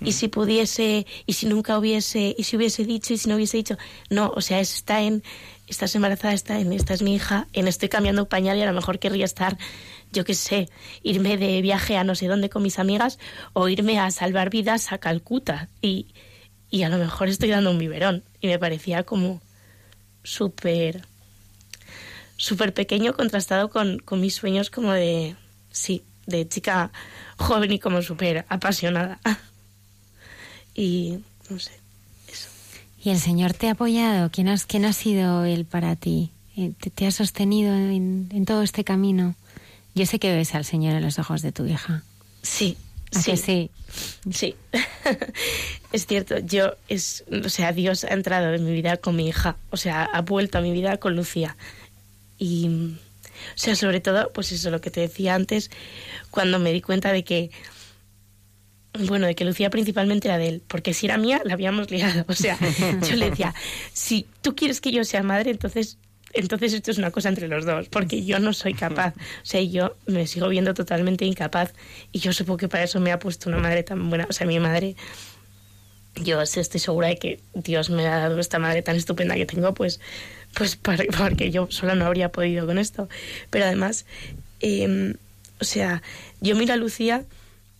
y 0.00 0.12
si 0.12 0.28
pudiese, 0.28 1.06
y 1.26 1.32
si 1.32 1.46
nunca 1.46 1.78
hubiese, 1.78 2.34
y 2.36 2.44
si 2.44 2.56
hubiese 2.56 2.84
dicho, 2.84 3.14
y 3.14 3.18
si 3.18 3.28
no 3.28 3.36
hubiese 3.36 3.56
dicho, 3.56 3.78
no, 4.10 4.32
o 4.34 4.40
sea, 4.40 4.60
está 4.60 5.02
en, 5.02 5.22
estás 5.66 5.94
embarazada, 5.94 6.34
está 6.34 6.60
en, 6.60 6.72
esta 6.72 6.94
es 6.94 7.02
mi 7.02 7.14
hija, 7.14 7.48
en 7.52 7.66
estoy 7.66 7.88
cambiando 7.88 8.28
pañal 8.28 8.58
y 8.58 8.62
a 8.62 8.66
lo 8.66 8.72
mejor 8.72 8.98
querría 8.98 9.24
estar, 9.24 9.58
yo 10.12 10.24
qué 10.24 10.34
sé, 10.34 10.68
irme 11.02 11.36
de 11.36 11.60
viaje 11.62 11.96
a 11.96 12.04
no 12.04 12.14
sé 12.14 12.26
dónde 12.26 12.48
con 12.50 12.62
mis 12.62 12.78
amigas 12.78 13.18
o 13.52 13.68
irme 13.68 13.98
a 13.98 14.10
salvar 14.10 14.50
vidas 14.50 14.92
a 14.92 14.98
Calcuta. 14.98 15.68
Y, 15.82 16.08
y 16.70 16.82
a 16.82 16.88
lo 16.88 16.98
mejor 16.98 17.28
estoy 17.28 17.50
dando 17.50 17.70
un 17.70 17.78
biberón. 17.78 18.24
Y 18.40 18.46
me 18.46 18.58
parecía 18.58 19.02
como 19.02 19.40
súper 20.22 21.06
súper 22.38 22.72
pequeño 22.72 23.12
contrastado 23.12 23.68
con, 23.68 23.98
con 23.98 24.20
mis 24.20 24.34
sueños 24.34 24.70
como 24.70 24.92
de, 24.92 25.36
sí, 25.70 26.02
de 26.26 26.48
chica 26.48 26.90
joven 27.36 27.72
y 27.72 27.78
como 27.78 28.00
súper 28.00 28.46
apasionada. 28.48 29.20
y 30.74 31.18
no 31.50 31.58
sé, 31.58 31.72
eso. 32.32 32.48
¿Y 33.02 33.10
el 33.10 33.18
Señor 33.18 33.52
te 33.52 33.68
ha 33.68 33.72
apoyado? 33.72 34.30
¿Quién, 34.30 34.48
has, 34.48 34.64
quién 34.64 34.86
ha 34.86 34.94
sido 34.94 35.44
Él 35.44 35.66
para 35.66 35.96
ti? 35.96 36.30
Eh, 36.56 36.72
¿Te, 36.80 36.88
te 36.88 37.06
ha 37.06 37.10
sostenido 37.10 37.74
en, 37.74 38.28
en, 38.32 38.46
todo 38.46 38.62
este 38.62 38.84
camino? 38.84 39.34
Yo 39.94 40.06
sé 40.06 40.18
que 40.18 40.34
ves 40.34 40.54
al 40.54 40.64
Señor 40.64 40.94
en 40.94 41.02
los 41.02 41.18
ojos 41.18 41.42
de 41.42 41.52
tu 41.52 41.66
hija. 41.66 42.02
Sí. 42.42 42.78
Sí, 43.10 43.36
sí. 43.36 43.70
Sí. 44.30 44.54
es 45.92 46.06
cierto, 46.06 46.38
yo 46.38 46.74
es, 46.88 47.24
o 47.44 47.48
sea, 47.48 47.72
Dios 47.72 48.04
ha 48.04 48.12
entrado 48.12 48.52
en 48.52 48.64
mi 48.64 48.72
vida 48.72 48.98
con 48.98 49.16
mi 49.16 49.28
hija, 49.28 49.56
o 49.70 49.78
sea, 49.78 50.04
ha 50.04 50.20
vuelto 50.20 50.58
a 50.58 50.60
mi 50.60 50.72
vida 50.72 50.98
con 50.98 51.16
Lucía. 51.16 51.56
Y, 52.38 52.68
o 52.68 53.58
sea, 53.58 53.76
sobre 53.76 54.00
todo, 54.00 54.32
pues 54.32 54.52
eso, 54.52 54.70
lo 54.70 54.80
que 54.80 54.90
te 54.90 55.00
decía 55.00 55.34
antes, 55.34 55.70
cuando 56.30 56.58
me 56.58 56.72
di 56.72 56.80
cuenta 56.80 57.12
de 57.12 57.24
que, 57.24 57.50
bueno, 59.06 59.26
de 59.26 59.34
que 59.34 59.44
Lucía 59.44 59.70
principalmente 59.70 60.28
era 60.28 60.38
de 60.38 60.48
él, 60.48 60.62
porque 60.66 60.94
si 60.94 61.06
era 61.06 61.18
mía, 61.18 61.40
la 61.44 61.54
habíamos 61.54 61.90
liado. 61.90 62.24
O 62.28 62.34
sea, 62.34 62.58
yo 63.08 63.16
le 63.16 63.30
decía, 63.30 63.54
si 63.92 64.26
tú 64.40 64.54
quieres 64.54 64.80
que 64.80 64.92
yo 64.92 65.04
sea 65.04 65.22
madre, 65.22 65.50
entonces 65.50 65.98
entonces 66.34 66.72
esto 66.74 66.90
es 66.90 66.98
una 66.98 67.10
cosa 67.10 67.28
entre 67.28 67.48
los 67.48 67.64
dos, 67.64 67.88
porque 67.88 68.24
yo 68.24 68.38
no 68.38 68.52
soy 68.52 68.74
capaz, 68.74 69.14
o 69.16 69.44
sea, 69.44 69.62
yo 69.62 69.96
me 70.06 70.26
sigo 70.26 70.48
viendo 70.48 70.74
totalmente 70.74 71.24
incapaz 71.24 71.72
y 72.12 72.18
yo 72.18 72.32
supongo 72.32 72.58
que 72.58 72.68
para 72.68 72.84
eso 72.84 73.00
me 73.00 73.12
ha 73.12 73.18
puesto 73.18 73.48
una 73.48 73.58
madre 73.58 73.82
tan 73.82 74.08
buena, 74.08 74.26
o 74.28 74.32
sea, 74.32 74.46
mi 74.46 74.58
madre, 74.58 74.94
yo 76.22 76.40
estoy 76.42 76.80
segura 76.80 77.08
de 77.08 77.16
que 77.16 77.40
Dios 77.54 77.90
me 77.90 78.06
ha 78.06 78.18
dado 78.18 78.38
esta 78.38 78.58
madre 78.58 78.82
tan 78.82 78.96
estupenda 78.96 79.34
que 79.34 79.46
tengo, 79.46 79.74
pues 79.74 80.00
pues 80.54 80.76
porque 81.18 81.50
yo 81.50 81.68
sola 81.70 81.94
no 81.94 82.06
habría 82.06 82.30
podido 82.30 82.66
con 82.66 82.78
esto. 82.78 83.08
Pero 83.50 83.64
además, 83.64 84.06
eh, 84.60 85.14
o 85.60 85.64
sea, 85.64 86.02
yo 86.40 86.56
miro 86.56 86.74
a 86.74 86.76
Lucía 86.76 87.24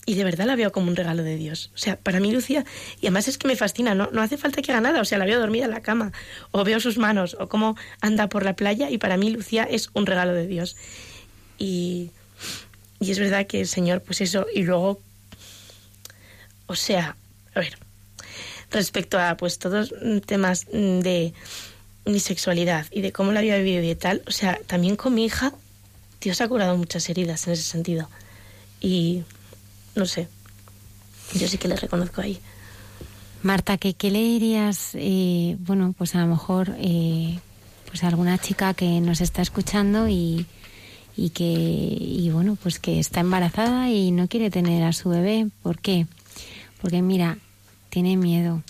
y 0.07 0.15
de 0.15 0.25
verdad 0.25 0.47
la 0.47 0.57
veo 0.57 0.73
como 0.73 0.89
un 0.89 0.97
regalo 0.97 1.23
de 1.23 1.37
Dios. 1.37 1.71
O 1.75 1.79
sea, 1.79 1.97
para 1.97 2.19
mí 2.19 2.33
Lucía, 2.33 2.65
y 3.01 3.07
además 3.07 3.29
es 3.29 3.37
que 3.37 3.47
me 3.47 3.57
fascina, 3.57 3.95
no, 3.95 4.09
no 4.11 4.23
hace 4.23 4.39
falta 4.39 4.63
que 4.63 4.73
haga 4.73 4.81
nada, 4.81 5.01
o 5.03 5.05
sea, 5.05 5.19
la 5.19 5.27
veo 5.27 5.39
dormida 5.39 5.67
en 5.67 5.71
la 5.71 5.83
cama, 5.83 6.13
o 6.51 6.65
veo 6.65 6.81
sus 6.81 6.97
manos, 6.97 7.37
o 7.39 7.49
cómo 7.49 7.77
anda 8.01 8.29
por 8.29 8.43
la 8.43 8.57
playa, 8.57 8.91
y 8.91 8.97
para 8.97 9.19
mí 9.19 9.31
Lucía 9.31 9.65
es 9.65 9.91
un 9.93 10.07
regalo 10.07 10.33
de 10.33 10.47
Dios. 10.47 10.77
Y, 11.59 12.11
y 13.01 13.11
es 13.11 13.19
verdad 13.19 13.47
que 13.47 13.61
el 13.61 13.69
Señor, 13.69 14.01
pues 14.01 14.23
eso, 14.23 14.47
y 14.55 14.63
luego, 14.63 15.03
o 16.67 16.75
sea, 16.75 17.17
a 17.55 17.61
ver, 17.61 17.77
respecto 18.71 19.19
a 19.19 19.37
pues 19.37 19.59
todos 19.59 19.95
temas 20.27 20.67
de 20.67 21.33
mi 22.05 22.21
sexualidad 22.21 22.87
y 22.91 23.01
de 23.01 23.13
cómo 23.13 23.33
la 23.33 23.41
había 23.41 23.57
vivido 23.59 23.83
y 23.83 23.95
tal, 23.95 24.23
o 24.27 24.31
sea, 24.31 24.59
también 24.67 24.97
con 24.97 25.15
mi 25.15 25.25
hija, 25.25 25.53
Dios 26.21 26.41
ha 26.41 26.49
curado 26.49 26.77
muchas 26.77 27.09
heridas 27.09 27.47
en 27.47 27.53
ese 27.53 27.63
sentido. 27.63 28.09
Y 28.81 29.23
no 29.95 30.07
sé, 30.07 30.29
yo 31.35 31.49
sí 31.49 31.59
que 31.59 31.69
le 31.69 31.77
reconozco 31.77 32.21
ahí. 32.21 32.41
Marta, 33.43 33.79
¿qué, 33.79 33.95
qué 33.95 34.11
le 34.11 34.21
dirías, 34.21 34.91
eh, 34.95 35.57
bueno, 35.61 35.95
pues 35.97 36.15
a 36.15 36.21
lo 36.21 36.27
mejor 36.27 36.75
eh, 36.79 37.39
pues 37.87 38.03
a 38.03 38.09
alguna 38.09 38.39
chica 38.39 38.75
que 38.75 39.01
nos 39.01 39.21
está 39.21 39.43
escuchando 39.43 40.09
y, 40.09 40.47
y 41.17 41.31
que, 41.31 41.45
y 41.45 42.31
bueno, 42.31 42.57
pues 42.61 42.79
que 42.79 42.99
está 42.99 43.21
embarazada 43.21 43.91
y 43.91 44.11
no 44.11 44.29
quiere 44.29 44.51
tener 44.51 44.83
a 44.83 44.93
su 44.93 45.11
bebé? 45.11 45.49
¿Por 45.63 45.79
qué? 45.79 46.07
Porque 46.81 47.03
mira, 47.03 47.39
tiene 47.89 48.17
miedo, 48.17 48.63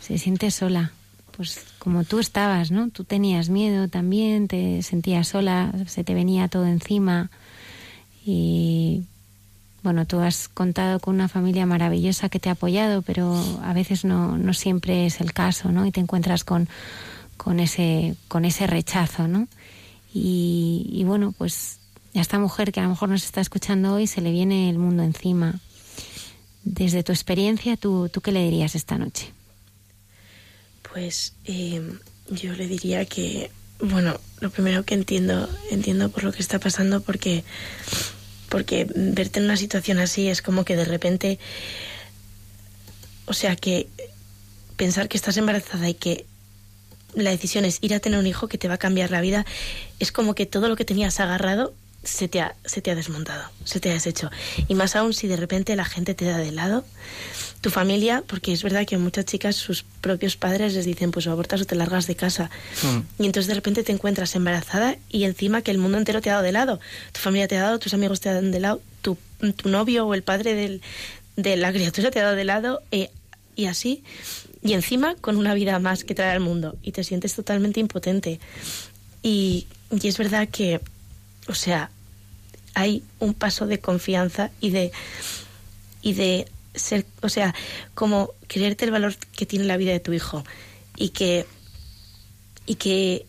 se 0.00 0.18
siente 0.18 0.50
sola, 0.50 0.92
pues 1.36 1.64
como 1.78 2.04
tú 2.04 2.18
estabas, 2.18 2.70
¿no? 2.70 2.88
Tú 2.90 3.04
tenías 3.04 3.48
miedo 3.48 3.88
también, 3.88 4.48
te 4.48 4.82
sentías 4.82 5.28
sola, 5.28 5.72
se 5.86 6.02
te 6.02 6.14
venía 6.14 6.48
todo 6.48 6.66
encima 6.66 7.30
Y 8.24 9.04
bueno, 9.82 10.06
tú 10.06 10.18
has 10.18 10.48
contado 10.48 10.98
con 10.98 11.14
una 11.14 11.28
familia 11.28 11.66
maravillosa 11.66 12.28
que 12.28 12.40
te 12.40 12.48
ha 12.48 12.52
apoyado, 12.52 13.02
pero 13.02 13.36
a 13.62 13.72
veces 13.72 14.04
no, 14.04 14.36
no 14.36 14.52
siempre 14.52 15.06
es 15.06 15.20
el 15.20 15.32
caso, 15.32 15.70
¿no? 15.70 15.86
Y 15.86 15.92
te 15.92 16.00
encuentras 16.00 16.42
con, 16.42 16.68
con, 17.36 17.60
ese, 17.60 18.16
con 18.26 18.44
ese 18.44 18.66
rechazo, 18.66 19.28
¿no? 19.28 19.46
Y, 20.12 20.88
y 20.90 21.04
bueno, 21.04 21.32
pues 21.36 21.78
a 22.14 22.20
esta 22.20 22.38
mujer 22.38 22.72
que 22.72 22.80
a 22.80 22.84
lo 22.84 22.88
mejor 22.88 23.10
nos 23.10 23.24
está 23.24 23.40
escuchando 23.40 23.94
hoy 23.94 24.06
se 24.06 24.22
le 24.22 24.32
viene 24.32 24.70
el 24.70 24.78
mundo 24.78 25.02
encima. 25.02 25.60
Desde 26.66 27.04
tu 27.04 27.12
experiencia, 27.12 27.76
¿tú, 27.76 28.08
tú 28.08 28.20
qué 28.20 28.32
le 28.32 28.42
dirías 28.42 28.74
esta 28.74 28.98
noche? 28.98 29.32
Pues 30.92 31.34
eh, 31.44 31.80
yo 32.28 32.54
le 32.54 32.66
diría 32.66 33.04
que, 33.04 33.52
bueno, 33.78 34.18
lo 34.40 34.50
primero 34.50 34.84
que 34.84 34.94
entiendo, 34.94 35.48
entiendo 35.70 36.08
por 36.08 36.24
lo 36.24 36.32
que 36.32 36.42
está 36.42 36.58
pasando, 36.58 37.02
porque, 37.02 37.44
porque 38.48 38.84
verte 38.92 39.38
en 39.38 39.44
una 39.44 39.56
situación 39.56 40.00
así 40.00 40.26
es 40.26 40.42
como 40.42 40.64
que 40.64 40.74
de 40.74 40.84
repente, 40.84 41.38
o 43.26 43.32
sea, 43.32 43.54
que 43.54 43.86
pensar 44.76 45.08
que 45.08 45.18
estás 45.18 45.36
embarazada 45.36 45.88
y 45.88 45.94
que 45.94 46.26
la 47.14 47.30
decisión 47.30 47.64
es 47.64 47.78
ir 47.80 47.94
a 47.94 48.00
tener 48.00 48.18
un 48.18 48.26
hijo 48.26 48.48
que 48.48 48.58
te 48.58 48.66
va 48.66 48.74
a 48.74 48.78
cambiar 48.78 49.12
la 49.12 49.20
vida, 49.20 49.46
es 50.00 50.10
como 50.10 50.34
que 50.34 50.46
todo 50.46 50.68
lo 50.68 50.74
que 50.74 50.84
tenías 50.84 51.20
agarrado 51.20 51.74
se 52.02 52.28
te 52.28 52.40
ha, 52.40 52.54
se 52.64 52.80
te 52.80 52.90
ha 52.90 52.94
desmontado, 52.94 53.50
se 53.64 53.80
te 53.80 53.90
ha 53.90 53.94
deshecho. 53.94 54.30
Y 54.68 54.74
más 54.74 54.96
aún 54.96 55.12
si 55.12 55.26
de 55.26 55.36
repente 55.36 55.74
la 55.76 55.84
gente 55.84 56.14
te 56.14 56.24
da 56.24 56.38
de 56.38 56.52
lado, 56.52 56.84
tu 57.60 57.70
familia, 57.70 58.22
porque 58.26 58.52
es 58.52 58.62
verdad 58.62 58.86
que 58.86 58.94
a 58.94 58.98
muchas 58.98 59.24
chicas 59.24 59.56
sus 59.56 59.84
propios 60.00 60.36
padres 60.36 60.74
les 60.74 60.84
dicen, 60.84 61.10
pues 61.10 61.26
o 61.26 61.32
abortas 61.32 61.60
o 61.62 61.64
te 61.64 61.74
largas 61.74 62.06
de 62.06 62.14
casa. 62.14 62.50
Mm. 62.82 63.22
Y 63.22 63.26
entonces 63.26 63.48
de 63.48 63.54
repente 63.54 63.82
te 63.82 63.92
encuentras 63.92 64.34
embarazada 64.36 64.96
y 65.10 65.24
encima 65.24 65.62
que 65.62 65.72
el 65.72 65.78
mundo 65.78 65.98
entero 65.98 66.20
te 66.20 66.30
ha 66.30 66.34
dado 66.34 66.44
de 66.44 66.52
lado. 66.52 66.80
Tu 67.12 67.20
familia 67.20 67.48
te 67.48 67.56
ha 67.56 67.62
dado, 67.62 67.78
tus 67.78 67.94
amigos 67.94 68.20
te 68.20 68.28
han 68.28 68.52
de 68.52 68.60
lado, 68.60 68.80
tu, 69.02 69.18
tu 69.56 69.68
novio 69.68 70.06
o 70.06 70.14
el 70.14 70.22
padre 70.22 70.54
del, 70.54 70.82
de 71.36 71.56
la 71.56 71.72
criatura 71.72 72.10
te 72.10 72.20
ha 72.20 72.24
dado 72.24 72.36
de 72.36 72.44
lado 72.44 72.82
eh, 72.92 73.10
y 73.56 73.66
así. 73.66 74.04
Y 74.62 74.74
encima 74.74 75.14
con 75.16 75.36
una 75.36 75.54
vida 75.54 75.78
más 75.78 76.04
que 76.04 76.14
traer 76.14 76.32
al 76.32 76.40
mundo 76.40 76.76
y 76.82 76.92
te 76.92 77.04
sientes 77.04 77.34
totalmente 77.34 77.80
impotente. 77.80 78.38
Y, 79.22 79.66
y 79.90 80.08
es 80.08 80.18
verdad 80.18 80.48
que, 80.48 80.80
o 81.48 81.54
sea, 81.54 81.90
hay 82.74 83.02
un 83.20 83.34
paso 83.34 83.66
de 83.66 83.80
confianza 83.80 84.50
y 84.60 84.70
de 84.70 84.92
y 86.02 86.12
de 86.12 86.46
ser, 86.74 87.06
o 87.22 87.28
sea, 87.28 87.54
como 87.94 88.30
creerte 88.48 88.84
el 88.84 88.90
valor 88.90 89.16
que 89.16 89.46
tiene 89.46 89.64
la 89.64 89.76
vida 89.76 89.92
de 89.92 90.00
tu 90.00 90.12
hijo 90.12 90.44
y 90.96 91.08
que 91.08 91.46
y 92.66 92.74
que 92.74 93.26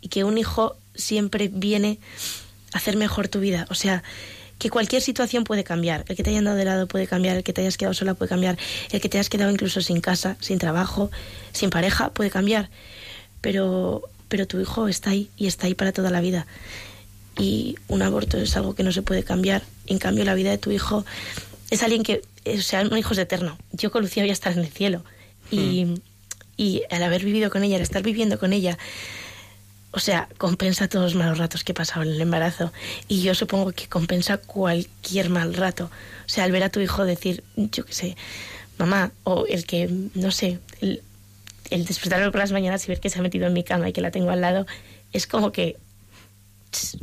y 0.00 0.08
que 0.08 0.24
un 0.24 0.38
hijo 0.38 0.76
siempre 0.94 1.48
viene 1.52 1.98
a 2.72 2.78
hacer 2.78 2.96
mejor 2.96 3.28
tu 3.28 3.40
vida, 3.40 3.66
o 3.68 3.74
sea, 3.74 4.04
que 4.58 4.70
cualquier 4.70 5.02
situación 5.02 5.44
puede 5.44 5.64
cambiar, 5.64 6.04
el 6.08 6.16
que 6.16 6.22
te 6.22 6.30
hayan 6.30 6.44
dado 6.44 6.56
de 6.56 6.64
lado 6.64 6.86
puede 6.86 7.06
cambiar, 7.06 7.36
el 7.36 7.42
que 7.42 7.52
te 7.52 7.62
hayas 7.62 7.76
quedado 7.76 7.94
sola 7.94 8.14
puede 8.14 8.28
cambiar, 8.28 8.56
el 8.90 9.00
que 9.00 9.08
te 9.08 9.18
hayas 9.18 9.28
quedado 9.28 9.50
incluso 9.50 9.80
sin 9.80 10.00
casa, 10.00 10.36
sin 10.40 10.58
trabajo, 10.58 11.10
sin 11.52 11.70
pareja 11.70 12.10
puede 12.10 12.30
cambiar, 12.30 12.70
pero 13.40 14.02
pero 14.28 14.46
tu 14.46 14.60
hijo 14.60 14.86
está 14.86 15.10
ahí 15.10 15.30
y 15.36 15.46
está 15.46 15.66
ahí 15.66 15.74
para 15.74 15.92
toda 15.92 16.10
la 16.10 16.20
vida 16.20 16.46
y 17.38 17.76
un 17.88 18.02
aborto 18.02 18.38
es 18.38 18.56
algo 18.56 18.74
que 18.74 18.82
no 18.82 18.92
se 18.92 19.02
puede 19.02 19.22
cambiar. 19.22 19.62
En 19.86 19.98
cambio, 19.98 20.24
la 20.24 20.34
vida 20.34 20.50
de 20.50 20.58
tu 20.58 20.70
hijo 20.70 21.04
es 21.70 21.82
alguien 21.82 22.02
que, 22.02 22.22
o 22.46 22.60
sea, 22.60 22.82
un 22.82 22.96
hijo 22.96 23.12
es 23.12 23.18
eterno. 23.18 23.58
Yo 23.72 23.90
con 23.90 24.02
Lucía 24.02 24.22
voy 24.22 24.30
a 24.30 24.32
estar 24.32 24.52
en 24.52 24.60
el 24.60 24.68
cielo. 24.68 25.04
Y, 25.50 26.00
y 26.56 26.82
al 26.90 27.02
haber 27.02 27.24
vivido 27.24 27.50
con 27.50 27.62
ella, 27.62 27.76
al 27.76 27.82
estar 27.82 28.02
viviendo 28.02 28.38
con 28.38 28.52
ella, 28.52 28.78
o 29.92 29.98
sea, 29.98 30.28
compensa 30.38 30.88
todos 30.88 31.04
los 31.04 31.14
malos 31.14 31.38
ratos 31.38 31.62
que 31.62 31.72
he 31.72 31.74
pasado 31.74 32.02
en 32.02 32.10
el 32.10 32.20
embarazo. 32.20 32.72
Y 33.08 33.22
yo 33.22 33.34
supongo 33.34 33.72
que 33.72 33.86
compensa 33.88 34.38
cualquier 34.38 35.30
mal 35.30 35.54
rato. 35.54 35.90
O 36.26 36.28
sea, 36.28 36.44
al 36.44 36.52
ver 36.52 36.64
a 36.64 36.70
tu 36.70 36.80
hijo 36.80 37.04
decir, 37.04 37.44
yo 37.56 37.84
qué 37.84 37.92
sé, 37.92 38.16
mamá, 38.78 39.12
o 39.24 39.46
el 39.46 39.66
que, 39.66 39.88
no 40.14 40.30
sé, 40.30 40.58
el, 40.80 41.02
el 41.70 41.84
despertarme 41.84 42.30
por 42.30 42.40
las 42.40 42.52
mañanas 42.52 42.84
y 42.84 42.88
ver 42.88 43.00
que 43.00 43.10
se 43.10 43.18
ha 43.18 43.22
metido 43.22 43.46
en 43.46 43.52
mi 43.52 43.62
cama 43.62 43.88
y 43.88 43.92
que 43.92 44.00
la 44.00 44.10
tengo 44.10 44.30
al 44.30 44.40
lado, 44.40 44.66
es 45.12 45.26
como 45.26 45.52
que 45.52 45.76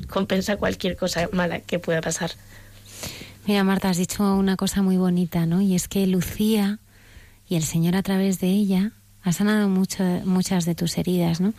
compensa 0.09 0.57
cualquier 0.57 0.95
cosa 0.95 1.29
mala 1.31 1.59
que 1.59 1.79
pueda 1.79 2.01
pasar. 2.01 2.31
Mira, 3.45 3.63
Marta, 3.63 3.89
has 3.89 3.97
dicho 3.97 4.35
una 4.35 4.55
cosa 4.55 4.81
muy 4.81 4.97
bonita, 4.97 5.45
¿no? 5.45 5.61
Y 5.61 5.75
es 5.75 5.87
que 5.87 6.07
Lucía 6.07 6.79
y 7.47 7.55
el 7.55 7.63
Señor 7.63 7.95
a 7.95 8.03
través 8.03 8.39
de 8.39 8.47
ella 8.47 8.91
ha 9.21 9.33
sanado 9.33 9.67
mucho, 9.69 10.03
muchas 10.25 10.65
de 10.65 10.75
tus 10.75 10.97
heridas, 10.97 11.41
¿no? 11.41 11.53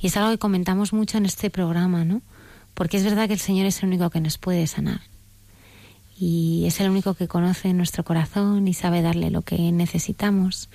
Y 0.00 0.08
es 0.08 0.16
algo 0.16 0.30
que 0.30 0.38
comentamos 0.38 0.92
mucho 0.92 1.18
en 1.18 1.26
este 1.26 1.50
programa, 1.50 2.04
¿no? 2.04 2.22
Porque 2.74 2.96
es 2.96 3.04
verdad 3.04 3.26
que 3.26 3.34
el 3.34 3.40
Señor 3.40 3.66
es 3.66 3.82
el 3.82 3.88
único 3.88 4.10
que 4.10 4.20
nos 4.20 4.38
puede 4.38 4.66
sanar. 4.66 5.00
Y 6.20 6.64
es 6.66 6.80
el 6.80 6.90
único 6.90 7.14
que 7.14 7.28
conoce 7.28 7.72
nuestro 7.72 8.02
corazón 8.02 8.66
y 8.66 8.74
sabe 8.74 9.02
darle 9.02 9.30
lo 9.30 9.42
que 9.42 9.70
necesitamos. 9.70 10.68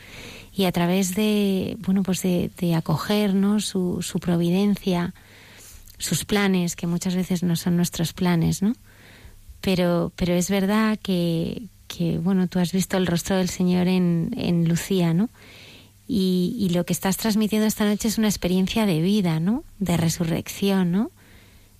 Y 0.53 0.65
a 0.65 0.71
través 0.71 1.15
de, 1.15 1.75
bueno, 1.79 2.03
pues 2.03 2.21
de, 2.21 2.51
de 2.57 2.75
acogernos 2.75 3.65
su, 3.65 4.01
su 4.01 4.19
providencia, 4.19 5.13
sus 6.03 6.25
planes, 6.25 6.75
que 6.75 6.85
muchas 6.85 7.15
veces 7.15 7.43
no 7.43 7.55
son 7.55 7.77
nuestros 7.77 8.11
planes, 8.11 8.61
¿no? 8.61 8.73
Pero, 9.61 10.11
pero 10.17 10.33
es 10.33 10.49
verdad 10.49 10.99
que, 11.01 11.63
que, 11.87 12.17
bueno, 12.17 12.47
tú 12.47 12.59
has 12.59 12.73
visto 12.73 12.97
el 12.97 13.07
rostro 13.07 13.37
del 13.37 13.49
Señor 13.49 13.87
en, 13.87 14.31
en 14.35 14.67
Lucía, 14.67 15.13
¿no? 15.13 15.29
Y, 16.05 16.57
y, 16.59 16.69
lo 16.71 16.85
que 16.85 16.91
estás 16.91 17.15
transmitiendo 17.15 17.65
esta 17.65 17.85
noche 17.85 18.09
es 18.09 18.17
una 18.17 18.27
experiencia 18.27 18.85
de 18.85 19.01
vida, 19.01 19.39
¿no? 19.39 19.63
De 19.79 19.95
resurrección, 19.95 20.91
¿no? 20.91 21.11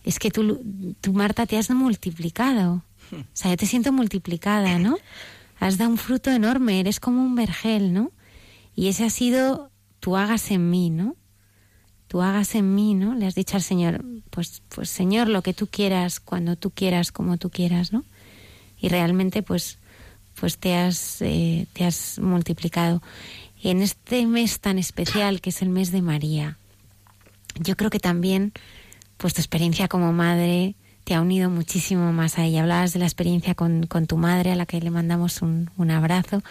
Es 0.06 0.18
que 0.18 0.32
tú, 0.32 0.64
tú 1.02 1.12
Marta, 1.12 1.45
te 1.45 1.58
has 1.58 1.70
multiplicado. 1.70 2.82
O 3.12 3.26
sea, 3.34 3.52
yo 3.52 3.58
te 3.58 3.66
siento 3.66 3.91
multiplicada, 3.91 4.80
¿no? 4.80 4.95
Has 5.60 5.78
dado 5.78 5.91
un 5.91 5.98
fruto 5.98 6.32
enorme, 6.32 6.80
eres 6.80 7.02
como 7.02 7.22
un 7.22 7.36
vergel, 7.36 7.94
¿no? 7.94 8.12
Y 8.76 8.88
ese 8.88 9.04
ha 9.04 9.10
sido 9.10 9.70
tú 10.00 10.16
hagas 10.16 10.50
en 10.52 10.70
mí, 10.70 10.90
¿no? 10.90 11.18
Tú 12.14 12.22
hagas 12.22 12.53
en 12.53 12.76
mí, 12.76 12.94
¿no? 12.94 13.15
Le 13.15 13.26
has 13.26 13.34
dicho 13.34 13.57
al 13.57 13.64
Señor, 13.64 14.06
pues, 14.30 14.61
pues 14.69 14.88
Señor, 14.88 15.30
lo 15.30 15.41
que 15.41 15.56
tú 15.56 15.65
quieras, 15.65 16.19
cuando 16.19 16.56
tú 16.56 16.69
quieras, 16.69 17.11
como 17.11 17.38
tú 17.38 17.49
quieras, 17.49 17.91
¿no? 17.91 18.03
Y 18.80 18.90
realmente, 18.90 19.41
pues, 19.41 19.80
pues 20.40 20.60
te 20.60 20.76
has, 20.76 21.23
eh, 21.23 21.65
te 21.73 21.85
has 21.85 22.19
multiplicado. 22.19 23.02
En 23.64 23.81
este 23.81 24.27
mes 24.27 24.60
tan 24.60 24.77
especial 24.77 25.41
que 25.41 25.49
es 25.49 25.64
el 25.64 25.69
mes 25.69 25.91
de 25.91 26.03
María, 26.03 26.60
yo 27.60 27.76
creo 27.76 27.90
que 27.90 27.99
también, 27.99 28.53
pues 29.18 29.34
tu 29.34 29.41
experiencia 29.41 29.88
como 29.88 30.14
madre 30.14 30.76
te 31.06 31.15
ha 31.15 31.22
unido 31.22 31.49
muchísimo 31.49 32.14
más 32.14 32.38
a 32.38 32.45
ella. 32.45 32.61
Hablabas 32.61 32.94
de 32.94 32.99
la 32.99 33.06
experiencia 33.06 33.56
con, 33.56 33.88
con 33.88 34.06
tu 34.06 34.18
madre, 34.18 34.52
a 34.52 34.56
la 34.56 34.68
que 34.68 34.80
le 34.80 34.91
mandamos 34.91 35.41
un, 35.41 35.72
un 35.77 35.90
abrazo, 35.90 36.44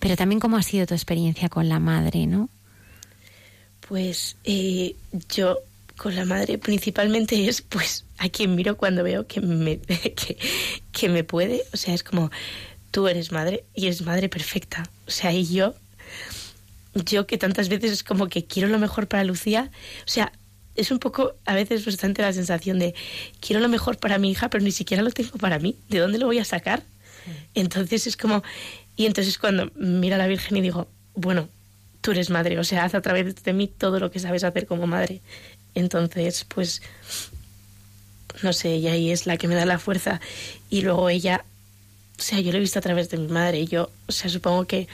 pero 0.00 0.16
también 0.16 0.40
cómo 0.40 0.56
ha 0.56 0.64
sido 0.64 0.84
tu 0.84 0.94
experiencia 0.94 1.48
con 1.48 1.68
la 1.68 1.78
madre, 1.78 2.26
¿no? 2.26 2.48
Pues 3.90 4.36
eh, 4.44 4.94
yo 5.34 5.58
con 5.96 6.14
la 6.14 6.24
madre 6.24 6.58
principalmente 6.58 7.48
es 7.48 7.60
pues 7.60 8.04
a 8.18 8.28
quien 8.28 8.54
miro 8.54 8.76
cuando 8.76 9.02
veo 9.02 9.26
que 9.26 9.40
me, 9.40 9.80
que, 9.80 10.38
que 10.92 11.08
me 11.08 11.24
puede. 11.24 11.64
O 11.72 11.76
sea, 11.76 11.92
es 11.92 12.04
como 12.04 12.30
tú 12.92 13.08
eres 13.08 13.32
madre 13.32 13.64
y 13.74 13.86
eres 13.86 14.02
madre 14.02 14.28
perfecta. 14.28 14.88
O 15.08 15.10
sea, 15.10 15.32
y 15.32 15.44
yo, 15.44 15.74
yo 16.94 17.26
que 17.26 17.36
tantas 17.36 17.68
veces 17.68 17.90
es 17.90 18.04
como 18.04 18.28
que 18.28 18.44
quiero 18.44 18.68
lo 18.68 18.78
mejor 18.78 19.08
para 19.08 19.24
Lucía. 19.24 19.72
O 20.06 20.08
sea, 20.08 20.30
es 20.76 20.92
un 20.92 21.00
poco 21.00 21.34
a 21.44 21.56
veces 21.56 21.84
bastante 21.84 22.22
la 22.22 22.32
sensación 22.32 22.78
de 22.78 22.94
quiero 23.40 23.60
lo 23.60 23.68
mejor 23.68 23.98
para 23.98 24.18
mi 24.18 24.30
hija, 24.30 24.50
pero 24.50 24.62
ni 24.62 24.70
siquiera 24.70 25.02
lo 25.02 25.10
tengo 25.10 25.36
para 25.36 25.58
mí. 25.58 25.74
¿De 25.88 25.98
dónde 25.98 26.18
lo 26.18 26.26
voy 26.26 26.38
a 26.38 26.44
sacar? 26.44 26.84
Entonces 27.54 28.06
es 28.06 28.16
como... 28.16 28.44
Y 28.94 29.06
entonces 29.06 29.36
cuando 29.36 29.72
miro 29.74 30.14
a 30.14 30.18
la 30.18 30.28
Virgen 30.28 30.58
y 30.58 30.60
digo, 30.60 30.86
bueno, 31.14 31.48
tú 32.00 32.12
eres 32.12 32.30
madre, 32.30 32.58
o 32.58 32.64
sea, 32.64 32.84
haz 32.84 32.94
a 32.94 33.02
través 33.02 33.42
de 33.42 33.52
mí 33.52 33.68
todo 33.68 34.00
lo 34.00 34.10
que 34.10 34.18
sabes 34.18 34.44
hacer 34.44 34.66
como 34.66 34.86
madre. 34.86 35.20
Entonces, 35.74 36.44
pues, 36.48 36.82
no 38.42 38.52
sé, 38.52 38.74
ella 38.74 38.92
ahí 38.92 39.10
es 39.10 39.26
la 39.26 39.36
que 39.36 39.48
me 39.48 39.54
da 39.54 39.66
la 39.66 39.78
fuerza 39.78 40.20
y 40.68 40.82
luego 40.82 41.08
ella, 41.08 41.44
o 42.18 42.22
sea, 42.22 42.40
yo 42.40 42.52
lo 42.52 42.58
he 42.58 42.60
visto 42.60 42.78
a 42.78 42.82
través 42.82 43.10
de 43.10 43.18
mi 43.18 43.28
madre 43.28 43.66
yo, 43.66 43.90
o 44.06 44.12
sea, 44.12 44.30
supongo 44.30 44.66
que 44.66 44.88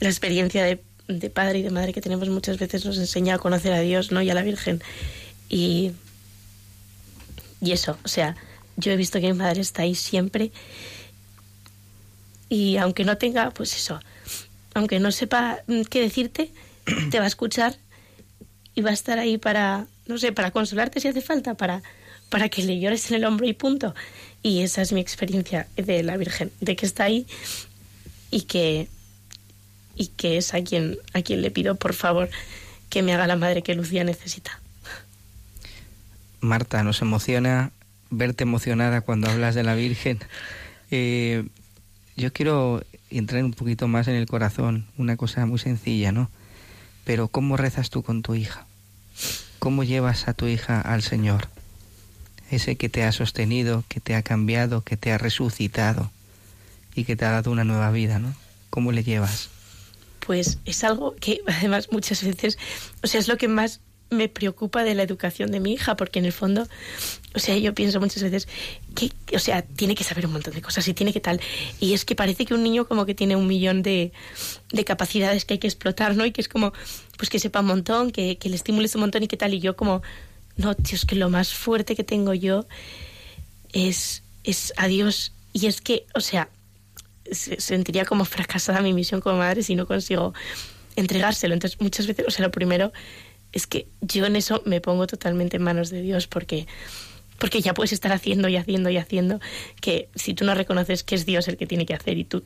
la 0.00 0.08
experiencia 0.08 0.64
de, 0.64 0.82
de 1.08 1.30
padre 1.30 1.60
y 1.60 1.62
de 1.62 1.70
madre 1.70 1.92
que 1.92 2.00
tenemos 2.00 2.28
muchas 2.28 2.58
veces 2.58 2.84
nos 2.84 2.98
enseña 2.98 3.36
a 3.36 3.38
conocer 3.38 3.72
a 3.72 3.80
Dios, 3.80 4.12
¿no? 4.12 4.22
Y 4.22 4.30
a 4.30 4.34
la 4.34 4.42
Virgen. 4.42 4.82
Y, 5.48 5.92
y 7.60 7.72
eso, 7.72 7.98
o 8.04 8.08
sea, 8.08 8.36
yo 8.76 8.92
he 8.92 8.96
visto 8.96 9.20
que 9.20 9.32
mi 9.32 9.38
madre 9.38 9.60
está 9.60 9.82
ahí 9.82 9.94
siempre 9.94 10.50
y 12.48 12.76
aunque 12.76 13.04
no 13.04 13.16
tenga, 13.16 13.50
pues 13.50 13.74
eso, 13.74 13.98
aunque 14.74 15.00
no 15.00 15.12
sepa 15.12 15.58
mm, 15.66 15.82
qué 15.82 16.00
decirte, 16.00 16.50
te 17.10 17.18
va 17.18 17.24
a 17.24 17.28
escuchar 17.28 17.76
y 18.74 18.80
va 18.80 18.90
a 18.90 18.94
estar 18.94 19.18
ahí 19.18 19.38
para, 19.38 19.86
no 20.06 20.18
sé, 20.18 20.32
para 20.32 20.50
consolarte 20.50 21.00
si 21.00 21.08
hace 21.08 21.20
falta, 21.20 21.54
para, 21.54 21.82
para 22.30 22.48
que 22.48 22.62
le 22.62 22.80
llores 22.80 23.10
en 23.10 23.16
el 23.16 23.24
hombro 23.24 23.46
y 23.46 23.52
punto. 23.52 23.94
Y 24.42 24.62
esa 24.62 24.82
es 24.82 24.92
mi 24.92 25.00
experiencia 25.00 25.68
de 25.76 26.02
la 26.02 26.16
Virgen, 26.16 26.50
de 26.60 26.74
que 26.74 26.86
está 26.86 27.04
ahí 27.04 27.26
y 28.30 28.42
que, 28.42 28.88
y 29.94 30.08
que 30.08 30.38
es 30.38 30.54
a 30.54 30.62
quien, 30.62 30.98
a 31.12 31.22
quien 31.22 31.42
le 31.42 31.50
pido, 31.50 31.76
por 31.76 31.94
favor, 31.94 32.30
que 32.88 33.02
me 33.02 33.12
haga 33.14 33.26
la 33.26 33.36
madre 33.36 33.62
que 33.62 33.74
Lucía 33.74 34.04
necesita. 34.04 34.58
Marta, 36.40 36.82
nos 36.82 37.00
emociona 37.02 37.70
verte 38.10 38.42
emocionada 38.42 39.00
cuando 39.02 39.30
hablas 39.30 39.54
de 39.54 39.62
la 39.62 39.74
Virgen. 39.74 40.18
Eh, 40.90 41.44
yo 42.16 42.32
quiero 42.32 42.82
entrar 43.18 43.44
un 43.44 43.52
poquito 43.52 43.88
más 43.88 44.08
en 44.08 44.14
el 44.14 44.26
corazón, 44.26 44.86
una 44.96 45.16
cosa 45.16 45.46
muy 45.46 45.58
sencilla, 45.58 46.12
¿no? 46.12 46.30
Pero 47.04 47.28
¿cómo 47.28 47.56
rezas 47.56 47.90
tú 47.90 48.02
con 48.02 48.22
tu 48.22 48.34
hija? 48.34 48.66
¿Cómo 49.58 49.84
llevas 49.84 50.28
a 50.28 50.34
tu 50.34 50.46
hija 50.46 50.80
al 50.80 51.02
Señor? 51.02 51.48
Ese 52.50 52.76
que 52.76 52.88
te 52.88 53.04
ha 53.04 53.12
sostenido, 53.12 53.84
que 53.88 54.00
te 54.00 54.14
ha 54.14 54.22
cambiado, 54.22 54.82
que 54.82 54.96
te 54.96 55.12
ha 55.12 55.18
resucitado 55.18 56.10
y 56.94 57.04
que 57.04 57.16
te 57.16 57.24
ha 57.24 57.30
dado 57.30 57.50
una 57.50 57.64
nueva 57.64 57.90
vida, 57.90 58.18
¿no? 58.18 58.34
¿Cómo 58.70 58.92
le 58.92 59.04
llevas? 59.04 59.48
Pues 60.26 60.58
es 60.64 60.84
algo 60.84 61.14
que 61.16 61.40
además 61.46 61.88
muchas 61.90 62.22
veces, 62.22 62.58
o 63.02 63.06
sea, 63.06 63.20
es 63.20 63.28
lo 63.28 63.36
que 63.36 63.48
más 63.48 63.80
me 64.12 64.28
preocupa 64.28 64.84
de 64.84 64.94
la 64.94 65.02
educación 65.02 65.50
de 65.50 65.60
mi 65.60 65.72
hija, 65.72 65.96
porque 65.96 66.18
en 66.18 66.24
el 66.26 66.32
fondo, 66.32 66.68
o 67.34 67.38
sea, 67.38 67.56
yo 67.56 67.74
pienso 67.74 67.98
muchas 68.00 68.22
veces 68.22 68.46
que, 68.94 69.10
o 69.34 69.38
sea, 69.38 69.62
tiene 69.62 69.94
que 69.94 70.04
saber 70.04 70.26
un 70.26 70.32
montón 70.32 70.54
de 70.54 70.62
cosas 70.62 70.86
y 70.88 70.94
tiene 70.94 71.12
que 71.12 71.20
tal. 71.20 71.40
Y 71.80 71.94
es 71.94 72.04
que 72.04 72.14
parece 72.14 72.44
que 72.46 72.54
un 72.54 72.62
niño 72.62 72.86
como 72.86 73.06
que 73.06 73.14
tiene 73.14 73.34
un 73.36 73.46
millón 73.46 73.82
de, 73.82 74.12
de 74.72 74.84
capacidades 74.84 75.44
que 75.44 75.54
hay 75.54 75.58
que 75.58 75.66
explotar, 75.66 76.14
¿no? 76.16 76.24
Y 76.26 76.32
que 76.32 76.40
es 76.40 76.48
como, 76.48 76.72
pues 77.16 77.30
que 77.30 77.38
sepa 77.38 77.60
un 77.60 77.66
montón, 77.66 78.10
que, 78.12 78.38
que 78.38 78.48
le 78.48 78.56
estimules 78.56 78.94
un 78.94 79.00
montón 79.02 79.22
y 79.22 79.28
que 79.28 79.36
tal. 79.36 79.54
Y 79.54 79.60
yo 79.60 79.74
como, 79.76 80.02
no, 80.56 80.74
tío, 80.74 80.94
es 80.96 81.04
que 81.06 81.16
lo 81.16 81.30
más 81.30 81.52
fuerte 81.54 81.96
que 81.96 82.04
tengo 82.04 82.34
yo 82.34 82.66
es, 83.72 84.22
es 84.44 84.72
a 84.76 84.86
Dios. 84.88 85.32
Y 85.52 85.66
es 85.66 85.80
que, 85.80 86.06
o 86.14 86.20
sea, 86.20 86.48
se- 87.30 87.60
sentiría 87.60 88.04
como 88.04 88.24
fracasada 88.24 88.80
mi 88.82 88.92
misión 88.92 89.20
como 89.20 89.38
madre 89.38 89.62
si 89.62 89.74
no 89.74 89.86
consigo 89.86 90.34
entregárselo. 90.96 91.54
Entonces, 91.54 91.80
muchas 91.80 92.06
veces, 92.06 92.26
o 92.28 92.30
sea, 92.30 92.44
lo 92.46 92.50
primero 92.50 92.92
es 93.52 93.66
que 93.66 93.86
yo 94.00 94.26
en 94.26 94.36
eso 94.36 94.62
me 94.64 94.80
pongo 94.80 95.06
totalmente 95.06 95.56
en 95.56 95.62
manos 95.62 95.90
de 95.90 96.02
Dios 96.02 96.26
porque 96.26 96.66
porque 97.38 97.60
ya 97.60 97.74
puedes 97.74 97.92
estar 97.92 98.12
haciendo 98.12 98.48
y 98.48 98.56
haciendo 98.56 98.88
y 98.88 98.98
haciendo 98.98 99.40
que 99.80 100.08
si 100.14 100.32
tú 100.32 100.44
no 100.44 100.54
reconoces 100.54 101.02
que 101.02 101.16
es 101.16 101.26
Dios 101.26 101.48
el 101.48 101.56
que 101.56 101.66
tiene 101.66 101.86
que 101.86 101.94
hacer 101.94 102.16
y 102.16 102.22
tú 102.22 102.44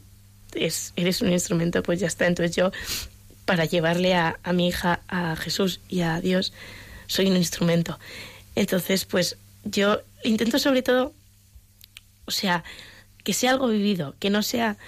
es, 0.54 0.92
eres 0.96 1.20
un 1.20 1.32
instrumento, 1.32 1.82
pues 1.82 2.00
ya 2.00 2.06
está. 2.06 2.26
Entonces 2.26 2.56
yo, 2.56 2.72
para 3.44 3.64
llevarle 3.64 4.14
a, 4.14 4.38
mi 4.54 4.68
hija 4.68 5.00
a 5.08 5.36
Jesús 5.36 5.80
y 5.88 6.00
a 6.00 6.20
Dios, 6.20 6.52
soy 7.06 7.28
un 7.28 7.36
instrumento. 7.36 7.98
Entonces, 8.54 9.04
pues 9.04 9.36
yo 9.64 10.00
intento 10.24 10.58
sobre 10.58 10.82
todo, 10.82 11.12
o 12.24 12.30
sea, 12.30 12.64
que 13.22 13.32
sea 13.32 13.50
algo 13.50 13.68
vivido, 13.68 14.14
que 14.18 14.30
no 14.30 14.42
sea, 14.42 14.78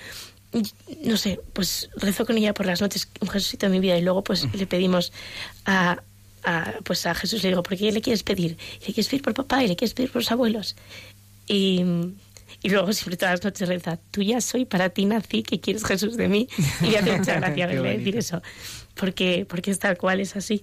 no 1.05 1.16
sé, 1.16 1.40
pues 1.53 1.90
rezo 1.97 2.24
con 2.24 2.39
ella 2.39 2.55
por 2.55 2.66
las 2.66 2.81
noches, 2.81 3.09
un 3.20 3.28
Jesucito 3.28 3.66
en 3.66 3.73
mi 3.73 3.81
vida, 3.81 3.99
y 3.99 4.03
luego 4.03 4.24
pues 4.24 4.53
le 4.55 4.66
pedimos 4.66 5.12
a, 5.66 6.03
a, 6.48 6.74
pues 6.82 7.04
a 7.06 7.14
Jesús, 7.14 7.42
le 7.42 7.50
digo, 7.50 7.62
¿por 7.62 7.76
qué 7.76 7.92
le 7.92 8.00
quieres 8.00 8.22
pedir? 8.22 8.56
Y 8.80 8.86
le 8.86 8.94
quieres 8.94 9.08
pedir 9.08 9.22
por 9.22 9.34
papá 9.34 9.62
y 9.62 9.68
le 9.68 9.76
quieres 9.76 9.94
pedir 9.94 10.10
por 10.10 10.22
los 10.22 10.32
abuelos. 10.32 10.76
Y, 11.46 11.84
y 12.62 12.70
luego 12.70 12.92
siempre 12.92 13.16
todas 13.16 13.34
las 13.34 13.44
noches 13.44 13.68
reza, 13.68 13.98
tú 14.10 14.22
ya 14.22 14.40
soy, 14.40 14.64
para 14.64 14.88
ti 14.88 15.04
nací, 15.04 15.42
que 15.42 15.60
quieres 15.60 15.84
Jesús 15.84 16.16
de 16.16 16.28
mí. 16.28 16.48
Y 16.80 16.88
me 16.88 16.98
hace 16.98 17.18
mucha 17.18 17.34
gracia 17.34 17.66
verle 17.68 17.98
decir 17.98 18.16
eso, 18.16 18.42
porque, 18.94 19.46
porque 19.48 19.70
es 19.70 19.78
tal 19.78 19.98
cual, 19.98 20.20
es 20.20 20.36
así. 20.36 20.62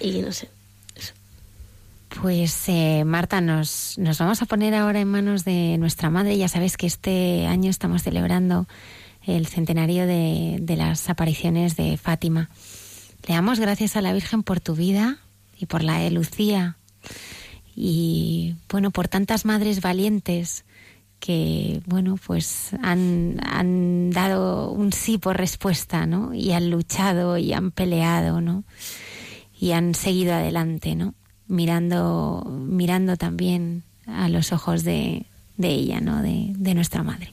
Y 0.00 0.22
no 0.22 0.32
sé. 0.32 0.48
Pues 2.22 2.68
eh, 2.68 3.04
Marta, 3.04 3.42
nos, 3.42 3.98
nos 3.98 4.18
vamos 4.18 4.40
a 4.40 4.46
poner 4.46 4.74
ahora 4.74 5.00
en 5.00 5.08
manos 5.08 5.44
de 5.44 5.76
nuestra 5.78 6.08
madre. 6.08 6.38
Ya 6.38 6.48
sabes 6.48 6.76
que 6.76 6.86
este 6.86 7.46
año 7.46 7.70
estamos 7.70 8.02
celebrando 8.02 8.66
el 9.26 9.46
centenario 9.46 10.06
de, 10.06 10.56
de 10.58 10.76
las 10.76 11.10
apariciones 11.10 11.76
de 11.76 11.98
Fátima. 11.98 12.48
Le 13.28 13.34
damos 13.34 13.60
gracias 13.60 13.94
a 13.94 14.00
la 14.00 14.12
Virgen 14.12 14.42
por 14.42 14.58
tu 14.58 14.74
vida 14.74 15.18
y 15.56 15.66
por 15.66 15.84
la 15.84 15.98
de 15.98 16.10
Lucía 16.10 16.76
y 17.76 18.56
bueno, 18.68 18.90
por 18.90 19.06
tantas 19.06 19.44
madres 19.44 19.80
valientes 19.80 20.64
que 21.20 21.80
bueno, 21.86 22.18
pues 22.26 22.70
han, 22.82 23.38
han 23.44 24.10
dado 24.10 24.72
un 24.72 24.92
sí 24.92 25.18
por 25.18 25.36
respuesta, 25.36 26.06
¿no? 26.06 26.34
Y 26.34 26.52
han 26.52 26.70
luchado 26.70 27.38
y 27.38 27.52
han 27.52 27.70
peleado, 27.70 28.40
¿no? 28.40 28.64
y 29.60 29.72
han 29.72 29.94
seguido 29.94 30.34
adelante, 30.34 30.94
¿no? 30.94 31.14
Mirando, 31.46 32.44
mirando 32.48 33.16
también 33.16 33.82
a 34.06 34.28
los 34.28 34.52
ojos 34.52 34.84
de, 34.84 35.26
de 35.56 35.68
ella, 35.68 36.00
¿no? 36.00 36.22
De, 36.22 36.52
de 36.56 36.74
nuestra 36.74 37.02
madre. 37.02 37.32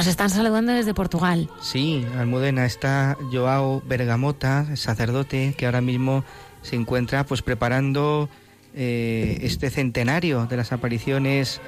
Nos 0.00 0.06
están 0.06 0.30
saludando 0.30 0.72
desde 0.72 0.94
Portugal. 0.94 1.50
Sí, 1.60 2.06
Almudena 2.16 2.64
está 2.64 3.18
Joao 3.30 3.82
Bergamota, 3.84 4.74
sacerdote, 4.74 5.54
que 5.58 5.66
ahora 5.66 5.82
mismo 5.82 6.24
se 6.62 6.76
encuentra 6.76 7.26
pues 7.26 7.42
preparando 7.42 8.30
eh, 8.74 9.40
este 9.42 9.68
centenario 9.68 10.46
de 10.46 10.56
las 10.56 10.72
apariciones 10.72 11.60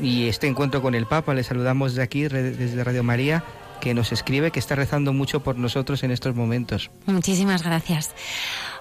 y 0.00 0.28
este 0.28 0.46
encuentro 0.46 0.80
con 0.80 0.94
el 0.94 1.04
Papa. 1.04 1.34
Le 1.34 1.42
saludamos 1.42 1.94
de 1.94 2.02
aquí, 2.02 2.22
desde 2.22 2.82
Radio 2.82 3.02
María, 3.02 3.44
que 3.82 3.92
nos 3.92 4.12
escribe 4.12 4.50
que 4.50 4.60
está 4.60 4.74
rezando 4.74 5.12
mucho 5.12 5.40
por 5.40 5.58
nosotros 5.58 6.02
en 6.04 6.10
estos 6.10 6.34
momentos. 6.34 6.90
Muchísimas 7.04 7.62
gracias. 7.62 8.14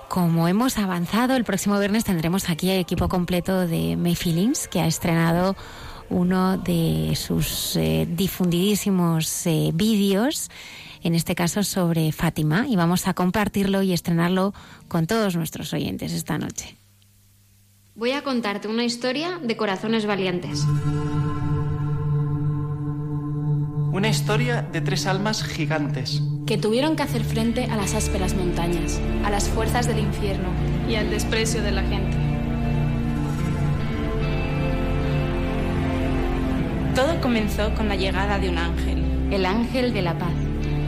Como 0.07 0.47
hemos 0.47 0.77
avanzado, 0.77 1.35
el 1.35 1.43
próximo 1.43 1.77
viernes 1.77 2.05
tendremos 2.05 2.49
aquí 2.49 2.69
el 2.69 2.80
equipo 2.80 3.09
completo 3.09 3.67
de 3.67 3.97
May 3.97 4.15
Feelings, 4.15 4.69
que 4.69 4.80
ha 4.80 4.88
estrenado 4.88 5.57
uno 6.09 6.57
de 6.57 7.15
sus 7.15 7.75
eh, 7.75 8.07
difundidísimos 8.09 9.45
eh, 9.47 9.71
vídeos, 9.73 10.49
en 11.01 11.15
este 11.15 11.35
caso 11.35 11.63
sobre 11.63 12.11
Fátima, 12.11 12.65
y 12.67 12.75
vamos 12.75 13.07
a 13.07 13.13
compartirlo 13.13 13.81
y 13.81 13.93
estrenarlo 13.93 14.53
con 14.88 15.07
todos 15.07 15.35
nuestros 15.35 15.73
oyentes 15.73 16.13
esta 16.13 16.38
noche. 16.38 16.75
Voy 17.95 18.11
a 18.11 18.23
contarte 18.23 18.67
una 18.67 18.85
historia 18.85 19.39
de 19.41 19.55
corazones 19.55 20.05
valientes. 20.05 20.65
Una 23.91 24.09
historia 24.09 24.63
de 24.63 24.81
tres 24.81 25.05
almas 25.05 25.43
gigantes. 25.43 26.21
que 26.47 26.57
tuvieron 26.57 26.95
que 26.95 27.03
hacer 27.03 27.23
frente 27.23 27.65
a 27.65 27.77
las 27.77 27.93
ásperas 27.93 28.34
montañas, 28.34 28.99
a 29.23 29.30
las 29.30 29.47
fuerzas 29.47 29.88
del 29.88 29.99
infierno 29.99 30.49
y 30.89 30.95
al 30.95 31.09
desprecio 31.09 31.61
de 31.61 31.71
la 31.71 31.84
gente. 31.84 32.22
Todo 36.95 37.19
comenzó 37.21 37.73
con 37.73 37.89
la 37.89 37.95
llegada 37.95 38.37
de 38.37 38.49
un 38.49 38.57
ángel. 38.59 39.03
El 39.31 39.47
ángel 39.47 39.93
de 39.93 40.03
la 40.03 40.17
paz. 40.17 40.29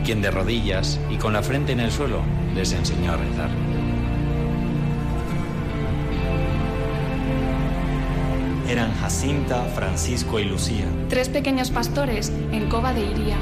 quien 0.04 0.22
de 0.22 0.30
rodillas 0.30 1.00
y 1.10 1.16
con 1.16 1.34
la 1.34 1.42
frente 1.42 1.72
en 1.72 1.80
el 1.80 1.92
suelo 1.92 2.22
les 2.54 2.74
enseñó 2.74 3.14
a 3.14 3.18
rezar. 3.18 3.50
Eran 8.70 8.94
Jacinta, 9.02 9.64
Francisco 9.74 10.40
y 10.40 10.44
Lucía. 10.44 10.86
Tres 11.10 11.30
pequeños 11.30 11.72
pastores 11.72 12.32
en 12.52 12.70
Cova 12.70 12.94
de 12.94 13.02
Iría. 13.02 13.38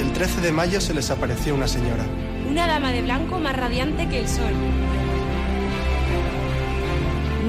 El 0.00 0.12
13 0.12 0.40
de 0.40 0.52
mayo 0.52 0.80
se 0.80 0.94
les 0.94 1.10
apareció 1.10 1.54
una 1.54 1.68
señora. 1.68 2.04
Una 2.50 2.66
dama 2.66 2.90
de 2.90 3.02
blanco 3.02 3.38
más 3.38 3.54
radiante 3.54 4.08
que 4.08 4.20
el 4.20 4.28
sol. 4.28 4.52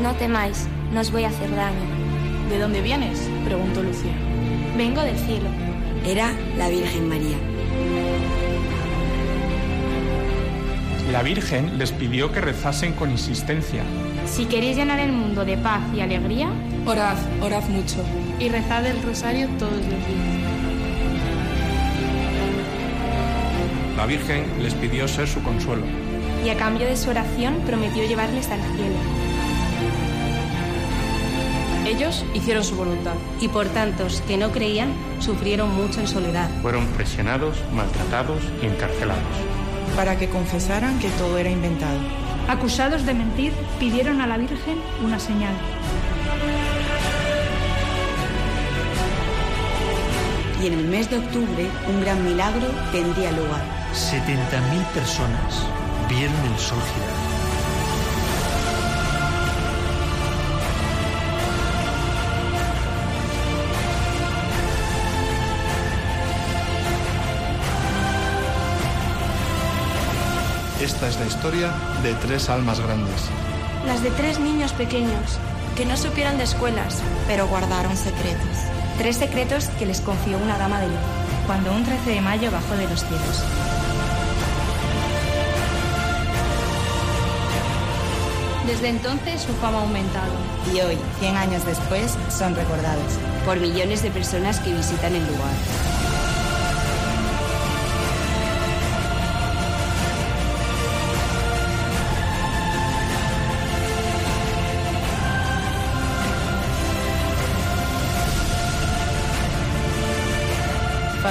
No 0.01 0.13
temáis, 0.15 0.67
no 0.94 1.02
os 1.02 1.11
voy 1.11 1.24
a 1.24 1.30
hacer 1.30 1.49
daño. 1.56 1.80
¿De 2.49 2.60
dónde 2.60 2.82
vienes? 2.82 3.20
preguntó 3.45 3.82
Lucía. 3.82 4.14
Vengo 4.78 5.02
del 5.02 5.18
cielo. 5.18 5.49
Era 6.06 6.32
la 6.57 6.70
Virgen 6.70 7.07
María. 7.10 7.38
La 11.11 11.22
Virgen 11.22 11.78
les 11.78 11.91
pidió 11.91 12.32
que 12.32 12.41
rezasen 12.41 12.94
con 12.94 13.11
insistencia. 13.11 13.84
Si 14.26 14.45
queréis 14.45 14.78
llenar 14.78 14.99
el 14.99 15.11
mundo 15.11 15.45
de 15.45 15.57
paz 15.57 15.82
y 15.95 16.02
alegría, 16.02 16.49
Orad, 16.86 17.18
orad 17.41 17.64
mucho. 17.70 18.03
Y 18.40 18.49
rezad 18.49 18.86
el 18.86 19.02
rosario 19.03 19.48
todos 19.57 19.72
los 19.72 19.86
días. 19.88 19.99
La 23.95 24.06
Virgen 24.06 24.44
les 24.61 24.74
pidió 24.74 25.07
ser 25.07 25.28
su 25.28 25.41
consuelo. 25.44 25.84
y 26.45 26.49
a 26.49 26.57
cambio 26.57 26.86
de 26.86 26.98
su 26.98 27.10
oración 27.10 27.56
prometió 27.65 28.03
llevarles 28.06 28.49
al 28.49 28.60
cielo. 28.60 29.32
Ellos 31.85 32.26
hicieron 32.34 32.64
su 32.64 32.76
voluntad. 32.76 33.14
Y 33.39 33.47
por 33.47 33.68
tantos 33.68 34.22
que 34.27 34.38
no 34.38 34.51
creían, 34.51 34.93
sufrieron 35.19 35.73
mucho 35.76 35.99
en 35.99 36.07
soledad. 36.07 36.49
Fueron 36.61 36.85
presionados, 36.88 37.57
maltratados 37.73 38.41
y 38.61 38.65
encarcelados. 38.65 39.23
Para 39.95 40.18
que 40.18 40.30
confesaran 40.30 40.99
que 40.99 41.10
todo 41.10 41.38
era 41.38 41.49
inventado. 41.49 41.99
Acusados 42.47 43.05
de 43.05 43.14
mentir, 43.14 43.53
pidieron 43.80 44.22
a 44.22 44.27
la 44.27 44.38
Virgen 44.38 44.77
una 45.03 45.19
señal. 45.19 45.53
Y 50.61 50.68
en 50.68 50.73
el 50.73 50.85
mes 50.88 51.10
de 51.10 51.18
octubre, 51.18 51.68
un 51.89 52.01
gran 52.01 52.23
milagro 52.23 52.68
tendría 52.91 53.31
lugar. 53.31 53.64
70.000 53.93 54.85
personas 54.93 55.68
vieron 56.10 56.35
el 56.51 56.57
sol 56.57 56.80
girar. 56.93 57.22
Esta 70.94 71.07
es 71.07 71.20
la 71.20 71.26
historia 71.26 71.74
de 72.03 72.14
tres 72.14 72.49
almas 72.49 72.80
grandes. 72.80 73.24
Las 73.88 74.03
de 74.03 74.11
tres 74.11 74.40
niños 74.40 74.74
pequeños, 74.74 75.40
que 75.76 75.88
no 75.88 75.98
supieron 75.98 76.38
de 76.38 76.44
escuelas, 76.44 77.02
pero 77.28 77.48
guardaron 77.48 77.98
secretos. 77.98 78.57
Tres 78.99 79.18
secretos 79.18 79.65
que 79.80 79.88
les 79.88 80.02
confió 80.02 80.38
una 80.38 80.56
dama 80.60 80.80
de 80.80 80.90
luz, 80.90 80.95
cuando 81.48 81.74
un 81.74 81.84
13 81.84 82.11
de 82.11 82.22
mayo 82.22 82.52
bajó 82.52 82.76
de 82.76 82.88
los 82.88 82.99
cielos. 82.99 83.44
Desde 88.68 88.90
entonces 88.90 89.41
su 89.41 89.53
fama 89.53 89.80
ha 89.80 89.82
aumentado. 89.82 90.34
Y 90.74 90.80
hoy, 90.82 90.98
100 91.20 91.38
años 91.38 91.65
después, 91.65 92.15
son 92.30 92.53
recordados. 92.56 93.14
Por 93.45 93.60
millones 93.60 94.03
de 94.03 94.11
personas 94.11 94.60
que 94.60 94.74
visitan 94.74 95.15
el 95.15 95.26
lugar. 95.26 95.93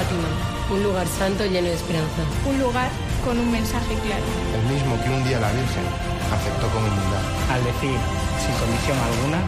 Fátima, 0.03 0.75
un 0.75 0.83
lugar 0.83 1.07
santo 1.07 1.45
lleno 1.45 1.67
de 1.67 1.75
esperanza. 1.75 2.23
Un 2.45 2.59
lugar 2.59 2.89
con 3.23 3.39
un 3.39 3.49
mensaje 3.49 3.95
claro. 4.03 4.23
El 4.53 4.73
mismo 4.73 5.01
que 5.01 5.09
un 5.09 5.23
día 5.23 5.39
la 5.39 5.49
Virgen 5.51 5.83
aceptó 6.29 6.67
con 6.69 6.83
humildad. 6.83 7.21
Al 7.49 7.63
decir, 7.63 7.97
sin 8.43 8.55
condición 8.55 8.97
alguna, 8.97 9.41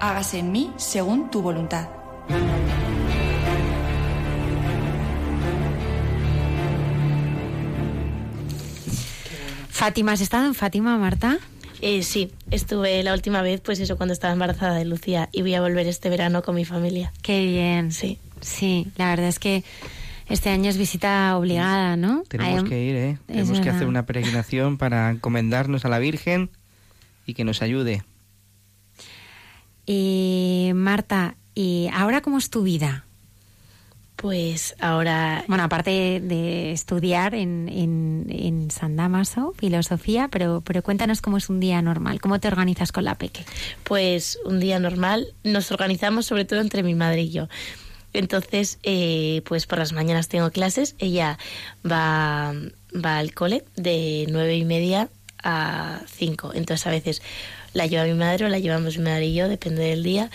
hágase 0.00 0.40
en 0.40 0.50
mí 0.50 0.72
según 0.76 1.30
tu 1.30 1.40
voluntad. 1.40 1.88
Fátima, 9.70 10.12
¿has 10.12 10.20
estado 10.20 10.46
en 10.46 10.54
Fátima, 10.54 10.98
Marta? 10.98 11.38
Eh, 11.80 12.02
sí, 12.02 12.32
estuve 12.50 13.04
la 13.04 13.12
última 13.12 13.42
vez, 13.42 13.60
pues 13.60 13.78
eso, 13.78 13.96
cuando 13.96 14.14
estaba 14.14 14.32
embarazada 14.32 14.74
de 14.74 14.84
Lucía 14.84 15.28
y 15.30 15.42
voy 15.42 15.54
a 15.54 15.60
volver 15.60 15.86
este 15.86 16.08
verano 16.08 16.42
con 16.42 16.56
mi 16.56 16.64
familia. 16.64 17.12
Qué 17.22 17.44
bien. 17.44 17.92
Sí. 17.92 18.18
Sí, 18.40 18.88
la 18.96 19.10
verdad 19.10 19.28
es 19.28 19.38
que 19.38 19.64
este 20.28 20.50
año 20.50 20.68
es 20.70 20.76
visita 20.76 21.36
obligada, 21.36 21.96
¿no? 21.96 22.22
Tenemos 22.28 22.62
Hay- 22.64 22.68
que 22.68 22.82
ir, 22.84 22.96
¿eh? 22.96 23.10
Es 23.12 23.26
Tenemos 23.26 23.60
que 23.60 23.70
hacer 23.70 23.86
una 23.86 24.06
peregrinación 24.06 24.76
para 24.78 25.10
encomendarnos 25.10 25.84
a 25.84 25.88
la 25.88 25.98
Virgen 25.98 26.50
y 27.26 27.34
que 27.34 27.44
nos 27.44 27.62
ayude. 27.62 28.02
Y 29.86 30.72
Marta, 30.74 31.36
¿y 31.54 31.88
ahora 31.92 32.20
cómo 32.20 32.38
es 32.38 32.50
tu 32.50 32.62
vida? 32.62 33.04
Pues 34.16 34.74
ahora... 34.80 35.44
Bueno, 35.46 35.62
aparte 35.64 36.20
de 36.20 36.72
estudiar 36.72 37.34
en, 37.34 37.68
en, 37.68 38.26
en 38.30 38.70
San 38.70 38.96
Damaso, 38.96 39.54
filosofía, 39.58 40.28
pero, 40.28 40.62
pero 40.64 40.82
cuéntanos 40.82 41.20
cómo 41.20 41.36
es 41.36 41.50
un 41.50 41.60
día 41.60 41.82
normal, 41.82 42.20
cómo 42.20 42.40
te 42.40 42.48
organizas 42.48 42.92
con 42.92 43.04
la 43.04 43.14
peque. 43.16 43.44
Pues 43.84 44.38
un 44.44 44.58
día 44.58 44.80
normal 44.80 45.34
nos 45.44 45.70
organizamos 45.70 46.26
sobre 46.26 46.46
todo 46.46 46.60
entre 46.60 46.82
mi 46.82 46.94
madre 46.94 47.22
y 47.22 47.30
yo. 47.30 47.48
Entonces, 48.18 48.78
eh, 48.82 49.42
pues 49.44 49.66
por 49.66 49.78
las 49.78 49.92
mañanas 49.92 50.28
tengo 50.28 50.50
clases, 50.50 50.94
ella 50.98 51.38
va, 51.84 52.54
va 52.92 53.18
al 53.18 53.34
cole 53.34 53.64
de 53.76 54.26
nueve 54.28 54.56
y 54.56 54.64
media 54.64 55.08
a 55.42 56.00
cinco. 56.06 56.52
Entonces 56.54 56.86
a 56.86 56.90
veces 56.90 57.22
la 57.72 57.86
lleva 57.86 58.04
mi 58.04 58.14
madre 58.14 58.46
o 58.46 58.48
la 58.48 58.58
llevamos 58.58 58.96
mi 58.96 59.04
madre 59.04 59.26
y 59.26 59.34
yo, 59.34 59.48
depende 59.48 59.82
del 59.82 60.02
día. 60.02 60.30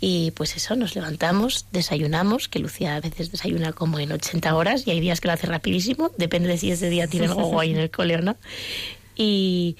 Y 0.00 0.30
pues 0.32 0.56
eso, 0.56 0.76
nos 0.76 0.94
levantamos, 0.94 1.66
desayunamos, 1.70 2.48
que 2.48 2.58
Lucía 2.58 2.96
a 2.96 3.00
veces 3.00 3.30
desayuna 3.30 3.72
como 3.72 3.98
en 3.98 4.12
80 4.12 4.54
horas 4.54 4.86
y 4.86 4.90
hay 4.90 5.00
días 5.00 5.20
que 5.20 5.28
lo 5.28 5.34
hace 5.34 5.46
rapidísimo, 5.46 6.10
depende 6.16 6.48
de 6.48 6.58
si 6.58 6.70
ese 6.70 6.88
día 6.88 7.06
tiene 7.06 7.26
algo 7.26 7.46
guay 7.46 7.72
en 7.72 7.78
el 7.78 7.90
cole 7.90 8.16
o 8.16 8.22
no. 8.22 8.36
Y, 9.14 9.76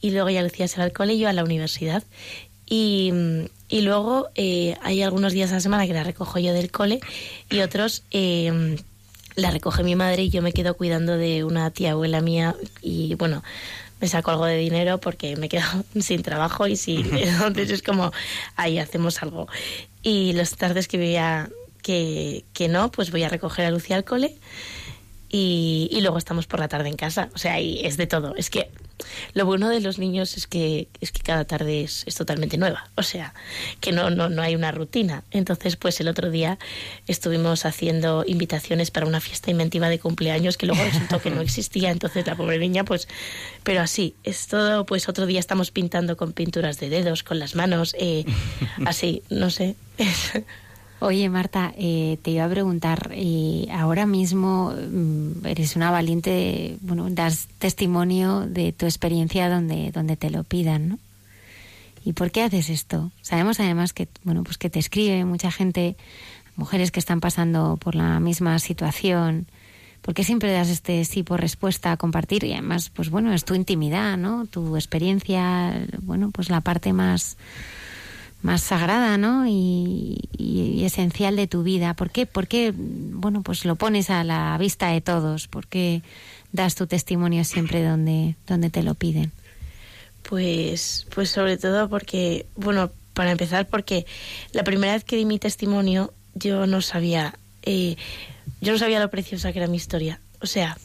y 0.00 0.10
luego 0.12 0.30
ya 0.30 0.42
Lucía 0.42 0.68
se 0.68 0.78
va 0.78 0.84
al 0.84 0.92
cole 0.92 1.14
y 1.14 1.18
yo 1.18 1.28
a 1.28 1.32
la 1.32 1.44
universidad. 1.44 2.04
Y, 2.66 3.12
y 3.72 3.80
luego 3.80 4.28
eh, 4.34 4.76
hay 4.82 5.02
algunos 5.02 5.32
días 5.32 5.50
a 5.50 5.54
la 5.54 5.60
semana 5.60 5.86
que 5.86 5.94
la 5.94 6.04
recojo 6.04 6.38
yo 6.38 6.52
del 6.52 6.70
cole 6.70 7.00
y 7.48 7.60
otros 7.60 8.04
eh, 8.10 8.76
la 9.34 9.50
recoge 9.50 9.82
mi 9.82 9.96
madre 9.96 10.24
y 10.24 10.28
yo 10.28 10.42
me 10.42 10.52
quedo 10.52 10.76
cuidando 10.76 11.16
de 11.16 11.42
una 11.42 11.70
tía 11.70 11.92
abuela 11.92 12.20
mía 12.20 12.54
y 12.82 13.14
bueno, 13.14 13.42
me 13.98 14.08
saco 14.08 14.30
algo 14.30 14.44
de 14.44 14.58
dinero 14.58 14.98
porque 14.98 15.36
me 15.36 15.48
quedo 15.48 15.64
sin 16.00 16.22
trabajo 16.22 16.66
y 16.66 16.76
sin... 16.76 17.16
Entonces 17.16 17.70
es 17.70 17.82
como, 17.82 18.12
ahí 18.56 18.78
hacemos 18.78 19.22
algo. 19.22 19.48
Y 20.02 20.34
las 20.34 20.54
tardes 20.56 20.86
que 20.86 20.98
veía 20.98 21.48
que, 21.80 22.44
que 22.52 22.68
no, 22.68 22.90
pues 22.90 23.10
voy 23.10 23.22
a 23.22 23.30
recoger 23.30 23.64
a 23.64 23.70
Lucía 23.70 23.96
al 23.96 24.04
cole 24.04 24.36
y, 25.30 25.88
y 25.90 26.02
luego 26.02 26.18
estamos 26.18 26.46
por 26.46 26.60
la 26.60 26.68
tarde 26.68 26.90
en 26.90 26.96
casa. 26.96 27.30
O 27.34 27.38
sea, 27.38 27.58
y 27.58 27.80
es 27.86 27.96
de 27.96 28.06
todo. 28.06 28.36
Es 28.36 28.50
que 28.50 28.70
lo 29.34 29.46
bueno 29.46 29.68
de 29.68 29.80
los 29.80 29.98
niños 29.98 30.36
es 30.36 30.46
que, 30.46 30.88
es 31.00 31.12
que 31.12 31.22
cada 31.22 31.44
tarde 31.44 31.82
es, 31.82 32.04
es 32.06 32.14
totalmente 32.14 32.58
nueva. 32.58 32.90
O 32.96 33.02
sea, 33.02 33.34
que 33.80 33.92
no, 33.92 34.10
no, 34.10 34.28
no 34.28 34.42
hay 34.42 34.54
una 34.54 34.72
rutina. 34.72 35.24
Entonces, 35.30 35.76
pues 35.76 36.00
el 36.00 36.08
otro 36.08 36.30
día 36.30 36.58
estuvimos 37.06 37.64
haciendo 37.64 38.24
invitaciones 38.26 38.90
para 38.90 39.06
una 39.06 39.20
fiesta 39.20 39.50
inventiva 39.50 39.88
de 39.88 39.98
cumpleaños 39.98 40.56
que 40.56 40.66
luego 40.66 40.82
resultó 40.82 41.20
que 41.20 41.30
no 41.30 41.40
existía. 41.42 41.90
Entonces 41.90 42.26
la 42.26 42.36
pobre 42.36 42.58
niña, 42.58 42.84
pues, 42.84 43.08
pero 43.62 43.80
así, 43.80 44.14
es 44.24 44.46
todo, 44.46 44.86
pues 44.86 45.08
otro 45.08 45.26
día 45.26 45.40
estamos 45.40 45.70
pintando 45.70 46.16
con 46.16 46.32
pinturas 46.32 46.78
de 46.78 46.88
dedos, 46.88 47.22
con 47.22 47.38
las 47.38 47.54
manos, 47.54 47.94
eh, 47.98 48.24
así, 48.84 49.22
no 49.30 49.50
sé. 49.50 49.76
Oye, 51.04 51.28
Marta, 51.28 51.74
eh, 51.76 52.16
te 52.22 52.30
iba 52.30 52.44
a 52.44 52.48
preguntar, 52.48 53.10
eh, 53.12 53.66
ahora 53.72 54.06
mismo 54.06 54.70
mm, 54.72 55.44
eres 55.44 55.74
una 55.74 55.90
valiente, 55.90 56.76
bueno, 56.80 57.10
das 57.10 57.48
testimonio 57.58 58.46
de 58.46 58.70
tu 58.70 58.86
experiencia 58.86 59.50
donde, 59.50 59.90
donde 59.90 60.16
te 60.16 60.30
lo 60.30 60.44
pidan, 60.44 60.90
¿no? 60.90 60.98
¿Y 62.04 62.12
por 62.12 62.30
qué 62.30 62.42
haces 62.42 62.70
esto? 62.70 63.10
Sabemos 63.20 63.58
además 63.58 63.92
que, 63.92 64.06
bueno, 64.22 64.44
pues 64.44 64.58
que 64.58 64.70
te 64.70 64.78
escribe 64.78 65.24
mucha 65.24 65.50
gente, 65.50 65.96
mujeres 66.54 66.92
que 66.92 67.00
están 67.00 67.18
pasando 67.18 67.78
por 67.78 67.96
la 67.96 68.20
misma 68.20 68.60
situación. 68.60 69.48
¿Por 70.02 70.14
qué 70.14 70.22
siempre 70.22 70.52
das 70.52 70.68
este 70.68 71.04
sí 71.04 71.24
por 71.24 71.40
respuesta 71.40 71.90
a 71.90 71.96
compartir? 71.96 72.44
Y 72.44 72.52
además, 72.52 72.90
pues 72.90 73.10
bueno, 73.10 73.32
es 73.32 73.44
tu 73.44 73.56
intimidad, 73.56 74.16
¿no? 74.16 74.46
Tu 74.46 74.76
experiencia, 74.76 75.84
bueno, 76.00 76.30
pues 76.30 76.48
la 76.48 76.60
parte 76.60 76.92
más 76.92 77.36
más 78.42 78.60
sagrada, 78.60 79.16
¿no? 79.18 79.46
Y, 79.46 80.18
esencial 80.84 81.36
de 81.36 81.46
tu 81.46 81.62
vida. 81.62 81.94
¿Por 81.94 82.10
qué? 82.10 82.26
¿Por 82.26 82.48
qué, 82.48 82.74
bueno, 82.76 83.42
pues 83.42 83.64
lo 83.64 83.76
pones 83.76 84.10
a 84.10 84.24
la 84.24 84.58
vista 84.58 84.88
de 84.88 85.00
todos? 85.00 85.46
¿Por 85.46 85.68
qué 85.68 86.02
das 86.50 86.74
tu 86.74 86.88
testimonio 86.88 87.44
siempre 87.44 87.84
donde, 87.84 88.34
donde 88.48 88.68
te 88.68 88.82
lo 88.82 88.94
piden? 88.94 89.30
Pues, 90.28 91.06
pues 91.14 91.30
sobre 91.30 91.56
todo 91.56 91.88
porque, 91.88 92.46
bueno, 92.56 92.90
para 93.14 93.30
empezar, 93.30 93.68
porque 93.68 94.06
la 94.52 94.64
primera 94.64 94.94
vez 94.94 95.04
que 95.04 95.16
di 95.16 95.24
mi 95.24 95.38
testimonio 95.38 96.12
yo 96.34 96.66
no 96.66 96.82
sabía, 96.82 97.38
eh, 97.62 97.96
yo 98.60 98.72
no 98.72 98.78
sabía 98.78 98.98
lo 98.98 99.08
preciosa 99.08 99.52
que 99.52 99.60
era 99.60 99.68
mi 99.68 99.76
historia. 99.76 100.20
O 100.42 100.46
sea, 100.46 100.76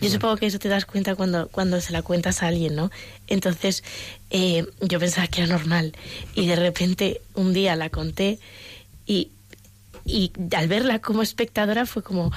yo 0.00 0.10
supongo 0.10 0.36
que 0.36 0.46
eso 0.46 0.58
te 0.58 0.68
das 0.68 0.84
cuenta 0.84 1.14
cuando, 1.14 1.48
cuando 1.48 1.80
se 1.80 1.92
la 1.92 2.02
cuentas 2.02 2.42
a 2.42 2.48
alguien, 2.48 2.74
¿no? 2.74 2.90
Entonces, 3.28 3.84
eh, 4.30 4.66
yo 4.80 4.98
pensaba 4.98 5.28
que 5.28 5.42
era 5.42 5.52
normal 5.52 5.92
y 6.34 6.46
de 6.46 6.56
repente 6.56 7.20
un 7.34 7.52
día 7.52 7.76
la 7.76 7.90
conté 7.90 8.40
y, 9.06 9.30
y 10.04 10.32
al 10.56 10.66
verla 10.66 10.98
como 10.98 11.22
espectadora 11.22 11.86
fue 11.86 12.02
como, 12.02 12.32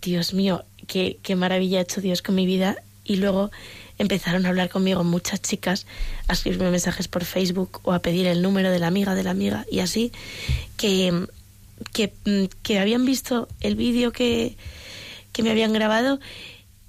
Dios 0.00 0.32
mío, 0.32 0.64
qué, 0.86 1.18
qué 1.22 1.36
maravilla 1.36 1.80
ha 1.80 1.82
hecho 1.82 2.00
Dios 2.00 2.22
con 2.22 2.34
mi 2.34 2.46
vida. 2.46 2.76
Y 3.04 3.16
luego 3.16 3.52
empezaron 3.98 4.46
a 4.46 4.48
hablar 4.48 4.70
conmigo 4.70 5.04
muchas 5.04 5.40
chicas, 5.42 5.86
a 6.28 6.32
escribirme 6.32 6.70
mensajes 6.70 7.08
por 7.08 7.24
Facebook 7.24 7.80
o 7.84 7.92
a 7.92 8.00
pedir 8.00 8.26
el 8.26 8.42
número 8.42 8.70
de 8.70 8.78
la 8.78 8.88
amiga 8.88 9.14
de 9.14 9.22
la 9.22 9.30
amiga 9.30 9.64
y 9.70 9.78
así, 9.78 10.12
que, 10.76 11.26
que, 11.92 12.12
mm, 12.24 12.46
que 12.62 12.78
habían 12.78 13.04
visto 13.04 13.48
el 13.60 13.76
vídeo 13.76 14.10
que, 14.12 14.56
que 15.36 15.42
me 15.42 15.50
habían 15.50 15.74
grabado 15.74 16.18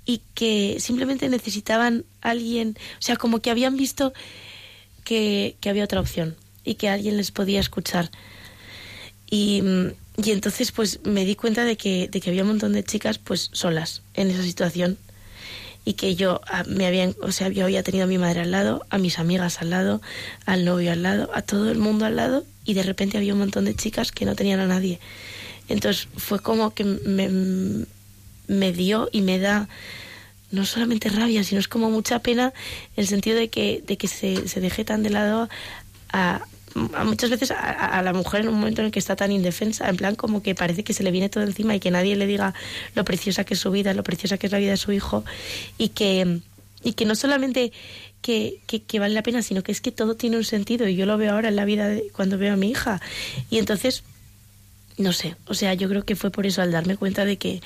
y 0.05 0.21
que 0.33 0.77
simplemente 0.79 1.27
necesitaban 1.27 2.05
alguien, 2.21 2.77
o 2.93 3.01
sea, 3.01 3.17
como 3.17 3.41
que 3.41 3.51
habían 3.51 3.75
visto 3.75 4.13
que, 5.03 5.57
había 5.65 5.83
otra 5.83 5.99
opción. 5.99 6.37
y 6.63 6.75
que 6.75 6.87
alguien 6.87 7.17
les 7.17 7.31
podía 7.31 7.59
escuchar. 7.59 8.09
Y, 9.29 9.61
y 10.15 10.31
entonces 10.31 10.71
pues 10.71 11.01
me 11.03 11.25
di 11.25 11.35
cuenta 11.35 11.65
de 11.65 11.75
que, 11.75 12.07
de 12.07 12.21
que 12.21 12.29
había 12.29 12.43
un 12.43 12.49
montón 12.49 12.71
de 12.71 12.85
chicas 12.85 13.17
pues 13.17 13.49
solas 13.51 14.01
en 14.13 14.31
esa 14.31 14.43
situación 14.43 14.97
y 15.83 15.93
que 15.93 16.15
yo 16.15 16.39
ah, 16.47 16.63
me 16.67 16.85
habían, 16.85 17.15
o 17.21 17.33
sea, 17.33 17.49
yo 17.49 17.65
había 17.65 17.83
tenido 17.83 18.05
a 18.05 18.07
mi 18.07 18.17
madre 18.17 18.41
al 18.41 18.51
lado, 18.51 18.85
a 18.89 18.97
mis 18.97 19.19
amigas 19.19 19.61
al 19.61 19.71
lado, 19.71 20.01
al 20.45 20.63
novio 20.63 20.93
al 20.93 21.03
lado, 21.03 21.29
a 21.33 21.41
todo 21.41 21.69
el 21.69 21.79
mundo 21.79 22.05
al 22.05 22.15
lado 22.15 22.45
y 22.63 22.75
de 22.75 22.83
repente 22.83 23.17
había 23.17 23.33
un 23.33 23.39
montón 23.39 23.65
de 23.65 23.75
chicas 23.75 24.13
que 24.13 24.23
no 24.23 24.35
tenían 24.35 24.61
a 24.61 24.67
nadie. 24.67 25.01
Entonces 25.67 26.07
fue 26.15 26.39
como 26.39 26.73
que 26.73 26.85
me, 26.85 27.85
me 28.47 28.73
dio 28.73 29.09
y 29.11 29.21
me 29.21 29.39
da 29.39 29.67
no 30.51 30.65
solamente 30.65 31.09
rabia, 31.09 31.43
sino 31.43 31.59
es 31.59 31.67
como 31.67 31.89
mucha 31.89 32.19
pena 32.19 32.53
el 32.95 33.07
sentido 33.07 33.37
de 33.37 33.49
que, 33.49 33.83
de 33.85 33.97
que 33.97 34.07
se, 34.07 34.47
se 34.47 34.61
deje 34.61 34.85
tan 34.85 35.03
de 35.03 35.09
lado 35.09 35.49
a, 36.13 36.41
muchas 37.05 37.29
veces 37.29 37.51
a, 37.51 38.01
la 38.01 38.13
mujer 38.13 38.41
en 38.41 38.49
un 38.49 38.55
momento 38.55 38.81
en 38.81 38.87
el 38.87 38.91
que 38.91 38.99
está 38.99 39.15
tan 39.15 39.31
indefensa, 39.31 39.89
en 39.89 39.97
plan 39.97 40.15
como 40.15 40.41
que 40.41 40.55
parece 40.55 40.83
que 40.83 40.93
se 40.93 41.03
le 41.03 41.11
viene 41.11 41.29
todo 41.29 41.43
encima 41.43 41.75
y 41.75 41.79
que 41.79 41.91
nadie 41.91 42.15
le 42.15 42.27
diga 42.27 42.53
lo 42.95 43.03
preciosa 43.03 43.43
que 43.43 43.55
es 43.55 43.59
su 43.59 43.71
vida, 43.71 43.93
lo 43.93 44.03
preciosa 44.03 44.37
que 44.37 44.47
es 44.47 44.51
la 44.51 44.59
vida 44.59 44.71
de 44.71 44.77
su 44.77 44.91
hijo 44.91 45.25
y 45.77 45.89
que, 45.89 46.39
y 46.83 46.93
que 46.93 47.05
no 47.05 47.15
solamente 47.15 47.71
que, 48.21 48.59
que, 48.65 48.99
vale 48.99 49.13
la 49.13 49.23
pena, 49.23 49.41
sino 49.41 49.63
que 49.63 49.71
es 49.71 49.81
que 49.81 49.91
todo 49.91 50.15
tiene 50.15 50.37
un 50.37 50.43
sentido 50.43 50.87
y 50.87 50.95
yo 50.95 51.05
lo 51.05 51.17
veo 51.17 51.33
ahora 51.33 51.49
en 51.49 51.55
la 51.55 51.65
vida 51.65 51.87
de, 51.87 52.09
cuando 52.13 52.37
veo 52.37 52.53
a 52.53 52.57
mi 52.57 52.69
hija. 52.69 53.01
Y 53.49 53.57
entonces, 53.57 54.03
no 54.97 55.13
sé, 55.13 55.35
o 55.45 55.53
sea, 55.53 55.73
yo 55.75 55.87
creo 55.87 56.03
que 56.03 56.15
fue 56.15 56.29
por 56.29 56.45
eso 56.45 56.61
al 56.61 56.71
darme 56.71 56.97
cuenta 56.97 57.25
de 57.25 57.37
que 57.37 57.61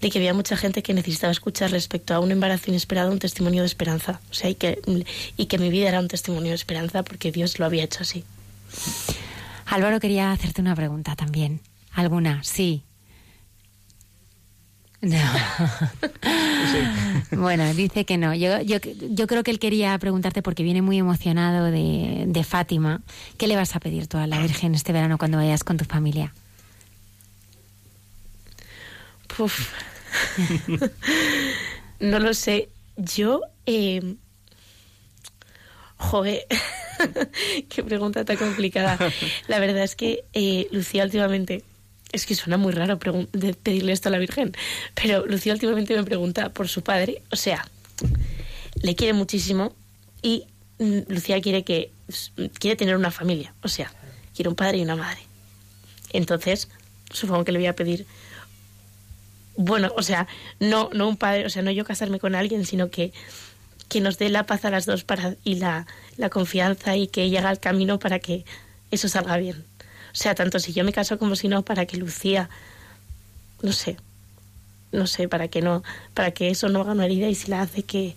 de 0.00 0.10
que 0.10 0.18
había 0.18 0.34
mucha 0.34 0.56
gente 0.56 0.82
que 0.82 0.94
necesitaba 0.94 1.30
escuchar 1.30 1.70
respecto 1.70 2.14
a 2.14 2.20
un 2.20 2.30
embarazo 2.30 2.70
inesperado 2.70 3.10
un 3.10 3.18
testimonio 3.18 3.62
de 3.62 3.66
esperanza. 3.66 4.20
O 4.30 4.34
sea, 4.34 4.50
y 4.50 4.54
que, 4.54 4.80
y 5.36 5.46
que 5.46 5.58
mi 5.58 5.70
vida 5.70 5.88
era 5.88 6.00
un 6.00 6.08
testimonio 6.08 6.50
de 6.50 6.56
esperanza 6.56 7.02
porque 7.02 7.32
Dios 7.32 7.58
lo 7.58 7.66
había 7.66 7.84
hecho 7.84 8.02
así. 8.02 8.24
Álvaro 9.66 9.98
quería 10.00 10.32
hacerte 10.32 10.60
una 10.60 10.74
pregunta 10.74 11.16
también. 11.16 11.60
¿Alguna? 11.92 12.42
Sí. 12.44 12.82
No. 15.00 15.18
Bueno, 17.30 17.72
dice 17.74 18.04
que 18.04 18.18
no. 18.18 18.34
Yo, 18.34 18.60
yo, 18.62 18.78
yo, 18.78 19.26
creo 19.26 19.42
que 19.42 19.50
él 19.50 19.58
quería 19.58 19.96
preguntarte 19.98 20.42
porque 20.42 20.62
viene 20.62 20.82
muy 20.82 20.98
emocionado 20.98 21.66
de, 21.66 22.24
de 22.26 22.44
Fátima. 22.44 23.02
¿Qué 23.36 23.46
le 23.46 23.56
vas 23.56 23.76
a 23.76 23.80
pedir 23.80 24.06
tú 24.06 24.16
a 24.18 24.26
la 24.26 24.40
Virgen 24.40 24.74
este 24.74 24.92
verano 24.92 25.18
cuando 25.18 25.38
vayas 25.38 25.64
con 25.64 25.76
tu 25.76 25.84
familia? 25.84 26.32
No 32.00 32.18
lo 32.18 32.34
sé. 32.34 32.68
Yo, 32.96 33.42
eh... 33.66 34.16
joder, 35.96 36.46
qué 37.68 37.82
pregunta 37.82 38.24
tan 38.24 38.36
complicada. 38.36 38.98
La 39.48 39.58
verdad 39.58 39.82
es 39.82 39.96
que 39.96 40.24
eh, 40.32 40.68
Lucía 40.70 41.04
últimamente, 41.04 41.62
es 42.12 42.26
que 42.26 42.34
suena 42.34 42.56
muy 42.56 42.72
raro 42.72 42.98
pedirle 42.98 43.92
esto 43.92 44.08
a 44.08 44.12
la 44.12 44.18
Virgen, 44.18 44.52
pero 44.94 45.26
Lucía 45.26 45.52
últimamente 45.52 45.94
me 45.94 46.04
pregunta 46.04 46.50
por 46.50 46.68
su 46.68 46.82
padre, 46.82 47.22
o 47.30 47.36
sea, 47.36 47.68
le 48.80 48.94
quiere 48.94 49.12
muchísimo 49.12 49.74
y 50.22 50.44
mm, 50.78 51.00
Lucía 51.08 51.40
quiere 51.40 51.64
que 51.64 51.90
quiere 52.58 52.76
tener 52.76 52.96
una 52.96 53.10
familia, 53.10 53.54
o 53.62 53.68
sea, 53.68 53.92
quiere 54.34 54.48
un 54.48 54.54
padre 54.54 54.78
y 54.78 54.82
una 54.82 54.96
madre. 54.96 55.20
Entonces, 56.12 56.68
supongo 57.10 57.44
que 57.44 57.52
le 57.52 57.58
voy 57.58 57.66
a 57.66 57.76
pedir 57.76 58.06
bueno, 59.56 59.92
o 59.96 60.02
sea, 60.02 60.26
no, 60.60 60.90
no 60.92 61.08
un 61.08 61.16
padre, 61.16 61.46
o 61.46 61.50
sea, 61.50 61.62
no 61.62 61.70
yo 61.70 61.84
casarme 61.84 62.18
con 62.18 62.34
alguien, 62.34 62.64
sino 62.64 62.90
que, 62.90 63.12
que 63.88 64.00
nos 64.00 64.18
dé 64.18 64.28
la 64.28 64.44
paz 64.46 64.64
a 64.64 64.70
las 64.70 64.86
dos 64.86 65.04
para, 65.04 65.36
y 65.44 65.56
la, 65.56 65.86
la 66.16 66.30
confianza 66.30 66.96
y 66.96 67.06
que 67.08 67.22
ella 67.22 67.40
haga 67.40 67.56
camino 67.56 67.98
para 67.98 68.18
que 68.18 68.44
eso 68.90 69.08
salga 69.08 69.36
bien. 69.36 69.64
O 70.12 70.18
sea, 70.18 70.34
tanto 70.34 70.58
si 70.58 70.72
yo 70.72 70.84
me 70.84 70.92
caso 70.92 71.18
como 71.18 71.36
si 71.36 71.48
no, 71.48 71.62
para 71.62 71.86
que 71.86 71.96
Lucía, 71.96 72.48
no 73.62 73.72
sé, 73.72 73.96
no 74.92 75.06
sé, 75.06 75.28
para 75.28 75.48
que 75.48 75.62
no, 75.62 75.82
para 76.14 76.30
que 76.30 76.48
eso 76.48 76.68
no 76.68 76.80
haga 76.80 76.92
una 76.92 77.04
herida 77.04 77.28
y 77.28 77.34
si 77.34 77.50
la 77.50 77.62
hace 77.62 77.82
que, 77.82 78.16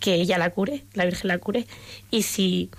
que 0.00 0.14
ella 0.14 0.38
la 0.38 0.50
cure, 0.50 0.84
la 0.94 1.04
Virgen 1.04 1.28
la 1.28 1.38
cure. 1.38 1.66
Y 2.10 2.22
si 2.22 2.70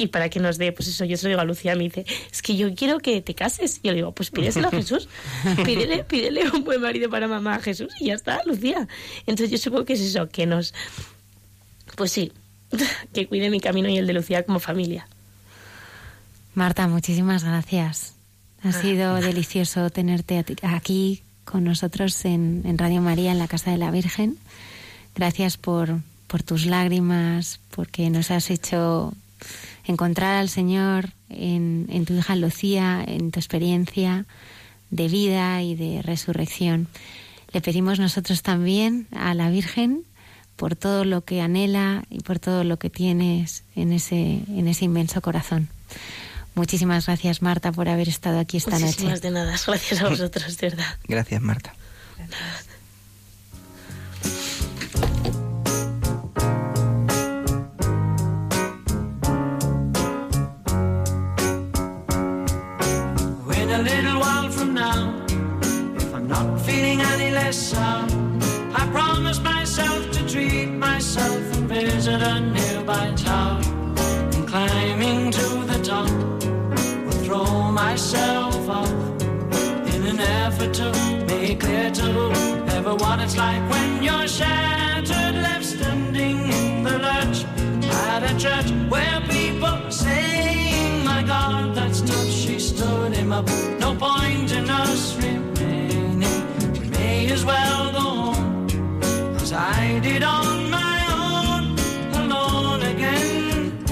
y 0.00 0.06
para 0.06 0.30
que 0.30 0.40
nos 0.40 0.56
dé, 0.56 0.72
pues 0.72 0.88
eso, 0.88 1.04
yo 1.04 1.18
se 1.18 1.24
lo 1.24 1.28
digo 1.28 1.42
a 1.42 1.44
Lucía, 1.44 1.76
me 1.76 1.84
dice, 1.84 2.06
es 2.32 2.40
que 2.40 2.56
yo 2.56 2.74
quiero 2.74 3.00
que 3.00 3.20
te 3.20 3.34
cases. 3.34 3.80
Y 3.82 3.88
yo 3.88 3.92
le 3.92 3.96
digo, 3.96 4.12
pues 4.12 4.30
pídeselo 4.30 4.68
a 4.68 4.70
Jesús, 4.70 5.10
pídele, 5.64 6.04
pídele 6.04 6.48
un 6.50 6.64
buen 6.64 6.80
marido 6.80 7.10
para 7.10 7.28
mamá 7.28 7.56
a 7.56 7.60
Jesús 7.60 7.92
y 8.00 8.06
ya 8.06 8.14
está, 8.14 8.40
Lucía. 8.46 8.88
Entonces 9.26 9.50
yo 9.50 9.58
supongo 9.58 9.84
que 9.84 9.92
es 9.92 10.00
eso, 10.00 10.26
que 10.30 10.46
nos, 10.46 10.72
pues 11.96 12.12
sí, 12.12 12.32
que 13.12 13.26
cuide 13.26 13.50
mi 13.50 13.60
camino 13.60 13.90
y 13.90 13.98
el 13.98 14.06
de 14.06 14.14
Lucía 14.14 14.42
como 14.44 14.58
familia. 14.58 15.06
Marta, 16.54 16.88
muchísimas 16.88 17.44
gracias. 17.44 18.14
Ha 18.64 18.70
ah. 18.70 18.72
sido 18.72 19.14
delicioso 19.20 19.90
tenerte 19.90 20.42
aquí 20.62 21.22
con 21.44 21.64
nosotros 21.64 22.24
en, 22.24 22.62
en, 22.64 22.78
Radio 22.78 23.02
María, 23.02 23.32
en 23.32 23.38
la 23.38 23.48
Casa 23.48 23.70
de 23.70 23.76
la 23.76 23.90
Virgen. 23.90 24.38
Gracias 25.14 25.58
por, 25.58 26.00
por 26.26 26.42
tus 26.42 26.64
lágrimas, 26.64 27.60
porque 27.70 28.08
nos 28.08 28.30
has 28.30 28.50
hecho 28.50 29.12
encontrar 29.90 30.36
al 30.36 30.48
Señor 30.48 31.10
en, 31.28 31.86
en 31.90 32.04
tu 32.04 32.14
hija 32.14 32.36
Lucía, 32.36 33.04
en 33.06 33.30
tu 33.30 33.38
experiencia 33.38 34.26
de 34.90 35.08
vida 35.08 35.62
y 35.62 35.74
de 35.74 36.02
resurrección. 36.02 36.88
Le 37.52 37.60
pedimos 37.60 37.98
nosotros 37.98 38.42
también 38.42 39.06
a 39.12 39.34
la 39.34 39.50
Virgen 39.50 40.04
por 40.56 40.76
todo 40.76 41.04
lo 41.04 41.24
que 41.24 41.40
anhela 41.40 42.04
y 42.10 42.20
por 42.20 42.38
todo 42.38 42.64
lo 42.64 42.78
que 42.78 42.90
tienes 42.90 43.64
en 43.74 43.92
ese, 43.92 44.42
en 44.48 44.68
ese 44.68 44.84
inmenso 44.84 45.20
corazón. 45.20 45.68
Muchísimas 46.54 47.06
gracias, 47.06 47.42
Marta, 47.42 47.72
por 47.72 47.88
haber 47.88 48.08
estado 48.08 48.38
aquí 48.38 48.58
esta 48.58 48.78
Muchísimas 48.78 49.14
noche. 49.14 49.20
de 49.22 49.30
nada, 49.30 49.56
gracias 49.66 50.02
a 50.02 50.08
vosotros, 50.08 50.56
de 50.58 50.68
verdad. 50.68 50.98
Gracias, 51.08 51.40
Marta. 51.40 51.74
Now, 64.80 65.26
if 66.02 66.14
I'm 66.14 66.26
not 66.26 66.58
feeling 66.62 67.02
any 67.12 67.30
less 67.30 67.56
sound, 67.72 68.10
I 68.80 68.82
promise 68.96 69.38
myself 69.40 70.10
to 70.12 70.20
treat 70.26 70.70
myself 70.88 71.42
and 71.56 71.68
visit 71.68 72.22
a 72.22 72.40
nearby 72.40 73.12
town. 73.28 73.60
And 74.34 74.48
climbing 74.48 75.32
to 75.38 75.46
the 75.70 75.78
top, 75.90 76.10
will 77.04 77.20
throw 77.26 77.70
myself 77.82 78.68
off 78.78 78.92
in 79.94 80.00
an 80.12 80.20
effort 80.44 80.72
to 80.80 80.88
make 81.28 81.60
clear 81.60 81.90
to 82.00 82.08
everyone 82.78 83.20
it's 83.20 83.36
like 83.36 83.62
when 83.72 84.02
you're 84.02 84.28
shattered, 84.38 85.36
left 85.46 85.66
standing 85.74 86.38
in 86.58 86.84
the 86.84 86.96
lurch 87.06 87.38
at 88.08 88.22
a 88.30 88.32
church 88.44 88.68
where 88.88 89.20
people 89.28 89.39
that's 91.74 92.00
tough. 92.00 92.30
She 92.30 92.58
stood 92.58 93.12
him 93.14 93.32
up. 93.32 93.46
No 93.78 93.94
point 93.94 94.52
in 94.52 94.68
us 94.68 95.16
remaining. 95.16 96.20
We 96.80 96.88
may 96.90 97.30
as 97.30 97.44
well 97.44 97.92
go 97.92 98.00
home 98.32 98.68
as 99.36 99.52
I 99.52 100.00
did 100.00 100.22
on 100.22 100.70
my 100.70 100.98
own, 101.18 101.62
alone 102.22 102.82
again. 102.82 103.84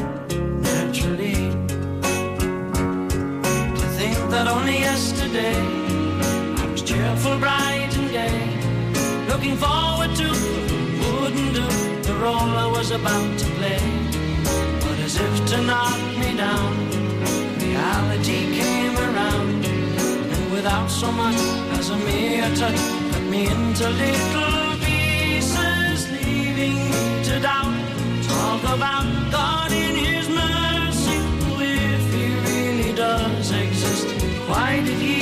Naturally, 0.63 1.39
to 3.81 3.87
think 3.99 4.19
that 4.31 4.47
only 4.49 4.79
yesterday 4.79 5.57
I 6.63 6.65
was 6.73 6.83
cheerful, 6.83 7.39
bright 7.39 7.93
and 7.99 8.11
gay, 8.11 8.41
looking 9.29 9.57
forward 9.57 10.15
to 10.17 10.29
wouldn't 11.21 11.55
do 11.55 11.67
the 12.09 12.15
role 12.15 12.51
I 12.65 12.67
was 12.67 12.91
about 12.91 13.39
to 13.39 13.47
play. 13.59 13.81
But 14.83 14.99
as 15.07 15.17
if 15.17 15.47
to 15.51 15.63
knock 15.63 15.99
me 16.19 16.37
down, 16.37 16.78
reality 17.99 18.41
came 18.55 18.97
around, 18.97 19.65
and 19.65 20.53
without 20.53 20.89
so 20.89 21.11
much 21.11 21.37
as 21.79 21.91
a 21.91 21.97
mere 21.97 22.49
touch, 22.55 22.81
cut 23.11 23.23
me 23.25 23.47
into 23.47 23.89
little 23.89 24.77
pieces, 24.87 26.11
leaving 26.13 26.77
me 26.91 27.25
to 27.25 27.41
doubt. 27.41 27.75
Talk 28.23 28.63
about 28.77 29.07
God 29.33 29.73
in 29.73 29.95
His 29.97 30.29
mercy, 30.29 31.19
if 31.61 32.15
He 32.15 32.27
really 32.49 32.93
does 32.95 33.51
exist. 33.51 34.07
Why 34.49 34.81
did 34.85 34.99
He 34.99 35.18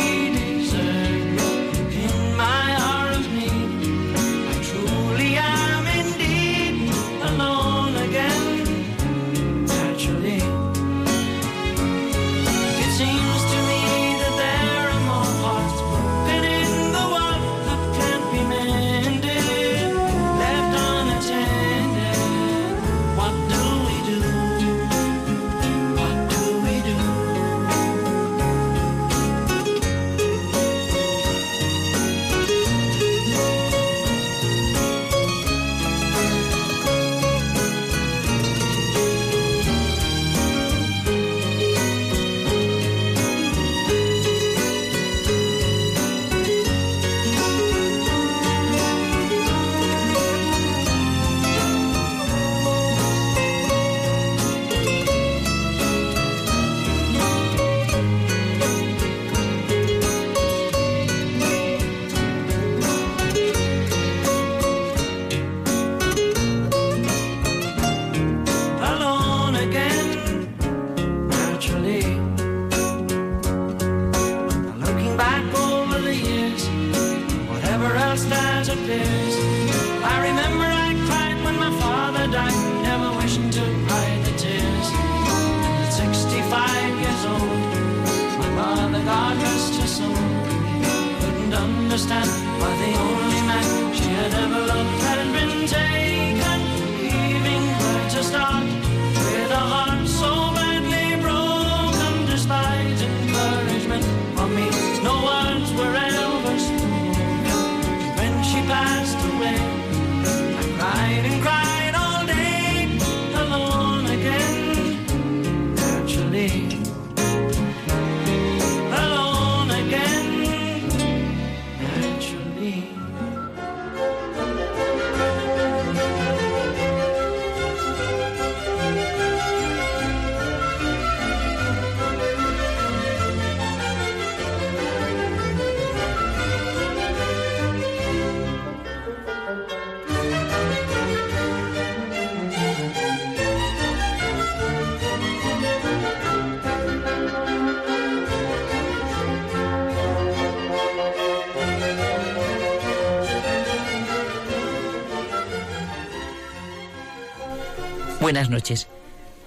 noches. 158.67 158.89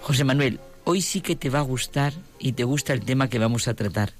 José 0.02 0.24
Manuel, 0.24 0.60
hoy 0.86 1.02
sí 1.02 1.20
que 1.22 1.36
te 1.36 1.50
va 1.50 1.60
a 1.60 1.64
gustar 1.64 2.14
y 2.40 2.54
te 2.54 2.64
gusta 2.64 2.94
el 2.94 3.02
tema 3.02 3.30
que 3.30 3.38
vamos 3.40 3.68
a 3.68 3.74
tratar. 3.74 4.14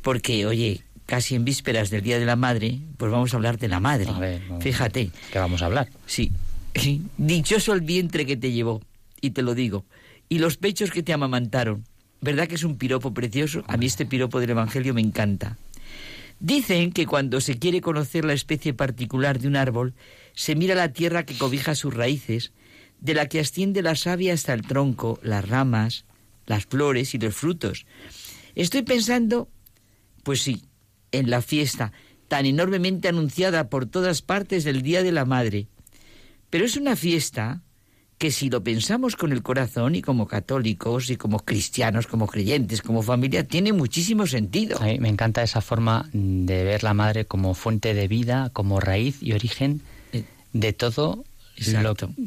Porque, 0.00 0.46
oye, 0.46 0.82
casi 1.04 1.34
en 1.34 1.44
vísperas 1.44 1.90
del 1.90 2.00
Día 2.02 2.18
de 2.18 2.24
la 2.24 2.36
Madre, 2.36 2.78
pues 2.96 3.12
vamos 3.12 3.34
a 3.34 3.36
hablar 3.36 3.58
de 3.58 3.68
la 3.68 3.80
madre. 3.80 4.08
A 4.08 4.18
ver, 4.18 4.40
vamos- 4.48 4.64
Fíjate. 4.64 5.10
¿Qué 5.30 5.38
vamos 5.38 5.60
a 5.60 5.66
hablar? 5.66 5.90
Sí. 6.06 6.32
Dichoso 7.18 7.74
el 7.74 7.82
vientre 7.82 8.24
que 8.24 8.36
te 8.38 8.50
llevó, 8.52 8.80
y 9.20 9.30
te 9.30 9.42
lo 9.42 9.54
digo, 9.54 9.84
y 10.30 10.38
los 10.38 10.56
pechos 10.56 10.90
que 10.90 11.02
te 11.02 11.12
amamantaron. 11.12 11.84
¿Verdad 12.22 12.48
que 12.48 12.54
es 12.54 12.64
un 12.64 12.76
piropo 12.78 13.12
precioso? 13.12 13.62
A 13.66 13.76
mí 13.76 13.86
este 13.86 14.06
piropo 14.06 14.40
del 14.40 14.50
Evangelio 14.50 14.94
me 14.94 15.00
encanta. 15.02 15.58
Dicen 16.38 16.92
que 16.92 17.04
cuando 17.06 17.40
se 17.42 17.58
quiere 17.58 17.80
conocer 17.82 18.24
la 18.24 18.32
especie 18.32 18.72
particular 18.72 19.38
de 19.38 19.48
un 19.48 19.56
árbol, 19.56 19.92
se 20.34 20.54
mira 20.54 20.74
la 20.74 20.92
tierra 20.92 21.24
que 21.24 21.36
cobija 21.36 21.74
sus 21.74 21.92
raíces, 21.92 22.52
de 23.00 23.14
la 23.14 23.26
que 23.26 23.40
asciende 23.40 23.82
la 23.82 23.94
savia 23.94 24.34
hasta 24.34 24.52
el 24.52 24.62
tronco, 24.62 25.18
las 25.22 25.48
ramas, 25.48 26.04
las 26.46 26.66
flores 26.66 27.14
y 27.14 27.18
los 27.18 27.34
frutos. 27.34 27.86
Estoy 28.54 28.82
pensando, 28.82 29.48
pues 30.22 30.42
sí, 30.42 30.64
en 31.12 31.30
la 31.30 31.42
fiesta 31.42 31.92
tan 32.28 32.46
enormemente 32.46 33.08
anunciada 33.08 33.68
por 33.68 33.86
todas 33.86 34.22
partes 34.22 34.62
del 34.62 34.82
Día 34.82 35.02
de 35.02 35.10
la 35.10 35.24
Madre. 35.24 35.66
Pero 36.48 36.64
es 36.64 36.76
una 36.76 36.94
fiesta 36.94 37.62
que 38.18 38.30
si 38.30 38.50
lo 38.50 38.62
pensamos 38.62 39.16
con 39.16 39.32
el 39.32 39.42
corazón 39.42 39.94
y 39.94 40.02
como 40.02 40.28
católicos 40.28 41.10
y 41.10 41.16
como 41.16 41.40
cristianos, 41.40 42.06
como 42.06 42.26
creyentes, 42.26 42.82
como 42.82 43.02
familia, 43.02 43.44
tiene 43.48 43.72
muchísimo 43.72 44.26
sentido. 44.26 44.80
A 44.80 44.84
mí 44.84 45.00
me 45.00 45.08
encanta 45.08 45.42
esa 45.42 45.60
forma 45.60 46.08
de 46.12 46.62
ver 46.62 46.84
la 46.84 46.94
madre 46.94 47.24
como 47.24 47.54
fuente 47.54 47.94
de 47.94 48.08
vida, 48.08 48.50
como 48.52 48.78
raíz 48.78 49.22
y 49.22 49.32
origen 49.32 49.80
de 50.52 50.72
todo 50.72 51.24
Exacto. 51.56 52.10
y, 52.16 52.22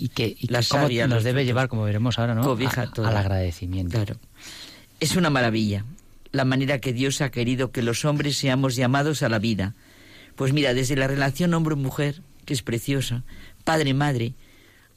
y- 0.00 0.04
y 0.04 0.08
que 0.08 0.36
y 0.38 0.46
La 0.48 0.62
cómo 0.68 0.88
nos 0.88 1.08
los 1.08 1.24
debe 1.24 1.44
llevar, 1.44 1.68
como 1.68 1.82
veremos 1.84 2.18
ahora, 2.18 2.34
¿no? 2.34 2.42
Cobija 2.42 2.82
A- 2.82 2.90
todo. 2.92 3.06
al 3.06 3.16
agradecimiento. 3.16 3.92
Claro. 3.96 4.16
Es 5.00 5.16
una 5.16 5.30
maravilla 5.30 5.84
la 6.30 6.44
manera 6.44 6.78
que 6.78 6.92
Dios 6.92 7.20
ha 7.22 7.30
querido 7.30 7.72
que 7.72 7.82
los 7.82 8.04
hombres 8.04 8.36
seamos 8.36 8.76
llamados 8.76 9.22
a 9.22 9.28
la 9.28 9.38
vida. 9.38 9.74
Pues 10.36 10.52
mira, 10.52 10.74
desde 10.74 10.94
la 10.94 11.06
relación 11.08 11.54
hombre-mujer, 11.54 12.20
que 12.44 12.54
es 12.54 12.62
preciosa, 12.62 13.24
padre-madre, 13.64 14.34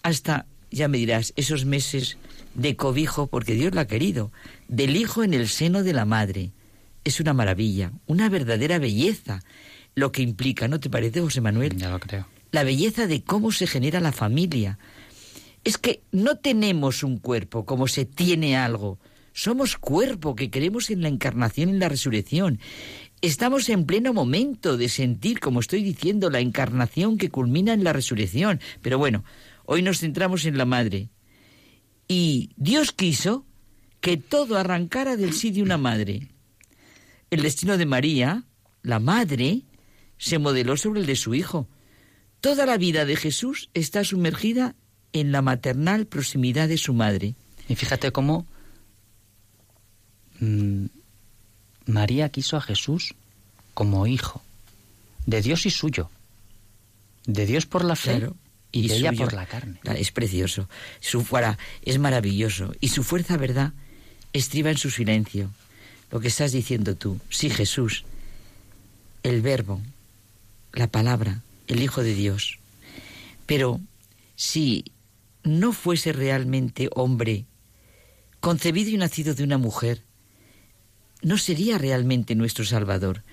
hasta, 0.04 0.46
ya 0.72 0.88
me 0.88 0.98
dirás, 0.98 1.34
esos 1.38 1.66
meses 1.66 2.18
de 2.54 2.76
cobijo, 2.76 3.28
porque 3.28 3.54
Dios 3.56 3.74
lo 3.74 3.80
ha 3.82 3.86
querido, 3.86 4.32
del 4.68 4.96
hijo 4.98 5.24
en 5.24 5.34
el 5.34 5.48
seno 5.48 5.84
de 5.84 5.94
la 5.94 6.06
madre. 6.06 6.52
Es 7.06 7.20
una 7.20 7.34
maravilla, 7.34 7.92
una 8.08 8.30
verdadera 8.30 8.78
belleza, 8.78 9.42
lo 9.96 10.12
que 10.12 10.22
implica, 10.22 10.68
¿no 10.68 10.80
te 10.80 10.90
parece, 10.90 11.22
José 11.22 11.42
Manuel? 11.42 11.76
Ya 11.78 11.90
lo 11.90 12.00
creo. 12.00 12.28
La 12.52 12.64
belleza 12.64 13.08
de 13.08 13.24
cómo 13.24 13.52
se 13.52 13.68
genera 13.68 14.00
la 14.00 14.12
familia. 14.12 14.78
Es 15.64 15.78
que 15.78 16.04
no 16.12 16.38
tenemos 16.38 17.04
un 17.04 17.18
cuerpo 17.18 17.66
como 17.66 17.88
se 17.88 18.06
tiene 18.06 18.58
algo. 18.58 19.00
Somos 19.34 19.78
cuerpo 19.78 20.36
que 20.36 20.50
creemos 20.50 20.90
en 20.90 21.02
la 21.02 21.08
encarnación 21.08 21.70
y 21.70 21.74
en 21.74 21.80
la 21.80 21.90
resurrección. 21.90 22.60
Estamos 23.22 23.70
en 23.70 23.86
pleno 23.86 24.14
momento 24.14 24.78
de 24.78 24.90
sentir, 24.90 25.40
como 25.40 25.60
estoy 25.60 25.84
diciendo, 25.84 26.30
la 26.30 26.40
encarnación 26.40 27.18
que 27.18 27.30
culmina 27.30 27.74
en 27.74 27.84
la 27.84 27.94
resurrección. 27.94 28.60
Pero 28.82 28.98
bueno, 28.98 29.24
hoy 29.66 29.84
nos 29.84 30.00
centramos 30.00 30.46
en 30.46 30.58
la 30.58 30.66
madre. 30.66 31.10
Y 32.08 32.50
Dios 32.58 32.92
quiso 32.92 33.46
que 34.02 34.18
todo 34.18 34.58
arrancara 34.58 35.16
del 35.16 35.34
sí 35.34 35.52
de 35.52 35.62
una 35.62 35.78
madre. 35.78 36.30
El 37.30 37.44
destino 37.44 37.78
de 37.78 37.86
María, 37.86 38.44
la 38.82 39.00
madre, 39.00 39.62
se 40.18 40.40
modeló 40.40 40.76
sobre 40.76 41.00
el 41.00 41.06
de 41.06 41.16
su 41.16 41.34
hijo. 41.34 41.70
Toda 42.42 42.66
la 42.66 42.78
vida 42.78 43.06
de 43.06 43.16
Jesús 43.16 43.70
está 43.76 44.04
sumergida 44.04 44.76
en 45.14 45.32
la 45.32 45.44
maternal 45.44 46.08
proximidad 46.08 46.68
de 46.68 46.78
su 46.78 46.94
madre. 46.94 47.36
Y 47.70 47.76
fíjate 47.76 48.12
cómo 48.12 48.48
mm, 50.40 50.86
María 51.86 52.30
quiso 52.30 52.58
a 52.58 52.62
Jesús 52.62 53.14
como 53.76 54.08
hijo, 54.08 54.42
de 55.28 55.42
Dios 55.42 55.68
y 55.68 55.70
suyo, 55.70 56.10
de 57.26 57.46
Dios 57.46 57.68
por 57.68 57.86
la 57.86 57.96
fe 57.96 58.18
Claro, 58.18 58.36
y, 58.72 58.88
de 58.88 58.98
ella 58.98 59.12
por 59.14 59.34
la 59.34 59.46
carne. 59.46 59.80
Claro, 59.82 60.00
Es 60.00 60.12
precioso. 60.12 60.68
Su 61.00 61.24
fuera 61.24 61.60
es 61.84 62.00
maravilloso. 62.00 62.74
Y 62.80 62.88
su 62.90 63.04
fuerza, 63.04 63.38
¿verdad? 63.38 63.74
Estriba 64.34 64.72
en 64.72 64.78
su 64.78 64.90
silencio. 64.90 65.52
Lo 66.10 66.20
que 66.20 66.30
estás 66.30 66.52
diciendo 66.52 66.96
tú. 66.96 67.20
Sí, 67.30 67.50
Jesús. 67.50 68.04
El 69.24 69.42
verbo, 69.42 69.82
la 70.74 70.88
palabra, 70.88 71.44
el 71.72 71.82
Hijo 71.82 72.04
de 72.04 72.14
Dios. 72.14 72.60
Pero 73.46 73.80
si 74.36 74.84
no 75.44 75.72
fuese 75.72 76.12
realmente 76.12 76.90
hombre, 76.94 77.46
concebido 78.42 78.90
y 78.90 78.98
nacido 78.98 79.34
de 79.34 79.44
una 79.46 79.58
mujer, 79.58 80.04
no 81.22 81.38
sería 81.38 81.78
realmente 81.78 82.36
nuestro 82.36 82.66
Salvador. 82.66 83.24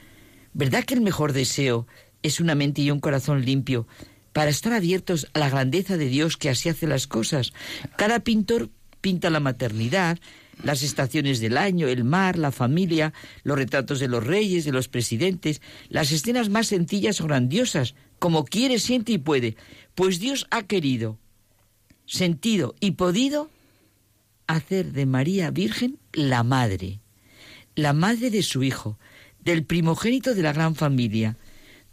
¿Verdad 0.52 0.84
que 0.84 0.94
el 0.94 1.00
mejor 1.00 1.32
deseo 1.32 1.86
es 2.22 2.38
una 2.38 2.54
mente 2.54 2.82
y 2.82 2.90
un 2.92 3.00
corazón 3.00 3.44
limpio 3.44 3.88
para 4.32 4.50
estar 4.50 4.72
abiertos 4.72 5.26
a 5.32 5.40
la 5.40 5.50
grandeza 5.50 5.96
de 5.96 6.06
Dios 6.06 6.36
que 6.36 6.48
así 6.48 6.68
hace 6.68 6.86
las 6.86 7.08
cosas? 7.08 7.52
Cada 7.96 8.20
pintor 8.20 8.70
pinta 9.00 9.30
la 9.30 9.40
maternidad, 9.40 10.18
las 10.62 10.82
estaciones 10.82 11.40
del 11.40 11.56
año, 11.56 11.88
el 11.88 12.04
mar, 12.04 12.38
la 12.38 12.52
familia, 12.52 13.12
los 13.42 13.58
retratos 13.58 13.98
de 13.98 14.08
los 14.08 14.24
reyes, 14.24 14.64
de 14.64 14.72
los 14.72 14.88
presidentes, 14.88 15.60
las 15.88 16.12
escenas 16.12 16.50
más 16.50 16.68
sencillas 16.68 17.20
o 17.20 17.26
grandiosas, 17.26 17.94
como 18.18 18.44
quiere, 18.44 18.78
siente 18.78 19.12
y 19.12 19.18
puede. 19.18 19.56
Pues 19.94 20.18
Dios 20.18 20.46
ha 20.50 20.62
querido, 20.62 21.18
sentido 22.06 22.74
y 22.80 22.92
podido 22.92 23.50
hacer 24.46 24.92
de 24.92 25.06
María 25.06 25.50
Virgen 25.50 25.98
la 26.12 26.42
madre, 26.42 27.00
la 27.74 27.92
madre 27.92 28.30
de 28.30 28.42
su 28.42 28.62
hijo, 28.62 28.98
del 29.44 29.64
primogénito 29.64 30.34
de 30.34 30.42
la 30.42 30.52
gran 30.52 30.74
familia. 30.74 31.36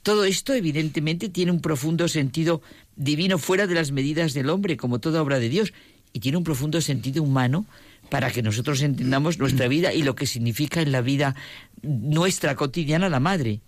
Todo 0.02 0.26
esto 0.26 0.54
evidentemente 0.54 1.30
tiene 1.30 1.52
un 1.52 1.62
profundo 1.62 2.08
sentido 2.08 2.62
divino 2.96 3.38
fuera 3.38 3.68
de 3.68 3.76
las 3.76 3.92
medidas 3.92 4.34
del 4.34 4.50
hombre, 4.50 4.78
como 4.78 5.00
toda 5.00 5.22
obra 5.22 5.40
de 5.40 5.50
Dios, 5.50 5.74
y 6.14 6.20
tiene 6.20 6.38
un 6.38 6.44
profundo 6.44 6.80
sentido 6.80 7.24
humano 7.24 7.66
para 8.10 8.32
que 8.32 8.42
nosotros 8.42 8.82
entendamos 8.82 9.40
nuestra 9.40 9.68
vida 9.68 9.94
y 9.94 10.04
lo 10.04 10.16
que 10.16 10.28
significa 10.28 10.82
en 10.82 10.92
la 10.92 11.02
vida 11.02 11.36
nuestra 11.82 12.56
cotidiana 12.56 13.10
la 13.10 13.20
madre. 13.20 13.62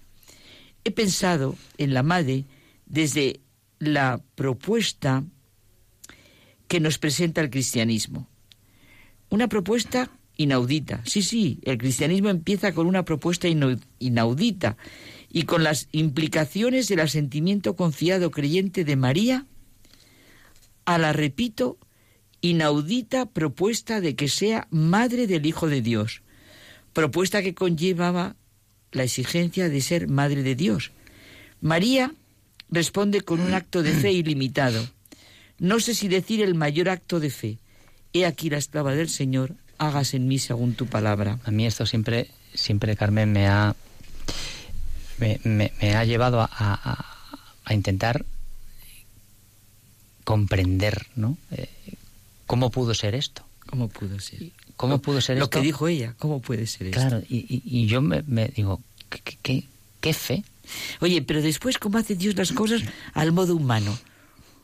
He 0.88 0.92
pensado 0.92 1.58
en 1.78 1.94
la 1.94 2.02
madre 2.02 2.46
desde 2.86 3.42
la 3.78 4.22
propuesta 4.36 5.26
que 6.70 6.80
nos 6.80 6.98
presenta 6.98 7.42
el 7.42 7.50
cristianismo. 7.50 8.30
Una 9.30 9.50
propuesta 9.50 10.10
inaudita. 10.38 11.02
Sí, 11.04 11.24
sí, 11.24 11.60
el 11.64 11.78
cristianismo 11.78 12.30
empieza 12.30 12.72
con 12.74 12.88
una 12.88 13.04
propuesta 13.04 13.50
inau- 13.50 13.82
inaudita 14.00 14.78
y 15.30 15.44
con 15.44 15.62
las 15.62 15.90
implicaciones 15.92 16.88
del 16.88 17.02
asentimiento 17.02 17.76
confiado 17.76 18.32
creyente 18.32 18.86
de 18.86 18.96
María 18.96 19.46
a 20.86 20.98
la, 20.98 21.12
repito, 21.12 21.78
inaudita 22.40 23.26
propuesta 23.26 24.00
de 24.00 24.16
que 24.16 24.30
sea 24.30 24.68
madre 24.72 25.28
del 25.28 25.46
Hijo 25.46 25.68
de 25.68 25.82
Dios, 25.82 26.22
propuesta 26.94 27.42
que 27.44 27.54
conllevaba 27.54 28.38
la 28.98 29.04
exigencia 29.04 29.70
de 29.70 29.82
ser 29.82 30.08
madre 30.08 30.44
de 30.44 30.56
Dios. 30.56 30.92
María 31.62 32.14
responde 32.70 33.22
con 33.22 33.40
un 33.40 33.54
acto 33.54 33.84
de 33.84 33.94
fe 33.94 34.12
ilimitado. 34.12 34.86
No 35.60 35.80
sé 35.80 35.96
si 35.96 36.08
decir 36.08 36.42
el 36.42 36.56
mayor 36.56 36.90
acto 36.90 37.20
de 37.20 37.30
fe. 37.30 37.58
He 38.14 38.26
aquí 38.26 38.50
la 38.50 38.58
esclava 38.58 38.94
del 38.94 39.10
Señor, 39.10 39.56
hagas 39.78 40.14
en 40.14 40.28
mí 40.28 40.40
según 40.40 40.74
tu 40.74 40.88
palabra. 40.88 41.40
A 41.46 41.52
mí 41.52 41.66
esto 41.66 41.86
siempre, 41.86 42.30
siempre 42.54 42.96
Carmen, 42.96 43.32
me 43.32 43.48
ha, 43.48 43.76
me, 45.18 45.72
ha 45.96 46.04
llevado 46.04 46.42
a, 46.42 46.50
a, 46.50 47.74
intentar 47.74 48.26
comprender, 50.24 51.08
¿no? 51.16 51.38
Eh, 51.52 51.70
¿Cómo 52.46 52.72
pudo 52.72 52.94
ser 52.94 53.14
esto? 53.16 53.46
¿Cómo 53.66 53.90
pudo 53.90 54.20
ser? 54.20 54.52
¿Cómo 54.78 55.00
pudo 55.00 55.20
ser 55.22 55.38
Lo 55.38 55.46
esto? 55.46 55.60
que 55.60 55.66
dijo 55.66 55.88
ella, 55.88 56.14
¿cómo 56.18 56.40
puede 56.40 56.68
ser 56.68 56.88
esto? 56.88 57.00
Claro, 57.00 57.24
y, 57.28 57.62
y, 57.66 57.88
yo 57.88 58.02
me, 58.02 58.22
digo, 58.56 58.80
¿qué, 59.10 59.38
qué, 59.42 59.64
qué 60.00 60.14
fe? 60.14 60.44
Oye, 61.02 61.22
pero 61.22 61.42
después, 61.42 61.78
¿cómo 61.80 61.98
hace 61.98 62.16
Dios 62.16 62.36
las 62.36 62.52
cosas 62.52 62.84
al 63.14 63.32
modo 63.32 63.56
humano? 63.56 63.98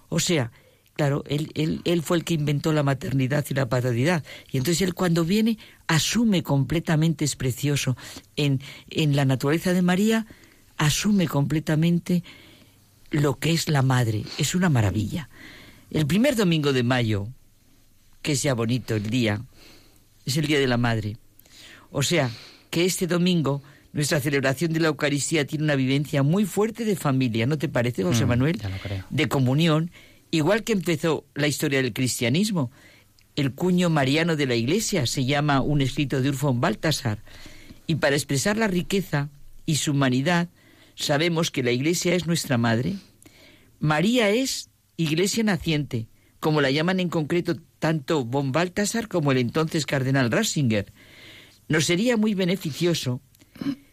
O 0.09 0.19
sea, 0.19 0.51
claro, 0.95 1.23
él, 1.27 1.51
él, 1.55 1.81
él 1.85 2.03
fue 2.03 2.17
el 2.17 2.23
que 2.23 2.35
inventó 2.35 2.71
la 2.73 2.83
maternidad 2.83 3.43
y 3.49 3.53
la 3.55 3.67
paternidad. 3.67 4.23
Y 4.51 4.57
entonces 4.57 4.81
él 4.81 4.93
cuando 4.93 5.25
viene 5.25 5.57
asume 5.87 6.43
completamente, 6.43 7.25
es 7.25 7.35
precioso, 7.35 7.97
en, 8.35 8.61
en 8.91 9.15
la 9.15 9.25
naturaleza 9.25 9.73
de 9.73 9.81
María, 9.81 10.27
asume 10.77 11.27
completamente 11.27 12.23
lo 13.09 13.39
que 13.39 13.51
es 13.51 13.67
la 13.69 13.81
madre. 13.81 14.23
Es 14.37 14.53
una 14.53 14.69
maravilla. 14.69 15.29
El 15.89 16.05
primer 16.05 16.35
domingo 16.35 16.73
de 16.73 16.83
mayo, 16.83 17.27
que 18.21 18.35
sea 18.35 18.53
bonito 18.53 18.95
el 18.95 19.09
día, 19.09 19.41
es 20.25 20.37
el 20.37 20.47
Día 20.47 20.59
de 20.59 20.67
la 20.67 20.77
Madre. 20.77 21.17
O 21.91 22.03
sea, 22.03 22.29
que 22.69 22.85
este 22.85 23.07
domingo 23.07 23.61
nuestra 23.93 24.19
celebración 24.19 24.73
de 24.73 24.79
la 24.79 24.87
Eucaristía 24.87 25.45
tiene 25.45 25.65
una 25.65 25.75
vivencia 25.75 26.23
muy 26.23 26.45
fuerte 26.45 26.83
de 26.83 26.95
familia, 26.95 27.45
¿no 27.45 27.59
te 27.59 27.69
parece, 27.69 28.03
José 28.03 28.25
mm, 28.25 28.27
Manuel? 28.27 28.59
Ya 28.59 28.69
lo 28.69 28.77
creo. 28.79 29.05
De 29.11 29.29
comunión, 29.29 29.91
igual 30.31 30.63
que 30.63 30.73
empezó 30.73 31.25
la 31.35 31.47
historia 31.47 31.81
del 31.81 31.93
cristianismo. 31.93 32.71
El 33.35 33.53
cuño 33.53 33.91
mariano 33.91 34.35
de 34.35 34.47
la 34.47 34.55
Iglesia 34.55 35.05
se 35.05 35.25
llama 35.25 35.61
un 35.61 35.81
escrito 35.81 36.21
de 36.21 36.29
Urfón 36.29 36.59
Baltasar. 36.59 37.19
Y 37.85 37.95
para 37.95 38.15
expresar 38.15 38.57
la 38.57 38.67
riqueza 38.67 39.29
y 39.67 39.75
su 39.75 39.91
humanidad, 39.91 40.49
sabemos 40.95 41.51
que 41.51 41.61
la 41.61 41.71
Iglesia 41.71 42.15
es 42.15 42.25
nuestra 42.25 42.57
madre. 42.57 42.95
María 43.79 44.29
es 44.29 44.71
Iglesia 44.97 45.43
naciente, 45.43 46.07
como 46.39 46.61
la 46.61 46.71
llaman 46.71 46.99
en 46.99 47.09
concreto 47.09 47.57
tanto 47.83 48.23
von 48.23 48.53
Baltasar 48.53 49.09
como 49.09 49.33
el 49.33 49.39
entonces 49.39 49.85
cardenal 49.85 50.31
Ratzinger. 50.31 50.93
Nos 51.67 51.83
sería 51.83 52.15
muy 52.15 52.33
beneficioso 52.33 53.19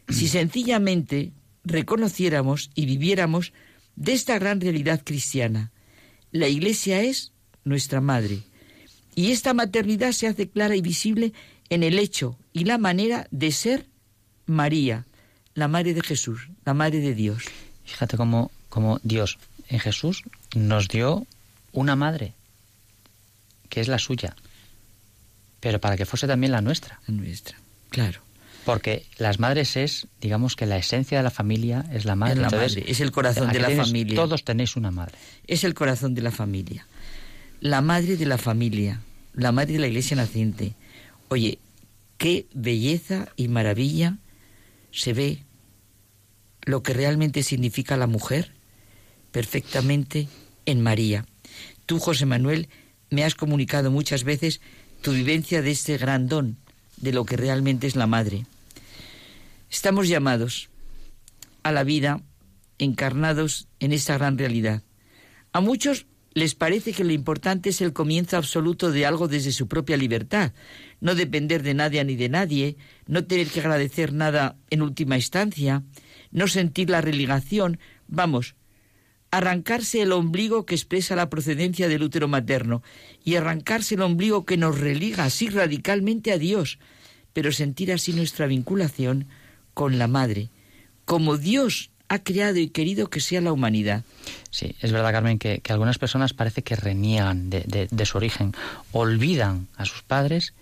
si 0.08 0.28
sencillamente 0.28 1.32
reconociéramos 1.64 2.70
y 2.76 2.86
viviéramos 2.86 3.52
de 3.96 4.12
esta 4.12 4.38
gran 4.38 4.60
realidad 4.60 5.02
cristiana. 5.04 5.72
La 6.30 6.46
Iglesia 6.46 7.02
es 7.02 7.32
nuestra 7.64 8.00
madre. 8.00 8.44
Y 9.16 9.32
esta 9.32 9.54
maternidad 9.54 10.12
se 10.12 10.28
hace 10.28 10.48
clara 10.48 10.76
y 10.76 10.82
visible 10.82 11.32
en 11.68 11.82
el 11.82 11.98
hecho 11.98 12.38
y 12.52 12.66
la 12.66 12.78
manera 12.78 13.26
de 13.32 13.50
ser 13.50 13.88
María, 14.46 15.04
la 15.54 15.66
madre 15.66 15.94
de 15.94 16.02
Jesús, 16.02 16.48
la 16.64 16.74
madre 16.74 17.00
de 17.00 17.16
Dios. 17.16 17.42
Fíjate 17.84 18.16
cómo, 18.16 18.52
cómo 18.68 19.00
Dios 19.02 19.40
en 19.68 19.80
Jesús 19.80 20.22
nos 20.54 20.86
dio 20.86 21.26
una 21.72 21.96
madre, 21.96 22.34
que 23.70 23.80
es 23.80 23.88
la 23.88 23.98
suya, 23.98 24.36
pero 25.60 25.80
para 25.80 25.96
que 25.96 26.04
fuese 26.04 26.26
también 26.26 26.52
la 26.52 26.60
nuestra. 26.60 27.00
La 27.06 27.14
nuestra, 27.14 27.56
claro. 27.88 28.20
Porque 28.64 29.06
las 29.16 29.40
madres 29.40 29.76
es, 29.76 30.06
digamos 30.20 30.54
que 30.54 30.66
la 30.66 30.76
esencia 30.76 31.16
de 31.16 31.24
la 31.24 31.30
familia 31.30 31.86
es 31.92 32.04
la 32.04 32.14
madre. 32.14 32.34
Es, 32.34 32.40
la 32.40 32.50
madre, 32.50 32.84
es 32.86 33.00
el 33.00 33.10
corazón 33.10 33.50
de 33.52 33.58
la 33.58 33.70
familia. 33.70 34.14
Todos 34.14 34.44
tenéis 34.44 34.76
una 34.76 34.90
madre. 34.90 35.16
Es 35.46 35.64
el 35.64 35.72
corazón 35.72 36.14
de 36.14 36.20
la 36.20 36.30
familia. 36.30 36.86
La 37.60 37.80
madre 37.80 38.18
de 38.18 38.26
la 38.26 38.36
familia, 38.36 39.00
la 39.32 39.52
madre 39.52 39.74
de 39.74 39.78
la 39.78 39.86
iglesia 39.86 40.16
naciente. 40.16 40.74
Oye, 41.28 41.58
qué 42.18 42.46
belleza 42.52 43.28
y 43.36 43.48
maravilla 43.48 44.18
se 44.92 45.14
ve 45.14 45.42
lo 46.62 46.82
que 46.82 46.92
realmente 46.92 47.42
significa 47.42 47.96
la 47.96 48.06
mujer 48.06 48.52
perfectamente 49.32 50.28
en 50.66 50.82
María. 50.82 51.24
Tú, 51.86 51.98
José 51.98 52.26
Manuel, 52.26 52.68
me 53.10 53.24
has 53.24 53.34
comunicado 53.34 53.90
muchas 53.90 54.24
veces 54.24 54.60
tu 55.02 55.12
vivencia 55.12 55.62
de 55.62 55.70
este 55.70 55.96
gran 55.96 56.28
don, 56.28 56.56
de 56.96 57.12
lo 57.12 57.24
que 57.24 57.36
realmente 57.36 57.86
es 57.86 57.96
la 57.96 58.06
madre. 58.06 58.46
Estamos 59.70 60.08
llamados 60.08 60.68
a 61.62 61.72
la 61.72 61.84
vida 61.84 62.22
encarnados 62.78 63.68
en 63.78 63.92
esta 63.92 64.16
gran 64.16 64.38
realidad. 64.38 64.82
A 65.52 65.60
muchos 65.60 66.06
les 66.32 66.54
parece 66.54 66.92
que 66.92 67.04
lo 67.04 67.12
importante 67.12 67.70
es 67.70 67.80
el 67.80 67.92
comienzo 67.92 68.36
absoluto 68.36 68.92
de 68.92 69.04
algo 69.04 69.26
desde 69.26 69.52
su 69.52 69.66
propia 69.66 69.96
libertad, 69.96 70.52
no 71.00 71.14
depender 71.14 71.62
de 71.62 71.74
nadie 71.74 72.04
ni 72.04 72.14
de 72.14 72.28
nadie, 72.28 72.76
no 73.06 73.24
tener 73.24 73.48
que 73.48 73.60
agradecer 73.60 74.12
nada 74.12 74.56
en 74.70 74.82
última 74.82 75.16
instancia, 75.16 75.82
no 76.30 76.46
sentir 76.46 76.88
la 76.88 77.00
relegación, 77.00 77.80
vamos, 78.06 78.54
arrancarse 79.30 80.02
el 80.02 80.12
ombligo 80.12 80.66
que 80.66 80.74
expresa 80.74 81.16
la 81.16 81.30
procedencia 81.30 81.88
del 81.88 82.02
útero 82.02 82.28
materno 82.28 82.82
y 83.24 83.36
arrancarse 83.36 83.94
el 83.94 84.02
ombligo 84.02 84.44
que 84.44 84.56
nos 84.56 84.78
religa 84.78 85.24
así 85.24 85.48
radicalmente 85.48 86.32
a 86.32 86.38
Dios, 86.38 86.78
pero 87.32 87.52
sentir 87.52 87.92
así 87.92 88.12
nuestra 88.12 88.46
vinculación 88.46 89.26
con 89.74 89.98
la 89.98 90.08
madre, 90.08 90.50
como 91.04 91.36
Dios 91.36 91.90
ha 92.08 92.18
creado 92.24 92.58
y 92.58 92.68
querido 92.68 93.08
que 93.08 93.20
sea 93.20 93.40
la 93.40 93.52
humanidad. 93.52 94.02
Sí, 94.50 94.74
es 94.80 94.90
verdad, 94.90 95.12
Carmen, 95.12 95.38
que, 95.38 95.62
algunas 95.68 95.98
personas 95.98 96.34
parece 96.34 96.62
que 96.62 96.74
reniegan 96.74 97.50
de, 97.50 97.88
de 97.88 98.06
su 98.06 98.18
origen, 98.18 98.52
olvidan 98.90 99.68
a 99.76 99.84
sus 99.84 100.02
padres 100.02 100.54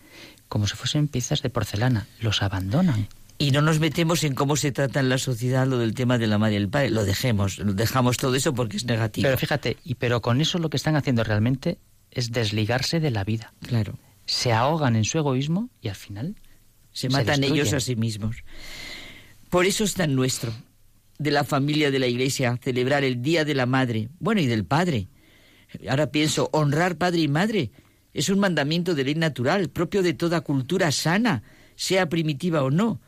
como 0.49 0.67
si 0.67 0.77
fuesen 0.77 1.09
piezas 1.09 1.43
de 1.43 1.51
porcelana, 1.51 2.07
los 2.21 2.43
abandonan 2.43 3.09
y 3.39 3.53
no 3.53 3.63
nos 3.63 3.79
metemos 3.79 4.25
en 4.25 4.35
cómo 4.35 4.57
se 4.57 4.73
trata 4.73 4.99
en 4.99 5.09
la 5.09 5.17
sociedad 5.17 5.67
lo 5.67 5.79
del 5.79 5.95
tema 5.95 6.19
de 6.19 6.27
la 6.27 6.39
madre 6.39 6.55
y 6.55 6.57
el 6.57 6.69
padre. 6.69 6.91
Lo 6.91 7.05
dejemos, 7.05 7.61
dejamos 7.65 8.17
todo 8.17 8.35
eso 8.35 8.53
porque 8.53 8.77
es 8.77 8.85
negativo. 8.85 9.27
Pero 9.27 9.39
fíjate, 9.39 9.77
y 9.85 9.95
pero 9.95 10.21
con 10.21 10.41
eso 10.41 10.59
lo 10.59 10.69
que 10.69 10.77
están 10.77 10.97
haciendo 10.97 11.23
realmente 11.23 11.79
es 12.11 12.33
desligarse 12.33 12.99
de 12.99 13.13
la 13.13 13.23
vida. 13.23 13.55
Claro. 13.61 13.97
Se 14.27 14.53
ahogan 14.53 14.97
en 14.97 15.05
su 15.05 15.19
egoísmo 15.19 15.71
y 15.81 15.89
al 15.89 15.95
final 15.95 16.35
se, 16.93 17.09
matan 17.09 17.45
ellos 17.45 17.73
a 17.73 17.81
sí 17.81 17.95
mismos. 17.95 18.43
Por 19.51 19.67
eso 19.67 19.85
es 19.85 19.95
tan 19.95 20.17
nuestro, 20.17 20.53
de 21.19 21.31
la 21.31 21.45
familia 21.45 21.93
de 21.93 22.01
la 22.01 22.09
Iglesia, 22.09 22.59
celebrar 22.61 23.05
el 23.05 23.23
Día 23.23 23.45
de 23.45 23.55
la 23.55 23.67
Madre, 23.67 24.09
bueno, 24.19 24.41
y 24.41 24.47
del 24.47 24.65
Padre. 24.65 25.09
Ahora 25.89 26.11
pienso, 26.11 26.51
honrar 26.53 26.97
padre 26.97 27.21
y 27.21 27.29
madre 27.29 27.71
es 28.15 28.31
un 28.31 28.39
mandamiento 28.39 28.95
de 28.95 29.05
ley 29.05 29.15
natural, 29.15 29.69
propio 29.69 30.03
de 30.03 30.15
toda 30.15 30.41
cultura 30.41 30.91
sana, 30.91 31.43
sea 31.77 32.09
primitiva 32.09 32.65
o 32.65 32.71
no 32.71 33.01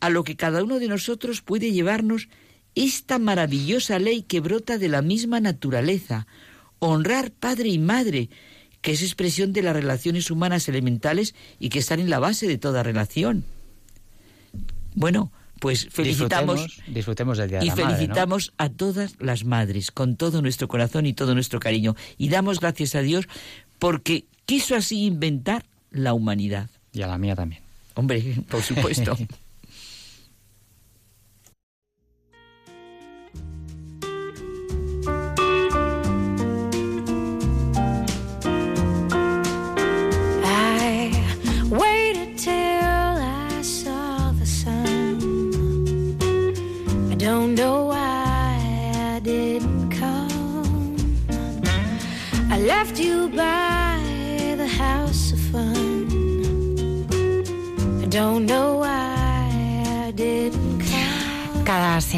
a 0.00 0.10
lo 0.10 0.24
que 0.24 0.36
cada 0.36 0.62
uno 0.64 0.78
de 0.78 0.88
nosotros 0.88 1.42
puede 1.42 1.72
llevarnos 1.72 2.28
esta 2.74 3.18
maravillosa 3.18 3.98
ley 3.98 4.22
que 4.22 4.40
brota 4.40 4.78
de 4.78 4.88
la 4.88 5.02
misma 5.02 5.40
naturaleza, 5.40 6.26
honrar 6.78 7.30
padre 7.30 7.68
y 7.68 7.78
madre, 7.78 8.30
que 8.80 8.92
es 8.92 9.02
expresión 9.02 9.52
de 9.52 9.62
las 9.62 9.74
relaciones 9.74 10.30
humanas 10.30 10.68
elementales 10.68 11.34
y 11.58 11.68
que 11.68 11.80
están 11.80 12.00
en 12.00 12.10
la 12.10 12.18
base 12.18 12.46
de 12.46 12.58
toda 12.58 12.82
relación. 12.82 13.44
Bueno, 14.94 15.30
pues 15.58 15.88
felicitamos 15.90 16.80
disfrutemos, 16.88 17.36
del 17.36 17.50
día 17.50 17.62
y 17.62 17.68
de 17.70 17.76
la 17.76 17.90
felicitamos 17.90 18.54
a 18.56 18.70
todas 18.70 19.16
las 19.18 19.44
madres 19.44 19.90
con 19.90 20.16
todo 20.16 20.40
nuestro 20.40 20.68
corazón 20.68 21.04
y 21.04 21.12
todo 21.12 21.34
nuestro 21.34 21.60
cariño 21.60 21.96
y 22.16 22.30
damos 22.30 22.60
gracias 22.60 22.94
a 22.94 23.02
Dios 23.02 23.28
porque 23.78 24.24
quiso 24.46 24.74
así 24.74 25.04
inventar 25.04 25.66
la 25.90 26.14
humanidad. 26.14 26.70
Y 26.92 27.02
a 27.02 27.06
la 27.06 27.18
mía 27.18 27.36
también. 27.36 27.62
Hombre, 27.94 28.36
por 28.48 28.62
supuesto. 28.62 29.16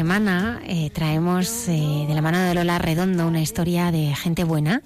semana 0.03 0.61
eh, 0.67 0.89
traemos 0.89 1.69
eh, 1.69 2.03
de 2.05 2.13
la 2.13 2.21
mano 2.21 2.37
de 2.37 2.53
Lola 2.53 2.77
Redondo 2.77 3.25
una 3.25 3.39
historia 3.39 3.89
de 3.89 4.13
gente 4.13 4.43
buena 4.43 4.81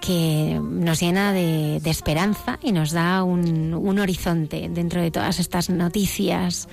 que 0.00 0.58
nos 0.62 0.98
llena 0.98 1.34
de, 1.34 1.76
esperanza 1.84 2.58
y 2.62 2.72
nos 2.72 2.92
da 2.92 3.22
un, 3.22 3.98
horizonte 3.98 4.70
dentro 4.70 5.02
de 5.02 5.10
todas 5.10 5.40
estas 5.40 5.68
noticias 5.68 6.68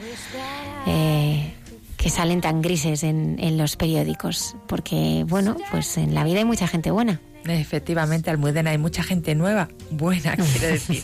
eh, 0.86 1.52
que 1.98 2.10
salen 2.10 2.40
tan 2.40 2.62
grises 2.62 3.04
en, 3.04 3.36
en 3.38 3.58
los 3.58 3.76
periódicos. 3.76 4.56
Porque, 4.70 5.26
bueno, 5.28 5.58
pues 5.70 5.98
en 5.98 6.14
la 6.14 6.24
vida 6.24 6.40
hay 6.40 6.46
mucha 6.46 6.70
gente 6.70 6.90
buena. 6.90 7.20
Efectivamente, 7.46 8.30
Almudena, 8.30 8.72
hay 8.72 8.78
mucha 8.78 9.04
gente 9.04 9.36
nueva, 9.36 9.68
buena, 9.90 10.36
quiero 10.54 10.68
decir. 10.68 11.04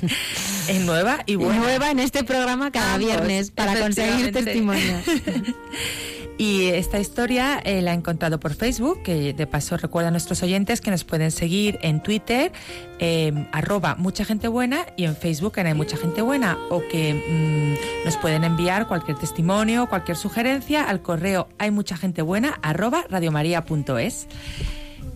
es 0.70 0.80
nueva 0.82 1.24
y 1.26 1.36
buena. 1.36 1.60
Nueva 1.60 1.92
en 1.92 2.00
este 2.00 2.24
programa 2.24 2.72
cada 2.72 2.98
viernes 2.98 3.52
para 3.52 3.78
conseguir 3.78 4.32
testimonios. 4.32 5.04
Y 6.38 6.66
esta 6.70 7.00
historia 7.00 7.60
eh, 7.64 7.82
la 7.82 7.92
he 7.92 7.96
encontrado 7.96 8.40
por 8.40 8.56
Facebook, 8.56 9.04
que 9.04 9.34
de 9.34 9.48
paso 9.48 9.78
recuerda 9.78 10.08
a 10.08 10.12
nuestros 10.12 10.42
oyentes 10.42 10.82
que 10.82 10.90
nos 10.90 11.04
pueden 11.04 11.30
seguir 11.30 11.78
en 11.84 12.02
Twitter, 12.02 12.52
em, 12.98 13.48
arroba 13.52 13.96
mucha 13.96 14.26
gente 14.26 14.48
buena, 14.48 14.88
y 14.98 15.06
en 15.06 15.16
Facebook 15.16 15.54
en 15.58 15.68
Hay 15.68 15.74
Mucha 15.76 15.96
Gente 15.96 16.22
Buena, 16.24 16.58
o 16.72 16.82
que 16.90 17.14
mm, 17.14 18.06
nos 18.06 18.18
pueden 18.18 18.44
enviar 18.44 18.88
cualquier 18.88 19.18
testimonio, 19.18 19.88
cualquier 19.88 20.18
sugerencia 20.18 20.84
al 20.84 21.02
correo 21.02 21.50
hay 21.60 21.70
mucha 21.70 21.98
gente 21.98 22.24
buena, 22.24 22.60
arroba 22.64 23.06
radiomaria.es. 23.10 24.28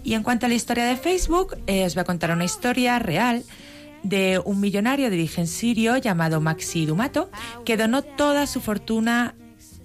Y 0.03 0.13
en 0.13 0.23
cuanto 0.23 0.45
a 0.45 0.49
la 0.49 0.55
historia 0.55 0.85
de 0.85 0.97
Facebook, 0.97 1.57
eh, 1.65 1.85
os 1.85 1.95
voy 1.95 2.01
a 2.01 2.05
contar 2.05 2.31
una 2.31 2.45
historia 2.45 2.99
real 2.99 3.43
de 4.03 4.39
un 4.45 4.59
millonario 4.59 5.09
de 5.09 5.15
origen 5.15 5.47
sirio 5.47 5.97
llamado 5.97 6.39
Maxi 6.41 6.85
Dumato, 6.85 7.29
que 7.65 7.75
donó 7.75 8.03
toda 8.03 8.45
su 8.45 8.61
fortuna 8.61 9.35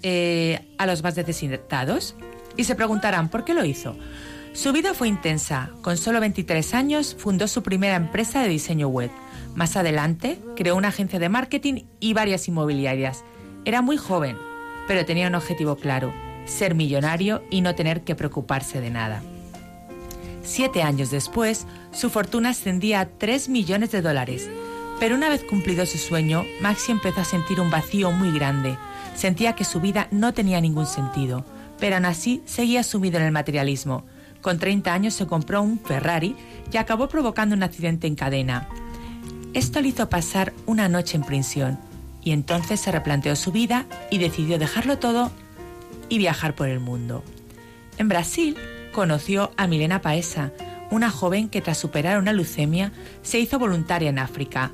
eh, 0.02 0.68
a 0.78 0.86
los 0.86 1.02
más 1.02 1.16
necesitados. 1.16 2.14
Y 2.56 2.64
se 2.64 2.74
preguntarán, 2.74 3.28
¿por 3.28 3.44
qué 3.44 3.54
lo 3.54 3.64
hizo? 3.64 3.96
Su 4.52 4.72
vida 4.72 4.92
fue 4.94 5.08
intensa. 5.08 5.70
Con 5.80 5.96
solo 5.96 6.20
23 6.20 6.74
años 6.74 7.16
fundó 7.18 7.48
su 7.48 7.62
primera 7.62 7.96
empresa 7.96 8.42
de 8.42 8.48
diseño 8.48 8.88
web. 8.88 9.10
Más 9.54 9.76
adelante 9.76 10.38
creó 10.56 10.76
una 10.76 10.88
agencia 10.88 11.18
de 11.18 11.28
marketing 11.28 11.84
y 12.00 12.12
varias 12.12 12.48
inmobiliarias. 12.48 13.24
Era 13.64 13.80
muy 13.80 13.96
joven, 13.96 14.36
pero 14.88 15.04
tenía 15.04 15.28
un 15.28 15.34
objetivo 15.34 15.76
claro, 15.76 16.12
ser 16.44 16.74
millonario 16.74 17.42
y 17.50 17.60
no 17.60 17.74
tener 17.74 18.02
que 18.02 18.14
preocuparse 18.14 18.80
de 18.80 18.90
nada. 18.90 19.22
Siete 20.42 20.82
años 20.82 21.10
después, 21.10 21.66
su 21.92 22.10
fortuna 22.10 22.50
ascendía 22.50 23.00
a 23.00 23.06
3 23.06 23.48
millones 23.48 23.92
de 23.92 24.02
dólares. 24.02 24.50
Pero 24.98 25.14
una 25.14 25.28
vez 25.28 25.44
cumplido 25.44 25.86
su 25.86 25.98
sueño, 25.98 26.44
Maxi 26.60 26.92
empezó 26.92 27.20
a 27.20 27.24
sentir 27.24 27.60
un 27.60 27.70
vacío 27.70 28.10
muy 28.10 28.32
grande. 28.32 28.76
Sentía 29.14 29.54
que 29.54 29.64
su 29.64 29.80
vida 29.80 30.08
no 30.10 30.34
tenía 30.34 30.60
ningún 30.60 30.86
sentido, 30.86 31.44
pero 31.78 31.96
aún 31.96 32.04
así 32.04 32.42
seguía 32.44 32.82
sumido 32.82 33.18
en 33.18 33.24
el 33.24 33.32
materialismo. 33.32 34.04
Con 34.40 34.58
30 34.58 34.92
años 34.92 35.14
se 35.14 35.26
compró 35.26 35.62
un 35.62 35.78
Ferrari 35.78 36.36
y 36.72 36.76
acabó 36.76 37.08
provocando 37.08 37.54
un 37.54 37.62
accidente 37.62 38.06
en 38.06 38.16
cadena. 38.16 38.68
Esto 39.54 39.80
le 39.80 39.88
hizo 39.88 40.08
pasar 40.08 40.52
una 40.66 40.88
noche 40.88 41.16
en 41.16 41.24
prisión 41.24 41.78
y 42.24 42.32
entonces 42.32 42.80
se 42.80 42.92
replanteó 42.92 43.36
su 43.36 43.52
vida 43.52 43.86
y 44.10 44.18
decidió 44.18 44.58
dejarlo 44.58 44.98
todo 44.98 45.30
y 46.08 46.18
viajar 46.18 46.54
por 46.54 46.68
el 46.68 46.80
mundo. 46.80 47.22
En 47.98 48.08
Brasil 48.08 48.56
conoció 48.92 49.52
a 49.56 49.66
Milena 49.66 50.00
Paesa, 50.00 50.52
una 50.90 51.10
joven 51.10 51.48
que 51.48 51.60
tras 51.60 51.78
superar 51.78 52.18
una 52.18 52.32
leucemia 52.32 52.92
se 53.22 53.38
hizo 53.38 53.58
voluntaria 53.58 54.10
en 54.10 54.18
África. 54.18 54.72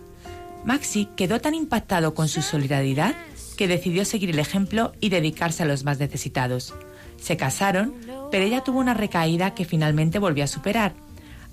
Maxi 0.64 1.08
quedó 1.16 1.40
tan 1.40 1.54
impactado 1.54 2.14
con 2.14 2.28
su 2.28 2.42
solidaridad 2.42 3.14
que 3.58 3.68
decidió 3.68 4.04
seguir 4.04 4.30
el 4.30 4.38
ejemplo 4.38 4.92
y 5.00 5.08
dedicarse 5.08 5.64
a 5.64 5.66
los 5.66 5.82
más 5.82 5.98
necesitados. 5.98 6.74
Se 7.20 7.36
casaron, 7.36 7.92
pero 8.30 8.44
ella 8.44 8.62
tuvo 8.62 8.78
una 8.78 8.94
recaída 8.94 9.52
que 9.52 9.64
finalmente 9.64 10.20
volvió 10.20 10.44
a 10.44 10.46
superar. 10.46 10.94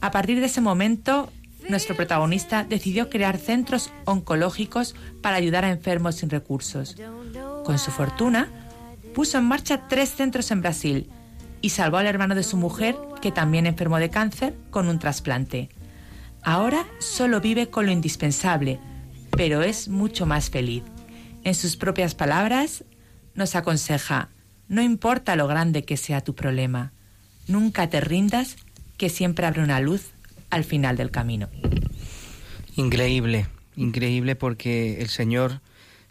A 0.01 0.11
partir 0.11 0.39
de 0.39 0.45
ese 0.45 0.61
momento, 0.61 1.33
nuestro 1.67 1.95
protagonista 1.95 2.63
decidió 2.63 3.09
crear 3.09 3.39
centros 3.39 3.89
oncológicos 4.05 4.95
para 5.23 5.37
ayudar 5.37 5.65
a 5.65 5.71
enfermos 5.71 6.17
sin 6.17 6.29
recursos. 6.29 6.95
Con 7.65 7.79
su 7.79 7.89
fortuna, 7.89 8.49
puso 9.15 9.39
en 9.39 9.45
marcha 9.45 9.87
tres 9.87 10.09
centros 10.09 10.51
en 10.51 10.61
Brasil 10.61 11.09
y 11.61 11.69
salvó 11.69 11.97
al 11.97 12.05
hermano 12.05 12.35
de 12.35 12.43
su 12.43 12.55
mujer, 12.55 12.95
que 13.19 13.31
también 13.31 13.65
enfermó 13.65 13.97
de 13.97 14.11
cáncer, 14.11 14.53
con 14.69 14.89
un 14.89 14.99
trasplante. 14.99 15.69
Ahora 16.43 16.85
solo 16.99 17.41
vive 17.41 17.71
con 17.71 17.87
lo 17.87 17.91
indispensable, 17.91 18.79
pero 19.31 19.63
es 19.63 19.87
mucho 19.87 20.27
más 20.27 20.51
feliz. 20.51 20.83
En 21.45 21.55
sus 21.55 21.77
propias 21.77 22.15
palabras, 22.15 22.83
nos 23.33 23.55
aconseja, 23.55 24.27
no 24.67 24.81
importa 24.81 25.37
lo 25.37 25.47
grande 25.47 25.85
que 25.85 25.95
sea 25.95 26.19
tu 26.19 26.35
problema, 26.35 26.91
nunca 27.47 27.89
te 27.89 28.01
rindas, 28.01 28.57
que 28.97 29.07
siempre 29.09 29.45
abre 29.45 29.63
una 29.63 29.79
luz 29.79 30.09
al 30.49 30.65
final 30.65 30.97
del 30.97 31.11
camino. 31.11 31.47
Increíble, 32.75 33.47
increíble 33.77 34.35
porque 34.35 35.01
el 35.01 35.07
Señor 35.07 35.61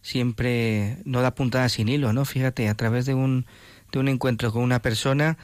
siempre 0.00 0.98
no 1.04 1.20
da 1.20 1.34
puntada 1.34 1.68
sin 1.68 1.88
hilo, 1.88 2.14
¿no? 2.14 2.24
Fíjate, 2.24 2.68
a 2.68 2.74
través 2.74 3.04
de 3.04 3.12
un 3.12 3.44
un 3.98 4.08
encuentro 4.08 4.52
con 4.52 4.62
una 4.62 4.80
persona 4.80 5.36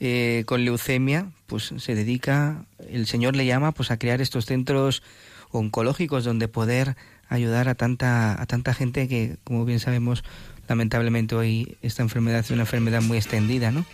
eh, 0.00 0.44
con 0.46 0.64
leucemia, 0.64 1.30
pues 1.46 1.72
se 1.76 1.94
dedica, 1.94 2.66
el 2.88 3.06
Señor 3.06 3.36
le 3.36 3.46
llama 3.46 3.72
pues 3.72 3.90
a 3.90 3.98
crear 3.98 4.20
estos 4.20 4.46
centros 4.46 5.02
oncológicos 5.50 6.24
donde 6.24 6.48
poder 6.48 6.96
ayudar 7.28 7.68
a 7.68 7.74
tanta, 7.74 8.40
a 8.40 8.46
tanta 8.46 8.74
gente 8.74 9.08
que, 9.08 9.36
como 9.44 9.64
bien 9.64 9.80
sabemos, 9.80 10.24
lamentablemente 10.68 11.34
hoy 11.34 11.76
esta 11.82 12.02
enfermedad 12.02 12.40
es 12.40 12.50
una 12.50 12.62
enfermedad 12.62 13.02
muy 13.02 13.18
extendida, 13.18 13.70
¿no? 13.70 13.84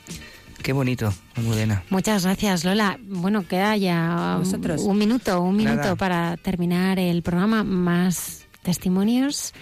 Qué 0.62 0.72
bonito, 0.72 1.12
Almudena. 1.34 1.82
Muchas 1.90 2.24
gracias, 2.24 2.64
Lola. 2.64 2.98
Bueno, 3.02 3.46
queda 3.48 3.76
ya 3.76 4.40
un 4.78 4.98
minuto, 4.98 5.40
un 5.42 5.56
minuto 5.56 5.96
para 5.96 6.36
terminar 6.36 6.98
el 7.00 7.22
programa. 7.22 7.64
Más 7.64 8.46
testimonios 8.62 9.54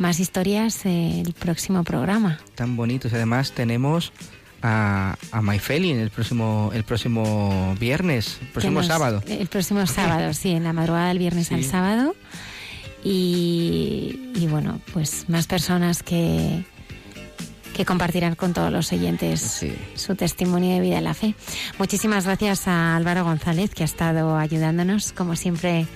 más 0.00 0.18
historias 0.18 0.86
el 0.86 1.34
próximo 1.38 1.84
programa. 1.84 2.40
Tan 2.54 2.74
bonitos. 2.74 3.12
Además 3.12 3.52
tenemos 3.52 4.12
a, 4.62 5.16
a 5.30 5.42
Maifeli 5.42 5.90
en 5.90 6.00
el 6.00 6.10
próximo, 6.10 6.70
el 6.74 6.84
próximo 6.84 7.76
viernes, 7.78 8.38
el 8.40 8.48
próximo 8.48 8.82
sábado. 8.82 9.22
El 9.28 9.46
próximo 9.46 9.86
sábado, 9.86 10.32
sí, 10.32 10.50
en 10.52 10.64
la 10.64 10.72
madrugada 10.72 11.08
del 11.08 11.18
viernes 11.18 11.52
al 11.52 11.64
sábado. 11.64 12.14
Y, 13.02 14.30
y, 14.34 14.46
bueno, 14.46 14.80
pues 14.92 15.28
más 15.28 15.46
personas 15.46 16.02
que, 16.02 16.64
que 17.74 17.84
compartirán 17.84 18.34
con 18.34 18.52
todos 18.52 18.70
los 18.70 18.92
oyentes 18.92 19.64
su 19.94 20.14
testimonio 20.16 20.74
de 20.74 20.80
vida 20.80 20.98
en 20.98 21.04
la 21.04 21.14
fe. 21.14 21.34
Muchísimas 21.78 22.26
gracias 22.26 22.68
a 22.68 22.96
Álvaro 22.96 23.24
González, 23.24 23.74
que 23.74 23.82
ha 23.82 23.86
estado 23.86 24.36
ayudándonos, 24.36 25.12
como 25.12 25.34
siempre 25.34 25.86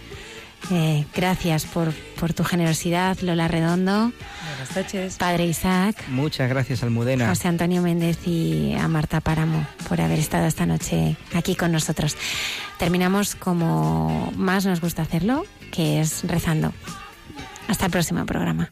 eh, 0.70 1.06
gracias 1.14 1.64
por, 1.64 1.92
por, 2.18 2.32
tu 2.32 2.44
generosidad, 2.44 3.18
Lola 3.20 3.48
Redondo. 3.48 4.12
Buenas 4.48 4.76
noches. 4.76 5.16
Padre 5.16 5.46
Isaac. 5.46 5.96
Muchas 6.08 6.48
gracias, 6.48 6.82
Almudena. 6.82 7.28
José 7.28 7.48
Antonio 7.48 7.82
Méndez 7.82 8.26
y 8.26 8.74
a 8.74 8.88
Marta 8.88 9.20
Páramo 9.20 9.66
por 9.88 10.00
haber 10.00 10.18
estado 10.18 10.46
esta 10.46 10.66
noche 10.66 11.16
aquí 11.34 11.54
con 11.54 11.72
nosotros. 11.72 12.16
Terminamos 12.78 13.34
como 13.34 14.32
más 14.36 14.66
nos 14.66 14.80
gusta 14.80 15.02
hacerlo, 15.02 15.44
que 15.70 16.00
es 16.00 16.24
rezando. 16.24 16.72
Hasta 17.68 17.86
el 17.86 17.92
próximo 17.92 18.24
programa. 18.26 18.70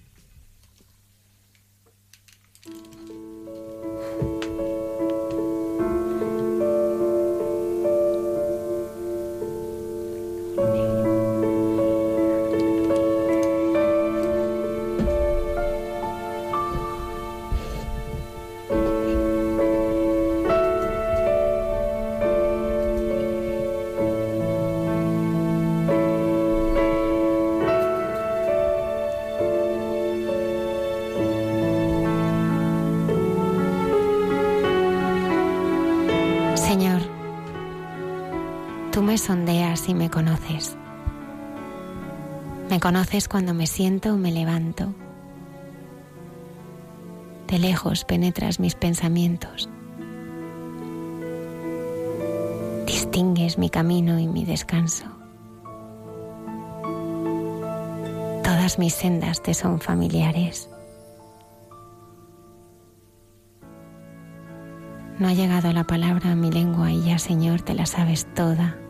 Cuando 43.13 43.53
me 43.53 43.67
siento 43.67 44.17
me 44.17 44.33
levanto. 44.33 44.95
De 47.47 47.59
lejos 47.59 48.07
penetras 48.07 48.59
mis 48.59 48.75
pensamientos. 48.75 49.69
Distingues 52.87 53.59
mi 53.59 53.69
camino 53.69 54.19
y 54.19 54.27
mi 54.27 54.47
descanso. 54.47 55.05
Todas 58.43 58.79
mis 58.79 58.95
sendas 58.95 59.43
te 59.43 59.53
son 59.53 59.79
familiares. 59.79 60.71
No 65.19 65.29
ha 65.29 65.35
llegado 65.35 65.71
la 65.75 65.85
palabra 65.85 66.33
a 66.33 66.35
mi 66.35 66.51
lengua 66.51 66.91
y 66.91 67.03
ya, 67.03 67.19
Señor, 67.19 67.61
te 67.61 67.75
la 67.75 67.85
sabes 67.85 68.27
toda 68.33 68.82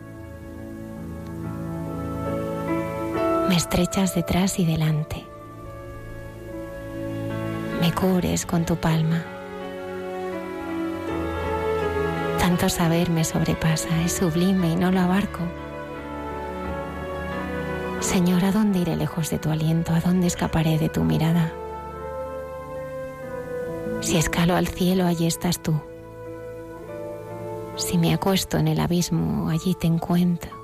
Me 3.53 3.59
estrechas 3.59 4.15
detrás 4.15 4.59
y 4.59 4.65
delante. 4.65 5.27
Me 7.83 7.93
cubres 7.93 8.47
con 8.47 8.65
tu 8.65 8.77
palma. 8.77 9.23
Tanto 12.39 12.71
saber 12.71 13.11
me 13.11 13.25
sobrepasa, 13.25 13.91
es 14.07 14.15
sublime 14.15 14.71
y 14.71 14.77
no 14.77 14.91
lo 14.91 15.01
abarco. 15.01 15.41
Señor, 18.01 18.43
¿a 18.47 18.53
dónde 18.53 18.79
iré 18.79 18.97
lejos 18.97 19.29
de 19.29 19.39
tu 19.39 19.51
aliento? 19.51 19.93
¿A 19.93 20.01
dónde 20.01 20.29
escaparé 20.29 20.79
de 20.79 20.89
tu 20.89 21.05
mirada? 21.05 21.53
Si 24.01 24.17
escalo 24.17 24.57
al 24.57 24.69
cielo, 24.69 25.05
allí 25.05 25.27
estás 25.27 25.63
tú. 25.63 25.79
Si 27.77 27.99
me 27.99 28.15
acuesto 28.15 28.57
en 28.57 28.69
el 28.69 28.81
abismo, 28.81 29.51
allí 29.51 29.75
te 29.75 29.89
encuentro. 29.89 30.62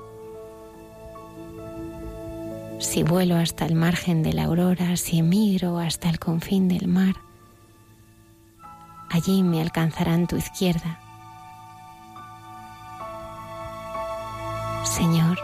Si 2.79 3.03
vuelo 3.03 3.35
hasta 3.35 3.65
el 3.65 3.75
margen 3.75 4.23
de 4.23 4.31
la 4.31 4.45
aurora, 4.45 4.95
si 4.95 5.19
emigro 5.19 5.79
hasta 5.79 6.09
el 6.09 6.17
confín 6.17 6.69
del 6.69 6.87
mar, 6.87 7.15
allí 9.09 9.43
me 9.43 9.61
alcanzarán 9.61 10.27
tu 10.27 10.37
izquierda. 10.37 10.97
Señor, 14.85 15.37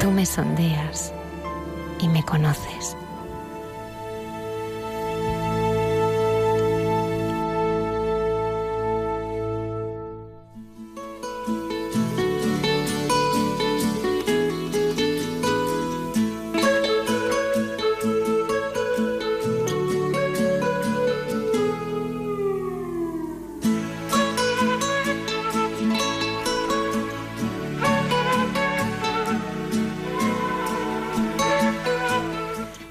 tú 0.00 0.10
me 0.10 0.24
sondeas 0.24 1.12
y 2.00 2.08
me 2.08 2.22
conoces. 2.22 2.96